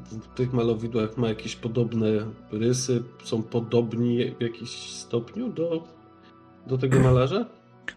w 0.05 0.35
tych 0.35 0.53
malowidłach 0.53 1.17
ma 1.17 1.29
jakieś 1.29 1.57
podobne 1.57 2.07
rysy? 2.53 3.03
Są 3.25 3.43
podobni 3.43 4.35
w 4.39 4.43
jakiś 4.43 4.71
stopniu 4.93 5.49
do, 5.49 5.85
do 6.67 6.79
tego 6.79 7.01
malarza? 7.01 7.47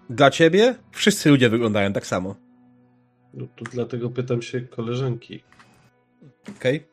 Dla 0.09 0.31
ciebie 0.31 0.75
wszyscy 0.91 1.29
ludzie 1.29 1.49
wyglądają 1.49 1.93
tak 1.93 2.07
samo. 2.07 2.35
No 3.33 3.47
to 3.55 3.65
dlatego 3.71 4.09
pytam 4.09 4.41
się 4.41 4.61
koleżanki. 4.61 5.43
Okej? 6.57 6.87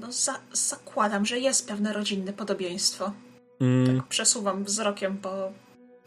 No, 0.00 0.12
za, 0.12 0.40
zakładam, 0.52 1.26
że 1.26 1.38
jest 1.38 1.68
pewne 1.68 1.92
rodzinne 1.92 2.32
podobieństwo. 2.32 3.12
Mm, 3.60 3.96
Tak 3.98 4.06
przesuwam 4.06 4.64
wzrokiem 4.64 5.18
po 5.18 5.52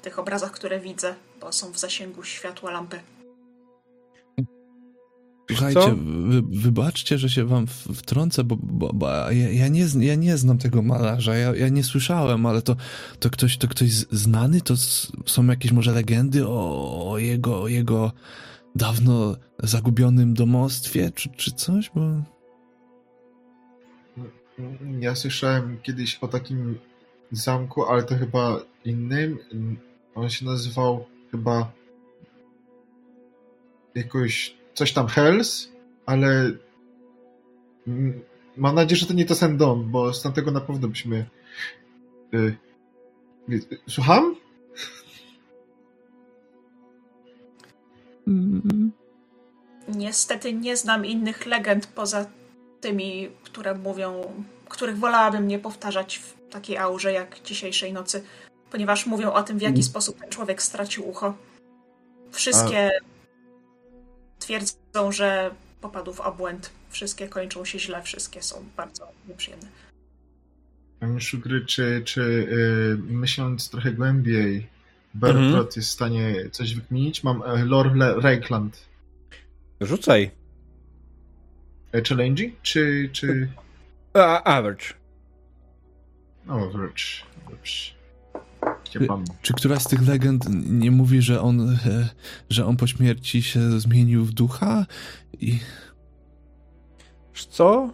tych 0.02 0.20
obrazach, 0.20 0.52
które 0.52 0.80
widzę, 0.80 1.16
bo 1.42 1.52
są 1.52 1.72
w 1.72 1.80
zasięgu 1.80 2.24
światła 2.24 2.72
lampy. 2.72 3.00
Słuchajcie, 5.52 5.96
wy, 6.28 6.42
wybaczcie, 6.42 7.18
że 7.18 7.30
się 7.30 7.46
wam 7.46 7.68
wtrącę, 7.94 8.44
bo, 8.44 8.58
bo, 8.64 8.94
bo 8.94 9.10
ja, 9.10 9.32
ja, 9.32 9.68
nie, 9.68 9.86
ja 10.00 10.16
nie 10.16 10.38
znam 10.38 10.58
tego 10.58 10.82
malarza, 10.82 11.36
ja, 11.36 11.56
ja 11.56 11.70
nie 11.70 11.84
słyszałem, 11.84 12.46
ale 12.46 12.62
to, 12.62 12.76
to, 13.20 13.30
ktoś, 13.30 13.58
to 13.58 13.68
ktoś 13.68 13.90
znany? 13.92 14.62
To 14.62 14.74
są 15.26 15.46
jakieś 15.46 15.72
może 15.72 15.92
legendy 15.92 16.48
o, 16.48 17.12
o, 17.12 17.18
jego, 17.18 17.62
o 17.62 17.68
jego 17.68 18.12
dawno 18.76 19.36
zagubionym 19.64 20.34
domostwie, 20.34 21.12
czy, 21.12 21.30
czy 21.30 21.52
coś? 21.52 21.92
Bo... 21.96 22.02
Ja 25.00 25.16
słyszałem 25.16 25.78
kiedyś 25.84 26.16
o 26.22 26.28
takim 26.28 26.80
zamku, 27.32 27.86
ale 27.86 28.04
to 28.04 28.16
chyba 28.16 28.60
innym. 28.86 29.38
On 30.16 30.30
się 30.30 30.46
nazywał 30.46 31.06
chyba 31.32 31.72
jakoś 33.96 34.63
coś 34.74 34.94
tam 34.94 35.08
Hells, 35.08 35.70
ale 36.06 36.52
mam 38.58 38.76
nadzieję, 38.76 39.00
że 39.00 39.06
to 39.06 39.14
nie 39.14 39.26
to 39.26 39.36
ten 39.36 39.58
dom, 39.58 39.92
bo 39.92 40.14
z 40.14 40.22
tamtego 40.22 40.52
na 40.52 40.62
pewno 40.62 40.88
byśmy 40.88 41.26
y, 42.34 42.56
y, 43.50 43.62
Słucham? 43.90 44.36
Mm, 48.28 48.92
Niestety 49.88 50.54
nie 50.54 50.78
znam 50.78 51.06
innych 51.06 51.46
legend 51.46 51.88
poza 51.88 52.26
tymi, 52.82 53.30
które 53.44 53.76
mówią, 53.76 54.34
których 54.70 54.98
wolałabym 54.98 55.48
nie 55.48 55.60
powtarzać 55.60 56.18
w 56.18 56.50
takiej 56.50 56.78
aurze 56.78 57.14
jak 57.14 57.42
dzisiejszej 57.44 57.94
nocy, 57.94 58.24
ponieważ 58.72 59.06
mówią 59.06 59.32
o 59.32 59.44
tym, 59.44 59.58
w 59.58 59.62
jaki 59.62 59.74
Mm. 59.74 59.84
sposób 59.84 60.20
ten 60.20 60.30
człowiek 60.30 60.62
stracił 60.62 61.10
ucho. 61.10 61.34
Wszystkie 62.32 62.92
twierdzą, 64.44 65.12
że 65.12 65.52
popadł 65.82 66.14
w 66.14 66.20
obłęd. 66.20 66.72
Wszystkie 66.90 67.28
kończą 67.28 67.66
się 67.66 67.80
źle, 67.80 68.02
wszystkie 68.02 68.42
są 68.42 68.66
bardzo 68.78 69.08
nieprzyjemne. 69.28 69.68
Szugry, 71.20 71.66
czy, 71.66 72.02
czy 72.06 72.22
y, 72.22 72.98
myśląc 73.14 73.70
trochę 73.70 73.92
głębiej, 73.92 74.68
Bertrand 75.14 75.76
jest 75.76 75.90
w 75.90 75.92
stanie 75.92 76.50
coś 76.52 76.76
wykminić? 76.76 77.24
Mam 77.24 77.44
e, 77.44 77.66
Lord 77.66 77.96
Le- 77.96 78.20
Reikland. 78.22 78.86
Rzucaj. 79.82 80.32
E, 81.94 82.02
Challenging 82.02 82.62
czy... 82.62 83.10
czy... 83.12 83.50
A, 84.14 84.44
average. 84.44 84.86
O, 86.48 86.70
wręcz. 86.70 87.26
Gdzie 88.96 89.06
mam? 89.06 89.24
Czy 89.42 89.54
któraś 89.54 89.82
z 89.82 89.88
tych 89.88 90.08
legend 90.08 90.46
nie 90.70 90.92
mówi, 90.92 91.22
że 91.22 91.42
on, 91.42 91.70
e, 91.70 91.76
że 92.50 92.66
on 92.66 92.78
po 92.78 92.88
śmierci 92.88 93.44
się 93.44 93.80
zmienił 93.80 94.26
w 94.26 94.32
ducha? 94.32 94.86
I 95.40 95.60
Wiesz 97.34 97.46
co? 97.46 97.90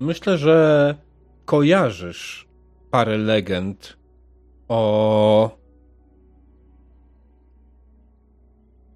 Myślę, 0.00 0.38
że 0.38 0.94
kojarzysz 1.44 2.48
parę 2.90 3.18
legend 3.18 3.96
o 4.68 5.58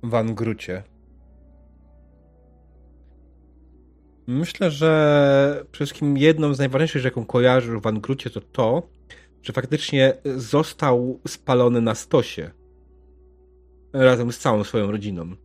Van 0.03 0.35
Grucie. 0.35 0.83
Myślę, 4.27 4.71
że 4.71 5.65
przede 5.73 5.87
wszystkim 5.87 6.17
jedną 6.17 6.55
z 6.55 6.59
najważniejszych, 6.59 7.05
jaką 7.05 7.25
kojarzysz 7.25 7.71
w 7.71 7.83
Van 7.83 8.01
Grucie, 8.01 8.31
to 8.31 8.41
to, 8.41 8.89
że 9.43 9.53
faktycznie 9.53 10.15
został 10.37 11.21
spalony 11.27 11.81
na 11.81 11.95
stosie 11.95 12.51
razem 13.93 14.33
z 14.33 14.39
całą 14.39 14.65
swoją 14.65 14.91
rodziną. 14.91 15.37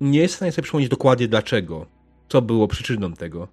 Nie 0.00 0.20
jestem 0.20 0.34
w 0.34 0.36
stanie 0.36 0.52
sobie 0.52 0.62
przypomnieć 0.62 0.90
dokładnie 0.90 1.28
dlaczego, 1.28 1.86
co 2.28 2.42
było 2.42 2.68
przyczyną 2.68 3.12
tego, 3.12 3.48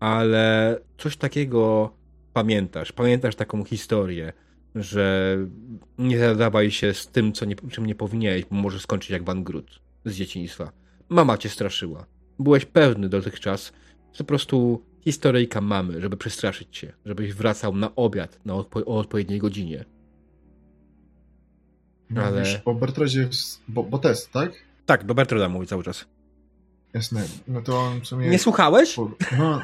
ale 0.00 0.78
coś 0.98 1.16
takiego 1.16 1.90
pamiętasz. 2.32 2.92
Pamiętasz 2.92 3.36
taką 3.36 3.64
historię, 3.64 4.32
że 4.74 5.36
nie 5.98 6.18
zadawaj 6.18 6.70
się 6.70 6.94
z 6.94 7.08
tym, 7.08 7.32
co 7.32 7.44
nie, 7.44 7.56
czym 7.56 7.86
nie 7.86 7.94
powinieneś, 7.94 8.44
bo 8.44 8.56
może 8.56 8.80
skończyć 8.80 9.10
jak 9.10 9.24
Van 9.24 9.44
Grut 9.44 9.80
z 10.04 10.14
dzieciństwa. 10.14 10.72
Mama 11.08 11.38
cię 11.38 11.48
straszyła. 11.48 12.06
Byłeś 12.38 12.64
pewny 12.64 13.08
dotychczas, 13.08 13.72
po 14.18 14.24
prostu 14.24 14.82
historyjka 15.10 15.60
mamy, 15.60 16.00
żeby 16.00 16.16
przestraszyć 16.16 16.68
cię, 16.78 16.92
żebyś 17.04 17.32
wracał 17.34 17.76
na 17.76 17.94
obiad 17.96 18.38
na 18.44 18.54
odpo- 18.54 18.82
o 18.86 18.98
odpowiedniej 18.98 19.38
godzinie. 19.38 19.84
No, 22.10 22.22
Ale- 22.22 22.42
Wiesz, 22.42 22.60
o 22.64 22.74
Bertrodzie 22.74 23.20
jest... 23.20 23.62
Bo, 23.68 23.82
bo 23.82 23.98
test, 23.98 24.32
tak? 24.32 24.52
Tak, 24.86 25.04
do 25.04 25.14
Bertrada 25.14 25.48
mówi 25.48 25.66
cały 25.66 25.82
czas. 25.84 26.04
Jasne. 26.94 27.24
No 27.48 27.62
to 27.62 27.78
on 27.80 28.00
w 28.00 28.06
sumie... 28.06 28.28
Nie 28.28 28.38
słuchałeś? 28.38 28.96
No, 29.38 29.62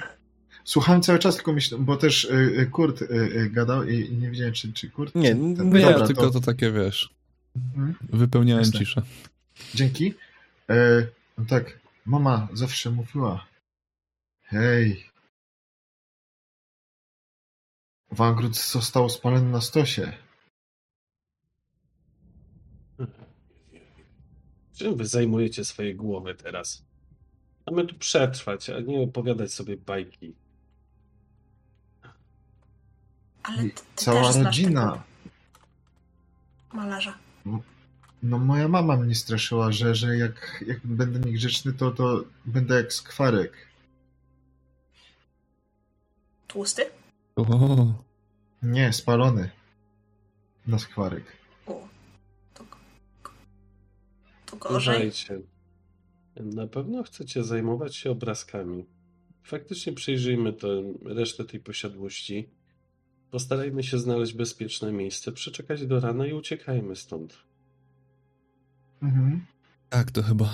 słuchałem 0.65 1.03
cały 1.03 1.19
czas, 1.19 1.37
tylko 1.37 1.53
myślę, 1.53 1.79
bo 1.81 1.97
też 1.97 2.25
y, 2.25 2.29
y, 2.61 2.67
Kurt 2.67 3.03
y, 3.03 3.07
y, 3.15 3.51
gadał 3.51 3.85
i, 3.89 4.11
nie 4.17 4.31
wiedziałem, 4.31 4.53
czy, 4.55 4.73
czy 4.73 4.91
Kurt... 4.91 5.15
Nie, 5.15 5.29
czy 5.29 5.35
ten- 5.57 5.71
nie, 5.73 5.81
Dobra, 5.81 6.07
tylko 6.07 6.23
to, 6.23 6.31
to 6.31 6.41
takie, 6.41 6.73
wiesz, 6.73 7.15
Mhm. 7.57 7.95
wypełniałem 8.11 8.65
Jasne. 8.65 8.79
ciszę. 8.79 9.03
Dzięki. 9.75 10.15
E, 10.71 11.07
no 11.39 11.45
tak, 11.49 11.79
mama 12.07 12.49
zawsze 12.53 12.91
mówiła, 12.91 13.47
hej, 14.43 15.05
Wangród 18.13 18.57
został 18.57 19.09
spalony 19.09 19.51
na 19.51 19.61
stosie. 19.61 20.13
Czym 24.77 24.97
wy 24.97 25.07
zajmujecie 25.07 25.65
swoje 25.65 25.95
głowy 25.95 26.35
teraz? 26.35 26.85
Mamy 27.67 27.87
tu 27.87 27.95
przetrwać, 27.95 28.71
a 28.71 28.81
nie 28.81 29.01
opowiadać 29.01 29.53
sobie 29.55 29.77
bajki. 29.77 30.35
Ale 33.43 33.63
ty, 33.63 33.71
ty 33.71 33.83
Cała 33.95 34.33
rodzina. 34.33 34.91
tego 34.93 35.03
malarza. 36.73 37.19
No 38.23 38.39
moja 38.39 38.69
mama 38.69 38.97
mnie 38.97 39.15
straszyła, 39.15 39.73
że, 39.73 39.95
że 39.95 40.17
jak, 40.17 40.65
jak 40.67 40.87
będę 40.87 41.21
niegrzeczny, 41.21 41.73
to, 41.73 41.91
to 41.91 42.25
będę 42.45 42.75
jak 42.75 42.93
skwarek. 42.93 43.53
Tłusty? 46.49 47.02
O, 47.37 48.05
Nie, 48.63 48.93
spalony. 48.93 49.51
Na 50.67 50.79
skwarek. 50.79 51.25
O, 51.67 51.89
to, 52.55 52.65
to 54.47 54.57
gorzej. 54.57 55.13
Na 56.37 56.67
pewno 56.67 57.03
chcecie 57.03 57.45
zajmować 57.45 57.97
się 57.97 58.11
obrazkami. 58.11 58.87
Faktycznie 59.43 59.93
przyjrzyjmy 59.93 60.53
tę 60.53 60.69
resztę 61.05 61.45
tej 61.45 61.61
posiadłości. 61.61 62.49
Postarajmy 63.31 63.83
się 63.83 63.99
znaleźć 63.99 64.33
bezpieczne 64.33 64.93
miejsce, 64.93 65.33
przeczekać 65.33 65.87
do 65.87 66.01
rana 66.01 66.27
i 66.27 66.33
uciekajmy 66.33 66.97
stąd. 66.97 67.39
Mhm. 69.03 69.47
tak, 69.89 70.11
to 70.11 70.23
chyba... 70.23 70.51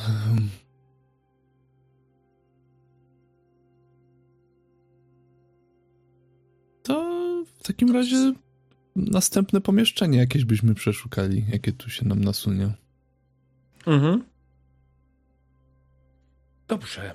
takim 7.68 7.92
razie 7.92 8.34
następne 8.96 9.60
pomieszczenie 9.60 10.18
jakieś 10.18 10.44
byśmy 10.44 10.74
przeszukali, 10.74 11.44
jakie 11.52 11.72
tu 11.72 11.90
się 11.90 12.08
nam 12.08 12.24
nasunie. 12.24 12.72
Mhm. 13.86 14.24
Dobrze. 16.68 17.14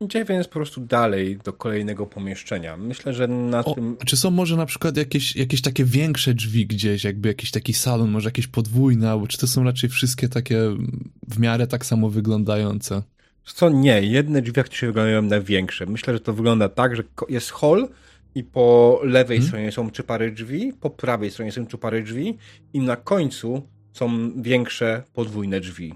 Idzie 0.00 0.24
więc 0.24 0.46
po 0.46 0.52
prostu 0.52 0.80
dalej 0.80 1.38
do 1.44 1.52
kolejnego 1.52 2.06
pomieszczenia. 2.06 2.76
Myślę, 2.76 3.14
że 3.14 3.28
na 3.28 3.64
O, 3.64 3.74
tym. 3.74 3.96
czy 4.06 4.16
są 4.16 4.30
może 4.30 4.56
na 4.56 4.66
przykład 4.66 4.96
jakieś, 4.96 5.36
jakieś 5.36 5.62
takie 5.62 5.84
większe 5.84 6.34
drzwi 6.34 6.66
gdzieś, 6.66 7.04
jakby 7.04 7.28
jakiś 7.28 7.50
taki 7.50 7.74
salon, 7.74 8.10
może 8.10 8.28
jakieś 8.28 8.46
podwójne, 8.46 9.10
albo 9.10 9.26
czy 9.26 9.38
to 9.38 9.46
są 9.46 9.64
raczej 9.64 9.90
wszystkie 9.90 10.28
takie 10.28 10.60
w 11.28 11.38
miarę 11.38 11.66
tak 11.66 11.86
samo 11.86 12.10
wyglądające? 12.10 13.02
Co 13.44 13.70
nie, 13.70 14.02
jedne 14.02 14.42
drzwi 14.42 14.54
faktycznie 14.54 14.88
wyglądają 14.88 15.22
na 15.22 15.40
większe. 15.40 15.86
Myślę, 15.86 16.14
że 16.14 16.20
to 16.20 16.32
wygląda 16.32 16.68
tak, 16.68 16.96
że 16.96 17.02
jest 17.28 17.52
hall 17.52 17.88
i 18.34 18.44
po 18.44 19.00
lewej 19.02 19.38
Hmm. 19.38 19.48
stronie 19.48 19.72
są 19.72 19.90
trzy 19.90 20.02
pary 20.02 20.32
drzwi, 20.32 20.72
po 20.80 20.90
prawej 20.90 21.30
stronie 21.30 21.52
są 21.52 21.66
trzy 21.66 21.78
pary 21.78 22.02
drzwi 22.02 22.38
i 22.72 22.80
na 22.80 22.96
końcu 22.96 23.62
są 23.92 24.32
większe 24.42 25.02
podwójne 25.12 25.60
drzwi. 25.60 25.94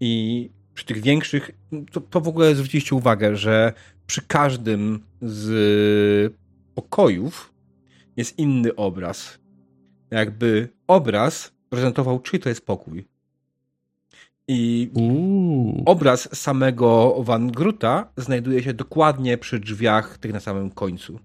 I 0.00 0.50
przy 0.74 0.84
tych 0.84 1.02
większych, 1.02 1.50
to, 1.92 2.00
to 2.00 2.20
w 2.20 2.28
ogóle 2.28 2.54
zwróciliście 2.54 2.94
uwagę, 2.94 3.36
że 3.36 3.72
przy 4.06 4.22
każdym 4.22 5.00
z 5.22 6.34
pokojów 6.74 7.54
jest 8.16 8.38
inny 8.38 8.74
obraz. 8.74 9.38
Jakby 10.10 10.68
obraz 10.86 11.52
prezentował, 11.68 12.20
czy 12.20 12.38
to 12.38 12.48
jest 12.48 12.66
pokój. 12.66 13.04
I 14.48 14.90
Uuu. 14.94 15.82
obraz 15.86 16.36
samego 16.36 17.16
Van 17.22 17.52
Gruta 17.52 18.12
znajduje 18.16 18.62
się 18.62 18.74
dokładnie 18.74 19.38
przy 19.38 19.60
drzwiach 19.60 20.18
tych 20.18 20.32
na 20.32 20.40
samym 20.40 20.70
końcu. 20.70 21.18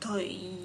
To 0.00 0.14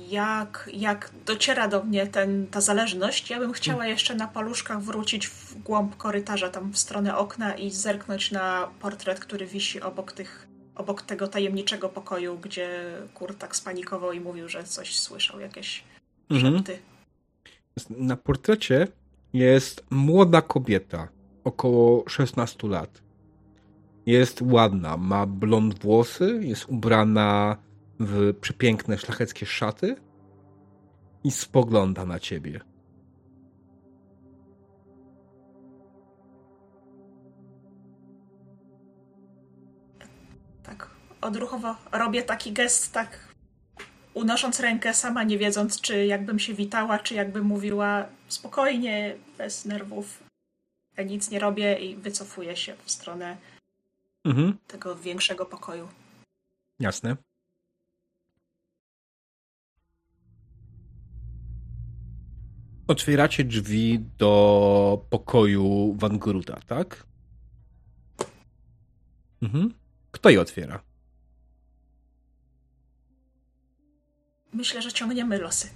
jak, 0.10 0.70
jak 0.74 1.12
dociera 1.26 1.68
do 1.68 1.84
mnie 1.84 2.08
ten, 2.08 2.48
ta 2.48 2.62
zależność, 2.62 3.30
ja 3.30 3.40
bym 3.40 3.54
chciała 3.54 3.88
jeszcze 3.88 4.16
na 4.16 4.28
paluszkach 4.28 4.82
wrócić 4.82 5.28
w 5.28 5.58
głąb 5.64 5.98
korytarza, 5.98 6.50
tam 6.50 6.72
w 6.72 6.78
stronę 6.78 7.18
okna 7.18 7.56
i 7.56 7.72
zerknąć 7.72 8.32
na 8.32 8.70
portret, 8.80 9.20
który 9.20 9.46
wisi 9.46 9.82
obok, 9.82 10.12
tych, 10.12 10.48
obok 10.76 11.02
tego 11.02 11.28
tajemniczego 11.28 11.90
pokoju, 11.90 12.38
gdzie 12.38 12.70
Kurt 13.14 13.40
tak 13.40 13.56
spanikował 13.56 14.12
i 14.12 14.20
mówił, 14.20 14.50
że 14.50 14.64
coś 14.64 15.00
słyszał, 15.00 15.40
jakieś 15.40 15.84
Mhm. 16.30 16.58
szepty. 16.58 16.80
Na 17.90 18.16
portrecie 18.18 18.88
jest 19.34 19.84
młoda 19.90 20.42
kobieta, 20.42 21.08
około 21.44 22.10
16 22.10 22.68
lat. 22.68 23.02
Jest 24.06 24.42
ładna, 24.42 24.98
ma 24.98 25.26
blond 25.26 25.80
włosy, 25.80 26.40
jest 26.44 26.66
ubrana 26.70 27.58
w 28.06 28.34
przepiękne, 28.42 28.98
szlacheckie 28.98 29.46
szaty 29.46 29.96
i 31.24 31.32
spogląda 31.32 32.06
na 32.06 32.20
ciebie. 32.20 32.60
Tak, 40.64 40.90
odruchowo 41.22 41.76
robię 41.92 42.24
taki 42.24 42.52
gest, 42.52 42.92
tak 42.94 43.34
unosząc 44.14 44.60
rękę, 44.60 44.94
sama 44.94 45.24
nie 45.24 45.38
wiedząc, 45.38 45.82
czy 45.82 46.06
jakbym 46.06 46.40
się 46.40 46.54
witała, 46.54 47.00
czy 47.00 47.14
jakbym 47.16 47.46
mówiła 47.46 48.06
spokojnie, 48.28 49.16
bez 49.38 49.66
nerwów. 49.66 50.24
Ja 50.98 51.04
nic 51.04 51.32
nie 51.32 51.40
robię 51.40 51.80
i 51.80 51.96
wycofuję 51.96 52.56
się 52.56 52.76
w 52.86 52.92
stronę 52.92 53.38
Mhm, 54.26 54.58
tego 54.68 54.96
większego 54.96 55.46
pokoju. 55.46 55.88
jasne. 56.80 57.18
Otwieracie 62.88 63.44
drzwi 63.44 64.00
do 64.18 65.06
pokoju 65.10 65.94
Van 65.94 66.20
Gruta, 66.20 66.60
tak? 66.68 67.06
Mhm. 69.42 69.74
Kto 70.12 70.30
je 70.30 70.42
otwiera? 70.42 70.84
Myślę, 74.54 74.82
że 74.82 74.92
ciągniemy 74.92 75.38
losy. 75.38 75.70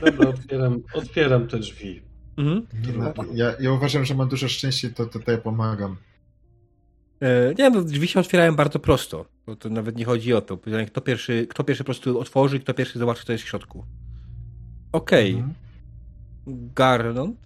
Dobra, 0.00 0.28
otwieram, 0.28 0.82
otwieram 0.94 1.48
te 1.48 1.58
drzwi. 1.58 2.02
Mhm. 2.36 2.66
Ja, 3.34 3.54
ja 3.60 3.72
uważam, 3.72 4.04
że 4.04 4.14
mam 4.14 4.28
dużo 4.28 4.48
szczęścia, 4.48 4.88
to 4.90 5.06
tutaj 5.06 5.38
pomagam. 5.38 5.96
E, 7.20 7.54
nie, 7.58 7.70
no, 7.70 7.82
drzwi 7.82 8.08
się 8.08 8.20
otwierają 8.20 8.56
bardzo 8.56 8.78
prosto. 8.78 9.26
Bo 9.46 9.56
to 9.56 9.68
nawet 9.68 9.96
nie 9.96 10.04
chodzi 10.04 10.34
o 10.34 10.40
to. 10.40 10.56
Pytanie, 10.56 10.86
Kto 10.86 11.00
pierwszy, 11.00 11.46
kto 11.50 11.64
pierwszy 11.64 11.84
po 11.84 11.86
prostu 11.86 12.20
otworzy, 12.20 12.60
kto 12.60 12.74
pierwszy 12.74 12.98
zobaczy, 12.98 13.24
co 13.24 13.32
jest 13.32 13.44
w 13.44 13.48
środku. 13.48 13.84
Okej. 14.92 15.30
Mhm. 15.34 15.54
Garnon. 16.48 17.36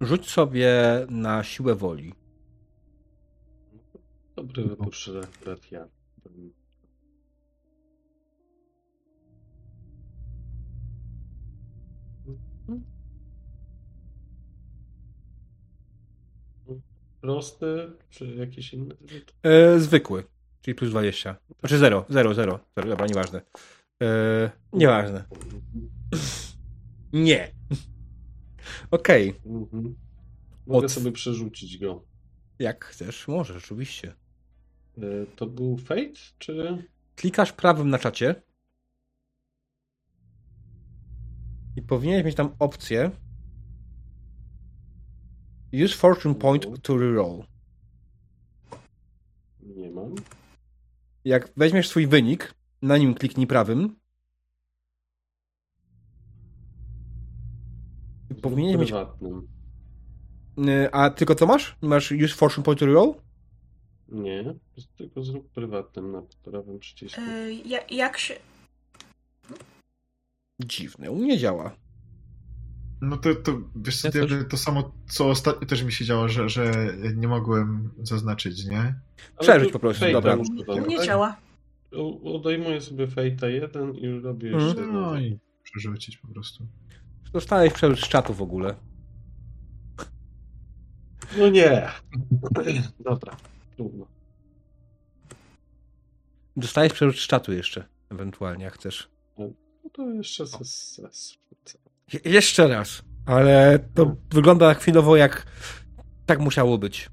Rzuć 0.00 0.30
sobie 0.30 0.72
na 1.08 1.44
siłę 1.44 1.74
woli. 1.74 2.14
Dobry 4.36 4.76
że 4.90 5.20
akurat 5.20 5.72
ja. 5.72 5.88
Prosty, 17.20 17.92
czy 18.10 18.26
jakiś 18.26 18.74
inny? 18.74 18.96
E, 19.42 19.78
zwykły, 19.78 20.24
czyli 20.62 20.74
plus 20.74 20.90
20. 20.90 21.36
Znaczy 21.60 21.78
0, 21.78 22.04
0, 22.08 22.34
0. 22.34 22.58
0 22.76 22.88
dobra, 22.88 23.06
nieważne. 23.06 23.42
E, 24.02 24.50
nieważne. 24.72 25.24
Nie. 27.12 27.54
Okej. 28.90 29.34
Mhm. 29.46 29.94
Mogę 30.66 30.86
Od- 30.86 30.92
sobie 30.92 31.12
przerzucić 31.12 31.78
go. 31.78 32.04
Jak 32.58 32.84
chcesz, 32.84 33.28
możesz, 33.28 33.56
oczywiście. 33.64 34.14
E, 34.98 35.02
To 35.36 35.46
był 35.46 35.76
Fate, 35.76 36.12
czy... 36.38 36.84
Klikasz 37.16 37.52
prawym 37.52 37.90
na 37.90 37.98
czacie 37.98 38.42
i 41.76 41.82
powinieneś 41.82 42.24
mieć 42.24 42.34
tam 42.34 42.54
opcję 42.58 43.10
Use 45.84 45.94
fortune 45.96 46.34
point 46.34 46.66
to 46.82 46.96
reroll. 46.98 47.44
Nie 49.60 49.90
mam. 49.90 50.14
Jak 51.24 51.52
weźmiesz 51.56 51.88
swój 51.88 52.06
wynik, 52.06 52.54
na 52.82 52.96
nim 52.98 53.14
kliknij 53.14 53.46
prawym. 53.46 53.96
Powinieneś 58.42 58.80
mieć. 58.80 58.90
Prywatnym. 58.90 59.48
Y, 60.58 60.88
A 60.92 61.10
tylko 61.10 61.34
co 61.34 61.46
masz? 61.46 61.76
Nie 61.82 61.88
masz 61.88 62.12
use 62.12 62.34
fortune 62.34 62.64
point 62.64 62.80
to 62.80 62.86
reroll? 62.86 63.14
Nie, 64.08 64.54
tylko 64.96 65.22
zrób 65.24 65.50
prywatnym 65.50 66.12
na 66.12 66.22
prawym 66.44 66.78
przycisku. 66.78 67.20
E, 67.20 67.52
ja, 67.52 67.78
jak 67.90 68.18
się. 68.18 68.34
Dziwne, 70.60 71.10
u 71.10 71.16
mnie 71.16 71.38
działa. 71.38 71.76
No 73.00 73.16
to, 73.16 73.34
to 73.34 73.60
wiesz 73.76 74.00
co, 74.00 74.08
Ja 74.08 74.12
to, 74.12 74.18
też. 74.20 74.32
to 74.50 74.56
samo, 74.56 74.92
co 75.08 75.28
ostatnio 75.28 75.66
też 75.66 75.82
mi 75.82 75.92
się 75.92 76.04
działo, 76.04 76.28
że, 76.28 76.48
że 76.48 76.94
nie 77.16 77.28
mogłem 77.28 77.90
zaznaczyć, 78.02 78.64
nie? 78.66 78.94
Tu 79.64 79.70
po 79.70 79.78
prostu, 79.78 80.04
dobra. 80.12 80.36
używam, 80.36 80.88
Nie 80.88 80.96
tak? 80.96 81.06
działa. 81.06 81.36
Odejmuję 82.24 82.80
sobie 82.80 83.06
Fate'a 83.06 83.46
1 83.46 83.94
i 83.94 84.08
robię 84.20 84.48
Mhm. 84.48 84.66
jeszcze 84.68 84.86
No 84.86 85.14
jeden. 85.20 85.32
i 85.32 85.38
przerzucić 85.62 86.16
po 86.16 86.28
prostu. 86.28 86.66
Dostałeś 87.32 87.72
przerzut 87.72 88.00
z 88.00 88.08
czatu 88.08 88.34
w 88.34 88.42
ogóle. 88.42 88.74
No 91.38 91.48
nie. 91.48 91.88
Dobra, 93.04 93.36
trudno. 93.76 94.06
Dostałeś 96.56 96.92
przerzut 96.92 97.20
z 97.20 97.26
czatu 97.26 97.52
jeszcze, 97.52 97.84
ewentualnie, 98.10 98.64
jak 98.64 98.74
chcesz. 98.74 99.10
No 99.38 99.50
to 99.92 100.10
jeszcze 100.10 100.46
se. 100.46 100.58
Je- 102.12 102.32
jeszcze 102.32 102.68
raz. 102.68 103.02
Ale 103.26 103.78
to 103.94 104.16
wygląda 104.30 104.74
chwilowo 104.74 105.16
jak 105.16 105.46
tak 106.26 106.38
musiało 106.40 106.78
być. 106.78 107.10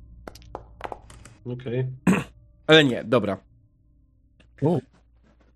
Okej. 1.45 1.87
Ale 2.67 2.83
nie, 2.83 3.03
dobra. 3.03 3.37
O. 4.61 4.79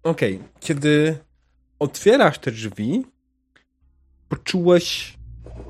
Okej, 0.04 0.40
kiedy 0.60 1.18
otwierasz 1.80 2.40
te 2.40 2.52
drzwi, 2.52 3.06
poczułeś 4.32 5.18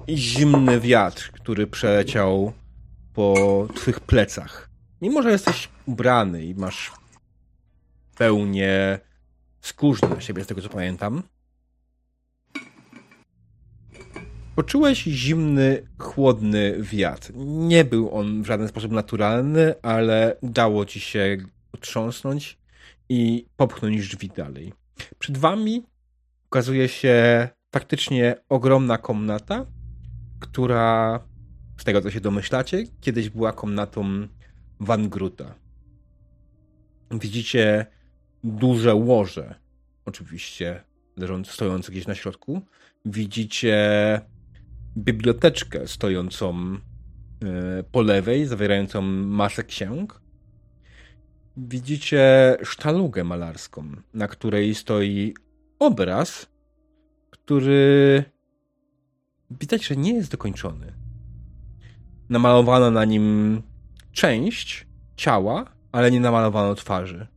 zimny 0.09 0.79
wiatr, 0.79 1.31
który 1.31 1.67
przeleciał 1.67 2.53
po 3.13 3.67
twych 3.75 3.99
plecach. 3.99 4.69
Mimo, 5.01 5.21
że 5.21 5.31
jesteś 5.31 5.69
ubrany 5.85 6.45
i 6.45 6.55
masz 6.55 6.91
pełnię 8.17 8.99
skórzne 9.61 10.09
na 10.09 10.21
siebie, 10.21 10.43
z 10.43 10.47
tego 10.47 10.61
co 10.61 10.69
pamiętam, 10.69 11.23
poczułeś 14.55 15.03
zimny, 15.03 15.87
chłodny 15.97 16.77
wiatr. 16.79 17.31
Nie 17.35 17.85
był 17.85 18.15
on 18.15 18.43
w 18.43 18.45
żaden 18.45 18.67
sposób 18.67 18.91
naturalny, 18.91 19.73
ale 19.81 20.37
dało 20.43 20.85
ci 20.85 20.99
się 20.99 21.37
otrząsnąć 21.71 22.57
i 23.09 23.45
popchnąć 23.57 24.07
drzwi 24.07 24.29
dalej. 24.29 24.73
Przed 25.19 25.37
wami 25.37 25.83
ukazuje 26.45 26.87
się 26.87 27.49
faktycznie 27.71 28.35
ogromna 28.49 28.97
komnata, 28.97 29.65
która, 30.39 31.19
z 31.77 31.83
tego 31.83 32.01
co 32.01 32.11
się 32.11 32.21
domyślacie, 32.21 32.83
kiedyś 33.01 33.29
była 33.29 33.53
komnatą 33.53 34.27
Van 34.79 35.09
Gruta. 35.09 35.55
Widzicie 37.11 37.85
duże 38.43 38.95
łoże, 38.95 39.55
oczywiście 40.05 40.83
stojące 41.43 41.91
gdzieś 41.91 42.07
na 42.07 42.15
środku. 42.15 42.61
Widzicie 43.05 43.77
biblioteczkę 44.97 45.87
stojącą 45.87 46.55
e, 46.55 47.83
po 47.91 48.01
lewej, 48.01 48.45
zawierającą 48.45 49.01
masę 49.01 49.63
ksiąg. 49.63 50.21
Widzicie 51.57 52.55
sztalugę 52.63 53.23
malarską, 53.23 53.91
na 54.13 54.27
której 54.27 54.75
stoi 54.75 55.33
obraz, 55.79 56.50
który 57.45 58.23
widać, 59.51 59.85
że 59.87 59.95
nie 59.95 60.13
jest 60.13 60.31
dokończony. 60.31 60.93
Namalowano 62.29 62.91
na 62.91 63.05
nim 63.05 63.61
część 64.11 64.87
ciała, 65.15 65.65
ale 65.91 66.11
nie 66.11 66.19
namalowano 66.19 66.75
twarzy. 66.75 67.27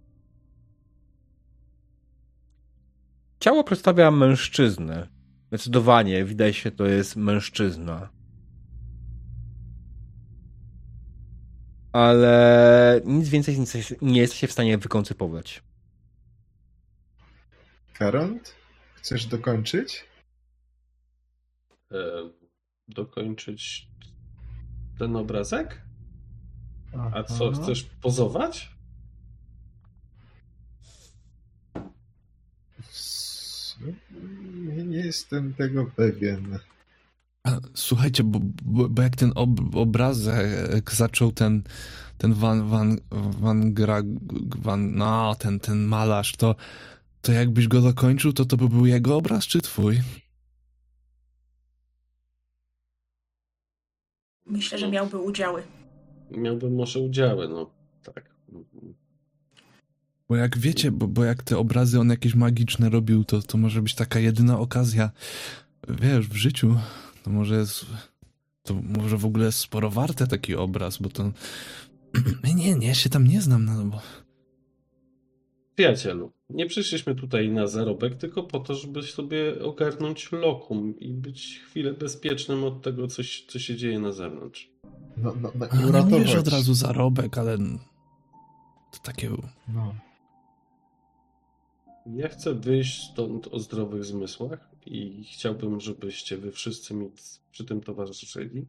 Ciało 3.40 3.64
przedstawia 3.64 4.10
mężczyznę. 4.10 5.08
Zdecydowanie 5.48 6.24
wydaje 6.24 6.54
się, 6.54 6.70
to 6.70 6.86
jest 6.86 7.16
mężczyzna. 7.16 8.08
Ale 11.92 13.00
nic 13.04 13.28
więcej 13.28 13.58
nie 14.02 14.20
jesteś- 14.20 14.48
w 14.48 14.52
stanie 14.52 14.78
wykoncypować. 14.78 15.62
Karont? 17.94 18.54
Chcesz 19.04 19.26
dokończyć? 19.26 20.04
E, 21.92 21.96
dokończyć 22.88 23.88
ten 24.98 25.16
obrazek? 25.16 25.82
A 27.12 27.22
co, 27.22 27.50
Aha. 27.52 27.62
chcesz 27.62 27.82
pozować? 27.82 28.70
Nie, 34.54 34.84
nie 34.84 34.98
jestem 34.98 35.54
tego 35.54 35.86
pewien. 35.96 36.58
Słuchajcie, 37.74 38.24
bo, 38.24 38.40
bo, 38.62 38.88
bo 38.88 39.02
jak 39.02 39.16
ten 39.16 39.32
ob, 39.34 39.50
obrazek 39.74 40.92
zaczął 40.92 41.32
ten, 41.32 41.62
ten 42.18 42.34
Van, 42.34 42.68
Van, 42.68 42.98
Van, 43.10 43.74
Gra, 43.74 44.02
Van 44.58 44.94
no, 44.94 45.34
ten, 45.34 45.60
ten 45.60 45.84
malarz, 45.84 46.36
to, 46.36 46.56
to 47.24 47.32
jakbyś 47.32 47.68
go 47.68 47.80
dokończył, 47.80 48.32
to 48.32 48.44
to 48.44 48.56
by 48.56 48.68
był 48.68 48.86
jego 48.86 49.16
obraz 49.16 49.46
czy 49.46 49.60
twój? 49.60 50.00
Myślę, 54.46 54.78
że 54.78 54.90
miałby 54.90 55.18
udziały. 55.18 55.62
Miałbym 56.30 56.74
może 56.74 57.00
udziały, 57.00 57.48
no 57.48 57.70
tak. 58.02 58.34
Bo 60.28 60.36
jak 60.36 60.58
wiecie, 60.58 60.90
bo, 60.90 61.08
bo 61.08 61.24
jak 61.24 61.42
te 61.42 61.58
obrazy 61.58 62.00
on 62.00 62.10
jakieś 62.10 62.34
magiczne 62.34 62.88
robił, 62.90 63.24
to, 63.24 63.42
to 63.42 63.58
może 63.58 63.82
być 63.82 63.94
taka 63.94 64.18
jedyna 64.18 64.58
okazja, 64.58 65.10
wiesz, 65.88 66.28
w 66.28 66.34
życiu. 66.34 66.76
To 67.22 67.30
może 67.30 67.54
jest, 67.54 67.86
to 68.62 68.74
może 68.74 69.16
w 69.18 69.24
ogóle 69.24 69.46
jest 69.46 69.58
sporo 69.58 69.90
warte 69.90 70.26
taki 70.26 70.54
obraz, 70.54 70.98
bo 70.98 71.08
to... 71.08 71.32
Nie, 72.56 72.74
nie, 72.74 72.86
ja 72.86 72.94
się 72.94 73.10
tam 73.10 73.26
nie 73.26 73.40
znam, 73.42 73.64
no 73.64 73.84
bo... 73.84 74.00
Przyjacielu, 75.74 76.32
nie 76.50 76.66
przyszliśmy 76.66 77.14
tutaj 77.14 77.48
na 77.50 77.66
zarobek, 77.66 78.14
tylko 78.14 78.42
po 78.42 78.60
to, 78.60 78.74
żeby 78.74 79.02
sobie 79.02 79.62
ogarnąć 79.64 80.32
lokum 80.32 80.98
i 81.00 81.12
być 81.14 81.60
chwilę 81.66 81.92
bezpiecznym 81.92 82.64
od 82.64 82.82
tego, 82.82 83.08
co, 83.08 83.22
się- 83.22 83.46
co 83.48 83.58
się 83.58 83.76
dzieje 83.76 83.98
na 83.98 84.12
zewnątrz. 84.12 84.70
No, 85.16 85.34
no, 85.40 85.52
no, 85.54 85.66
i 85.66 85.92
No, 85.92 86.18
nie 86.18 86.38
od 86.38 86.48
razu 86.48 86.74
zarobek, 86.74 87.38
ale... 87.38 87.58
To 88.92 88.98
takie... 89.02 89.30
No. 89.68 89.94
Ja 92.06 92.28
chcę 92.28 92.54
wyjść 92.54 93.10
stąd 93.12 93.48
o 93.48 93.58
zdrowych 93.58 94.04
zmysłach 94.04 94.70
i 94.86 95.24
chciałbym, 95.32 95.80
żebyście 95.80 96.38
wy 96.38 96.52
wszyscy 96.52 96.94
mi 96.94 97.10
przy 97.52 97.64
tym 97.64 97.80
towarzyszyli. 97.80 98.66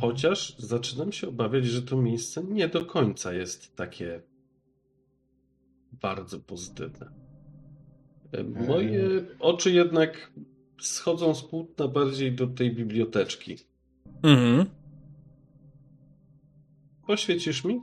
Chociaż 0.00 0.58
zaczynam 0.58 1.12
się 1.12 1.28
obawiać, 1.28 1.66
że 1.66 1.82
to 1.82 1.96
miejsce 1.96 2.44
nie 2.44 2.68
do 2.68 2.84
końca 2.86 3.32
jest 3.32 3.76
takie 3.76 4.22
bardzo 6.02 6.40
pozytywne. 6.40 7.10
Moje 8.68 9.00
oczy 9.40 9.70
jednak 9.70 10.32
schodzą 10.80 11.34
z 11.34 11.42
płótna 11.42 11.88
bardziej 11.88 12.32
do 12.32 12.46
tej 12.46 12.74
biblioteczki. 12.74 13.56
Mhm. 14.22 14.66
Poświecisz 17.06 17.64
mi? 17.64 17.80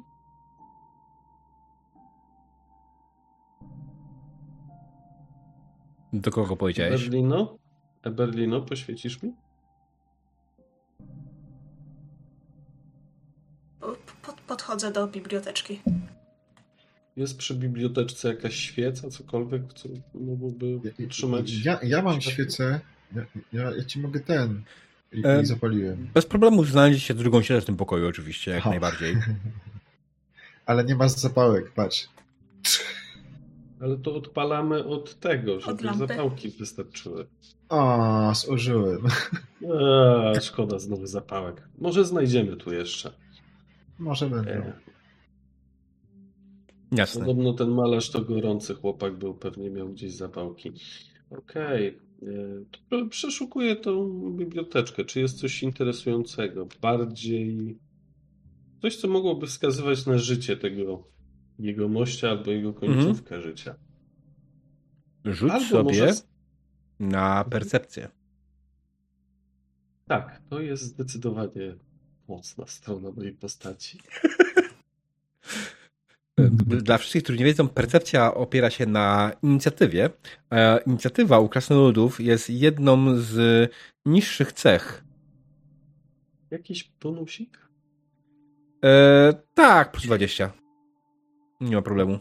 Do 6.14 6.32
kogo 6.32 6.56
powiedziałeś? 6.56 7.04
Berlino? 7.04 7.58
Berlino, 8.04 8.62
poświecisz 8.62 9.24
mi? 9.24 9.34
Pod, 14.22 14.42
podchodzę 14.48 14.92
do 14.92 15.08
biblioteczki. 15.08 15.82
Jest 17.20 17.38
przy 17.38 17.56
biblioteczce 17.56 18.28
jakaś 18.28 18.56
świeca, 18.56 19.10
cokolwiek, 19.10 19.62
co 19.74 19.90
mogłoby 20.14 20.80
utrzymać. 21.06 21.66
Ja, 21.66 21.80
ja 21.84 22.02
mam 22.02 22.22
świecę. 22.22 22.80
Ja, 23.16 23.26
ja, 23.54 23.72
ja 23.76 23.84
ci 23.84 24.00
mogę 24.00 24.20
ten. 24.20 24.62
I, 25.12 25.22
E, 25.26 25.42
i 25.42 25.46
zapaliłem. 25.46 26.10
Bez 26.14 26.26
problemu 26.26 26.64
znajdziecie 26.66 27.14
drugą 27.14 27.42
ścianę 27.42 27.62
w 27.62 27.66
tym 27.66 27.78
pokoju, 27.78 28.08
oczywiście, 28.08 28.52
jak 28.52 28.64
Ha. 28.64 28.70
najbardziej. 28.70 29.16
Ale 30.66 30.84
nie 30.84 30.96
masz 30.96 31.12
zapałek, 31.12 31.72
patrz. 31.72 32.08
Ale 33.82 33.98
to 33.98 34.16
odpalamy 34.16 34.86
od 34.86 35.20
tego, 35.20 35.60
żeby 35.60 35.84
lampy. 35.84 36.08
zapałki 36.08 36.50
wystarczyły. 36.50 37.28
O, 37.70 38.32
zużyłem. 38.36 39.02
Eee, 39.64 40.42
szkoda 40.50 40.80
znowu 40.80 41.06
zapałek. 41.06 41.68
Może 41.78 42.06
znajdziemy 42.06 42.56
tu 42.58 42.74
jeszcze. 42.74 43.12
Może 44.00 44.30
będą. 44.30 44.52
E, 44.52 44.74
Jasne. 46.92 47.22
Podobno 47.22 47.54
ten 47.54 47.70
malarz 47.70 48.10
to 48.10 48.22
gorący 48.22 48.76
chłopak 48.76 49.18
był, 49.18 49.34
pewnie 49.34 49.70
miał 49.70 49.90
gdzieś 49.90 50.14
zapałki. 50.14 50.72
Okej, 51.30 51.88
e, 51.88 52.26
to 52.90 53.06
przeszukuję 53.06 53.76
tą 53.76 54.10
biblioteczkę. 54.32 55.06
Czy 55.06 55.20
jest 55.20 55.40
coś 55.40 55.64
interesującego? 55.64 56.68
Bardziej 56.82 57.78
coś, 58.82 58.96
co 58.96 59.08
mogłoby 59.08 59.48
wskazywać 59.48 60.06
na 60.06 60.18
życie 60.18 60.58
tego 60.58 61.08
jegomościa 61.60 62.30
albo 62.30 62.52
jego 62.52 62.74
końcówkę 62.74 63.42
życia. 63.42 63.76
Rzuć 65.26 65.52
Albo 65.52 65.66
sobie 65.66 65.84
może... 65.84 66.14
na 67.00 67.44
percepcję. 67.44 68.10
Tak, 70.08 70.42
to 70.50 70.62
jest 70.62 70.84
zdecydowanie 70.84 71.76
mocna 72.28 72.68
strona 72.68 73.12
mojej 73.12 73.34
postaci. 73.34 74.00
Dla 76.66 76.98
wszystkich, 76.98 77.24
którzy 77.24 77.40
nie 77.40 77.46
wiedzą, 77.46 77.68
percepcja 77.68 78.34
opiera 78.34 78.70
się 78.70 78.86
na 78.86 79.32
inicjatywie. 79.44 80.10
a 80.50 80.78
Inicjatywa 80.78 81.40
u 81.40 81.50
krasnoludów 81.50 82.20
jest 82.20 82.50
jedną 82.50 83.16
z 83.16 83.72
niższych 84.06 84.54
cech. 84.54 85.04
Jakiś 86.52 86.92
bonusik? 87.02 87.70
E, 88.86 89.34
tak, 89.54 89.92
plus 89.92 90.06
20. 90.06 90.52
Nie 91.62 91.76
ma 91.76 91.82
problemu. 91.82 92.20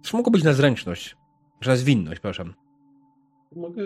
Zresztą 0.00 0.18
mogło 0.18 0.30
być 0.30 0.44
na 0.44 0.52
zręczność. 0.52 1.16
Że 1.60 1.70
na 1.70 1.76
zwinność, 1.76 2.20
przepraszam. 2.20 2.54
Mogę 3.56 3.82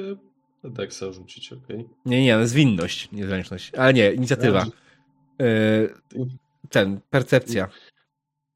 Dexa 0.65 1.13
rzucić, 1.13 1.53
okej. 1.53 1.89
Nie, 2.05 2.23
nie, 2.25 2.37
na 2.37 2.47
zwinność, 2.47 3.13
nie 3.13 3.27
zręczność. 3.27 3.75
Ale 3.75 3.95
nie, 3.95 4.13
inicjatywa. 4.13 4.67
E, 5.41 5.47
ten, 6.71 7.01
percepcja. 7.11 7.69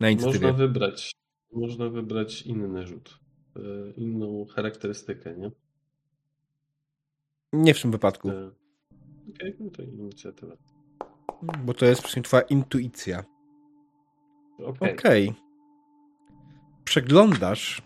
Na 0.02 0.10
inicjatywie. 0.10 0.46
Można 0.46 0.58
wybrać, 0.66 1.12
można 1.52 1.88
wybrać 1.88 2.42
inny 2.42 2.86
rzut. 2.86 3.18
e, 3.56 3.60
Inną 3.96 4.46
charakterystykę, 4.54 5.36
nie? 5.36 5.50
Nie 7.52 7.74
w 7.74 7.82
tym 7.82 7.90
wypadku, 7.90 8.30
E, 8.30 8.50
Okej, 9.36 9.56
no 9.60 9.70
to 9.70 9.82
inicjatywa. 9.82 10.56
bo 11.64 11.74
to 11.74 11.86
jest 11.86 12.02
przynajmniej 12.02 12.24
twoja 12.24 12.42
intuicja. 12.42 13.24
Okej. 14.64 14.92
Okej. 14.92 15.32
Przeglądasz 16.84 17.82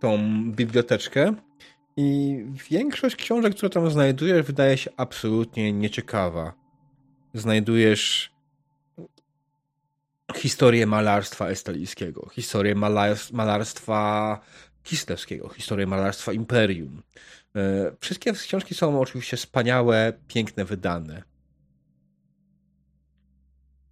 tą 0.00 0.18
biblioteczkę 0.52 1.34
i 1.96 2.36
większość 2.70 3.16
książek, 3.16 3.54
które 3.54 3.70
tam 3.70 3.90
znajdujesz, 3.90 4.46
wydaje 4.46 4.76
się 4.78 4.90
absolutnie 4.96 5.72
nieciekawa. 5.72 6.52
Znajdujesz 7.34 8.32
historię 10.36 10.86
malarstwa 10.86 11.48
estalijskiego, 11.48 12.28
historię 12.32 12.74
malarstwa, 13.32 14.40
kislewskiego, 14.82 15.48
historię 15.48 15.86
malarstwa 15.86 16.32
imperium. 16.32 17.02
E, 17.56 17.92
Wszystkie 18.00 18.32
książki 18.32 18.74
są 18.74 19.00
oczywiście 19.00 19.36
wspaniałe, 19.36 20.12
piękne, 20.28 20.64
wydane. 20.64 21.22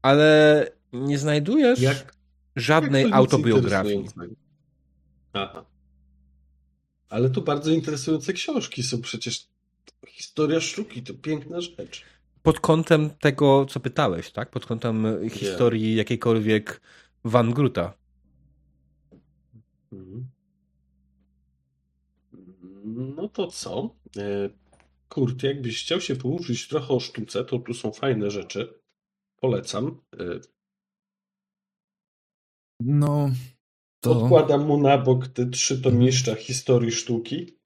Ale 0.02 0.70
nie 0.92 1.18
znajdujesz 1.18 1.80
Jak, 1.80 2.14
żadnej 2.56 3.04
jak 3.04 3.14
autobiografii. 3.14 4.06
Aha. 5.32 5.64
Ale 7.08 7.30
tu 7.30 7.42
bardzo 7.42 7.70
interesujące 7.70 8.32
książki 8.32 8.82
są 8.82 9.00
przecież. 9.00 9.48
Historia 10.06 10.60
sztuki 10.60 11.02
to 11.02 11.14
piękna 11.14 11.60
rzecz. 11.60 12.04
Pod 12.46 12.60
kątem 12.60 13.10
tego, 13.10 13.66
co 13.66 13.80
pytałeś, 13.80 14.32
tak? 14.32 14.50
Pod 14.50 14.66
kątem 14.66 15.06
e, 15.06 15.30
historii 15.30 15.96
jakiejkolwiek 15.96 16.80
Van 17.24 17.54
Gruta. 17.54 17.94
Mhm. 19.92 20.26
No 22.84 23.28
to 23.28 23.46
co? 23.46 23.94
E, 24.16 24.50
Kurt, 25.08 25.42
jakbyś 25.42 25.82
chciał 25.82 26.00
się 26.00 26.16
pouczyć 26.16 26.68
trochę 26.68 26.94
o 26.94 27.00
sztuce, 27.00 27.44
to 27.44 27.58
tu 27.58 27.74
są 27.74 27.92
fajne 27.92 28.30
rzeczy. 28.30 28.80
Polecam. 29.40 30.00
E, 30.20 30.40
No, 32.80 33.30
to 34.00 34.22
Odkładam 34.22 34.66
mu 34.66 34.80
na 34.80 34.98
bok 34.98 35.28
te 35.28 35.46
trzy 35.46 35.82
tomiszcza 35.82 36.34
historii 36.34 36.92
sztuki. 36.92 37.58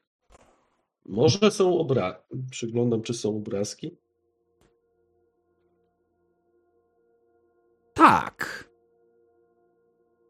Może 1.07 1.51
są 1.51 1.78
obrazki. 1.78 2.23
Przyglądam, 2.51 3.02
czy 3.02 3.15
są 3.15 3.36
obrazki. 3.36 3.97
Tak. 8.01 8.64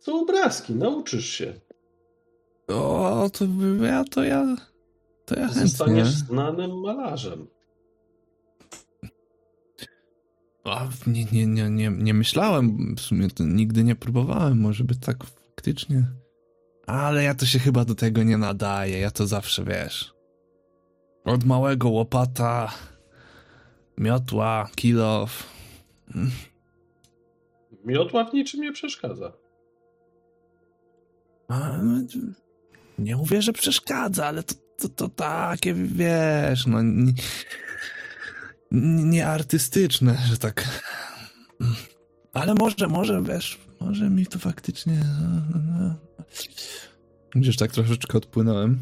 Są 0.01 0.21
obrazki, 0.21 0.75
nauczysz 0.75 1.27
się. 1.27 1.55
O, 2.69 3.31
to 3.33 3.45
ja, 3.85 4.05
to 4.05 4.25
ja, 4.25 4.57
to 5.27 5.35
ja 5.35 5.47
chętnie. 5.47 5.67
Zostaniesz 5.67 6.09
znanym 6.09 6.81
malarzem. 6.81 7.47
A, 10.65 10.89
nie, 11.07 11.25
nie, 11.25 11.47
nie, 11.47 11.71
nie, 11.71 11.91
nie 11.91 12.15
myślałem, 12.15 12.95
w 12.97 13.01
sumie 13.01 13.31
to 13.31 13.45
nigdy 13.45 13.85
nie 13.85 13.97
próbowałem, 13.97 14.61
może 14.61 14.85
by 14.85 14.97
tak 14.97 15.25
faktycznie. 15.25 16.05
Ale 16.87 17.25
ja 17.25 17.35
to 17.35 17.47
się 17.47 17.59
chyba 17.59 17.85
do 17.85 17.95
tego 17.95 18.23
nie 18.23 18.39
nadaję, 18.39 18.99
ja 18.99 19.11
to 19.11 19.27
zawsze, 19.27 19.65
wiesz, 19.65 20.15
od 21.25 21.45
małego 21.45 21.89
łopata, 21.89 22.73
miotła, 23.99 24.69
kilof. 24.77 25.47
Miotła 27.85 28.25
w 28.25 28.35
niczym 28.35 28.61
nie 28.61 28.73
przeszkadza. 28.73 29.33
A, 31.49 31.79
no, 31.83 32.01
nie 32.99 33.17
mówię, 33.17 33.43
że 33.43 33.53
przeszkadza, 33.53 34.27
ale 34.27 34.43
to, 34.43 34.55
to, 34.79 34.89
to 34.89 35.09
takie, 35.09 35.75
wiesz, 35.75 36.67
no, 36.67 36.83
nie, 36.83 37.13
nie 39.05 39.27
artystyczne, 39.27 40.19
że 40.31 40.37
tak. 40.37 40.65
Ale 42.33 42.55
może, 42.55 42.89
może, 42.89 43.23
wiesz, 43.23 43.59
może 43.81 44.11
mi 44.11 44.27
to 44.27 44.39
faktycznie... 44.39 45.01
Gdzież 47.31 47.57
tak 47.57 47.73
troszeczkę 47.73 48.19
odpłynąłem. 48.19 48.79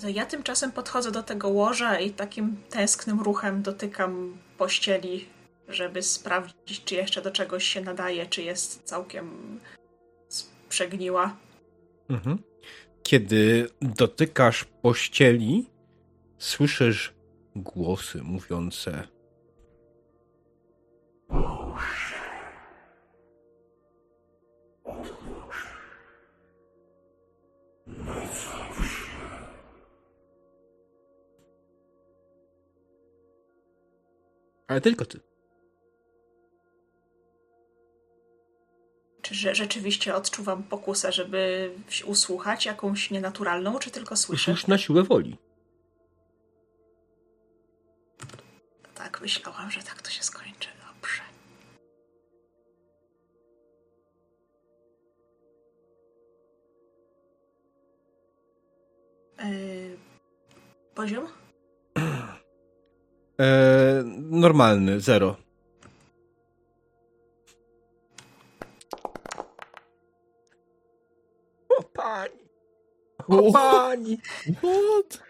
To 0.00 0.08
ja 0.08 0.26
tymczasem 0.26 0.72
podchodzę 0.72 1.12
do 1.12 1.22
tego 1.22 1.48
łoża 1.48 1.98
i 1.98 2.10
takim 2.10 2.56
tęsknym 2.70 3.20
ruchem 3.20 3.62
dotykam 3.62 4.38
pościeli, 4.58 5.28
żeby 5.72 6.02
sprawdzić, 6.02 6.84
czy 6.84 6.94
jeszcze 6.94 7.22
do 7.22 7.30
czegoś 7.30 7.64
się 7.64 7.80
nadaje, 7.80 8.26
czy 8.26 8.42
jest 8.42 8.82
całkiem 8.84 9.58
przegniła. 10.68 11.36
Mhm. 12.10 12.38
Kiedy 13.02 13.68
dotykasz 13.80 14.64
pościeli, 14.64 15.70
słyszysz 16.38 17.14
głosy 17.56 18.22
mówiące. 18.22 19.08
Boże. 21.28 22.22
Na 27.86 28.14
zawsze. 28.26 29.12
Ale 34.68 34.80
tylko 34.80 35.04
ty. 35.04 35.31
Czy 39.32 39.38
że 39.38 39.54
rzeczywiście 39.54 40.14
odczuwam 40.14 40.62
pokusę, 40.62 41.12
żeby 41.12 41.70
usłuchać 42.04 42.66
jakąś 42.66 43.10
nienaturalną, 43.10 43.78
czy 43.78 43.90
tylko 43.90 44.16
słyszę? 44.16 44.52
Usłysz 44.52 44.66
na 44.66 44.78
siłę 44.78 45.02
woli. 45.02 45.38
Tak, 48.94 49.20
myślałam, 49.20 49.70
że 49.70 49.82
tak 49.82 50.02
to 50.02 50.10
się 50.10 50.22
skończy. 50.22 50.68
Dobrze. 50.86 51.22
Yy, 59.50 59.98
poziom? 60.94 61.26
E, 63.40 64.02
normalny, 64.30 65.00
zero. 65.00 65.41
Pani. 73.52 74.18
What? 74.58 75.22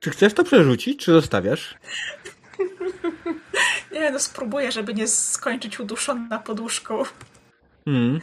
Czy 0.00 0.10
chcesz 0.10 0.34
to 0.34 0.44
przerzucić, 0.44 1.04
czy 1.04 1.12
zostawiasz? 1.12 1.74
Nie, 3.92 4.10
no 4.10 4.18
spróbuję, 4.18 4.72
żeby 4.72 4.94
nie 4.94 5.08
skończyć 5.08 5.80
uduszona 5.80 6.38
poduszką. 6.38 7.02
Hmm. 7.84 8.20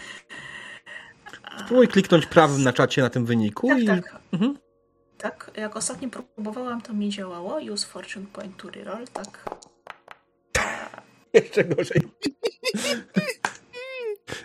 Spróbuj 1.59 1.87
kliknąć 1.87 2.25
prawym 2.25 2.63
na 2.63 2.73
czacie 2.73 3.01
na 3.01 3.09
tym 3.09 3.25
wyniku 3.25 3.67
Tak, 3.67 3.79
i... 3.79 3.85
tak. 3.85 4.15
Mhm. 4.33 4.57
Tak, 5.17 5.51
jak 5.55 5.75
ostatnio 5.75 6.09
próbowałam, 6.09 6.81
to 6.81 6.93
mi 6.93 7.09
działało. 7.09 7.59
Use 7.71 7.87
fortune 7.87 8.25
point 8.33 8.57
to 8.57 8.69
reroll, 8.69 9.07
tak. 9.07 9.55
Jeszcze 11.33 11.63
gorzej. 11.63 12.01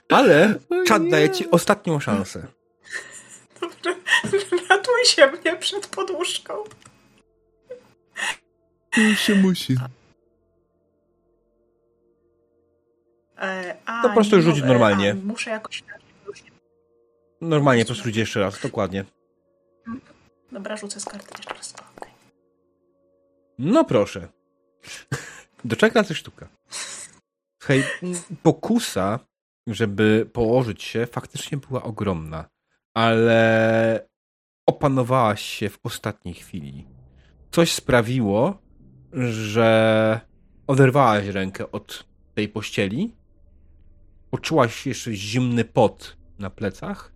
Ale 0.08 0.54
czat 0.86 1.08
daje 1.08 1.30
ci 1.30 1.50
ostatnią 1.50 2.00
szansę. 2.00 2.46
Dobrze, 3.60 3.97
się 5.08 5.26
mnie 5.26 5.56
przed 5.56 5.86
poduszką. 5.86 6.54
Już 8.96 9.20
się 9.20 9.34
musi. 9.34 9.76
E, 13.38 13.76
a, 13.86 14.02
To 14.02 14.08
po 14.08 14.14
prostu 14.14 14.36
nie 14.36 14.42
rzuć 14.42 14.54
mogę, 14.54 14.68
normalnie. 14.68 15.10
A, 15.10 15.14
muszę 15.14 15.50
jakoś... 15.50 15.84
Normalnie 17.40 17.84
po 17.84 17.94
prostu 17.94 18.08
jeszcze 18.08 18.40
raz, 18.40 18.60
dokładnie. 18.60 19.04
Dobra, 20.52 20.76
rzucę 20.76 21.00
z 21.00 21.04
karty 21.04 21.28
jeszcze 21.36 21.54
raz. 21.54 21.74
Okej. 21.96 22.12
No 23.58 23.84
proszę. 23.84 24.28
Doczekna 25.64 26.04
coś 26.04 26.16
sztuka. 26.16 26.48
Słuchaj, 27.58 27.84
pokusa, 28.42 29.18
żeby 29.66 30.30
położyć 30.32 30.82
się, 30.82 31.06
faktycznie 31.06 31.58
była 31.58 31.82
ogromna, 31.82 32.44
ale 32.94 34.07
opanowałaś 34.68 35.42
się 35.42 35.68
w 35.68 35.78
ostatniej 35.82 36.34
chwili. 36.34 36.86
Coś 37.50 37.72
sprawiło, 37.72 38.58
że 39.12 40.20
oderwałaś 40.66 41.26
rękę 41.26 41.72
od 41.72 42.04
tej 42.34 42.48
pościeli, 42.48 43.16
poczułaś 44.30 44.86
jeszcze 44.86 45.12
zimny 45.12 45.64
pot 45.64 46.16
na 46.38 46.50
plecach. 46.50 47.12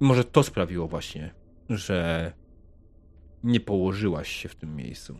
Może 0.00 0.24
to 0.24 0.42
sprawiło 0.42 0.88
właśnie, 0.88 1.34
że 1.68 2.32
nie 3.44 3.60
położyłaś 3.60 4.28
się 4.28 4.48
w 4.48 4.54
tym 4.54 4.76
miejscu. 4.76 5.18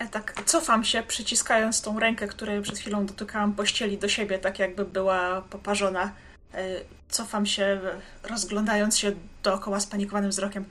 Ja 0.00 0.06
tak 0.06 0.42
cofam 0.46 0.84
się, 0.84 1.02
przyciskając 1.02 1.82
tą 1.82 2.00
rękę, 2.00 2.26
której 2.26 2.62
przed 2.62 2.78
chwilą 2.78 3.06
dotykałam 3.06 3.52
pościeli 3.52 3.98
do 3.98 4.08
siebie, 4.08 4.38
tak 4.38 4.58
jakby 4.58 4.84
była 4.84 5.42
poparzona. 5.42 6.14
E, 6.54 6.80
Cofam 7.08 7.46
się, 7.46 7.80
rozglądając 8.22 8.98
się 8.98 9.12
dookoła 9.42 9.80
spanikowanym 9.80 10.30
wzrokiem. 10.30 10.64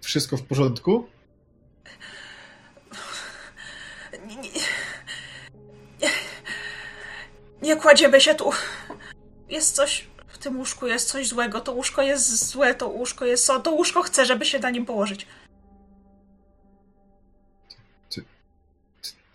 Wszystko 0.00 0.36
w 0.36 0.42
porządku? 0.42 1.08
Nie, 4.26 4.36
nie, 4.36 4.50
nie, 6.00 6.10
nie 7.62 7.76
kładziemy 7.76 8.20
się 8.20 8.34
tu. 8.34 8.50
Jest 9.48 9.74
coś 9.74 10.06
w 10.28 10.38
tym 10.38 10.58
łóżku, 10.58 10.86
jest 10.86 11.08
coś 11.08 11.28
złego. 11.28 11.60
To 11.60 11.72
łóżko 11.72 12.02
jest 12.02 12.46
złe, 12.46 12.74
to 12.74 12.88
łóżko 12.88 13.24
jest. 13.24 13.50
To 13.64 13.70
łóżko 13.70 14.02
chce, 14.02 14.26
żeby 14.26 14.44
się 14.44 14.58
na 14.58 14.70
nim 14.70 14.86
położyć. 14.86 15.26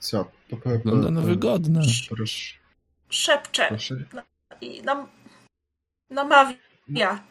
Co? 0.06 0.32
Wygląda 0.66 1.12
na 1.12 1.22
po- 1.22 1.28
wygodne. 1.28 1.82
Proszę. 2.10 2.56
Szepcze 3.10 3.68
proszę. 3.68 4.06
i 4.62 4.82
nam 4.82 5.08
namawia. 6.10 7.24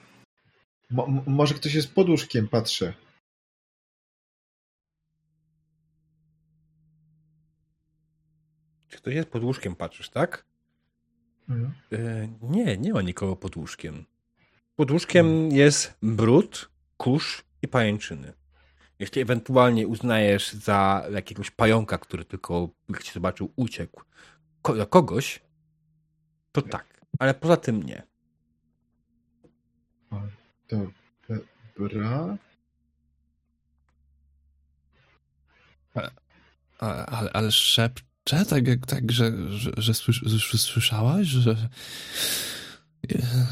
Mo, 0.90 1.06
mo- 1.06 1.22
może 1.26 1.54
ktoś 1.54 1.74
jest 1.74 1.94
pod 1.94 2.08
łóżkiem, 2.08 2.48
patrzę. 2.48 2.94
Czy 8.88 8.96
ktoś 8.98 9.14
jest 9.14 9.28
pod 9.28 9.44
łóżkiem, 9.44 9.76
patrzysz, 9.76 10.08
tak? 10.10 10.44
Mhm. 11.48 11.72
E, 11.92 12.28
nie, 12.42 12.76
nie 12.76 12.92
ma 12.92 13.02
nikogo 13.02 13.36
pod 13.36 13.56
łóżkiem. 13.56 14.04
Pod 14.76 14.90
łóżkiem 14.90 15.50
jest 15.52 15.94
brud, 16.02 16.70
kurz 16.96 17.44
i 17.62 17.68
pajęczyny. 17.68 18.32
Jeśli 18.98 19.22
ewentualnie 19.22 19.88
uznajesz 19.88 20.52
za 20.52 21.06
jakiegoś 21.12 21.50
pająka, 21.50 21.98
który 21.98 22.24
tylko, 22.24 22.68
jak 22.88 23.02
cię 23.02 23.12
zobaczył, 23.12 23.52
uciekł 23.56 24.02
ko- 24.62 24.74
do 24.74 24.86
kogoś, 24.86 25.40
to 26.52 26.62
tak. 26.62 27.00
Ale 27.18 27.34
poza 27.34 27.56
tym 27.56 27.82
nie. 27.82 28.02
Dobra. 31.78 32.36
Ale, 36.78 37.06
ale, 37.06 37.32
ale 37.32 37.52
szepcze, 37.52 38.44
tak, 38.48 38.68
jak, 38.68 38.86
tak 38.86 39.12
że, 39.12 39.50
że, 39.50 39.70
że, 39.76 39.94
słysz, 39.94 40.20
że 40.24 40.58
słyszałaś, 40.58 41.26
że... 41.26 41.68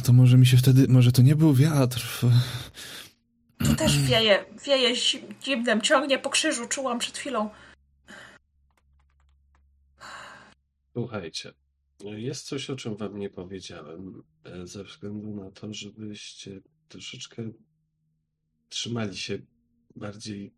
To 0.04 0.12
może 0.12 0.38
mi 0.38 0.46
się 0.46 0.56
wtedy, 0.56 0.88
może 0.88 1.12
to 1.12 1.22
nie 1.22 1.36
był 1.36 1.54
wiatr. 1.54 2.20
Tu 3.66 3.76
też 3.76 3.98
wieje, 3.98 4.44
wieje 4.66 4.94
zim- 4.96 5.34
zimnem, 5.44 5.80
ciągnie 5.80 6.18
po 6.18 6.30
krzyżu, 6.30 6.68
czułam 6.68 6.98
przed 6.98 7.18
chwilą. 7.18 7.50
Słuchajcie, 10.92 11.52
jest 12.00 12.46
coś, 12.46 12.70
o 12.70 12.76
czym 12.76 12.96
wam 12.96 13.18
nie 13.18 13.30
powiedziałem, 13.30 14.22
e, 14.44 14.66
ze 14.66 14.84
względu 14.84 15.34
na 15.34 15.50
to, 15.50 15.74
żebyście 15.74 16.60
troszeczkę 16.88 17.50
trzymali 18.68 19.16
się 19.16 19.38
bardziej, 19.96 20.54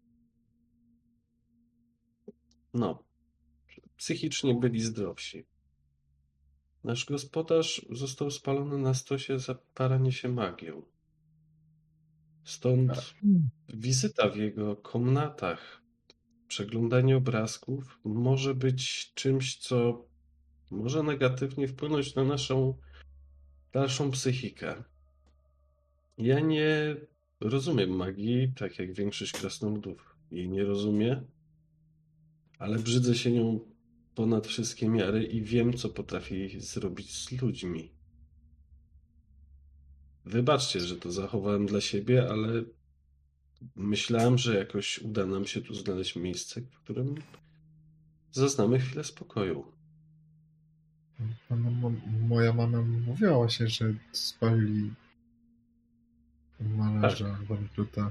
no, 2.75 3.05
psychicznie 3.97 4.55
byli 4.55 4.81
zdrowsi. 4.81 5.45
Nasz 6.85 7.05
gospodarz 7.05 7.87
został 7.91 8.31
spalony 8.31 8.79
na 8.79 8.95
stosie 8.95 9.39
za 9.39 9.55
paranie 9.75 10.13
się 10.13 10.29
magią. 10.29 10.94
Stąd 12.45 13.15
wizyta 13.75 14.29
w 14.29 14.37
jego 14.37 14.77
komnatach, 14.77 15.83
przeglądanie 16.49 17.17
obrazków 17.17 18.01
może 18.05 18.55
być 18.55 19.13
czymś, 19.15 19.59
co 19.59 20.07
może 20.71 21.03
negatywnie 21.03 21.69
wpłynąć 21.69 22.15
na 22.15 22.25
naszą 22.25 22.79
dalszą 23.73 24.11
psychikę. 24.11 24.85
Ja 26.19 26.41
nie 26.41 26.97
rozumiem 27.41 27.91
magii, 27.91 28.53
tak 28.57 28.79
jak 28.79 28.93
większość 28.93 29.33
krasnoludów 29.33 30.17
jej 30.31 30.49
nie 30.49 30.65
rozumie, 30.65 31.23
ale 32.59 32.79
brzydzę 32.79 33.15
się 33.15 33.33
nią 33.33 33.61
ponad 34.15 34.47
wszystkie 34.47 34.89
miary 34.89 35.25
i 35.25 35.43
wiem, 35.43 35.73
co 35.73 35.89
potrafi 35.89 36.61
zrobić 36.61 37.17
z 37.17 37.43
ludźmi. 37.43 37.94
Wybaczcie, 40.27 40.81
że 40.81 40.97
to 40.97 41.13
zachowałem 41.13 41.67
dla 41.67 41.81
siebie, 41.81 42.29
ale 42.31 42.63
myślałem, 43.77 44.39
że 44.39 44.59
jakoś 44.59 44.99
uda 44.99 45.27
nam 45.27 45.47
się 45.47 45.61
tu 45.61 45.75
znaleźć 45.75 46.17
miejsce, 46.17 46.61
w 46.61 46.79
którym 46.79 47.15
zaznamy 48.33 48.79
chwilę 48.79 49.05
spokoju. 49.05 49.73
Mo- 51.51 51.93
moja 52.29 52.53
mama 52.53 52.83
mówiła 52.83 53.35
właśnie, 53.35 53.69
że 53.69 53.95
spalili 54.13 54.93
malarza 56.61 57.39
Bruta. 57.77 58.11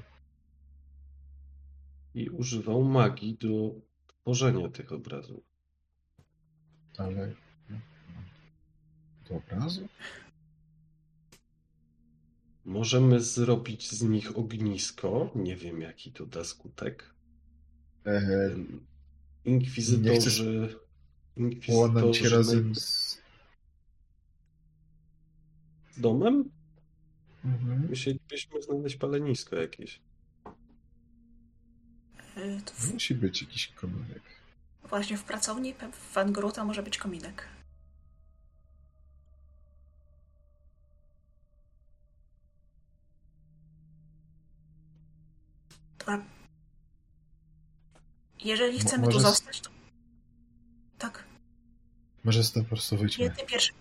I 2.16 2.30
używał 2.30 2.84
magii 2.84 3.38
do 3.42 3.72
tworzenia 4.08 4.70
tych 4.70 4.92
obrazów. 4.92 5.44
Ale 6.98 7.34
do 9.30 9.36
obrazu? 9.36 9.88
Możemy 12.66 13.22
zrobić 13.22 13.92
z 13.92 14.02
nich 14.04 14.38
ognisko. 14.38 15.30
Nie 15.36 15.56
wiem, 15.56 15.82
jaki 15.82 16.12
to 16.12 16.26
da 16.26 16.44
skutek. 16.44 17.14
E, 18.06 18.50
Inkwizytorzy. 19.46 20.80
Inkwizytorzy 21.38 22.30
razem 22.30 22.76
z... 22.76 23.18
z 25.92 26.00
domem? 26.00 26.50
Mhm. 27.46 27.88
Musielibyśmy 27.90 28.62
znaleźć 28.62 28.96
palenisko 28.96 29.56
jakieś. 29.56 30.00
Y, 32.38 32.62
to 32.66 32.74
w, 32.74 32.94
Musi 32.94 33.16
być 33.16 33.42
jakiś 33.42 33.68
kominek. 33.68 34.22
właśnie 34.90 35.18
w 35.18 35.24
pracowni 35.24 35.74
w 35.74 36.14
Van 36.14 36.34
Gruta 36.34 36.66
może 36.66 36.84
być 36.84 36.98
kominek. 36.98 37.48
Dobra. 46.06 46.26
Jeżeli 48.40 48.80
chcemy 48.80 49.06
może 49.06 49.18
tu 49.18 49.24
zostać, 49.24 49.62
to... 49.62 49.70
Tak, 50.98 51.24
Może 52.24 52.44
stąd 52.44 52.66
po 52.66 52.70
prostu 52.76 52.98
wyjdźmy. 52.98 53.32
ty 53.32 53.46
pierwszy. 53.46 53.72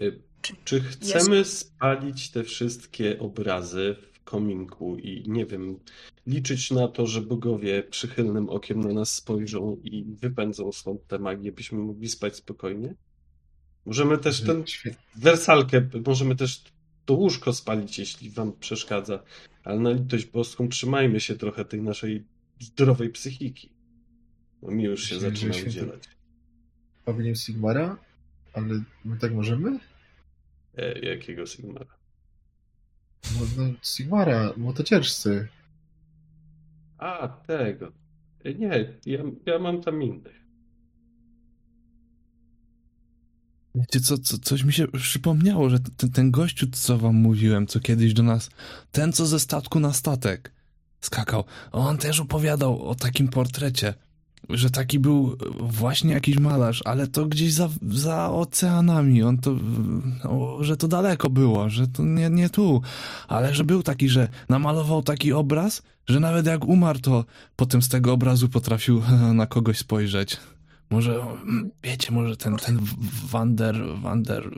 Y, 0.00 0.22
Czy 0.42 0.54
Czy 0.64 0.80
chcemy 0.80 1.44
spalić 1.44 2.30
te 2.30 2.44
wszystkie 2.44 3.18
obrazy 3.18 3.96
w 4.02 4.07
kominku 4.28 4.96
i 4.96 5.24
nie 5.26 5.46
wiem, 5.46 5.78
liczyć 6.26 6.70
na 6.70 6.88
to, 6.88 7.06
że 7.06 7.20
bogowie 7.22 7.82
przychylnym 7.82 8.48
okiem 8.48 8.80
na 8.80 8.92
nas 8.92 9.14
spojrzą 9.14 9.76
i 9.84 10.04
wypędzą 10.04 10.72
stąd 10.72 11.06
tę 11.06 11.18
magię, 11.18 11.52
byśmy 11.52 11.78
mogli 11.78 12.08
spać 12.08 12.36
spokojnie? 12.36 12.94
Możemy 13.86 14.18
też 14.18 14.40
ten 14.40 14.66
Świetnie. 14.66 15.02
wersalkę, 15.16 15.88
możemy 16.06 16.36
też 16.36 16.64
to 17.04 17.14
łóżko 17.14 17.52
spalić, 17.52 17.98
jeśli 17.98 18.30
wam 18.30 18.52
przeszkadza, 18.52 19.22
ale 19.64 19.78
na 19.80 19.90
litość 19.90 20.26
boską 20.26 20.68
trzymajmy 20.68 21.20
się 21.20 21.34
trochę 21.36 21.64
tej 21.64 21.82
naszej 21.82 22.24
zdrowej 22.60 23.10
psychiki. 23.10 23.72
Bo 24.62 24.70
mi 24.70 24.84
już 24.84 25.04
się 25.04 25.14
Myślę, 25.14 25.30
zaczyna 25.30 25.54
udzielać. 25.66 26.02
Pawilien 27.04 27.36
Sigmara? 27.36 27.98
Ale 28.52 28.82
my 29.04 29.18
tak 29.18 29.34
możemy? 29.34 29.78
E, 30.76 30.98
jakiego 30.98 31.46
Sigmara? 31.46 31.97
No, 33.24 33.46
no 33.56 33.72
Sigmara, 33.82 34.52
młotocierzcy. 34.56 35.48
A, 36.98 37.28
tego. 37.28 37.92
Nie, 38.44 38.94
ja, 39.06 39.18
ja 39.46 39.58
mam 39.58 39.82
tam 39.82 40.02
innych. 40.02 40.38
Wiecie 43.74 44.00
co, 44.00 44.18
co, 44.18 44.38
coś 44.38 44.64
mi 44.64 44.72
się 44.72 44.88
przypomniało, 44.88 45.70
że 45.70 45.78
ten, 45.96 46.10
ten 46.10 46.30
gościu, 46.30 46.66
co 46.72 46.98
wam 46.98 47.14
mówiłem, 47.14 47.66
co 47.66 47.80
kiedyś 47.80 48.14
do 48.14 48.22
nas, 48.22 48.50
ten 48.92 49.12
co 49.12 49.26
ze 49.26 49.40
statku 49.40 49.80
na 49.80 49.92
statek 49.92 50.52
skakał, 51.00 51.44
on 51.72 51.98
też 51.98 52.20
opowiadał 52.20 52.82
o 52.82 52.94
takim 52.94 53.28
portrecie, 53.28 53.94
że 54.48 54.70
taki 54.70 54.98
był 54.98 55.36
właśnie 55.60 56.14
jakiś 56.14 56.38
malarz, 56.38 56.82
ale 56.84 57.06
to 57.06 57.26
gdzieś 57.26 57.52
za, 57.52 57.68
za 57.82 58.30
oceanami, 58.30 59.22
on 59.22 59.38
to, 59.38 59.54
no, 60.24 60.56
że 60.60 60.76
to 60.76 60.88
daleko 60.88 61.30
było, 61.30 61.68
że 61.68 61.86
to 61.86 62.02
nie, 62.02 62.30
nie 62.30 62.50
tu, 62.50 62.82
ale 63.28 63.54
że 63.54 63.64
był 63.64 63.82
taki, 63.82 64.08
że 64.08 64.28
namalował 64.48 65.02
taki 65.02 65.32
obraz, 65.32 65.82
że 66.06 66.20
nawet 66.20 66.46
jak 66.46 66.64
umarł, 66.64 66.98
to 66.98 67.24
potem 67.56 67.82
z 67.82 67.88
tego 67.88 68.12
obrazu 68.12 68.48
potrafił 68.48 69.02
na 69.34 69.46
kogoś 69.46 69.78
spojrzeć. 69.78 70.36
Może, 70.90 71.20
wiecie, 71.82 72.12
może 72.12 72.36
ten, 72.36 72.56
ten 72.56 72.78
Wander, 73.30 73.76
Wander, 74.02 74.50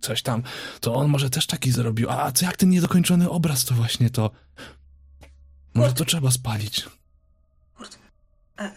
coś 0.00 0.22
tam, 0.22 0.42
to 0.80 0.94
on 0.94 1.08
może 1.08 1.30
też 1.30 1.46
taki 1.46 1.70
zrobił. 1.70 2.10
A 2.10 2.32
co 2.32 2.46
jak 2.46 2.56
ten 2.56 2.70
niedokończony 2.70 3.30
obraz, 3.30 3.64
to 3.64 3.74
właśnie 3.74 4.10
to. 4.10 4.30
Może 5.74 5.92
to 5.92 6.04
trzeba 6.04 6.30
spalić. 6.30 6.86
E, 8.58 8.72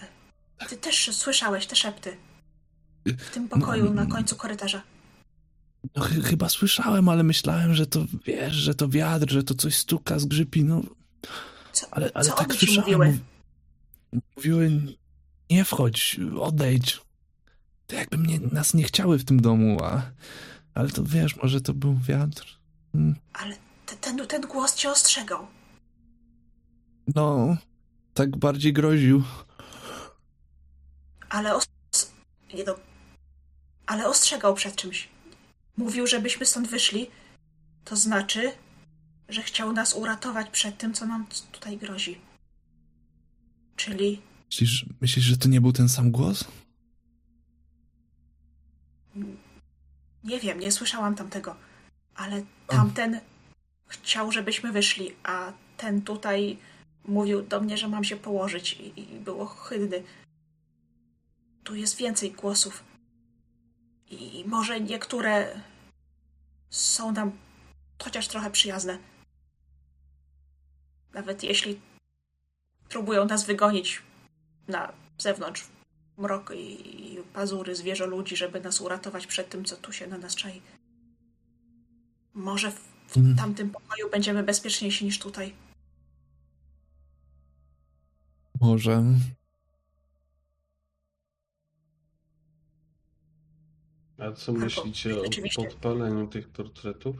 ty 0.69 0.77
też 0.77 1.09
słyszałeś 1.15 1.65
te 1.67 1.75
szepty 1.75 2.17
w 3.17 3.29
tym 3.29 3.49
pokoju 3.49 3.93
na 3.93 4.05
końcu 4.05 4.35
korytarza. 4.35 4.81
No, 5.95 6.03
ch- 6.03 6.23
chyba 6.25 6.49
słyszałem, 6.49 7.09
ale 7.09 7.23
myślałem, 7.23 7.73
że 7.73 7.87
to, 7.87 8.05
wiesz, 8.25 8.53
że 8.55 8.75
to 8.75 8.89
wiatr, 8.89 9.31
że 9.31 9.43
to 9.43 9.53
coś 9.55 9.75
stuka, 9.77 10.19
zgrzypi, 10.19 10.63
no. 10.63 10.81
Co, 11.73 11.87
Ale, 11.91 12.11
ale 12.13 12.25
co 12.25 12.31
tak 12.35 12.53
słyszałem. 12.53 12.81
mówiły? 12.81 13.07
Mów- 13.07 13.21
Mówiły, 14.35 14.81
nie 15.49 15.65
wchodź, 15.65 16.19
odejdź. 16.39 17.01
To 17.87 17.95
jakby 17.95 18.17
mnie, 18.17 18.39
nas 18.39 18.73
nie 18.73 18.83
chciały 18.83 19.19
w 19.19 19.25
tym 19.25 19.41
domu, 19.41 19.83
a... 19.83 20.01
Ale 20.73 20.89
to 20.89 21.03
wiesz, 21.03 21.35
może 21.35 21.61
to 21.61 21.73
był 21.73 21.97
wiatr. 22.07 22.59
Mm. 22.95 23.15
Ale 23.33 23.55
te, 23.85 23.95
ten, 23.95 24.27
ten 24.27 24.41
głos 24.41 24.75
cię 24.75 24.89
ostrzegał. 24.91 25.47
No, 27.15 27.57
tak 28.13 28.37
bardziej 28.37 28.73
groził. 28.73 29.23
Ale 31.31 31.55
os... 31.55 31.67
Nie. 32.53 32.63
Ale 33.85 34.07
ostrzegał 34.07 34.53
przed 34.53 34.75
czymś. 34.75 35.07
Mówił, 35.77 36.07
żebyśmy 36.07 36.45
stąd 36.45 36.67
wyszli. 36.67 37.09
To 37.85 37.95
znaczy, 37.95 38.51
że 39.29 39.43
chciał 39.43 39.73
nas 39.73 39.93
uratować 39.93 40.49
przed 40.49 40.77
tym, 40.77 40.93
co 40.93 41.05
nam 41.05 41.25
tutaj 41.51 41.77
grozi. 41.77 42.21
Czyli 43.75 44.21
Myślisz, 44.51 44.85
myślisz, 45.01 45.25
że 45.25 45.37
to 45.37 45.47
nie 45.49 45.61
był 45.61 45.71
ten 45.71 45.89
sam 45.89 46.11
głos? 46.11 46.45
nie 50.23 50.39
wiem, 50.39 50.59
nie 50.59 50.71
słyszałam 50.71 51.15
tamtego. 51.15 51.55
Ale 52.15 52.43
tamten 52.67 53.19
chciał, 53.87 54.31
żebyśmy 54.31 54.71
wyszli, 54.71 55.11
a 55.23 55.53
ten 55.77 56.01
tutaj 56.01 56.57
mówił 57.05 57.41
do 57.41 57.61
mnie, 57.61 57.77
że 57.77 57.87
mam 57.87 58.03
się 58.03 58.15
położyć 58.15 58.73
i, 58.73 58.99
i 58.99 59.19
był 59.19 59.41
ohydny. 59.41 60.03
Tu 61.63 61.75
jest 61.75 61.97
więcej 61.97 62.31
głosów. 62.31 62.83
I 64.09 64.43
może 64.47 64.81
niektóre 64.81 65.61
są 66.69 67.11
nam 67.11 67.31
chociaż 68.03 68.27
trochę 68.27 68.51
przyjazne. 68.51 68.97
Nawet 71.13 71.43
jeśli 71.43 71.79
próbują 72.89 73.25
nas 73.25 73.45
wygonić 73.45 74.01
na 74.67 74.93
zewnątrz 75.17 75.67
mrok 76.17 76.51
i, 76.55 77.17
pazury 77.33 77.75
zwierzę 77.75 78.05
ludzi, 78.05 78.35
żeby 78.35 78.61
nas 78.61 78.81
uratować 78.81 79.27
przed 79.27 79.49
tym, 79.49 79.65
co 79.65 79.75
tu 79.77 79.93
się 79.93 80.07
na 80.07 80.17
nas 80.17 80.35
czai. 80.35 80.61
Może 82.33 82.71
w, 82.71 82.79
w 83.07 83.17
Mm. 83.17 83.35
tamtym 83.35 83.69
pokoju 83.69 84.09
będziemy 84.09 84.43
bezpieczniejsi 84.43 85.05
niż 85.05 85.19
tutaj. 85.19 85.53
Może. 88.61 89.03
A 94.21 94.31
co 94.31 94.53
myślicie 94.53 95.21
o 95.21 95.23
podpaleniu 95.55 96.27
tych 96.27 96.49
portretów? 96.49 97.15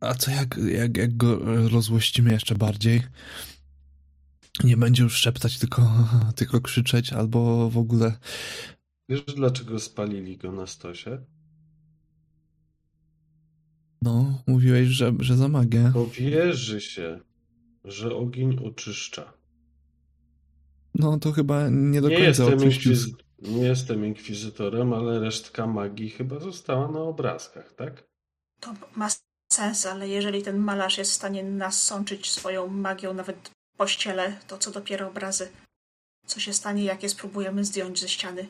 A 0.00 0.14
co 0.14 0.30
jak, 0.30 0.56
jak, 0.56 0.96
jak 0.96 1.16
go 1.16 1.38
rozłościmy 1.68 2.32
jeszcze 2.32 2.54
bardziej? 2.54 3.02
Nie 4.64 4.76
będzie 4.76 5.02
już 5.02 5.16
szeptać, 5.16 5.58
tylko, 5.58 6.08
tylko 6.36 6.60
krzyczeć, 6.60 7.12
albo 7.12 7.70
w 7.70 7.78
ogóle. 7.78 8.18
Wiesz, 9.08 9.24
dlaczego 9.36 9.78
spalili 9.78 10.36
go 10.36 10.52
na 10.52 10.66
stosie? 10.66 11.24
No, 14.02 14.42
mówiłeś, 14.46 14.88
że, 14.88 15.12
że 15.18 15.36
za 15.36 15.48
magię. 15.48 15.90
Bo 15.94 16.06
wierzy 16.06 16.80
się, 16.80 17.20
że 17.84 18.16
ogień 18.16 18.58
oczyszcza. 18.64 19.32
No 21.04 21.18
to 21.18 21.32
chyba 21.32 21.68
nie 21.70 22.00
do 22.00 22.08
Nie 22.08 22.16
końca 22.24 22.44
inkwizy... 22.64 23.10
nie 23.38 23.62
jestem 23.64 24.06
inkwizytorem, 24.06 24.92
ale 24.92 25.20
resztka 25.20 25.66
magii 25.66 26.10
chyba 26.10 26.40
została 26.40 26.88
na 26.90 27.00
obrazkach, 27.00 27.72
tak? 27.72 28.04
To 28.60 28.74
ma 28.96 29.08
sens, 29.52 29.86
ale 29.86 30.08
jeżeli 30.08 30.42
ten 30.42 30.58
malarz 30.58 30.98
jest 30.98 31.10
w 31.10 31.14
stanie 31.14 31.44
nasączyć 31.44 32.30
swoją 32.30 32.66
magią 32.68 33.14
nawet 33.14 33.50
pościele, 33.76 34.38
to 34.46 34.58
co 34.58 34.70
dopiero 34.70 35.08
obrazy. 35.08 35.50
Co 36.26 36.40
się 36.40 36.52
stanie, 36.52 36.84
jak 36.84 37.02
je 37.02 37.08
spróbujemy 37.08 37.64
zdjąć 37.64 38.00
ze 38.00 38.08
ściany? 38.08 38.46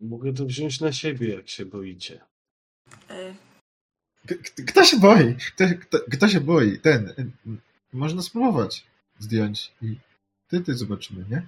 Mogę 0.00 0.32
to 0.32 0.44
wziąć 0.44 0.80
na 0.80 0.92
siebie, 0.92 1.34
jak 1.34 1.48
się 1.48 1.64
boicie. 1.66 2.20
Y, 3.10 3.34
K- 4.26 4.34
k- 4.34 4.62
Kto 4.66 4.84
się 4.84 4.98
boi? 4.98 5.36
Kto, 5.54 5.64
kto, 5.80 5.98
kto 6.10 6.28
się 6.28 6.40
boi? 6.40 6.78
Ten. 6.78 7.08
y, 7.08 7.30
Można 7.92 8.22
spróbować 8.22 8.86
zdjąć 9.30 9.72
i 9.82 9.96
wtedy 10.48 10.76
zobaczymy, 10.76 11.24
nie? 11.30 11.46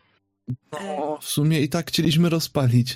No, 0.73 1.19
w 1.21 1.25
sumie 1.25 1.61
i 1.61 1.69
tak 1.69 1.89
chcieliśmy 1.89 2.29
rozpalić. 2.29 2.95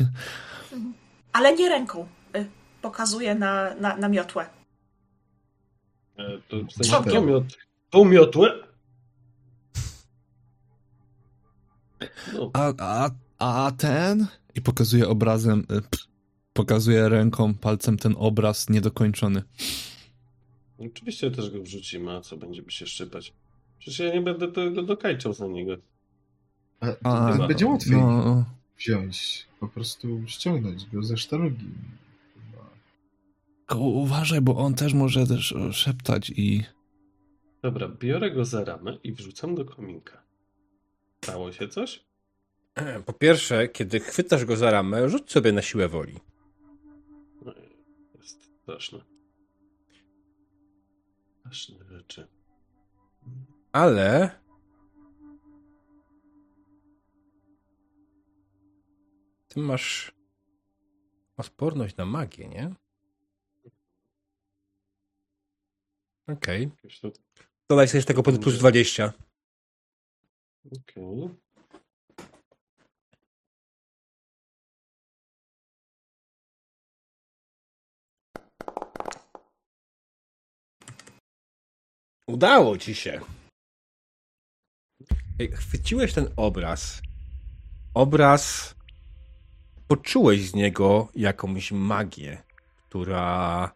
ale 1.33 1.57
nie 1.57 1.69
ręką. 1.69 2.09
Y, 2.37 2.47
pokazuje 2.83 3.35
na, 3.35 3.75
na, 3.75 3.97
na 3.97 4.09
miotłę. 4.09 4.47
E, 6.19 6.39
To 6.49 6.57
w 6.65 6.73
Co 6.73 7.03
sensie 7.03 7.21
miot, 7.27 7.45
Tą 7.91 8.05
miotłę? 8.05 8.63
No, 12.35 12.51
A, 12.53 12.73
a, 12.79 13.11
a 13.39 13.73
ten? 13.73 14.27
I 14.55 14.61
pokazuje 14.63 15.09
obrazem, 15.09 15.61
y, 15.61 15.67
pff, 15.67 16.07
pokazuje 16.53 17.09
ręką, 17.09 17.55
palcem 17.55 17.97
ten 17.97 18.15
obraz 18.19 18.69
niedokończony. 18.71 19.43
oczywiście 20.79 21.31
też 21.31 21.51
go 21.51 21.63
wrzucimy, 21.63 22.13
a 22.17 22.21
co 22.21 22.37
będziemy 22.37 22.71
się 22.71 22.87
szczypać? 22.87 23.33
Przecież 23.87 24.07
ja 24.07 24.15
nie 24.15 24.21
będę 24.21 24.53
tego 24.53 24.83
dokajczał 24.83 25.33
za 25.33 25.47
niego. 25.47 25.77
A, 26.81 27.31
A, 27.35 27.47
będzie 27.47 27.67
łatwiej 27.67 27.93
No, 27.97 28.45
wziąć. 28.79 29.47
Po 29.61 29.69
prostu 29.69 30.23
ściągnąć 30.27 30.87
go 30.87 31.03
ze 31.03 31.17
sztalugi. 31.17 31.65
tylko 33.59 33.85
uważaj, 33.85 34.41
bo 34.41 34.57
on 34.57 34.75
też 34.75 34.95
może 34.95 35.27
też 35.27 35.55
szeptać 35.73 36.31
i... 36.31 36.65
Dobra, 37.63 37.89
biorę 37.89 38.31
go 38.31 38.45
za 38.45 38.65
ramę 38.65 38.99
i 39.05 39.13
wrzucam 39.13 39.55
do 39.55 39.65
kominka. 39.65 40.23
Stało 41.25 41.53
się 41.53 41.69
coś? 41.69 42.05
Po 43.07 43.13
pierwsze, 43.13 43.69
kiedy 43.69 44.01
chwytasz 44.01 44.45
go 44.45 44.57
za 44.57 44.71
ramę, 44.71 45.09
rzuć 45.09 45.31
sobie 45.33 45.53
na 45.53 45.63
siłę 45.63 45.89
woli. 45.89 46.15
No, 47.45 47.55
jest 48.19 48.43
straszne. 48.63 48.99
Straszne 51.41 51.77
rzeczy. 51.91 52.27
Ale. 53.77 54.31
Ty 59.49 59.61
masz 59.61 60.13
odporność 61.37 61.97
na 61.97 62.05
magię, 62.05 62.49
nie? 62.49 62.75
Okej. 66.29 66.71
To- 67.03 67.11
Dodaj 67.69 67.89
sobie 67.89 68.03
tego 68.03 68.23
plus 68.23 68.59
20. 68.59 69.13
Okej. 70.67 71.31
Udało 82.27 82.79
ci 82.79 82.95
się. 82.95 83.21
Chwyciłeś 85.53 86.13
ten 86.13 86.29
obraz. 86.37 87.03
Obraz. 87.95 88.75
Poczułeś 89.89 90.51
z 90.51 90.55
niego 90.55 91.09
jakąś 91.15 91.73
magię, 91.73 92.43
która 92.89 93.71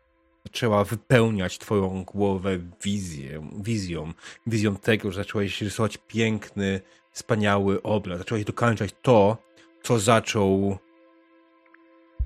zaczęła 0.44 0.84
wypełniać 0.84 1.58
twoją 1.58 2.04
głowę 2.04 2.58
wizję, 2.84 3.50
wizją. 3.62 4.12
Wizją 4.46 4.76
tego, 4.76 5.12
że 5.12 5.20
zacząłeś 5.20 5.62
rysować 5.62 5.98
piękny, 6.06 6.80
wspaniały 7.12 7.82
obraz. 7.82 8.18
Zacząłeś 8.18 8.44
dokończać 8.44 8.90
to, 9.02 9.36
co 9.82 9.98
zaczął 9.98 10.78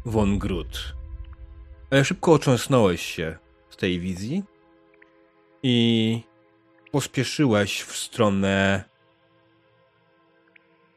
Von 0.05 0.39
Grut. 0.39 0.95
Ale 1.91 2.05
szybko 2.05 2.33
otrząsnąłeś 2.33 3.03
się 3.03 3.39
z 3.71 3.77
tej 3.77 4.01
wizji 4.01 4.45
i 5.63 6.21
pospieszyłeś 6.93 7.83
w 7.83 7.97
stronę 7.97 8.85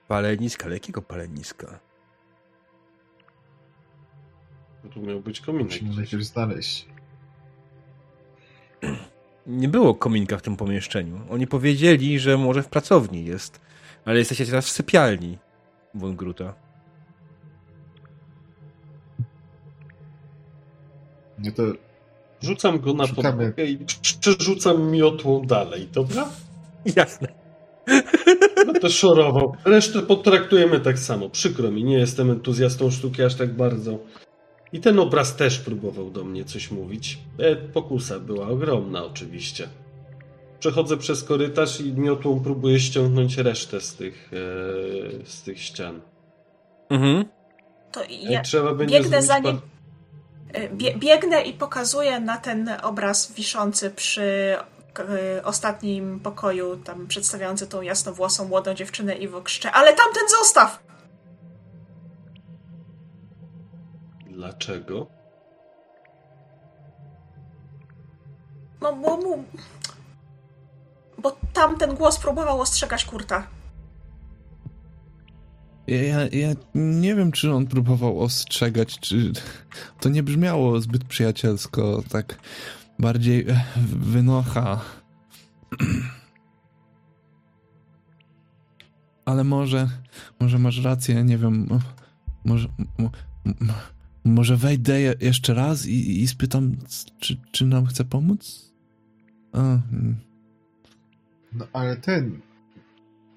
paleniska. 0.07 0.65
Ale 0.65 0.73
jakiego 0.73 1.01
paleniska? 1.01 1.79
Bo 4.83 4.89
Tu 4.89 5.01
miał 5.01 5.19
być 5.19 5.41
kominek. 5.41 5.67
Musimy 5.67 5.95
najpierw 5.95 6.23
znaleźć. 6.23 6.87
Nie 9.47 9.69
było 9.69 9.95
kominka 9.95 10.37
w 10.37 10.41
tym 10.41 10.57
pomieszczeniu. 10.57 11.21
Oni 11.29 11.47
powiedzieli, 11.47 12.19
że 12.19 12.37
może 12.37 12.63
w 12.63 12.67
pracowni 12.69 13.25
jest, 13.25 13.61
ale 14.05 14.19
jesteście 14.19 14.45
teraz 14.45 14.65
w 14.65 14.69
sypialni 14.69 15.37
Von 15.93 16.15
Gruta. 16.15 16.53
No 21.39 21.51
to 21.51 21.63
Rzucam 22.41 22.79
go 22.79 22.93
na 22.93 23.07
Szukamy. 23.07 23.31
podłogę 23.37 23.65
i 23.65 23.85
przerzucam 24.01 24.91
miotłą 24.91 25.45
dalej, 25.45 25.89
dobra? 25.93 26.29
Jasne. 26.95 27.27
Będę 28.65 28.89
szorował. 28.89 29.55
Resztę 29.65 30.01
potraktujemy 30.01 30.79
tak 30.79 30.99
samo. 30.99 31.29
Przykro 31.29 31.71
mi, 31.71 31.83
nie 31.83 31.97
jestem 31.97 32.31
entuzjastą 32.31 32.91
sztuki 32.91 33.23
aż 33.23 33.35
tak 33.35 33.53
bardzo. 33.55 33.99
I 34.73 34.79
ten 34.79 34.99
obraz 34.99 35.35
też 35.35 35.59
próbował 35.59 36.09
do 36.11 36.23
mnie 36.23 36.45
coś 36.45 36.71
mówić. 36.71 37.19
E, 37.39 37.55
pokusa 37.55 38.19
była 38.19 38.47
ogromna 38.47 39.05
oczywiście. 39.05 39.67
Przechodzę 40.59 40.97
przez 40.97 41.23
korytarz 41.23 41.81
i 41.81 41.93
miotłą 41.93 42.41
próbuję 42.43 42.79
ściągnąć 42.79 43.37
resztę 43.37 43.81
z 43.81 43.95
tych, 43.95 44.31
e, 44.33 45.25
z 45.25 45.43
tych 45.43 45.61
ścian. 45.61 46.01
Mhm. 46.89 47.25
To 47.91 48.01
Jak 48.01 48.31
ja 48.31 48.41
trzeba 48.41 48.73
będzie 48.73 48.99
biegnę 48.99 49.21
za 49.21 49.39
nim. 49.39 49.61
bie, 50.73 50.97
biegnę 50.97 51.41
i 51.41 51.53
pokazuję 51.53 52.19
na 52.19 52.37
ten 52.37 52.69
obraz 52.83 53.33
wiszący 53.33 53.91
przy 53.91 54.55
ostatnim 55.43 56.19
pokoju, 56.19 56.77
tam 56.77 57.07
przedstawiający 57.07 57.67
tą 57.67 57.81
jasnowłosą 57.81 58.47
młodą 58.47 58.73
dziewczynę 58.73 59.15
i 59.15 59.27
wokrzcze. 59.27 59.71
Ale 59.71 59.93
tamten 59.93 60.29
zostaw! 60.29 60.83
Dlaczego? 64.29 65.07
No 68.81 68.93
bo 68.95 69.17
mu... 69.17 69.43
Bo 71.17 71.37
tamten 71.53 71.95
głos 71.95 72.17
próbował 72.17 72.61
ostrzegać 72.61 73.05
Kurta. 73.05 73.47
Ja, 75.87 76.01
ja, 76.03 76.27
ja 76.27 76.53
nie 76.75 77.15
wiem, 77.15 77.31
czy 77.31 77.53
on 77.53 77.67
próbował 77.67 78.21
ostrzegać, 78.21 78.99
czy 78.99 79.31
to 79.99 80.09
nie 80.09 80.23
brzmiało 80.23 80.81
zbyt 80.81 81.03
przyjacielsko, 81.03 82.03
tak 82.09 82.35
bardziej 82.99 83.49
e, 83.49 83.65
wynocha. 83.85 84.81
Ale 89.25 89.43
może, 89.43 89.89
może 90.39 90.59
masz 90.59 90.83
rację, 90.83 91.23
nie 91.23 91.37
wiem, 91.37 91.67
może, 92.45 92.67
może 94.25 94.57
wejdę 94.57 95.01
je- 95.01 95.15
jeszcze 95.21 95.53
raz 95.53 95.85
i, 95.85 96.21
i 96.21 96.27
spytam, 96.27 96.77
czy, 97.19 97.37
czy 97.51 97.65
nam 97.65 97.85
chce 97.85 98.05
pomóc? 98.05 98.71
A, 99.53 99.59
mm. 99.59 100.15
No 101.53 101.67
ale 101.73 101.97
ten. 101.97 102.39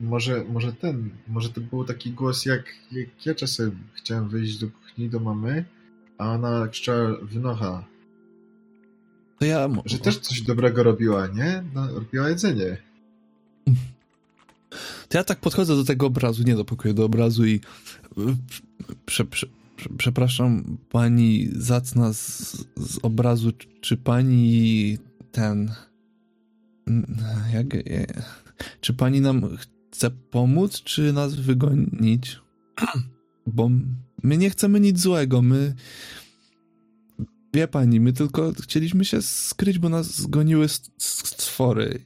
Może, 0.01 0.45
może 0.45 0.73
ten. 0.73 1.11
Może 1.29 1.49
to 1.49 1.61
był 1.61 1.85
taki 1.85 2.13
głos, 2.13 2.47
jak, 2.47 2.65
jak 2.93 3.27
ja 3.27 3.35
czasem 3.35 3.79
chciałem 3.95 4.29
wyjść 4.29 4.59
do 4.59 4.71
kuchni 4.71 5.09
do 5.11 5.21
mamy, 5.21 5.65
a 6.19 6.33
ona 6.33 6.69
krzyczała 6.69 7.17
wynocha. 7.23 7.85
To 9.41 9.47
ja... 9.47 9.69
Że 9.85 9.99
też 9.99 10.19
coś 10.19 10.43
dobrego 10.43 10.83
robiła, 10.83 11.27
nie? 11.27 11.65
No, 11.75 11.95
robiła 11.95 12.29
jedzenie. 12.29 12.77
To 15.09 15.19
ja 15.19 15.25
tak 15.25 15.41
podchodzę 15.41 15.77
do 15.77 15.85
tego 15.85 16.07
obrazu, 16.07 16.43
nie 16.43 16.55
do 16.55 16.65
pokoju, 16.65 16.95
do 16.95 17.05
obrazu 17.05 17.47
i 17.47 17.61
prze, 19.07 19.25
prze, 19.25 19.47
prze, 19.77 19.89
przepraszam 19.99 20.77
pani 20.91 21.49
zacna 21.53 22.13
z, 22.13 22.57
z 22.77 22.99
obrazu, 23.03 23.53
czy- 23.81 23.97
pani 23.97 24.99
ten 25.33 25.73
jak, 27.53 27.67
czy 28.81 28.95
pani 28.95 29.21
nam 29.21 29.57
chce 29.57 30.11
pomóc, 30.11 30.83
czy 30.83 31.13
nas 31.13 31.35
wygonić? 31.35 32.41
Bo 33.47 33.71
my 34.23 34.37
nie 34.37 34.51
chcemy 34.51 34.81
nic 34.81 35.01
złego, 35.01 35.43
my 35.43 35.75
wie 37.55 37.69
pani, 37.69 38.01
my 38.01 38.13
tylko 38.13 38.53
chcieliśmy 38.63 39.05
się 39.05 39.23
skryć, 39.23 39.79
bo 39.79 39.89
nas 39.89 40.17
zgoniły 40.17 40.69
stwory 40.99 42.05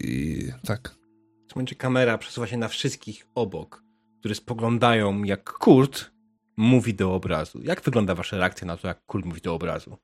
i 0.00 0.48
tak. 0.66 0.88
W 0.88 1.48
tym 1.48 1.56
momencie 1.56 1.76
kamera 1.76 2.18
przesuwa 2.18 2.46
się 2.46 2.56
na 2.56 2.68
wszystkich 2.68 3.26
obok, 3.34 3.84
którzy 4.20 4.34
spoglądają, 4.34 5.22
jak 5.22 5.52
Kurt 5.52 6.10
mówi 6.56 6.94
do 6.94 7.14
obrazu. 7.14 7.60
Jak 7.62 7.82
wygląda 7.82 8.14
wasza 8.14 8.36
reakcja 8.36 8.66
na 8.66 8.76
to, 8.76 8.88
jak 8.88 9.06
Kurt 9.06 9.24
mówi 9.24 9.40
do 9.40 9.54
obrazu? 9.54 9.96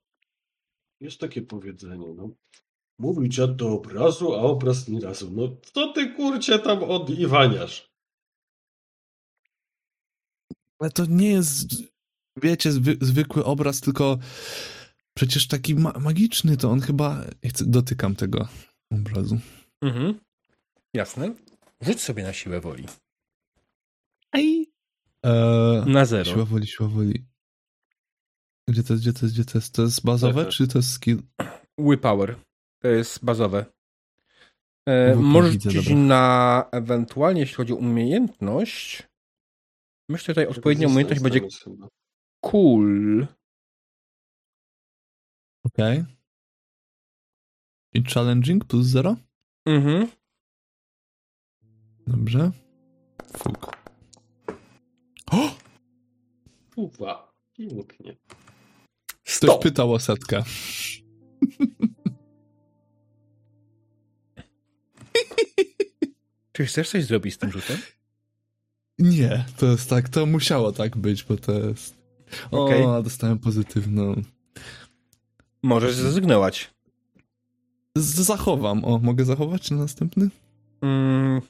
Jest 1.01 1.21
takie 1.21 1.43
powiedzenie, 1.43 2.15
no. 2.15 2.31
Mówi 2.99 3.29
dziad 3.29 3.57
do 3.57 3.73
obrazu, 3.73 4.35
a 4.35 4.39
obraz 4.39 4.89
ni 4.89 5.01
razu. 5.01 5.31
No 5.31 5.57
co 5.75 5.93
ty 5.93 6.11
kurcie 6.11 6.59
tam 6.59 6.83
odiwaniasz? 6.83 7.91
Ale 10.79 10.91
to 10.91 11.05
nie 11.09 11.31
jest, 11.31 11.67
wiecie, 12.43 12.73
zwy, 12.73 12.97
zwykły 13.01 13.45
obraz, 13.45 13.81
tylko 13.81 14.19
przecież 15.15 15.47
taki 15.49 15.75
ma 15.75 15.93
magiczny 16.01 16.57
to 16.57 16.71
on 16.71 16.81
chyba. 16.81 17.25
Dotykam 17.61 18.15
tego 18.17 18.49
obrazu. 18.93 19.39
Mhm. 19.83 20.21
Jasne. 20.95 21.35
Rzuć 21.81 22.01
sobie 22.01 22.23
na 22.23 22.33
siłę 22.33 22.61
woli. 22.61 22.85
Ej! 24.33 24.67
Eee, 25.23 25.91
Na 25.91 26.05
zero. 26.05 26.25
siła 26.25 26.45
woli, 26.45 26.67
siła 26.67 26.89
woli. 26.89 27.25
Gdzie 28.69 28.83
to 28.83 28.93
jest, 28.93 29.03
gdzie 29.05 29.13
to 29.13 29.27
jest, 29.27 29.35
gdzie 29.35 29.45
to 29.45 29.59
jest? 29.59 29.75
To 29.75 29.83
jest 29.83 30.05
bazowe, 30.05 30.41
Zero. 30.41 30.53
czy 30.53 30.69
to 30.69 30.79
jest 30.79 30.93
skill? 30.93 31.23
Willpower. 31.79 32.37
To 32.83 32.89
jest 32.89 33.25
bazowe. 33.25 33.65
E, 34.89 35.15
możesz 35.15 35.53
widzę, 35.53 35.71
rzucić 35.71 35.89
dobra. 35.89 36.05
na 36.05 36.65
ewentualnie, 36.73 37.41
jeśli 37.41 37.57
chodzi 37.57 37.73
o 37.73 37.77
umiejętność. 37.77 39.03
Myślę, 40.09 40.35
że 40.35 40.35
tutaj 40.35 40.47
odpowiednia 40.47 40.87
umiejętność 40.89 41.23
będzie. 41.23 41.41
Cool. 42.41 43.27
Okej. 45.65 46.05
I 47.95 48.03
challenging 48.03 48.65
plus 48.65 48.87
0? 48.87 49.17
Mhm. 49.67 50.09
Dobrze. 52.07 52.51
Fuk. 53.37 53.77
O! 55.31 55.51
Uwa, 56.77 57.33
pięknie. 57.53 58.17
Ktoś 59.25 59.35
Stop. 59.35 59.63
pytał 59.63 59.93
o 59.93 59.99
setkę. 59.99 60.43
Czy 66.53 66.67
chcesz 66.67 66.91
coś 66.91 67.05
zrobić 67.05 67.35
z 67.35 67.39
tym 67.39 67.53
rzutem? 67.53 67.79
Nie, 68.99 69.45
to 69.57 69.67
jest 69.67 69.91
tak, 69.91 70.09
to 70.09 70.27
musiało 70.27 70.73
tak 70.73 70.97
być, 70.97 71.25
bo 71.25 71.37
to 71.37 71.53
jest... 71.53 71.98
O, 72.51 72.65
Okej. 72.65 72.85
dostałem 73.03 73.39
pozytywną. 73.39 74.23
Możesz 75.63 75.95
zrezygnować. 75.95 76.75
Z 77.97 78.15
zachowam. 78.15 78.85
O, 78.85 78.99
mogę 78.99 79.25
zachować 79.25 79.71
na 79.71 79.77
następny? 79.77 80.29
Mm. 80.83 81.41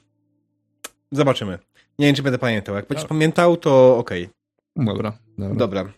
Zobaczymy. 1.11 1.59
Nie 1.99 2.05
wiem, 2.05 2.15
czy 2.15 2.23
będę 2.23 2.39
pamiętał. 2.39 2.75
Jak 2.75 2.87
będziesz 2.87 3.03
Dobra. 3.03 3.15
pamiętał, 3.15 3.57
to 3.57 3.97
okej. 3.97 4.29
Dobra, 4.75 5.17
dobra. 5.37 5.55
Dobra. 5.55 5.93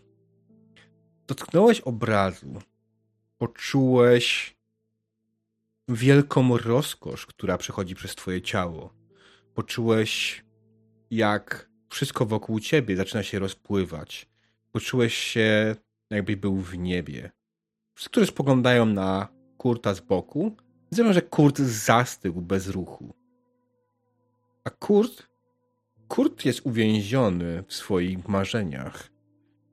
Dotknąłeś 1.28 1.82
obrazu. 1.82 2.62
Poczułeś 3.38 4.56
wielką 5.88 6.58
rozkosz, 6.58 7.26
która 7.26 7.58
przechodzi 7.58 7.96
przez 7.96 8.16
twoje 8.16 8.42
ciało. 8.42 8.94
Poczułeś, 9.54 10.44
jak 11.12 11.70
wszystko 11.90 12.26
wokół 12.26 12.60
ciebie 12.60 12.96
zaczyna 12.96 13.24
się 13.24 13.40
rozpływać. 13.40 14.31
Poczułeś 14.72 15.14
się, 15.14 15.76
jakbyś 16.10 16.36
był 16.36 16.56
w 16.56 16.78
niebie. 16.78 17.32
Wszyscy, 17.94 18.10
którzy 18.10 18.28
spoglądają 18.28 18.86
na 18.86 19.28
Kurta 19.58 19.94
z 19.94 20.00
boku, 20.00 20.56
widzą, 20.92 21.14
że 21.14 21.22
Kurt 21.22 21.60
zastygł 21.60 22.42
bez 22.42 22.68
ruchu. 22.68 23.14
A 24.64 24.70
Kurt? 24.70 25.28
Kurt 26.08 26.46
jest 26.46 26.66
uwięziony 26.66 27.64
w 27.68 27.74
swoich 27.74 28.28
marzeniach 28.28 29.10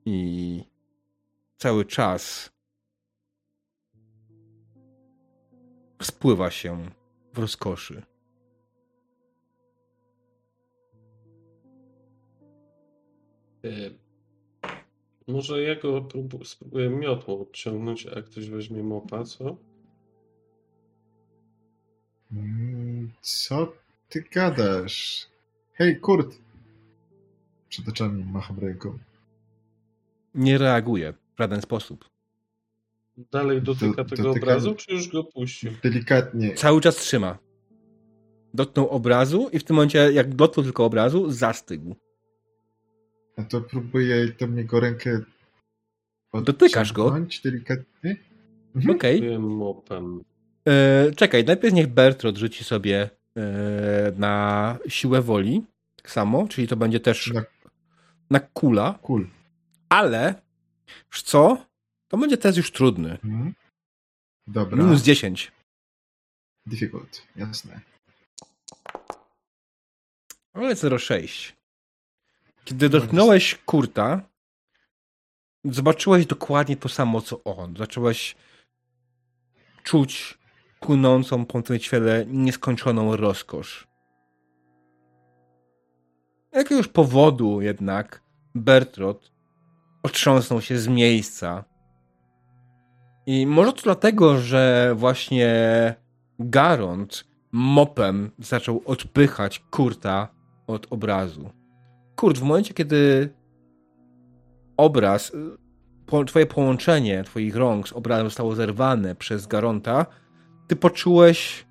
i 0.05 0.63
cały 1.57 1.85
czas 1.85 2.51
spływa 6.01 6.51
się 6.51 6.89
w 7.33 7.39
rozkoszy. 7.39 8.03
E, 13.63 13.69
Może 15.29 15.61
ja 15.63 15.75
go 15.75 16.01
próbu- 16.01 16.45
spróbuję 16.45 16.89
miotłą 16.89 17.41
odciągnąć, 17.41 18.07
a 18.07 18.21
ktoś 18.21 18.49
weźmie 18.49 18.83
mopa, 18.83 19.23
co? 19.23 19.57
Mm, 22.31 23.11
Co 23.21 23.73
ty 24.09 24.23
gadasz? 24.33 25.27
Hej, 25.73 25.99
Kurt! 25.99 26.35
Przed 27.69 27.87
oczami 27.87 28.23
macham 28.25 28.59
ręką. 28.59 28.97
Nie 30.35 30.57
reaguje 30.57 31.13
w 31.13 31.39
żaden 31.39 31.61
sposób. 31.61 32.05
Dalej 33.31 33.61
dotyka 33.61 34.03
Do- 34.03 34.09
tego 34.15 34.23
dotyka- 34.23 34.43
obrazu, 34.43 34.75
czy 34.75 34.91
już 34.93 35.09
go 35.09 35.23
puścił? 35.23 35.71
Delikatnie. 35.83 36.53
Cały 36.53 36.81
czas 36.81 36.95
trzyma. 36.95 37.37
Dotknął 38.53 38.89
obrazu 38.89 39.49
i 39.53 39.59
w 39.59 39.63
tym 39.63 39.75
momencie, 39.75 40.11
jak 40.13 40.35
dotknął 40.35 40.63
tylko 40.63 40.85
obrazu, 40.85 41.31
zastygł. 41.31 41.95
A 43.39 43.43
to 43.43 43.61
próbuję 43.61 44.31
tam 44.31 44.57
jego 44.57 44.79
rękę 44.79 45.19
Dotykasz 46.43 46.93
go? 46.93 47.15
Delikatnie. 47.43 48.17
Mhm. 48.75 48.95
Okej. 48.95 49.21
Wiem 49.21 49.41
mopem. 49.41 50.23
E, 50.67 51.11
czekaj, 51.11 51.45
najpierw 51.45 51.73
niech 51.73 51.87
Bertrand 51.87 52.37
rzuci 52.37 52.63
sobie 52.63 53.09
e, 53.37 54.11
na 54.17 54.77
siłę 54.87 55.21
woli. 55.21 55.63
Tak 55.95 56.11
samo, 56.11 56.47
czyli 56.47 56.67
to 56.67 56.75
będzie 56.75 56.99
też 56.99 57.33
Na 57.33 57.43
na 58.29 58.39
kula, 58.39 58.99
cool. 59.01 59.27
ale 59.89 60.41
wiesz 61.11 61.21
co? 61.21 61.65
To 62.07 62.17
będzie 62.17 62.37
test 62.37 62.57
już 62.57 62.71
trudny. 62.71 63.17
Mhm. 63.23 63.53
Dobra. 64.47 64.77
Minus 64.77 65.01
10. 65.01 65.51
Difficult, 66.65 67.27
jasne. 67.35 67.81
Ale 70.53 70.75
0,6. 70.75 71.58
Kiedy 72.65 72.89
dotknąłeś 72.89 73.55
kurta, 73.55 74.21
zobaczyłeś 75.65 76.25
dokładnie 76.25 76.77
to 76.77 76.89
samo, 76.89 77.21
co 77.21 77.43
on. 77.43 77.77
Zacząłeś 77.77 78.35
czuć 79.83 80.37
płynącą 80.79 81.45
po 81.45 81.61
tym 81.61 81.79
ciele 81.79 82.25
nieskończoną 82.27 83.15
rozkosz. 83.15 83.87
Jakiegoś 86.51 86.87
powodu 86.87 87.61
jednak 87.61 88.23
Bertrand 88.55 89.31
otrząsnął 90.03 90.61
się 90.61 90.77
z 90.77 90.87
miejsca. 90.87 91.63
I 93.25 93.47
może 93.47 93.73
to 93.73 93.81
dlatego, 93.81 94.37
że 94.37 94.93
właśnie 94.95 95.49
Garont 96.39 97.25
mopem 97.51 98.31
zaczął 98.39 98.81
odpychać 98.85 99.59
Kurta 99.59 100.27
od 100.67 100.87
obrazu. 100.89 101.58
Kurt, 102.19 102.37
w 102.37 102.43
momencie, 102.43 102.73
kiedy 102.73 103.29
obraz, 104.77 105.33
y, 105.33 105.57
po, 106.05 106.25
twoje 106.25 106.45
połączenie 106.45 107.23
twoich 107.23 107.55
rąk 107.55 107.87
z 107.87 107.93
obrazem 107.93 108.27
zostało 108.27 108.55
zerwane 108.55 109.15
przez 109.15 109.47
Garonta, 109.47 110.05
ty 110.67 110.75
poczułeś 110.75 111.65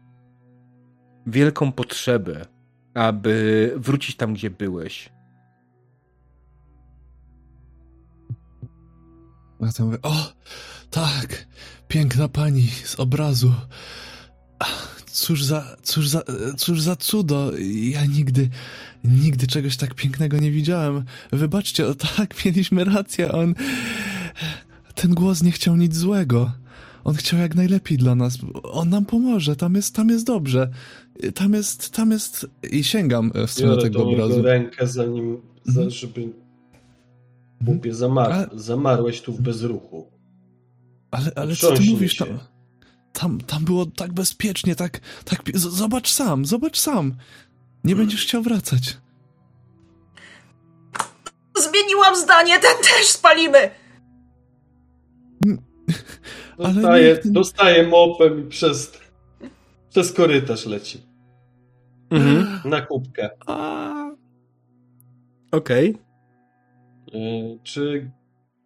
wielką 1.26 1.72
potrzebę, 1.72 2.46
aby 2.94 3.74
wrócić 3.76 4.16
tam, 4.16 4.34
gdzie 4.34 4.50
byłeś. 4.50 5.12
Ja 9.60 9.72
to 9.72 9.84
mówię, 9.84 9.98
o, 10.02 10.32
tak, 10.90 11.46
piękna 11.88 12.28
pani 12.28 12.68
z 12.84 13.00
obrazu. 13.00 13.52
Cóż 15.06 15.44
za, 15.44 15.76
cóż 15.82 16.08
za, 16.08 16.22
cóż 16.56 16.80
za 16.82 16.96
cudo. 16.96 17.52
Ja 17.68 18.04
nigdy, 18.04 18.50
nigdy 19.04 19.46
czegoś 19.46 19.76
tak 19.76 19.94
pięknego 19.94 20.38
nie 20.38 20.50
widziałem. 20.50 21.04
Wybaczcie, 21.32 21.86
o 21.86 21.94
tak, 21.94 22.34
mieliśmy 22.44 22.84
rację, 22.84 23.32
on... 23.32 23.54
Ten 24.94 25.14
głos 25.14 25.42
nie 25.42 25.52
chciał 25.52 25.76
nic 25.76 25.96
złego. 25.96 26.52
On 27.04 27.14
chciał 27.14 27.40
jak 27.40 27.54
najlepiej 27.54 27.98
dla 27.98 28.14
nas. 28.14 28.38
On 28.62 28.88
nam 28.88 29.04
pomoże, 29.06 29.56
tam 29.56 29.74
jest, 29.74 29.94
tam 29.94 30.08
jest 30.08 30.26
dobrze. 30.26 30.70
Tam 31.34 31.52
jest, 31.52 31.90
tam 31.90 32.10
jest... 32.10 32.46
I 32.70 32.84
sięgam 32.84 33.32
w 33.46 33.50
stronę 33.50 33.72
Biorę 33.76 33.82
tego 33.90 34.08
obrazu. 34.08 34.42
rękę, 34.42 34.86
zanim, 34.86 35.36
za, 35.64 35.70
Mhm. 35.80 35.90
żeby... 35.90 36.28
Mówię, 37.60 37.94
zamar 37.94 38.32
Ale- 38.32 38.48
zamarłeś 38.54 39.20
tu 39.20 39.32
w 39.32 39.40
bezruchu. 39.40 40.06
Ale, 41.10 41.32
ale 41.36 41.56
co 41.56 41.72
ty 41.72 41.82
mówisz 41.82 42.12
się. 42.12 42.24
tam? 42.24 42.38
Tam, 43.12 43.40
tam 43.40 43.64
było 43.64 43.86
tak 43.86 44.12
bezpiecznie, 44.12 44.74
tak, 44.74 45.00
tak. 45.24 45.42
Zobacz 45.54 46.10
sam, 46.10 46.44
zobacz 46.44 46.78
sam. 46.80 47.14
Nie 47.89 47.97
będziesz 47.97 48.23
chciał 48.23 48.43
wracać. 48.43 48.97
Zmieniłam 51.56 52.16
zdanie, 52.16 52.59
ten 52.60 52.77
też 52.82 53.06
spalimy! 53.06 53.59
Ale 56.59 56.74
Dostaje, 56.74 57.15
nikt- 57.15 57.31
dostaje 57.32 57.86
mopem 57.89 58.47
i 58.47 58.48
przez, 58.48 58.98
przez 59.90 60.12
korytarz 60.12 60.66
leci. 60.66 61.01
Mhm. 62.10 62.70
Na 62.70 62.81
kubkę. 62.81 63.31
A, 63.47 63.90
Okej. 65.52 65.94
Y, 67.15 67.59
Czy 67.62 68.10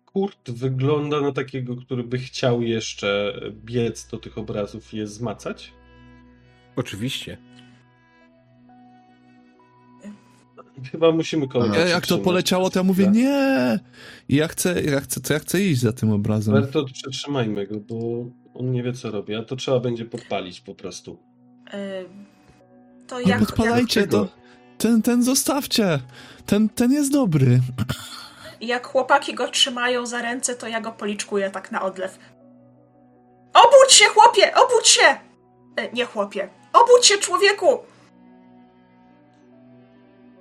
Kurt 0.04 0.50
wygląda 0.50 1.20
na 1.20 1.32
takiego, 1.32 1.76
który 1.76 2.04
by 2.04 2.18
chciał 2.18 2.62
jeszcze 2.62 3.40
biec 3.64 4.06
do 4.08 4.18
tych 4.18 4.38
obrazów 4.38 4.94
i 4.94 4.96
je 4.96 5.06
zmacać? 5.06 5.72
Oczywiście. 6.76 7.51
Chyba 10.92 11.12
musimy 11.12 11.48
kogoś 11.48 11.76
ja, 11.76 11.88
jak 11.88 12.06
to 12.06 12.18
poleciało, 12.18 12.70
to 12.70 12.78
ja 12.78 12.82
mówię 12.82 13.06
nie. 13.06 13.78
I 14.28 14.36
ja 14.36 14.48
chcę, 14.48 14.82
ja 14.82 15.00
chcę, 15.00 15.20
to 15.20 15.32
ja 15.32 15.38
chcę 15.38 15.60
iść 15.60 15.80
za 15.80 15.92
tym 15.92 16.12
obrazem. 16.12 16.54
Bertolt, 16.54 16.92
przetrzymajmy 16.92 17.66
go, 17.66 17.80
bo 17.80 17.96
on 18.54 18.72
nie 18.72 18.82
wie, 18.82 18.92
co 18.92 19.10
robi, 19.10 19.34
a 19.34 19.42
to 19.42 19.56
trzeba 19.56 19.80
będzie 19.80 20.04
podpalić 20.04 20.60
po 20.60 20.74
prostu. 20.74 21.18
E, 21.72 22.04
to 23.06 23.20
Nie 23.20 23.28
jak, 23.30 23.38
podpalajcie 23.40 24.00
jak, 24.00 24.10
to. 24.10 24.28
Ten, 24.78 25.02
ten 25.02 25.22
zostawcie. 25.22 26.00
Ten, 26.46 26.68
ten 26.68 26.92
jest 26.92 27.12
dobry. 27.12 27.60
jak 28.60 28.86
chłopaki 28.86 29.34
go 29.34 29.48
trzymają 29.48 30.06
za 30.06 30.22
ręce, 30.22 30.54
to 30.54 30.68
ja 30.68 30.80
go 30.80 30.92
policzkuję 30.92 31.50
tak 31.50 31.72
na 31.72 31.82
odlew. 31.82 32.18
Obudź 33.54 33.92
się, 33.92 34.04
chłopie! 34.04 34.54
Obudź 34.54 34.88
się! 34.88 35.16
E, 35.76 35.92
nie 35.92 36.04
chłopie. 36.04 36.48
Obudź 36.72 37.06
się, 37.06 37.18
człowieku! 37.18 37.78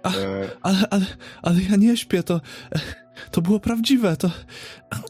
E, 0.06 0.49
Ale, 0.61 0.88
ale, 0.90 1.06
ale 1.41 1.61
ja 1.61 1.76
nie 1.76 1.98
śpię, 1.98 2.23
to, 2.23 2.41
to 3.32 3.41
było 3.41 3.60
prawdziwe, 3.60 4.18
to... 4.18 4.32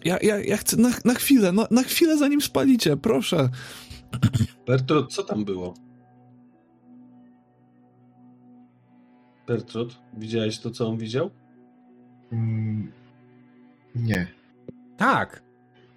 Ja, 0.05 0.17
ja, 0.21 0.39
ja 0.39 0.57
chcę 0.57 0.77
na, 0.77 0.89
na 1.05 1.13
chwilę, 1.13 1.51
no, 1.51 1.67
na 1.71 1.83
chwilę 1.83 2.17
zanim 2.17 2.41
spalicie, 2.41 2.97
proszę. 2.97 3.49
Bertrud, 4.67 5.13
co 5.13 5.23
tam 5.23 5.45
było? 5.45 5.73
Bertrud, 9.47 9.97
widziałeś 10.17 10.59
to, 10.59 10.71
co 10.71 10.87
on 10.89 10.97
widział? 10.97 11.29
mm, 12.31 12.91
nie. 13.95 14.27
Tak. 14.97 15.43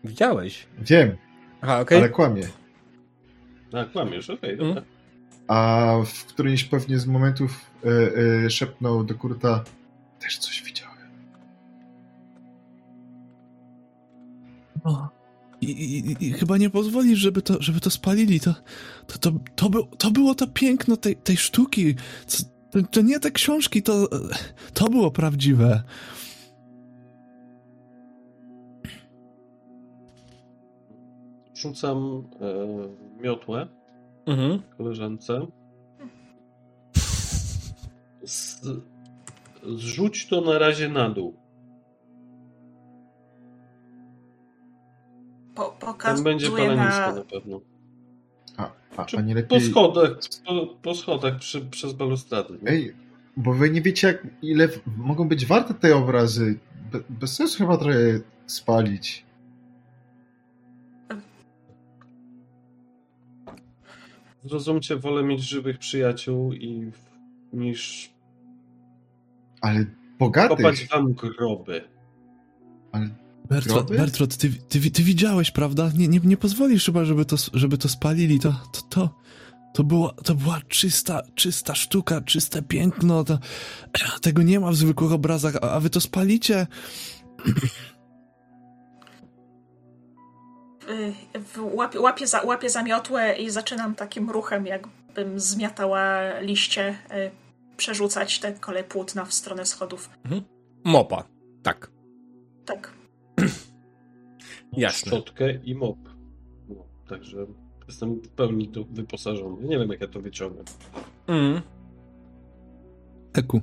Widziałeś. 0.04 0.66
Wiem, 0.78 1.16
Aha, 1.60 1.80
okej. 1.80 1.98
ale 1.98 2.08
kłamie. 2.08 2.42
A, 3.72 3.84
kłamiesz, 3.84 4.30
okej, 4.30 4.52
Mm. 4.54 4.66
dobra. 4.74 4.82
A 5.48 5.92
w 6.06 6.24
którymś 6.24 6.64
pewnie 6.64 6.98
z 6.98 7.06
momentów 7.06 7.70
e, 7.84 7.88
e, 8.44 8.50
szepnął 8.50 9.04
do 9.04 9.14
Kurta 9.14 9.64
też 10.20 10.38
coś 10.38 10.62
widziałem. 10.62 10.94
O, 14.84 15.08
I, 15.60 15.70
i, 15.70 16.26
I 16.26 16.32
chyba 16.32 16.56
nie 16.56 16.70
pozwolisz, 16.70 17.18
żeby 17.18 17.42
to, 17.42 17.62
żeby 17.62 17.80
to 17.80 17.90
spalili. 17.90 18.40
To, 18.40 18.54
to, 19.06 19.18
to, 19.18 19.32
to, 19.56 19.70
był, 19.70 19.86
to 19.86 20.10
było 20.10 20.34
to 20.34 20.46
piękno 20.46 20.96
tej, 20.96 21.16
tej 21.16 21.36
sztuki. 21.36 21.94
To, 22.70 22.82
to 22.82 23.00
nie 23.00 23.20
te 23.20 23.30
książki, 23.30 23.82
to, 23.82 24.08
to 24.74 24.88
było 24.90 25.10
prawdziwe. 25.10 25.82
Rzucam 31.54 32.28
e, 32.40 33.22
miotłę 33.22 33.68
Mhm. 34.26 34.62
koleżance. 34.78 35.46
Z, 38.24 38.60
zrzuć 39.76 40.26
to 40.28 40.40
na 40.40 40.58
razie 40.58 40.88
na 40.88 41.10
dół. 41.10 41.34
Po, 45.54 45.76
Tam 46.02 46.24
będzie 46.24 46.46
pokazuję 46.50 46.68
palenisko 46.76 47.00
na... 47.00 47.12
na 47.14 47.24
pewno. 47.24 47.60
A, 48.56 48.70
a, 48.96 49.06
a 49.16 49.20
nie 49.20 49.34
Po 49.34 49.40
lepiej... 49.40 49.60
schodach, 49.70 50.10
po, 50.46 50.66
po 50.82 50.94
schodach 50.94 51.38
przy, 51.38 51.60
przez 51.60 51.92
balustrady. 51.92 52.58
nie? 52.62 52.68
Ej, 52.70 52.94
bo 53.36 53.54
wy 53.54 53.70
nie 53.70 53.82
wiecie, 53.82 54.06
jak, 54.08 54.26
ile 54.42 54.68
w- 54.68 54.80
mogą 54.96 55.28
być 55.28 55.46
warte 55.46 55.74
te 55.74 55.96
obrazy. 55.96 56.58
Be, 56.92 57.00
bez 57.08 57.36
sensu 57.36 57.58
chyba 57.58 57.76
trochę 57.76 58.20
spalić. 58.46 59.23
Zrozumcie, 64.44 64.96
wolę 64.96 65.22
mieć 65.22 65.40
żywych 65.40 65.78
przyjaciół 65.78 66.52
i 66.52 66.90
niż 67.52 68.10
Ale 69.60 69.86
bogatych. 70.18 70.56
kopać 70.56 70.86
wam 70.88 71.12
groby. 71.12 71.84
Ale 72.92 73.10
Bertrand, 73.48 74.36
ty, 74.36 74.52
ty, 74.68 74.90
ty 74.90 75.02
widziałeś, 75.02 75.50
prawda? 75.50 75.90
Nie, 75.96 76.08
nie, 76.08 76.20
nie 76.24 76.36
pozwolisz 76.36 76.86
chyba, 76.86 77.04
żeby 77.04 77.24
to, 77.24 77.36
żeby 77.52 77.78
to 77.78 77.88
spalili. 77.88 78.40
To, 78.40 78.52
to, 78.72 78.82
to, 78.90 79.10
to, 79.74 79.84
była, 79.84 80.12
to 80.12 80.34
była 80.34 80.60
czysta, 80.68 81.22
czysta 81.34 81.74
sztuka, 81.74 82.20
czyste 82.20 82.62
piękno. 82.62 83.24
To, 83.24 83.38
tego 84.22 84.42
nie 84.42 84.60
ma 84.60 84.70
w 84.70 84.76
zwykłych 84.76 85.12
obrazach, 85.12 85.56
a, 85.56 85.70
a 85.70 85.80
wy 85.80 85.90
to 85.90 86.00
spalicie. 86.00 86.66
w- 91.34 91.74
łapię, 91.74 92.00
łapię, 92.00 92.26
za, 92.26 92.42
łapię 92.42 92.70
za 92.70 92.82
miotłę 92.82 93.36
i 93.38 93.50
zaczynam 93.50 93.94
takim 93.94 94.30
ruchem, 94.30 94.66
jakbym 94.66 95.40
zmiatała 95.40 96.38
liście, 96.40 96.98
y, 97.12 97.30
przerzucać 97.76 98.38
te 98.40 98.52
kolej 98.52 98.84
płótna 98.84 99.24
w 99.24 99.34
stronę 99.34 99.66
schodów. 99.66 100.10
Mopa. 100.84 101.24
Tak. 101.62 101.90
Tak. 102.64 102.92
Jasne. 104.72 105.12
Szczotkę 105.12 105.54
i 105.54 105.74
mop. 105.74 105.98
No, 106.68 106.84
także 107.08 107.46
jestem 107.88 108.14
w 108.20 108.28
pełni 108.28 108.68
tu 108.68 108.84
wyposażony. 108.84 109.68
Nie 109.68 109.78
wiem, 109.78 109.88
jak 109.90 110.00
ja 110.00 110.08
to 110.08 110.20
wyciągnę. 110.20 110.62
Mm. 111.26 111.60
Eku. 113.32 113.60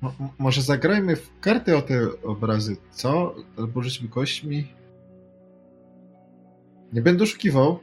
mo, 0.00 0.12
może 0.38 0.62
zagrajmy 0.62 1.16
w 1.16 1.40
karty 1.40 1.76
o 1.76 1.82
te 1.82 2.22
obrazy, 2.22 2.76
co? 2.90 3.34
Albo 3.58 3.82
rzućmy 3.82 4.08
kośćmi. 4.08 4.66
Nie 6.92 7.02
będę 7.02 7.24
oszukiwał. 7.24 7.80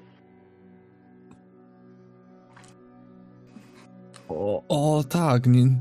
O, 4.30 4.64
o 4.68 5.03
tak, 5.03 5.48
nie, 5.48 5.77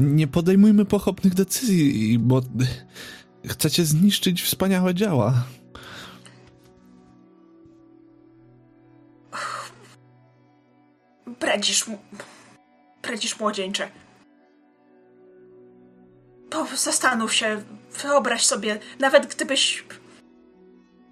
nie 0.00 0.26
podejmujmy 0.26 0.84
pochopnych 0.84 1.34
decyzji, 1.34 2.18
bo 2.18 2.40
chcecie 3.46 3.84
zniszczyć 3.84 4.42
wspaniałe 4.42 4.94
dzieła. 4.94 5.44
Bredzisz, 11.40 11.84
bredzisz 13.02 13.40
młodzieńcze. 13.40 13.88
Po, 16.50 16.66
zastanów 16.76 17.34
się, 17.34 17.62
wyobraź 18.02 18.46
sobie, 18.46 18.78
nawet 19.00 19.34
gdybyś 19.34 19.84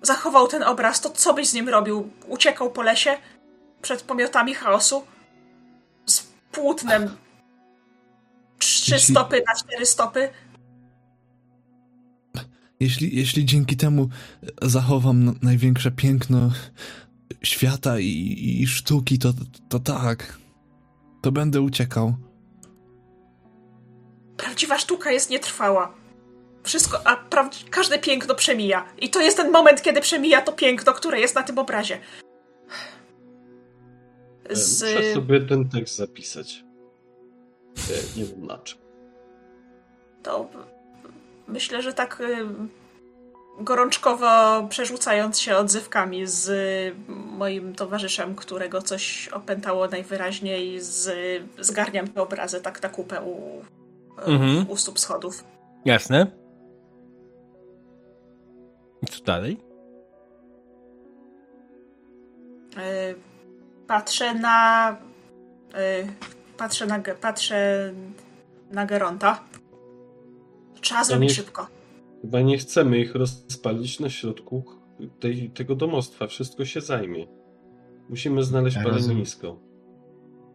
zachował 0.04 0.48
ten 0.48 0.62
obraz, 0.62 1.00
to 1.00 1.10
co 1.10 1.34
byś 1.34 1.48
z 1.48 1.54
nim 1.54 1.68
robił? 1.68 2.10
Uciekał 2.26 2.70
po 2.70 2.82
lesie 2.82 3.16
przed 3.82 4.02
pomiotami 4.02 4.54
chaosu? 4.54 5.04
Z 6.06 6.26
płótnem 6.52 7.16
trzy 8.58 8.98
stopy 8.98 9.42
na 9.46 9.54
cztery 9.54 9.86
stopy? 9.86 10.28
Jeśli, 12.80 13.16
jeśli 13.16 13.44
dzięki 13.44 13.76
temu 13.76 14.08
zachowam 14.62 15.38
największe 15.42 15.90
piękno 15.90 16.50
świata 17.42 17.98
i, 17.98 18.58
i 18.62 18.66
sztuki, 18.66 19.18
to, 19.18 19.32
to 19.68 19.78
tak. 19.78 20.38
To 21.22 21.32
będę 21.32 21.60
uciekał. 21.60 22.14
Prawdziwa 24.36 24.78
sztuka 24.78 25.12
jest 25.12 25.30
nietrwała. 25.30 26.03
Wszystko, 26.64 27.00
a 27.06 27.16
praw- 27.16 27.70
każde 27.70 27.98
piękno 27.98 28.34
przemija. 28.34 28.84
I 28.98 29.10
to 29.10 29.20
jest 29.20 29.36
ten 29.36 29.52
moment, 29.52 29.82
kiedy 29.82 30.00
przemija 30.00 30.42
to 30.42 30.52
piękno, 30.52 30.92
które 30.92 31.20
jest 31.20 31.34
na 31.34 31.42
tym 31.42 31.58
obrazie. 31.58 31.98
E, 34.48 34.56
Z... 34.56 34.82
Muszę 34.82 35.14
sobie 35.14 35.40
ten 35.40 35.68
tekst 35.68 35.96
zapisać. 35.96 36.64
E, 37.76 38.18
Nie 38.18 38.24
wiem 38.24 38.46
na 38.46 38.58
czym. 38.58 38.78
To 40.22 40.48
myślę, 41.48 41.82
że 41.82 41.92
tak 41.94 42.20
y, 42.20 42.36
gorączkowo 43.60 44.26
przerzucając 44.68 45.40
się 45.40 45.56
odzywkami 45.56 46.26
z 46.26 46.50
moim 47.08 47.74
towarzyszem, 47.74 48.34
którego 48.34 48.82
coś 48.82 49.28
opętało 49.28 49.88
najwyraźniej, 49.88 50.80
z, 50.80 51.10
zgarniam 51.60 52.08
te 52.08 52.22
obrazy 52.22 52.60
tak 52.60 52.82
na 52.82 52.88
kupę 52.88 53.22
u, 53.22 53.62
Mhm. 54.26 54.70
u 54.70 54.76
stóp 54.76 55.00
schodów. 55.00 55.44
Jasne. 55.84 56.43
I 59.04 59.06
co 59.06 59.24
dalej? 59.24 59.56
Y, 62.76 63.14
Patrzę 63.86 64.34
na. 64.34 64.90
y, 66.02 66.06
Patrzę 66.56 66.86
na. 66.86 67.00
Patrzę 67.20 67.92
na 68.70 68.86
Geronta. 68.86 69.44
Trzeba 70.80 71.04
zrobić 71.04 71.28
nie- 71.28 71.34
szybko. 71.34 71.66
Chyba 72.22 72.40
nie 72.40 72.58
chcemy 72.58 72.98
ich 72.98 73.14
rozpalić 73.14 74.00
na 74.00 74.10
środku 74.10 74.64
tej, 75.20 75.50
tego 75.50 75.74
domostwa. 75.74 76.26
Wszystko 76.26 76.64
się 76.64 76.80
zajmie. 76.80 77.26
Musimy 78.08 78.44
znaleźć 78.44 78.76
Ja 78.76 78.82
palenisko. 78.82 79.56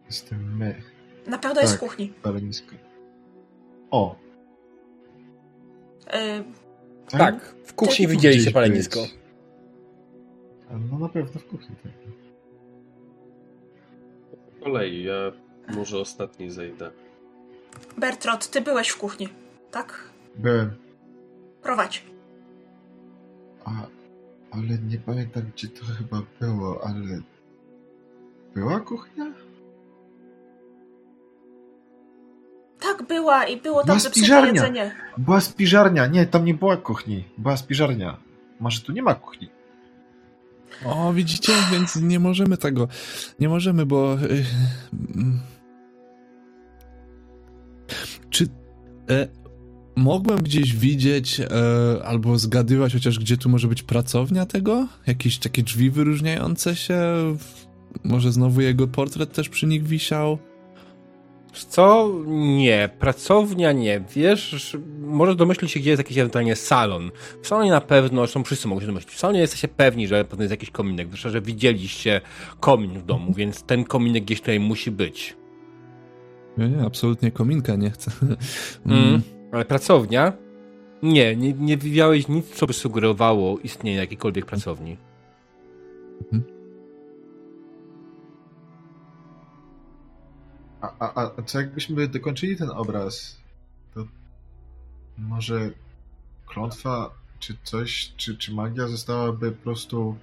Jestem 0.06 0.56
my. 0.56 0.82
Na 1.26 1.38
pewno 1.38 1.60
jest 1.60 1.72
w 1.76 1.80
Tak. 1.80 1.88
kuchni. 1.88 2.08
Palenisko. 2.22 2.76
O. 3.90 4.16
Y, 6.14 6.44
Tak. 7.18 7.54
W 7.64 7.74
kuchni 7.74 8.06
widzieliście 8.06 8.50
palenisko. 8.50 9.00
być. 9.00 9.18
No 10.90 10.98
na 10.98 11.08
pewno 11.08 11.40
w 11.40 11.46
kuchni. 11.46 11.76
Tak. 11.82 11.92
Po 14.58 14.64
kolei, 14.64 15.04
ja 15.04 15.32
może 15.74 15.98
ostatni 15.98 16.50
zejdę. 16.50 16.90
Bertrot, 17.98 18.50
ty 18.50 18.60
byłeś 18.60 18.88
w 18.88 18.98
kuchni, 18.98 19.28
tak? 19.70 20.04
Byłem. 20.36 20.70
Prowadź. 21.62 22.04
A, 23.64 23.70
ale 24.50 24.78
nie 24.88 24.98
pamiętam, 24.98 25.42
gdzie 25.54 25.68
to 25.68 25.84
chyba 25.84 26.22
było, 26.40 26.84
ale... 26.84 27.20
Była 28.54 28.80
kuchnia? 28.80 29.32
Tak, 32.90 33.08
była 33.08 33.44
i 33.44 33.60
było 33.60 33.78
tam 33.78 33.86
Była 33.86 33.98
zepsute 33.98 34.46
jedzenie. 34.46 34.94
Była 35.18 35.40
spiżarnia. 35.40 36.06
Nie, 36.06 36.26
tam 36.26 36.44
nie 36.44 36.54
była 36.54 36.76
kuchni. 36.76 37.24
Była 37.38 37.56
spiżarnia. 37.56 38.16
Może 38.60 38.80
tu 38.80 38.92
nie 38.92 39.02
ma 39.02 39.14
kuchni. 39.14 39.48
O, 40.84 41.12
widzicie, 41.12 41.52
więc 41.72 41.96
nie 41.96 42.20
możemy 42.20 42.56
tego. 42.56 42.88
Nie 43.40 43.48
możemy, 43.48 43.86
bo. 43.86 44.14
y, 44.14 44.44
mm. 44.92 45.40
Czy. 48.30 48.48
E, 49.10 49.28
mogłem 49.96 50.38
gdzieś 50.38 50.76
widzieć 50.76 51.40
e, 51.40 51.46
albo 52.04 52.38
zgadywać 52.38 52.92
chociaż, 52.92 53.18
gdzie 53.18 53.36
tu 53.36 53.48
może 53.48 53.68
być 53.68 53.82
pracownia 53.82 54.46
tego? 54.46 54.88
Jakieś 55.06 55.38
takie 55.38 55.62
drzwi 55.62 55.90
wyróżniające 55.90 56.76
się? 56.76 57.00
Może 58.04 58.32
znowu 58.32 58.60
jego 58.60 58.88
portret 58.88 59.32
też 59.32 59.48
przy 59.48 59.66
nich 59.66 59.86
wisiał? 59.86 60.38
Co? 61.52 62.12
Nie. 62.26 62.88
Pracownia 62.98 63.72
nie. 63.72 64.00
Wiesz, 64.14 64.76
może 65.00 65.34
domyślić 65.34 65.70
się, 65.70 65.80
gdzie 65.80 65.90
jest 65.90 66.00
jakiś 66.00 66.18
ewentualnie 66.18 66.56
salon. 66.56 67.10
W 67.42 67.48
salonie 67.48 67.70
na 67.70 67.80
pewno, 67.80 68.20
zresztą 68.20 68.44
wszyscy 68.44 68.68
mogą 68.68 68.80
się 68.80 68.86
domyślić. 68.86 69.14
W 69.14 69.18
salonie 69.18 69.40
jesteście 69.40 69.68
pewni, 69.68 70.08
że 70.08 70.24
pewnie 70.24 70.42
jest 70.42 70.50
jakiś 70.50 70.70
kominek. 70.70 71.08
Zresztą, 71.08 71.30
że 71.30 71.40
widzieliście 71.40 72.20
komin 72.60 72.98
w 72.98 73.04
domu, 73.04 73.32
więc 73.32 73.62
ten 73.62 73.84
kominek 73.84 74.24
gdzieś 74.24 74.40
tutaj 74.40 74.60
musi 74.60 74.90
być. 74.90 75.36
Nie, 76.58 76.68
nie, 76.68 76.82
absolutnie 76.86 77.30
kominka 77.30 77.76
nie 77.76 77.90
chcę. 77.90 78.10
Mm. 78.86 79.22
Ale 79.52 79.64
pracownia? 79.64 80.32
Nie, 81.02 81.36
nie, 81.36 81.52
nie 81.52 81.76
widziałeś 81.76 82.28
nic, 82.28 82.46
co 82.46 82.66
by 82.66 82.72
sugerowało 82.72 83.58
istnienie 83.58 83.96
jakiejkolwiek 83.96 84.46
pracowni. 84.46 84.96
A, 90.80 90.92
a, 90.98 91.30
a 91.36 91.42
co 91.42 91.60
jakbyśmy 91.60 92.08
dokończyli 92.08 92.56
ten 92.56 92.70
obraz? 92.70 93.36
To 93.94 94.06
może 95.18 95.70
klątwa, 96.46 97.10
czy 97.38 97.56
coś, 97.64 98.12
czy, 98.16 98.36
czy 98.36 98.54
magia 98.54 98.88
zostałaby 98.88 99.52
po 99.52 99.62
prostu... 99.62 100.16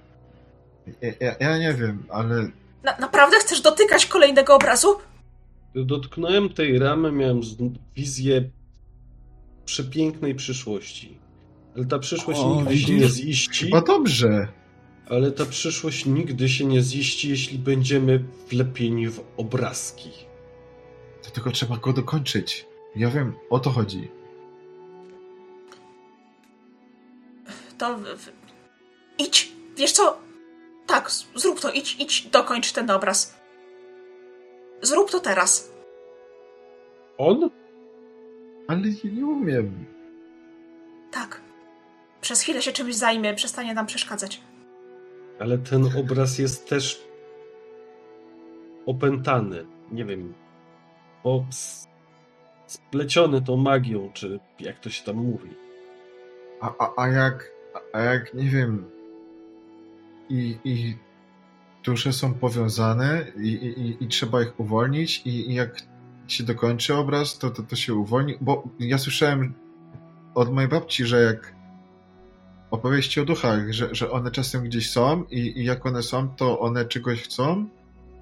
Ja, 1.02 1.12
ja, 1.20 1.34
ja 1.40 1.58
nie 1.58 1.74
wiem, 1.74 2.02
ale 2.08 2.50
Na, 2.82 2.98
naprawdę 2.98 3.36
chcesz 3.40 3.60
dotykać 3.60 4.06
kolejnego 4.06 4.54
obrazu? 4.54 4.88
Dotknąłem 5.74 6.48
tej 6.48 6.78
ramy, 6.78 7.12
miałem 7.12 7.40
wizję 7.96 8.50
przepięknej 9.64 10.34
przyszłości. 10.34 11.18
Ale 11.76 11.84
ta 11.84 11.98
przyszłość 11.98 12.40
O, 12.40 12.56
nigdy 12.56 12.78
się 12.78 12.92
nie 12.94 13.08
ziści. 13.08 13.64
chyba 13.64 13.80
dobrze. 13.80 14.48
Ale 15.08 15.32
ta 15.32 15.46
przyszłość 15.46 16.06
nigdy 16.06 16.48
się 16.48 16.64
nie 16.64 16.82
ziści, 16.82 17.28
jeśli 17.28 17.58
będziemy 17.58 18.24
wlepieni 18.50 19.08
w 19.08 19.20
obrazki. 19.36 20.10
To 21.22 21.30
tylko 21.30 21.50
trzeba 21.50 21.76
go 21.76 21.92
dokończyć. 21.92 22.66
Ja 22.96 23.10
wiem, 23.10 23.34
o 23.50 23.58
to 23.58 23.70
chodzi. 23.70 24.10
To. 27.78 27.98
W, 27.98 28.02
w... 28.02 28.32
Idź! 29.18 29.52
Wiesz 29.76 29.92
co? 29.92 30.18
Tak, 30.86 31.10
zrób 31.34 31.60
to, 31.60 31.70
idź, 31.70 31.96
idź, 32.00 32.26
dokończ 32.26 32.72
ten 32.72 32.90
obraz. 32.90 33.38
Zrób 34.82 35.10
to 35.10 35.20
teraz. 35.20 35.72
On? 37.18 37.50
Ale 38.68 38.88
ja 38.88 39.10
nie 39.10 39.26
umiem. 39.26 39.84
Tak. 41.10 41.40
Przez 42.20 42.40
chwilę 42.40 42.62
się 42.62 42.72
czymś 42.72 42.94
zajmie, 42.94 43.34
przestanie 43.34 43.74
nam 43.74 43.86
przeszkadzać. 43.86 44.40
Ale 45.40 45.58
ten 45.58 45.84
obraz 45.98 46.38
jest 46.38 46.68
też 46.68 47.02
opętany. 48.86 49.66
Nie 49.92 50.04
wiem. 50.04 50.34
Bo 51.24 51.44
spleciony 52.66 53.42
tą 53.42 53.56
magią, 53.56 54.10
czy 54.14 54.40
jak 54.60 54.80
to 54.80 54.90
się 54.90 55.04
tam 55.04 55.16
mówi. 55.16 55.50
A, 56.60 56.74
a, 56.78 56.92
a 57.02 57.08
jak, 57.08 57.50
a 57.92 58.00
jak, 58.00 58.34
nie 58.34 58.44
wiem, 58.48 58.84
i, 60.28 60.58
i 60.64 60.96
dusze 61.84 62.12
są 62.12 62.34
powiązane 62.34 63.24
i, 63.36 63.48
i- 63.48 64.04
i 64.04 64.08
trzeba 64.08 64.42
ich 64.42 64.60
uwolnić 64.60 65.22
i, 65.26 65.50
i 65.50 65.54
jak 65.54 65.82
się 66.28 66.44
dokończy 66.44 66.94
obraz, 66.94 67.38
to, 67.38 67.50
to, 67.50 67.62
to 67.62 67.76
się 67.76 67.94
uwolni, 67.94 68.34
bo 68.40 68.62
ja 68.78 68.98
słyszałem 68.98 69.54
od 70.34 70.52
mojej 70.52 70.68
babci, 70.70 71.04
że 71.04 71.22
jak 71.22 71.54
opowieści 72.70 73.20
o 73.20 73.24
duchach, 73.24 73.72
że, 73.72 73.94
że 73.94 74.10
one 74.10 74.30
czasem 74.30 74.62
gdzieś 74.64 74.90
są 74.90 75.24
i, 75.30 75.60
i 75.60 75.64
jak 75.64 75.86
one 75.86 76.02
są, 76.02 76.28
to 76.28 76.60
one 76.60 76.84
czegoś 76.84 77.22
chcą, 77.22 77.66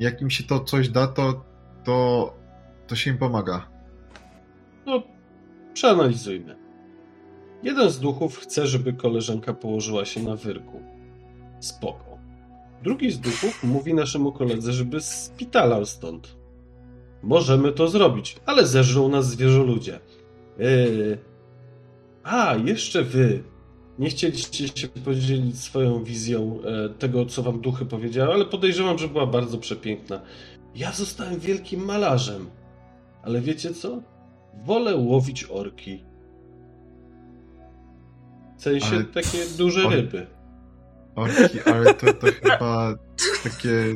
jak 0.00 0.20
im 0.22 0.30
się 0.30 0.44
to 0.44 0.60
coś 0.60 0.88
da, 0.88 1.06
to, 1.06 1.44
to, 1.84 2.34
to 2.86 2.96
się 2.96 3.10
im 3.10 3.18
pomaga. 3.18 3.68
No, 4.86 5.02
przeanalizujmy. 5.74 6.56
Jeden 7.62 7.90
z 7.90 8.00
duchów 8.00 8.38
chce, 8.38 8.66
żeby 8.66 8.92
koleżanka 8.92 9.54
położyła 9.54 10.04
się 10.04 10.22
na 10.22 10.36
wyrku. 10.36 10.80
Spoko. 11.60 12.18
Drugi 12.82 13.10
z 13.10 13.20
duchów 13.20 13.64
mówi 13.64 13.94
naszemu 13.94 14.32
koledze, 14.32 14.72
żeby 14.72 15.00
spitalał 15.00 15.86
stąd. 15.86 16.36
Możemy 17.22 17.72
to 17.72 17.88
zrobić, 17.88 18.36
ale 18.46 18.66
zeżrą 18.66 19.08
nas 19.08 19.30
zwierzoludzie. 19.30 20.00
Yy... 20.58 21.18
A, 22.24 22.56
jeszcze 22.64 23.02
wy. 23.02 23.42
Nie 23.98 24.08
chcieliście 24.08 24.68
się 24.68 24.88
podzielić 24.88 25.60
swoją 25.60 26.04
wizją 26.04 26.58
e, 26.62 26.88
tego, 26.88 27.26
co 27.26 27.42
wam 27.42 27.60
duchy 27.60 27.84
powiedziały, 27.84 28.34
ale 28.34 28.44
podejrzewam, 28.44 28.98
że 28.98 29.08
była 29.08 29.26
bardzo 29.26 29.58
przepiękna. 29.58 30.20
Ja 30.74 30.92
zostałem 30.92 31.38
wielkim 31.38 31.84
malarzem. 31.84 32.50
Ale 33.26 33.40
wiecie 33.40 33.74
co? 33.74 34.02
Wolę 34.64 34.96
łowić 34.96 35.44
orki. 35.44 36.04
W 38.58 38.62
sensie 38.62 38.86
Ale- 38.96 39.04
takie 39.04 39.38
duże 39.58 39.86
on- 39.86 39.92
ryby. 39.92 40.26
Orki, 41.16 41.60
ale 41.64 41.94
to, 41.94 42.12
to 42.12 42.26
chyba 42.42 42.94
takie 43.44 43.94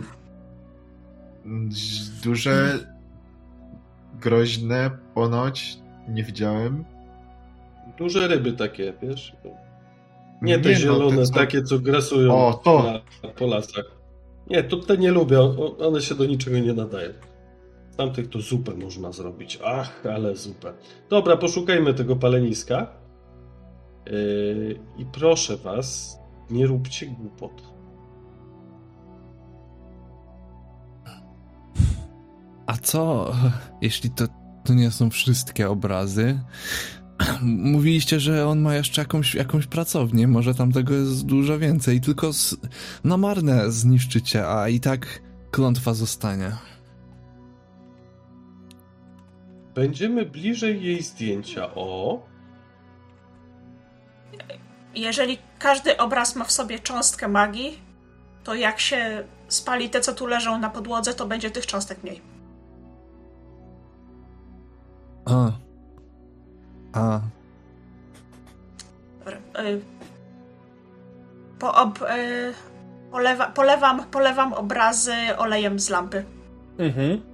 duże, 2.24 2.78
groźne 4.20 4.90
ponoć. 5.15 5.78
Nie 6.09 6.24
widziałem. 6.24 6.85
Duże 7.98 8.28
ryby 8.28 8.52
takie, 8.52 8.94
wiesz? 9.02 9.36
Nie 10.43 10.59
te 10.59 10.69
Nie, 10.69 10.74
no, 10.74 10.81
zielone, 10.81 11.16
te 11.16 11.24
co- 11.27 11.35
takie, 11.35 11.62
co 11.62 11.78
grasują 11.78 12.32
O. 12.35 12.82
Na, 13.23 13.28
po 13.31 13.47
lasach. 13.47 13.85
Nie, 14.51 14.62
to 14.62 14.77
te 14.77 14.97
nie 14.98 15.11
lubię. 15.11 15.40
One 15.78 16.01
się 16.01 16.15
do 16.15 16.27
niczego 16.27 16.59
nie 16.59 16.73
nadają. 16.73 17.09
Tamtych 18.01 18.28
to 18.28 18.40
zupę 18.40 18.74
można 18.74 19.12
zrobić. 19.12 19.59
Ach, 19.64 20.06
ale 20.06 20.36
zupę. 20.36 20.72
Dobra, 21.10 21.36
poszukajmy 21.36 21.94
tego 21.94 22.16
paleniska. 22.16 22.86
Yy, 24.06 24.81
I 24.98 25.05
proszę 25.12 25.56
was, 25.56 26.18
nie 26.51 26.66
róbcie 26.66 27.06
głupot. 27.06 27.62
A 32.66 32.77
co, 32.77 33.32
jeśli 33.81 34.10
to, 34.10 34.24
to 34.64 34.74
nie 34.74 34.90
są 34.90 35.10
wszystkie 35.10 35.70
obrazy? 35.70 36.40
Mówiliście, 37.43 38.20
że 38.20 38.48
on 38.48 38.60
ma 38.60 38.74
jeszcze 38.74 39.02
jakąś, 39.02 39.35
jakąś 39.35 39.66
pracownię, 39.66 40.28
może 40.28 40.55
tam 40.55 40.72
tego 40.72 40.94
jest 40.94 41.27
dużo 41.27 41.59
więcej, 41.59 42.01
tylko 42.01 42.32
z, 42.32 42.56
na 43.05 43.16
marne 43.16 43.72
zniszczycie, 43.72 44.48
a 44.48 44.68
i 44.68 44.81
tak 44.81 45.22
klątwa 45.51 45.94
zostanie. 45.94 46.52
Będziemy 49.74 50.26
bliżej 50.26 50.82
jej 50.82 51.02
zdjęcia. 51.02 51.74
O, 51.74 52.22
Jeżeli 54.94 55.38
każdy 55.59 55.97
obraz 55.97 56.36
ma 56.36 56.44
w 56.44 56.52
sobie 56.52 56.78
cząstkę 56.78 57.28
magii, 57.28 57.78
to 58.44 58.55
jak 58.55 58.80
się 58.80 59.24
spali 59.48 59.90
te, 59.90 60.01
co 60.01 60.14
tu 60.14 60.26
leżą 60.26 60.59
na 60.59 60.70
podłodze, 60.70 61.14
to 61.14 61.26
będzie 61.26 61.51
tych 61.51 61.66
cząstek 61.66 62.02
mniej. 62.02 62.20
A. 65.24 65.52
A. 66.92 67.20
Dobra, 69.18 69.38
y, 69.64 69.80
Po 71.59 71.74
ob, 71.74 72.02
y, 72.02 72.55
polewa, 73.10 73.47
polewam, 73.47 74.05
polewam 74.10 74.52
obrazy 74.52 75.14
olejem 75.38 75.80
z 75.80 75.90
lampy. 75.90 76.24
Mhm. 76.78 77.30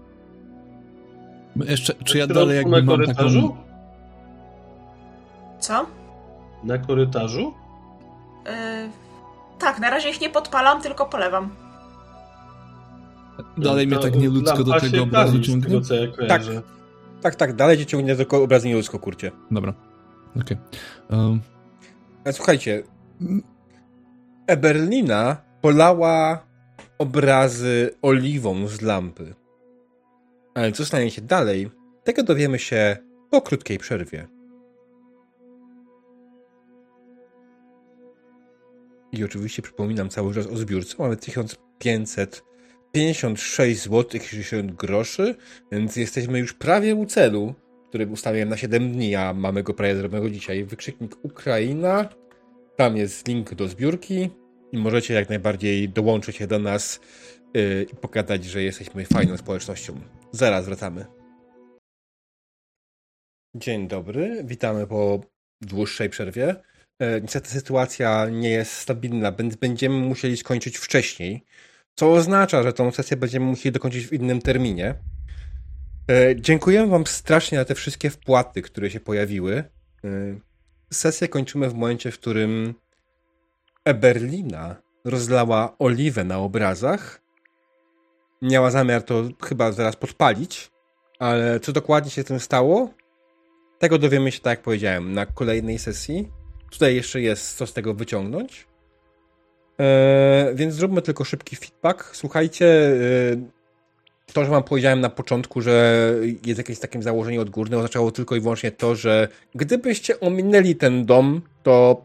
Jeszcze, 1.64 1.94
czy 2.04 2.18
ja 2.18 2.26
dalej 2.26 2.56
jakby 2.56 2.82
na 2.82 2.92
korytarzu? 2.92 3.42
taką... 3.42 3.56
Co? 5.60 5.86
Na 6.64 6.78
korytarzu? 6.78 7.52
Y, 8.46 8.50
tak, 9.58 9.80
na 9.80 9.90
razie 9.90 10.10
ich 10.10 10.20
nie 10.20 10.30
podpalam, 10.30 10.82
tylko 10.82 11.06
polewam. 11.06 11.50
Dalej 13.58 13.86
mnie 13.86 13.96
To 13.96 14.02
tak 14.02 14.16
nieludzko 14.16 14.64
do 14.64 14.80
tego 14.80 15.02
obrazu 15.02 15.40
ciągnie? 15.40 15.62
tego, 15.68 15.80
co 15.80 15.94
ja 15.94 16.06
kojarzę. 16.12 16.62
Tak, 17.20 17.34
tak, 17.34 17.56
dalej 17.56 17.78
cię 17.78 17.86
ciągnie 17.86 18.16
do 18.16 18.42
obrazu 18.42 18.68
nieludzko, 18.68 18.98
kurcie. 18.98 19.32
Dobra. 19.50 19.74
Okej. 20.40 20.56
Um, 21.10 21.40
Ale 22.24 22.32
słuchajcie, 22.32 22.82
Eberlina 24.46 25.36
polała 25.60 26.46
obrazy 26.98 27.90
oliwą 28.02 28.68
z 28.68 28.80
lampy. 28.80 29.34
Ale 30.56 30.72
co 30.72 30.84
stanie 30.84 31.10
się 31.10 31.22
dalej, 31.22 31.70
tego 32.04 32.22
dowiemy 32.22 32.58
się 32.58 32.96
po 33.30 33.42
krótkiej 33.42 33.78
przerwie. 33.78 34.26
I 39.12 39.24
oczywiście 39.24 39.62
przypominam 39.62 40.08
cały 40.08 40.34
czas 40.34 40.46
o 40.46 40.56
zbiórce. 40.56 40.94
Mamy 40.98 41.16
1556 41.16 43.82
zł 43.82 44.20
60 44.20 44.72
groszy, 44.72 45.34
więc 45.72 45.96
jesteśmy 45.96 46.38
już 46.38 46.52
prawie 46.52 46.94
u 46.94 47.06
celu, 47.06 47.54
który 47.88 48.06
ustawiłem 48.06 48.48
na 48.48 48.56
7 48.56 48.92
dni, 48.92 49.14
a 49.14 49.34
mamy 49.34 49.62
go 49.62 49.74
prawie 49.74 49.96
zrobionego 49.96 50.30
dzisiaj. 50.30 50.64
Wykrzyknik 50.64 51.16
Ukraina. 51.22 52.08
Tam 52.76 52.96
jest 52.96 53.28
link 53.28 53.54
do 53.54 53.68
zbiórki 53.68 54.30
i 54.72 54.78
możecie 54.78 55.14
jak 55.14 55.28
najbardziej 55.28 55.88
dołączyć 55.88 56.36
się 56.36 56.46
do 56.46 56.58
nas 56.58 57.00
i 57.92 57.96
pokazać, 57.96 58.44
że 58.44 58.62
jesteśmy 58.62 59.06
fajną 59.06 59.36
społecznością. 59.36 60.00
Zaraz 60.32 60.64
wracamy. 60.64 61.04
Dzień 63.54 63.88
dobry, 63.88 64.44
witamy 64.44 64.86
po 64.86 65.20
dłuższej 65.60 66.10
przerwie. 66.10 66.56
E, 66.98 67.20
niestety 67.20 67.50
sytuacja 67.50 68.28
nie 68.28 68.50
jest 68.50 68.72
stabilna, 68.72 69.32
więc 69.32 69.56
będziemy 69.56 69.98
musieli 69.98 70.36
skończyć 70.36 70.78
wcześniej, 70.78 71.44
co 71.94 72.12
oznacza, 72.12 72.62
że 72.62 72.72
tą 72.72 72.90
sesję 72.90 73.16
będziemy 73.16 73.46
musieli 73.46 73.72
dokończyć 73.72 74.06
w 74.06 74.12
innym 74.12 74.42
terminie. 74.42 74.94
E, 76.10 76.36
dziękuję 76.36 76.86
Wam 76.86 77.06
strasznie 77.06 77.58
za 77.58 77.64
te 77.64 77.74
wszystkie 77.74 78.10
wpłaty, 78.10 78.62
które 78.62 78.90
się 78.90 79.00
pojawiły. 79.00 79.64
Sesję 80.92 81.28
kończymy 81.28 81.70
w 81.70 81.74
momencie, 81.74 82.10
w 82.10 82.18
którym 82.18 82.74
Eberlina 83.84 84.76
rozlała 85.04 85.78
oliwę 85.78 86.24
na 86.24 86.38
obrazach. 86.38 87.25
Miała 88.42 88.70
zamiar 88.70 89.02
to 89.02 89.22
chyba 89.44 89.72
zaraz 89.72 89.96
podpalić, 89.96 90.70
ale 91.18 91.60
co 91.60 91.72
dokładnie 91.72 92.10
się 92.10 92.22
z 92.22 92.26
tym 92.26 92.40
stało? 92.40 92.90
Tego 93.78 93.98
dowiemy 93.98 94.32
się, 94.32 94.40
tak 94.40 94.50
jak 94.50 94.62
powiedziałem, 94.62 95.12
na 95.12 95.26
kolejnej 95.26 95.78
sesji. 95.78 96.28
Tutaj 96.70 96.94
jeszcze 96.94 97.20
jest 97.20 97.56
co 97.56 97.66
z 97.66 97.72
tego 97.72 97.94
wyciągnąć. 97.94 98.66
Eee, 99.78 100.54
więc 100.54 100.74
zróbmy 100.74 101.02
tylko 101.02 101.24
szybki 101.24 101.56
feedback. 101.56 102.10
Słuchajcie, 102.12 102.66
e, 102.66 104.32
to, 104.32 104.44
że 104.44 104.50
wam 104.50 104.62
powiedziałem 104.62 105.00
na 105.00 105.10
początku, 105.10 105.60
że 105.60 106.14
jest 106.46 106.58
jakieś 106.58 106.78
takie 106.78 107.02
założenie 107.02 107.40
odgórne, 107.40 107.76
oznaczało 107.76 108.10
tylko 108.10 108.36
i 108.36 108.40
wyłącznie 108.40 108.72
to, 108.72 108.94
że 108.94 109.28
gdybyście 109.54 110.20
ominęli 110.20 110.76
ten 110.76 111.06
dom, 111.06 111.42
to 111.62 112.04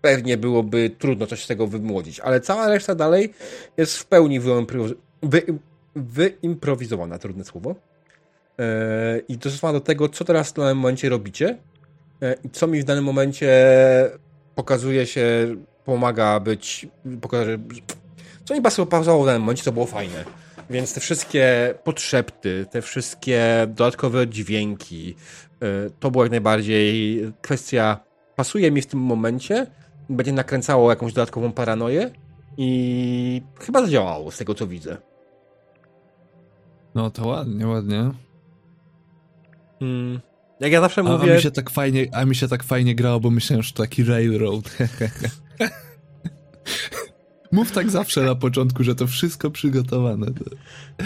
pewnie 0.00 0.36
byłoby 0.36 0.90
trudno 0.98 1.26
coś 1.26 1.44
z 1.44 1.46
tego 1.46 1.66
wymłodzić, 1.66 2.20
ale 2.20 2.40
cała 2.40 2.68
reszta 2.68 2.94
dalej 2.94 3.34
jest 3.76 3.98
w 3.98 4.06
pełni 4.06 4.40
wyimpro- 4.40 4.94
wy, 5.22 5.42
wyimprowizowana, 5.96 7.18
trudne 7.18 7.44
słowo. 7.44 7.74
E, 8.58 9.18
I 9.28 9.38
dostosowana 9.38 9.78
do 9.78 9.84
tego, 9.84 10.08
co 10.08 10.24
teraz 10.24 10.50
w 10.50 10.54
danym 10.54 10.76
momencie 10.76 11.08
robicie 11.08 11.58
e, 12.22 12.34
i 12.44 12.50
co 12.50 12.66
mi 12.66 12.80
w 12.80 12.84
danym 12.84 13.04
momencie 13.04 13.50
pokazuje 14.54 15.06
się, 15.06 15.56
pomaga 15.84 16.40
być, 16.40 16.86
co 18.44 18.54
mi 18.54 18.62
pasowało 18.62 19.22
w 19.22 19.26
danym 19.26 19.42
momencie, 19.42 19.64
to 19.64 19.72
było 19.72 19.86
fajne. 19.86 20.24
Więc 20.70 20.94
te 20.94 21.00
wszystkie 21.00 21.74
podszepty, 21.84 22.66
te 22.70 22.82
wszystkie 22.82 23.66
dodatkowe 23.68 24.28
dźwięki, 24.28 25.14
e, 25.62 25.90
to 26.00 26.10
było 26.10 26.24
jak 26.24 26.30
najbardziej 26.30 27.20
kwestia, 27.42 28.00
pasuje 28.36 28.70
mi 28.70 28.82
w 28.82 28.86
tym 28.86 29.00
momencie, 29.00 29.66
będzie 30.08 30.32
nakręcało 30.32 30.90
jakąś 30.90 31.12
dodatkową 31.12 31.52
paranoję 31.52 32.10
i 32.56 33.42
chyba 33.60 33.80
zadziałało 33.80 34.30
z 34.30 34.38
tego, 34.38 34.54
co 34.54 34.66
widzę. 34.66 34.96
No 36.94 37.10
to 37.10 37.26
ładnie, 37.26 37.66
ładnie. 37.66 38.10
Hmm. 39.78 40.20
Jak 40.60 40.72
ja 40.72 40.80
zawsze 40.80 41.00
a, 41.00 41.04
mówię... 41.04 41.32
A 41.32 41.36
mi, 41.36 41.42
się 41.42 41.50
tak 41.50 41.70
fajnie, 41.70 42.06
a 42.12 42.24
mi 42.24 42.34
się 42.34 42.48
tak 42.48 42.62
fajnie 42.62 42.94
grało, 42.94 43.20
bo 43.20 43.30
myślałem, 43.30 43.62
że 43.62 43.72
to 43.72 43.82
taki 43.82 44.04
railroad. 44.04 44.78
Mów 47.52 47.72
tak 47.72 47.90
zawsze 47.90 48.22
na 48.22 48.34
początku, 48.34 48.84
że 48.84 48.94
to 48.94 49.06
wszystko 49.06 49.50
przygotowane. 49.50 50.26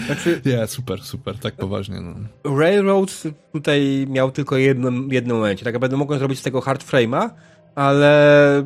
Znaczy, 0.05 0.41
nie, 0.45 0.67
super, 0.67 1.01
super, 1.03 1.39
tak 1.39 1.55
poważnie. 1.55 2.01
No. 2.01 2.15
Railroad 2.57 3.23
tutaj 3.53 4.05
miał 4.09 4.31
tylko 4.31 4.57
jednym, 4.57 5.09
jednym 5.11 5.37
momencie. 5.37 5.65
Tak 5.65 5.73
naprawdę 5.73 5.97
mogłem 5.97 6.19
zrobić 6.19 6.39
z 6.39 6.43
tego 6.43 6.61
hard 6.61 6.83
frame'a, 6.91 7.29
ale... 7.75 8.63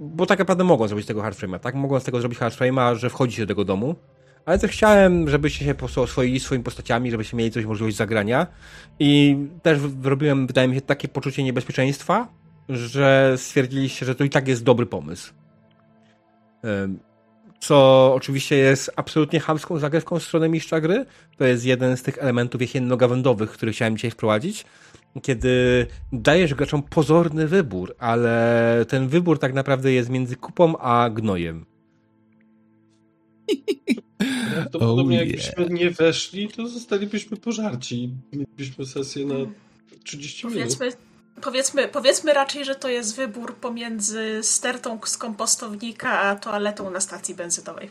Bo 0.00 0.26
tak 0.26 0.38
naprawdę 0.38 0.64
mogą 0.64 0.88
zrobić 0.88 1.04
z 1.04 1.08
tego 1.08 1.22
hard 1.22 1.38
frame'a, 1.38 1.58
tak? 1.58 1.74
Mogą 1.74 2.00
z 2.00 2.04
tego 2.04 2.20
zrobić 2.20 2.38
hard 2.38 2.58
frame'a, 2.58 2.96
że 2.96 3.10
wchodzi 3.10 3.36
się 3.36 3.42
do 3.42 3.48
tego 3.48 3.64
domu, 3.64 3.94
ale 4.46 4.58
też 4.58 4.70
chciałem, 4.70 5.28
żebyście 5.28 5.64
się 5.64 5.74
po 5.74 5.78
prostu 5.78 6.02
oswoili 6.02 6.40
swoimi 6.40 6.64
postaciami, 6.64 7.10
żebyście 7.10 7.36
mieli 7.36 7.50
coś 7.50 7.64
możliwość 7.64 7.96
zagrania 7.96 8.46
i 8.98 9.36
też 9.62 9.78
wyrobiłem, 9.78 10.46
wydaje 10.46 10.68
mi 10.68 10.74
się, 10.74 10.80
takie 10.80 11.08
poczucie 11.08 11.42
niebezpieczeństwa, 11.42 12.28
że 12.68 13.34
stwierdziliście, 13.36 14.06
że 14.06 14.14
to 14.14 14.24
i 14.24 14.30
tak 14.30 14.48
jest 14.48 14.64
dobry 14.64 14.86
pomysł. 14.86 15.32
Co 17.60 18.12
oczywiście 18.14 18.56
jest 18.56 18.90
absolutnie 18.96 19.40
chamską 19.40 19.78
zagrywką 19.78 20.18
w 20.18 20.22
stronę 20.22 20.48
mistrza 20.48 20.80
gry. 20.80 21.06
To 21.36 21.44
jest 21.44 21.64
jeden 21.64 21.96
z 21.96 22.02
tych 22.02 22.18
elementów 22.18 22.60
jesienno-gawędowych, 22.60 23.50
który 23.50 23.72
chciałem 23.72 23.96
dzisiaj 23.96 24.10
wprowadzić. 24.10 24.64
Kiedy 25.22 25.86
dajesz 26.12 26.54
graczom 26.54 26.82
pozorny 26.82 27.48
wybór, 27.48 27.94
ale 27.98 28.84
ten 28.88 29.08
wybór 29.08 29.38
tak 29.38 29.54
naprawdę 29.54 29.92
jest 29.92 30.10
między 30.10 30.36
kupą 30.36 30.78
a 30.78 31.10
gnojem. 31.10 31.66
Prawdopodobnie 34.56 35.16
oh, 35.16 35.26
jakbyśmy 35.26 35.64
yeah. 35.64 35.70
nie 35.70 35.90
weszli, 35.90 36.48
to 36.48 36.68
zostalibyśmy 36.68 37.36
pożarci. 37.36 38.10
Mielibyśmy 38.32 38.86
sesję 38.86 39.26
na 39.26 39.34
30 40.04 40.42
powiedzmy, 40.42 40.86
minut. 40.86 40.98
Powiedzmy, 41.42 41.88
powiedzmy 41.88 42.34
raczej, 42.34 42.64
że 42.64 42.74
to 42.74 42.88
jest 42.88 43.16
wybór 43.16 43.54
pomiędzy 43.56 44.40
stertą 44.42 44.98
z 45.04 45.18
kompostownika 45.18 46.20
a 46.20 46.36
toaletą 46.36 46.90
na 46.90 47.00
stacji 47.00 47.34
benzynowej. 47.34 47.90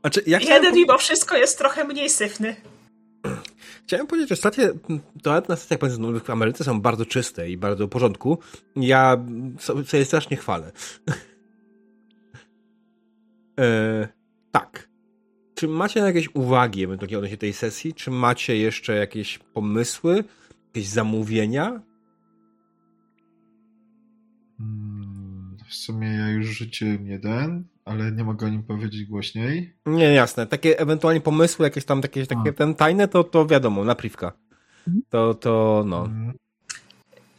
Znaczy, 0.00 0.22
ja 0.26 0.38
Jeden 0.38 0.74
mimo 0.74 0.98
wszystko 0.98 1.36
jest 1.36 1.58
trochę 1.58 1.84
mniej 1.84 2.10
syfny. 2.10 2.56
Chciałem 3.86 4.06
powiedzieć, 4.06 4.28
że 4.28 4.36
stacje, 4.36 4.72
toalety 5.22 5.48
na 5.48 5.56
stacjach 5.56 5.80
benzynowych 5.80 6.24
w 6.24 6.30
Ameryce 6.30 6.64
są 6.64 6.80
bardzo 6.80 7.06
czyste 7.06 7.50
i 7.50 7.56
bardzo 7.56 7.86
w 7.86 7.90
porządku. 7.90 8.38
Ja 8.76 9.24
sobie 9.58 10.04
strasznie 10.04 10.36
chwalę. 10.36 10.72
E, 13.60 14.08
tak. 14.52 14.88
Czy 15.54 15.68
macie 15.68 16.00
jakieś 16.00 16.34
uwagi 16.34 16.84
ewentualnie 16.84 17.16
odnośnie 17.16 17.36
tej 17.36 17.52
sesji? 17.52 17.94
Czy 17.94 18.10
macie 18.10 18.56
jeszcze 18.56 18.94
jakieś 18.96 19.38
pomysły, 19.38 20.24
jakieś 20.66 20.88
zamówienia? 20.88 21.82
W 25.68 25.74
sumie 25.74 26.08
ja 26.08 26.30
już 26.30 26.46
rzuciłem 26.46 27.06
jeden, 27.06 27.64
ale 27.84 28.12
nie 28.12 28.24
mogę 28.24 28.46
o 28.46 28.50
nim 28.50 28.62
powiedzieć 28.62 29.04
głośniej. 29.04 29.76
Nie, 29.86 30.12
jasne. 30.12 30.46
Takie 30.46 30.78
ewentualnie 30.78 31.20
pomysły, 31.20 31.64
jakieś 31.64 31.84
tam 31.84 32.02
takie, 32.02 32.26
takie 32.26 32.52
ten 32.52 32.74
tajne, 32.74 33.08
to, 33.08 33.24
to 33.24 33.46
wiadomo, 33.46 33.84
napriwka. 33.84 34.32
Mhm. 34.88 35.02
To, 35.08 35.34
to 35.34 35.84
no. 35.86 36.04
Hmm. 36.04 36.32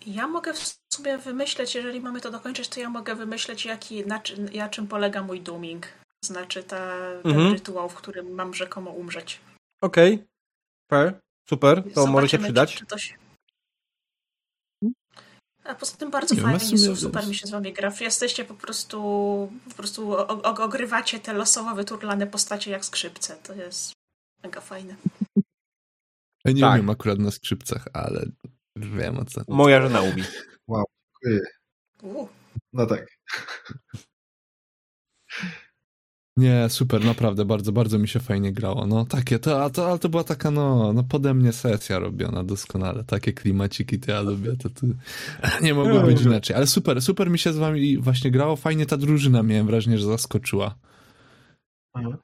Ja 0.06 0.28
mogę 0.28 0.54
w 0.54 0.78
sumie 0.94 1.18
wymyśleć, 1.18 1.76
jeżeli 1.76 2.02
mamy 2.02 2.22
to 2.22 2.32
dokończyć, 2.32 2.70
to 2.70 2.80
ja 2.80 2.90
mogę 2.90 3.16
wymyśleć, 3.16 3.66
jaki, 3.66 4.06
na, 4.06 4.22
na 4.56 4.70
czym 4.70 4.88
polega 4.88 5.24
mój 5.24 5.42
dooming. 5.42 5.88
Znaczy 6.26 6.64
ta, 6.64 6.98
ten 7.24 7.32
mhm. 7.32 7.54
rytuał, 7.54 7.90
w 7.90 7.96
którym 7.96 8.34
mam 8.34 8.54
rzekomo 8.54 8.92
umrzeć. 8.92 9.40
Okej. 9.82 10.14
Okay. 10.14 10.28
Fair. 10.92 11.20
Super. 11.50 11.84
To 11.84 11.90
Zobaczymy, 11.90 12.12
może 12.12 12.30
się 12.30 12.40
przydać. 12.40 12.76
Czy, 12.76 12.86
czy 12.86 13.00
się... 13.00 13.16
A 15.64 15.76
poza 15.76 15.98
tym 15.98 16.12
bardzo 16.12 16.36
ja 16.36 16.42
fajnie, 16.42 16.60
super, 16.60 16.98
super 16.98 17.28
mi 17.28 17.36
się 17.36 17.48
z 17.48 17.52
wami 17.52 17.74
gra. 17.74 17.92
Jesteście 18.00 18.46
po 18.46 18.54
prostu, 18.54 18.98
po 19.70 19.76
prostu 19.76 20.14
ogrywacie 20.44 21.20
te 21.20 21.34
losowo 21.34 21.76
wyturlane 21.76 22.28
postacie 22.28 22.72
jak 22.72 22.86
skrzypce. 22.86 23.36
To 23.36 23.54
jest 23.54 23.94
mega 24.44 24.62
fajne. 24.62 24.96
Ja 26.46 26.52
nie 26.52 26.62
tak. 26.62 26.74
umiem 26.74 26.90
akurat 26.90 27.20
na 27.20 27.32
skrzypcach, 27.32 27.88
ale 27.94 28.26
wiem 28.76 29.20
o 29.20 29.26
co. 29.26 29.42
Moja 29.48 29.82
żona 29.82 30.02
umie. 30.02 30.26
Wow, 30.68 30.86
dziękuję. 31.24 32.28
No 32.74 32.86
tak. 32.86 33.08
Nie, 36.38 36.70
super, 36.70 37.06
naprawdę, 37.06 37.46
bardzo, 37.46 37.72
bardzo 37.72 38.00
mi 38.00 38.08
się 38.08 38.20
fajnie 38.20 38.54
grało. 38.54 38.88
No 38.88 39.06
takie, 39.06 39.40
to, 39.40 39.70
to, 39.70 39.90
ale 39.90 40.00
to 40.00 40.10
była 40.10 40.24
taka, 40.24 40.52
no, 40.52 40.94
no 40.94 41.04
pode 41.04 41.34
mnie 41.34 41.52
sesja 41.52 42.00
robiona 42.00 42.44
doskonale. 42.44 43.04
Takie 43.04 43.34
klimaciki 43.34 44.00
to 44.00 44.12
ja 44.12 44.22
lubię, 44.22 44.56
to, 44.58 44.70
to 44.70 44.88
nie 45.66 45.74
mogło 45.74 46.02
być 46.02 46.22
inaczej. 46.22 46.56
Ale 46.56 46.68
super, 46.68 47.02
super 47.02 47.30
mi 47.30 47.40
się 47.40 47.54
z 47.54 47.58
wami 47.58 47.98
właśnie 47.98 48.32
grało. 48.32 48.56
Fajnie 48.56 48.86
ta 48.86 48.98
drużyna, 48.98 49.44
miałem 49.44 49.68
wrażenie, 49.68 49.98
że 49.98 50.06
zaskoczyła. 50.06 50.76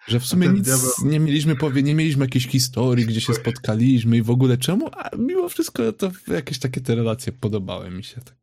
Że 0.07 0.19
w 0.19 0.25
sumie 0.25 0.47
nic 0.47 0.69
nie 1.03 1.19
mieliśmy 1.19 1.55
powie, 1.55 1.83
nie 1.83 1.95
mieliśmy 1.95 2.25
jakiejś 2.25 2.47
historii, 2.47 3.05
gdzie 3.05 3.21
się 3.21 3.33
spotkaliśmy 3.33 4.17
i 4.17 4.21
w 4.21 4.29
ogóle 4.29 4.57
czemu, 4.57 4.89
a 4.97 5.09
mimo 5.17 5.49
wszystko 5.49 5.93
to 5.93 6.11
jakieś 6.27 6.59
takie 6.59 6.81
te 6.81 6.95
relacje 6.95 7.33
podobały 7.33 7.91
mi 7.91 8.03
się. 8.03 8.21
Tak. 8.21 8.35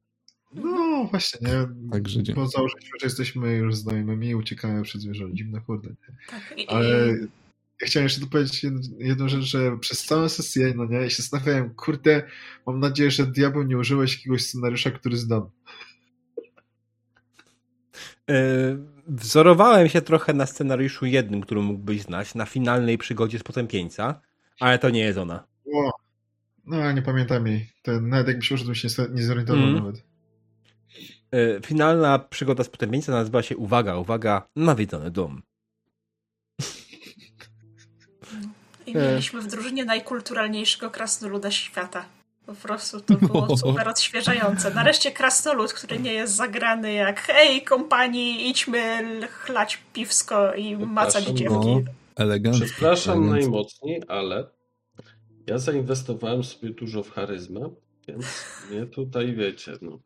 No 0.55 0.86
właśnie, 1.05 1.49
nie? 1.49 1.91
Także 1.93 2.21
Bo 2.35 2.47
założyliśmy, 2.47 2.99
że 3.01 3.07
jesteśmy 3.07 3.53
już 3.57 3.75
znajomymi 3.75 4.29
i 4.29 4.35
uciekamy 4.35 4.83
przed 4.83 5.03
zwierzę. 5.03 5.25
Dziwne 5.33 5.61
kurde. 5.61 5.91
Tak, 6.31 6.41
Ale 6.69 7.17
ja 7.81 7.87
chciałem 7.87 8.05
jeszcze 8.05 8.21
dopowiedzieć 8.21 8.67
jedną, 8.99 9.29
rzecz, 9.29 9.45
że 9.45 9.79
przez 9.79 10.05
całą 10.05 10.29
sesję, 10.29 10.75
no 10.77 10.85
nie, 10.85 10.97
ja 10.97 11.11
się 11.11 11.23
zastanawiałem, 11.23 11.75
kurde, 11.75 12.23
mam 12.67 12.81
nadzieję, 12.81 13.11
że 13.11 13.27
diabeł 13.27 13.63
nie 13.63 13.79
użyłeś 13.79 14.17
jakiegoś 14.17 14.47
scenariusza, 14.47 14.91
który 14.91 15.17
znam. 15.17 15.51
wzorowałem 19.09 19.89
się 19.89 20.03
trochę 20.03 20.35
na 20.35 20.47
scenariuszu 20.47 21.07
jednym, 21.07 21.41
który 21.41 21.61
mógłbyś 21.61 22.03
znać, 22.03 22.35
na 22.35 22.47
finalnej 22.47 22.99
przygodzie 22.99 23.39
z 23.39 23.43
potępieńca, 23.43 24.21
ale 24.61 24.79
to 24.79 24.91
nie 24.91 25.01
jest 25.01 25.19
ona. 25.19 25.47
O, 25.75 25.91
no, 26.67 26.93
nie 26.93 27.03
pamiętam 27.03 27.47
jej. 27.47 27.71
Ten, 27.83 28.09
nawet 28.09 28.29
jak 28.29 28.37
myślał, 28.37 28.59
że 28.59 28.65
to 28.65 28.75
się 28.75 28.89
nie 29.15 29.23
zorientował 29.23 29.63
mm. 29.63 29.75
nawet. 29.75 30.06
E, 31.33 31.61
finalna 31.61 32.19
przygoda 32.19 32.65
z 32.65 32.69
potępieńca 32.69 33.13
nazywa 33.13 33.43
się, 33.43 33.57
uwaga, 33.57 33.97
uwaga, 33.97 34.49
Nawiedzony 34.57 35.11
Dom. 35.11 35.43
I 38.87 38.95
mieliśmy 38.95 39.41
w 39.41 39.47
drużynie 39.47 39.85
najkulturalniejszego 39.85 40.91
krasnoluda 40.91 41.51
świata. 41.51 42.05
Po 42.47 42.55
prostu 42.55 43.01
to 43.01 43.15
było 43.15 43.57
super 43.67 43.89
odświeżające. 43.89 44.75
Nareszcie 44.75 45.13
krasnolud, 45.13 45.73
który 45.73 45.99
nie 45.99 46.13
jest 46.13 46.35
zagrany 46.35 46.93
jak 46.93 47.21
hej 47.21 47.63
kompanii, 47.63 48.49
idźmy 48.51 49.03
chlać 49.29 49.79
piwsko 49.93 50.55
i 50.55 50.77
macać 50.77 51.25
dziewki. 51.25 51.55
No, 51.67 51.81
elegancko. 52.17 52.65
Przepraszam 52.65 53.31
najmocniej, 53.31 54.03
ale 54.09 54.47
ja 55.47 55.59
zainwestowałem 55.59 56.45
sobie 56.45 56.71
dużo 56.71 57.03
w 57.03 57.11
charyzmę, 57.11 57.71
więc 58.09 58.27
mnie 58.71 58.87
tutaj 58.87 59.35
wiecie, 59.35 59.73
no. 59.83 59.99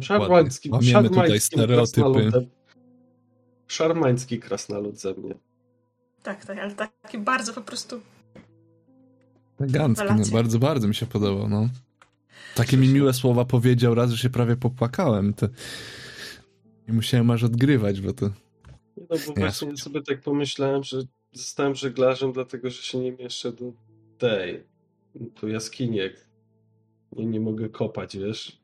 Szarmański. 0.00 0.70
Mamy 0.70 1.08
tutaj 1.08 1.40
stereotypy. 1.40 2.46
Szarmański 3.66 4.38
krasnolud 4.38 5.00
ze 5.00 5.14
mnie. 5.14 5.34
Tak, 6.22 6.44
tak, 6.44 6.58
ale 6.58 6.74
taki 6.74 7.18
bardzo 7.18 7.52
po 7.52 7.60
prostu 7.60 8.00
Elegancki, 9.60 10.04
no, 10.08 10.24
bardzo, 10.32 10.58
bardzo 10.58 10.88
mi 10.88 10.94
się 10.94 11.06
podobał, 11.06 11.48
no. 11.48 11.68
Takie 12.54 12.76
mi 12.76 12.88
miłe 12.88 13.12
słowa 13.12 13.44
powiedział 13.44 13.94
raz, 13.94 14.10
że 14.10 14.18
się 14.18 14.30
prawie 14.30 14.56
popłakałem. 14.56 15.34
To... 15.34 15.48
I 16.88 16.92
musiałem 16.92 17.30
aż 17.30 17.42
odgrywać, 17.42 18.00
bo 18.00 18.12
to... 18.12 18.30
No 18.96 19.16
bo 19.26 19.34
właśnie 19.36 19.76
sobie 19.76 20.02
tak 20.02 20.20
pomyślałem, 20.20 20.82
że 20.82 21.02
zostałem 21.32 21.74
żeglarzem, 21.74 22.32
dlatego 22.32 22.70
że 22.70 22.82
się 22.82 22.98
nie 22.98 23.12
mieszczę 23.12 23.52
do 23.52 23.72
tej, 24.18 24.64
tu 25.34 25.48
jaskiniek. 25.48 26.26
Nie, 27.12 27.26
nie 27.26 27.40
mogę 27.40 27.68
kopać, 27.68 28.16
wiesz. 28.16 28.59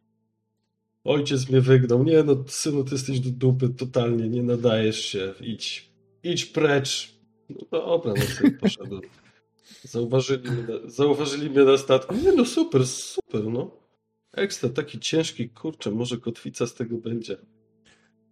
Ojciec 1.07 1.49
mnie 1.49 1.61
wygnał. 1.61 2.05
Nie 2.05 2.23
no, 2.23 2.45
synu, 2.49 2.85
ty 2.85 2.95
jesteś 2.95 3.21
do 3.21 3.31
dupy 3.31 3.69
totalnie, 3.69 4.29
nie 4.29 4.43
nadajesz 4.43 5.01
się. 5.05 5.35
Idź, 5.41 5.91
idź 6.23 6.45
precz. 6.45 7.17
No 7.51 7.57
dobra, 7.71 8.13
no 8.17 8.23
sobie 8.23 8.51
poszedłem. 8.51 9.01
Zauważyli 9.83 10.51
mnie, 10.51 10.65
zauważyli 10.85 11.51
mnie 11.51 11.65
na 11.65 11.79
statku. 11.79 12.15
Nie 12.15 12.33
no, 12.33 12.45
super, 12.45 12.87
super, 12.87 13.45
no. 13.45 13.71
Ekstra, 14.33 14.69
taki 14.69 15.01
ciężki, 15.01 15.49
kurczę, 15.49 15.91
może 15.91 16.17
kotwica 16.19 16.67
z 16.67 16.75
tego 16.75 16.97
będzie. 16.97 17.37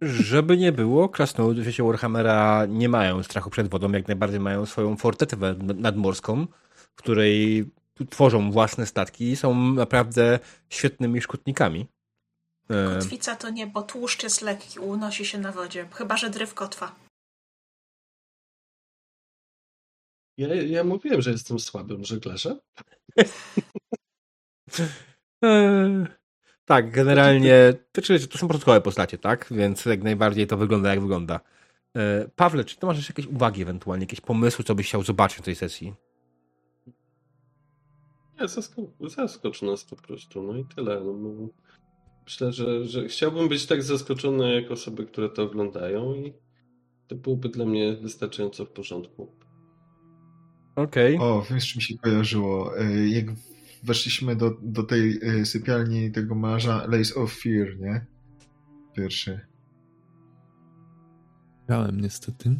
Żeby 0.01 0.57
nie 0.57 0.71
było, 0.71 1.09
krasnoludy 1.09 1.61
w 1.61 1.63
świecie 1.63 1.83
Warhammera 1.83 2.65
nie 2.69 2.89
mają 2.89 3.23
strachu 3.23 3.49
przed 3.49 3.67
wodą, 3.67 3.91
jak 3.91 4.07
najbardziej 4.07 4.39
mają 4.39 4.65
swoją 4.65 4.97
fortetę 4.97 5.55
nadmorską, 5.75 6.47
w 6.75 6.95
której 6.95 7.65
tworzą 8.09 8.51
własne 8.51 8.85
statki 8.85 9.29
i 9.29 9.35
są 9.35 9.73
naprawdę 9.73 10.39
świetnymi 10.69 11.21
szkutnikami. 11.21 11.85
Kotwica 12.67 13.35
to 13.35 13.49
nie, 13.49 13.67
bo 13.67 13.81
tłuszcz 13.81 14.23
jest 14.23 14.41
lekki, 14.41 14.79
unosi 14.79 15.25
się 15.25 15.37
na 15.37 15.51
wodzie, 15.51 15.87
chyba 15.93 16.17
że 16.17 16.29
dryw 16.29 16.53
kotwa. 16.53 16.95
Ja, 20.37 20.55
ja 20.55 20.83
mówiłem, 20.83 21.21
że 21.21 21.31
jestem 21.31 21.59
słabym 21.59 22.05
żeglarzem. 22.05 22.59
Eee, 25.41 26.05
tak, 26.65 26.91
generalnie 26.91 27.73
to, 27.91 28.01
to 28.31 28.37
są 28.37 28.47
początkowe 28.47 28.81
postacie, 28.81 29.17
tak? 29.17 29.47
Więc 29.51 29.85
jak 29.85 30.03
najbardziej 30.03 30.47
to 30.47 30.57
wygląda 30.57 30.89
jak 30.89 31.01
wygląda. 31.01 31.39
Eee, 31.95 32.29
Pawle, 32.35 32.63
czy 32.63 32.77
ty 32.77 32.85
masz 32.85 33.09
jakieś 33.09 33.25
uwagi 33.25 33.61
ewentualnie, 33.61 34.03
jakieś 34.03 34.21
pomysły, 34.21 34.65
co 34.65 34.75
byś 34.75 34.87
chciał 34.87 35.03
zobaczyć 35.03 35.37
w 35.37 35.41
tej 35.41 35.55
sesji? 35.55 35.93
Nie, 38.39 38.47
zaskocz, 38.47 38.89
zaskocz 38.99 39.61
nas 39.61 39.85
po 39.85 39.95
prostu, 39.95 40.43
no 40.43 40.57
i 40.57 40.65
tyle. 40.65 41.01
No, 41.01 41.13
no, 41.13 41.47
myślę, 42.25 42.51
że, 42.51 42.85
że 42.85 43.07
chciałbym 43.07 43.49
być 43.49 43.65
tak 43.65 43.83
zaskoczony 43.83 44.61
jak 44.61 44.71
osoby, 44.71 45.05
które 45.05 45.29
to 45.29 45.43
oglądają 45.43 46.13
i 46.13 46.33
to 47.07 47.15
byłoby 47.15 47.49
dla 47.49 47.65
mnie 47.65 47.97
wystarczająco 48.01 48.65
w 48.65 48.69
porządku. 48.69 49.31
Okej. 50.75 51.15
Okay. 51.15 51.27
O, 51.27 51.45
wiesz, 51.51 51.75
mi 51.75 51.81
się 51.81 51.97
kojarzyło. 51.97 52.79
E, 52.79 53.07
jak 53.07 53.25
weszliśmy 53.83 54.35
do, 54.35 54.57
do 54.61 54.83
tej 54.83 55.19
e, 55.21 55.45
sypialni 55.45 56.11
tego 56.11 56.35
marza 56.35 56.87
Lace 56.87 57.15
of 57.15 57.33
Fear, 57.33 57.79
nie? 57.79 58.05
Pierwszy. 58.95 59.39
Grałem 61.67 62.01
niestety. 62.01 62.55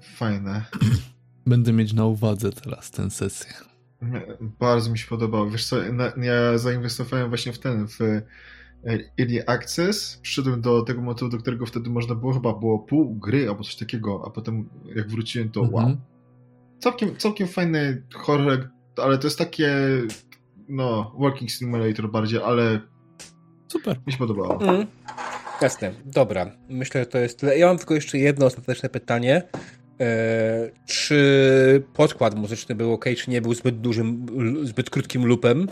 Fajne. 0.00 0.64
Będę 1.46 1.72
mieć 1.72 1.92
na 1.92 2.06
uwadze 2.06 2.52
teraz 2.52 2.90
tę 2.90 3.10
sesję. 3.10 3.73
Bardzo 4.40 4.90
mi 4.90 4.98
się 4.98 5.06
podobało. 5.06 5.50
Wiesz 5.50 5.66
co, 5.66 5.76
ja 6.16 6.58
zainwestowałem 6.58 7.28
właśnie 7.28 7.52
w 7.52 7.58
ten, 7.58 7.88
w 7.88 8.00
e, 8.00 8.22
Early 9.20 9.46
Access. 9.46 10.18
Przyszedłem 10.22 10.60
do 10.60 10.82
tego 10.82 11.02
motywu, 11.02 11.30
do 11.30 11.38
którego 11.38 11.66
wtedy 11.66 11.90
można 11.90 12.14
było, 12.14 12.32
chyba 12.32 12.52
było 12.52 12.78
pół 12.78 13.14
gry 13.14 13.48
albo 13.48 13.64
coś 13.64 13.76
takiego, 13.76 14.22
a 14.26 14.30
potem 14.30 14.68
jak 14.94 15.08
wróciłem, 15.08 15.50
to 15.50 15.60
wow 15.60 15.78
mhm 15.78 15.96
całkiem, 16.84 17.16
całkiem 17.16 17.48
fajny 17.48 18.02
horror, 18.14 18.70
ale 18.96 19.18
to 19.18 19.26
jest 19.26 19.38
takie 19.38 19.76
no, 20.68 21.14
working 21.18 21.50
simulator 21.50 22.10
bardziej, 22.10 22.40
ale 22.42 22.80
super, 23.68 24.00
mi 24.06 24.12
się 24.12 24.18
podobało. 24.18 24.60
Mm. 24.60 24.86
Jasne, 25.62 25.92
dobra. 26.04 26.50
Myślę, 26.68 27.00
że 27.00 27.06
to 27.06 27.18
jest 27.18 27.38
tyle. 27.38 27.58
Ja 27.58 27.66
mam 27.66 27.78
tylko 27.78 27.94
jeszcze 27.94 28.18
jedno 28.18 28.46
ostateczne 28.46 28.88
pytanie. 28.88 29.42
Eee, 29.98 30.70
czy 30.86 31.82
podkład 31.94 32.34
muzyczny 32.34 32.74
był 32.74 32.92
ok, 32.92 33.04
czy 33.16 33.30
nie 33.30 33.40
był 33.40 33.54
zbyt 33.54 33.80
dużym, 33.80 34.26
zbyt 34.62 34.90
krótkim 34.90 35.26
lupem? 35.26 35.68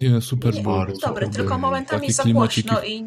Nie, 0.00 0.20
super 0.20 0.54
nie, 0.54 0.62
był. 0.62 0.72
Dobry, 1.02 1.28
tylko 1.28 1.58
momentami 1.58 2.12
za 2.12 2.24
głośno 2.24 2.82
i 2.82 3.04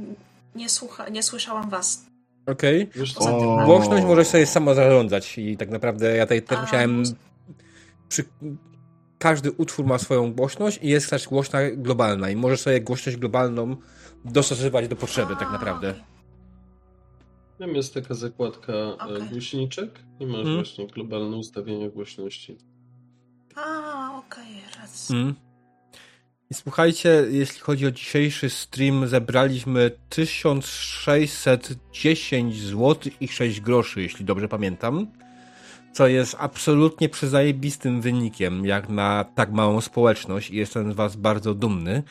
nie, 0.55 0.69
słucha, 0.69 1.09
nie 1.09 1.23
słyszałam 1.23 1.69
was. 1.69 2.05
Okej. 2.45 2.89
Okay. 3.17 3.65
Głośność 3.65 4.05
możesz 4.05 4.27
sobie 4.27 4.45
samo 4.45 4.73
zarządzać 4.73 5.37
i 5.37 5.57
tak 5.57 5.69
naprawdę 5.69 6.17
ja 6.17 6.25
tutaj 6.25 6.41
też 6.41 6.59
musiałem 6.61 7.03
przy... 8.09 8.23
każdy 9.19 9.51
utwór 9.51 9.85
ma 9.85 9.97
swoją 9.97 10.33
głośność 10.33 10.79
i 10.81 10.87
jest 10.87 11.09
też 11.09 11.27
głośna 11.27 11.59
globalna 11.71 12.29
i 12.29 12.35
możesz 12.35 12.61
sobie 12.61 12.81
głośność 12.81 13.17
globalną 13.17 13.75
dostosowywać 14.25 14.87
do 14.87 14.95
potrzeby 14.95 15.35
tak 15.35 15.51
naprawdę. 15.51 15.93
Tam 17.59 17.75
jest 17.75 17.93
taka 17.93 18.13
zakładka 18.13 18.73
e, 18.73 18.97
okay. 18.97 19.29
głośniczek 19.31 19.99
i 20.19 20.25
masz 20.25 20.35
hmm. 20.35 20.55
właśnie 20.55 20.87
globalne 20.87 21.37
ustawienie 21.37 21.89
głośności. 21.89 22.57
A, 23.55 24.17
okej, 24.17 24.43
okay, 24.43 24.81
raz. 24.81 25.07
Hmm. 25.07 25.35
I 26.53 26.53
słuchajcie, 26.53 27.25
jeśli 27.29 27.59
chodzi 27.59 27.87
o 27.87 27.91
dzisiejszy 27.91 28.49
stream, 28.49 29.07
zebraliśmy 29.07 29.91
1610 30.09 32.59
zł 32.59 33.11
i 33.21 33.27
6 33.27 33.61
groszy, 33.61 34.01
jeśli 34.01 34.25
dobrze 34.25 34.47
pamiętam. 34.47 35.07
Co 35.93 36.07
jest 36.07 36.35
absolutnie 36.39 37.09
przyzajebistym 37.09 38.01
wynikiem, 38.01 38.65
jak 38.65 38.89
na 38.89 39.25
tak 39.35 39.51
małą 39.51 39.81
społeczność 39.81 40.49
i 40.49 40.55
jestem 40.55 40.93
z 40.93 40.95
Was 40.95 41.15
bardzo 41.15 41.53
dumny. 41.53 42.03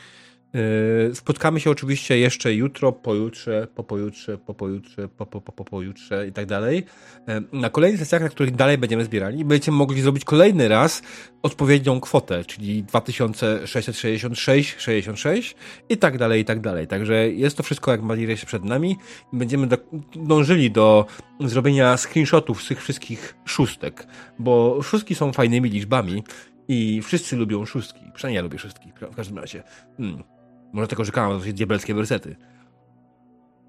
Yy, 0.54 1.14
spotkamy 1.14 1.60
się 1.60 1.70
oczywiście 1.70 2.18
jeszcze 2.18 2.54
jutro, 2.54 2.92
pojutrze, 2.92 3.66
po 3.74 3.84
pojutrze, 3.84 4.38
po 4.38 4.54
pojutrze, 4.54 5.08
po, 5.08 5.26
po, 5.26 5.40
po, 5.40 5.52
po 5.52 5.64
pojutrze 5.64 6.28
i 6.28 6.32
tak 6.32 6.46
dalej. 6.46 6.84
Yy, 7.28 7.60
na 7.60 7.70
kolejnych 7.70 8.00
sesjach, 8.00 8.22
na 8.22 8.28
których 8.28 8.56
dalej 8.56 8.78
będziemy 8.78 9.04
zbierali, 9.04 9.44
będziecie 9.44 9.72
mogli 9.72 10.02
zrobić 10.02 10.24
kolejny 10.24 10.68
raz 10.68 11.02
odpowiednią 11.42 12.00
kwotę, 12.00 12.44
czyli 12.44 12.82
2666, 12.82 14.76
66 14.78 15.56
i 15.88 15.96
tak 15.96 16.18
dalej, 16.18 16.40
i 16.40 16.44
tak 16.44 16.60
dalej. 16.60 16.86
Także 16.86 17.30
jest 17.30 17.56
to 17.56 17.62
wszystko 17.62 17.90
jak 17.90 18.02
nadzieję 18.02 18.36
przed 18.36 18.64
nami. 18.64 18.96
Będziemy 19.32 19.66
do, 19.66 19.76
dążyli 20.16 20.70
do 20.70 21.06
zrobienia 21.40 21.96
screenshotów 21.96 22.62
z 22.62 22.68
tych 22.68 22.82
wszystkich 22.82 23.34
szóstek, 23.44 24.06
bo 24.38 24.82
szóstki 24.82 25.14
są 25.14 25.32
fajnymi 25.32 25.70
liczbami 25.70 26.22
i 26.68 27.02
wszyscy 27.02 27.36
lubią 27.36 27.66
szóstki. 27.66 28.00
Przynajmniej 28.14 28.36
ja 28.36 28.42
lubię 28.42 28.58
szóstki, 28.58 28.92
w 29.12 29.16
każdym 29.16 29.38
razie. 29.38 29.62
Hmm. 29.96 30.41
Może 30.72 30.88
tylko 30.88 31.04
czekałem 31.04 31.30
na 31.30 31.38
dosyć 31.38 31.54
diabelskie 31.54 31.94
wersety. 31.94 32.36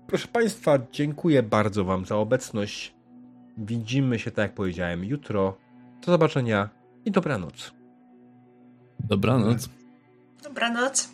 Proszę 0.08 0.28
Państwa, 0.28 0.80
dziękuję 0.92 1.44
bardzo 1.44 1.86
Wam 1.86 2.06
za 2.06 2.18
obecność. 2.18 2.96
Widzimy 3.58 4.20
się, 4.20 4.32
tak 4.32 4.44
jak 4.44 4.54
powiedziałem, 4.54 5.04
jutro. 5.04 5.58
Do 6.06 6.12
zobaczenia 6.12 6.70
i 7.06 7.12
dobranoc. 7.12 7.74
Dobranoc. 9.00 9.70
Dobranoc. 10.44 11.14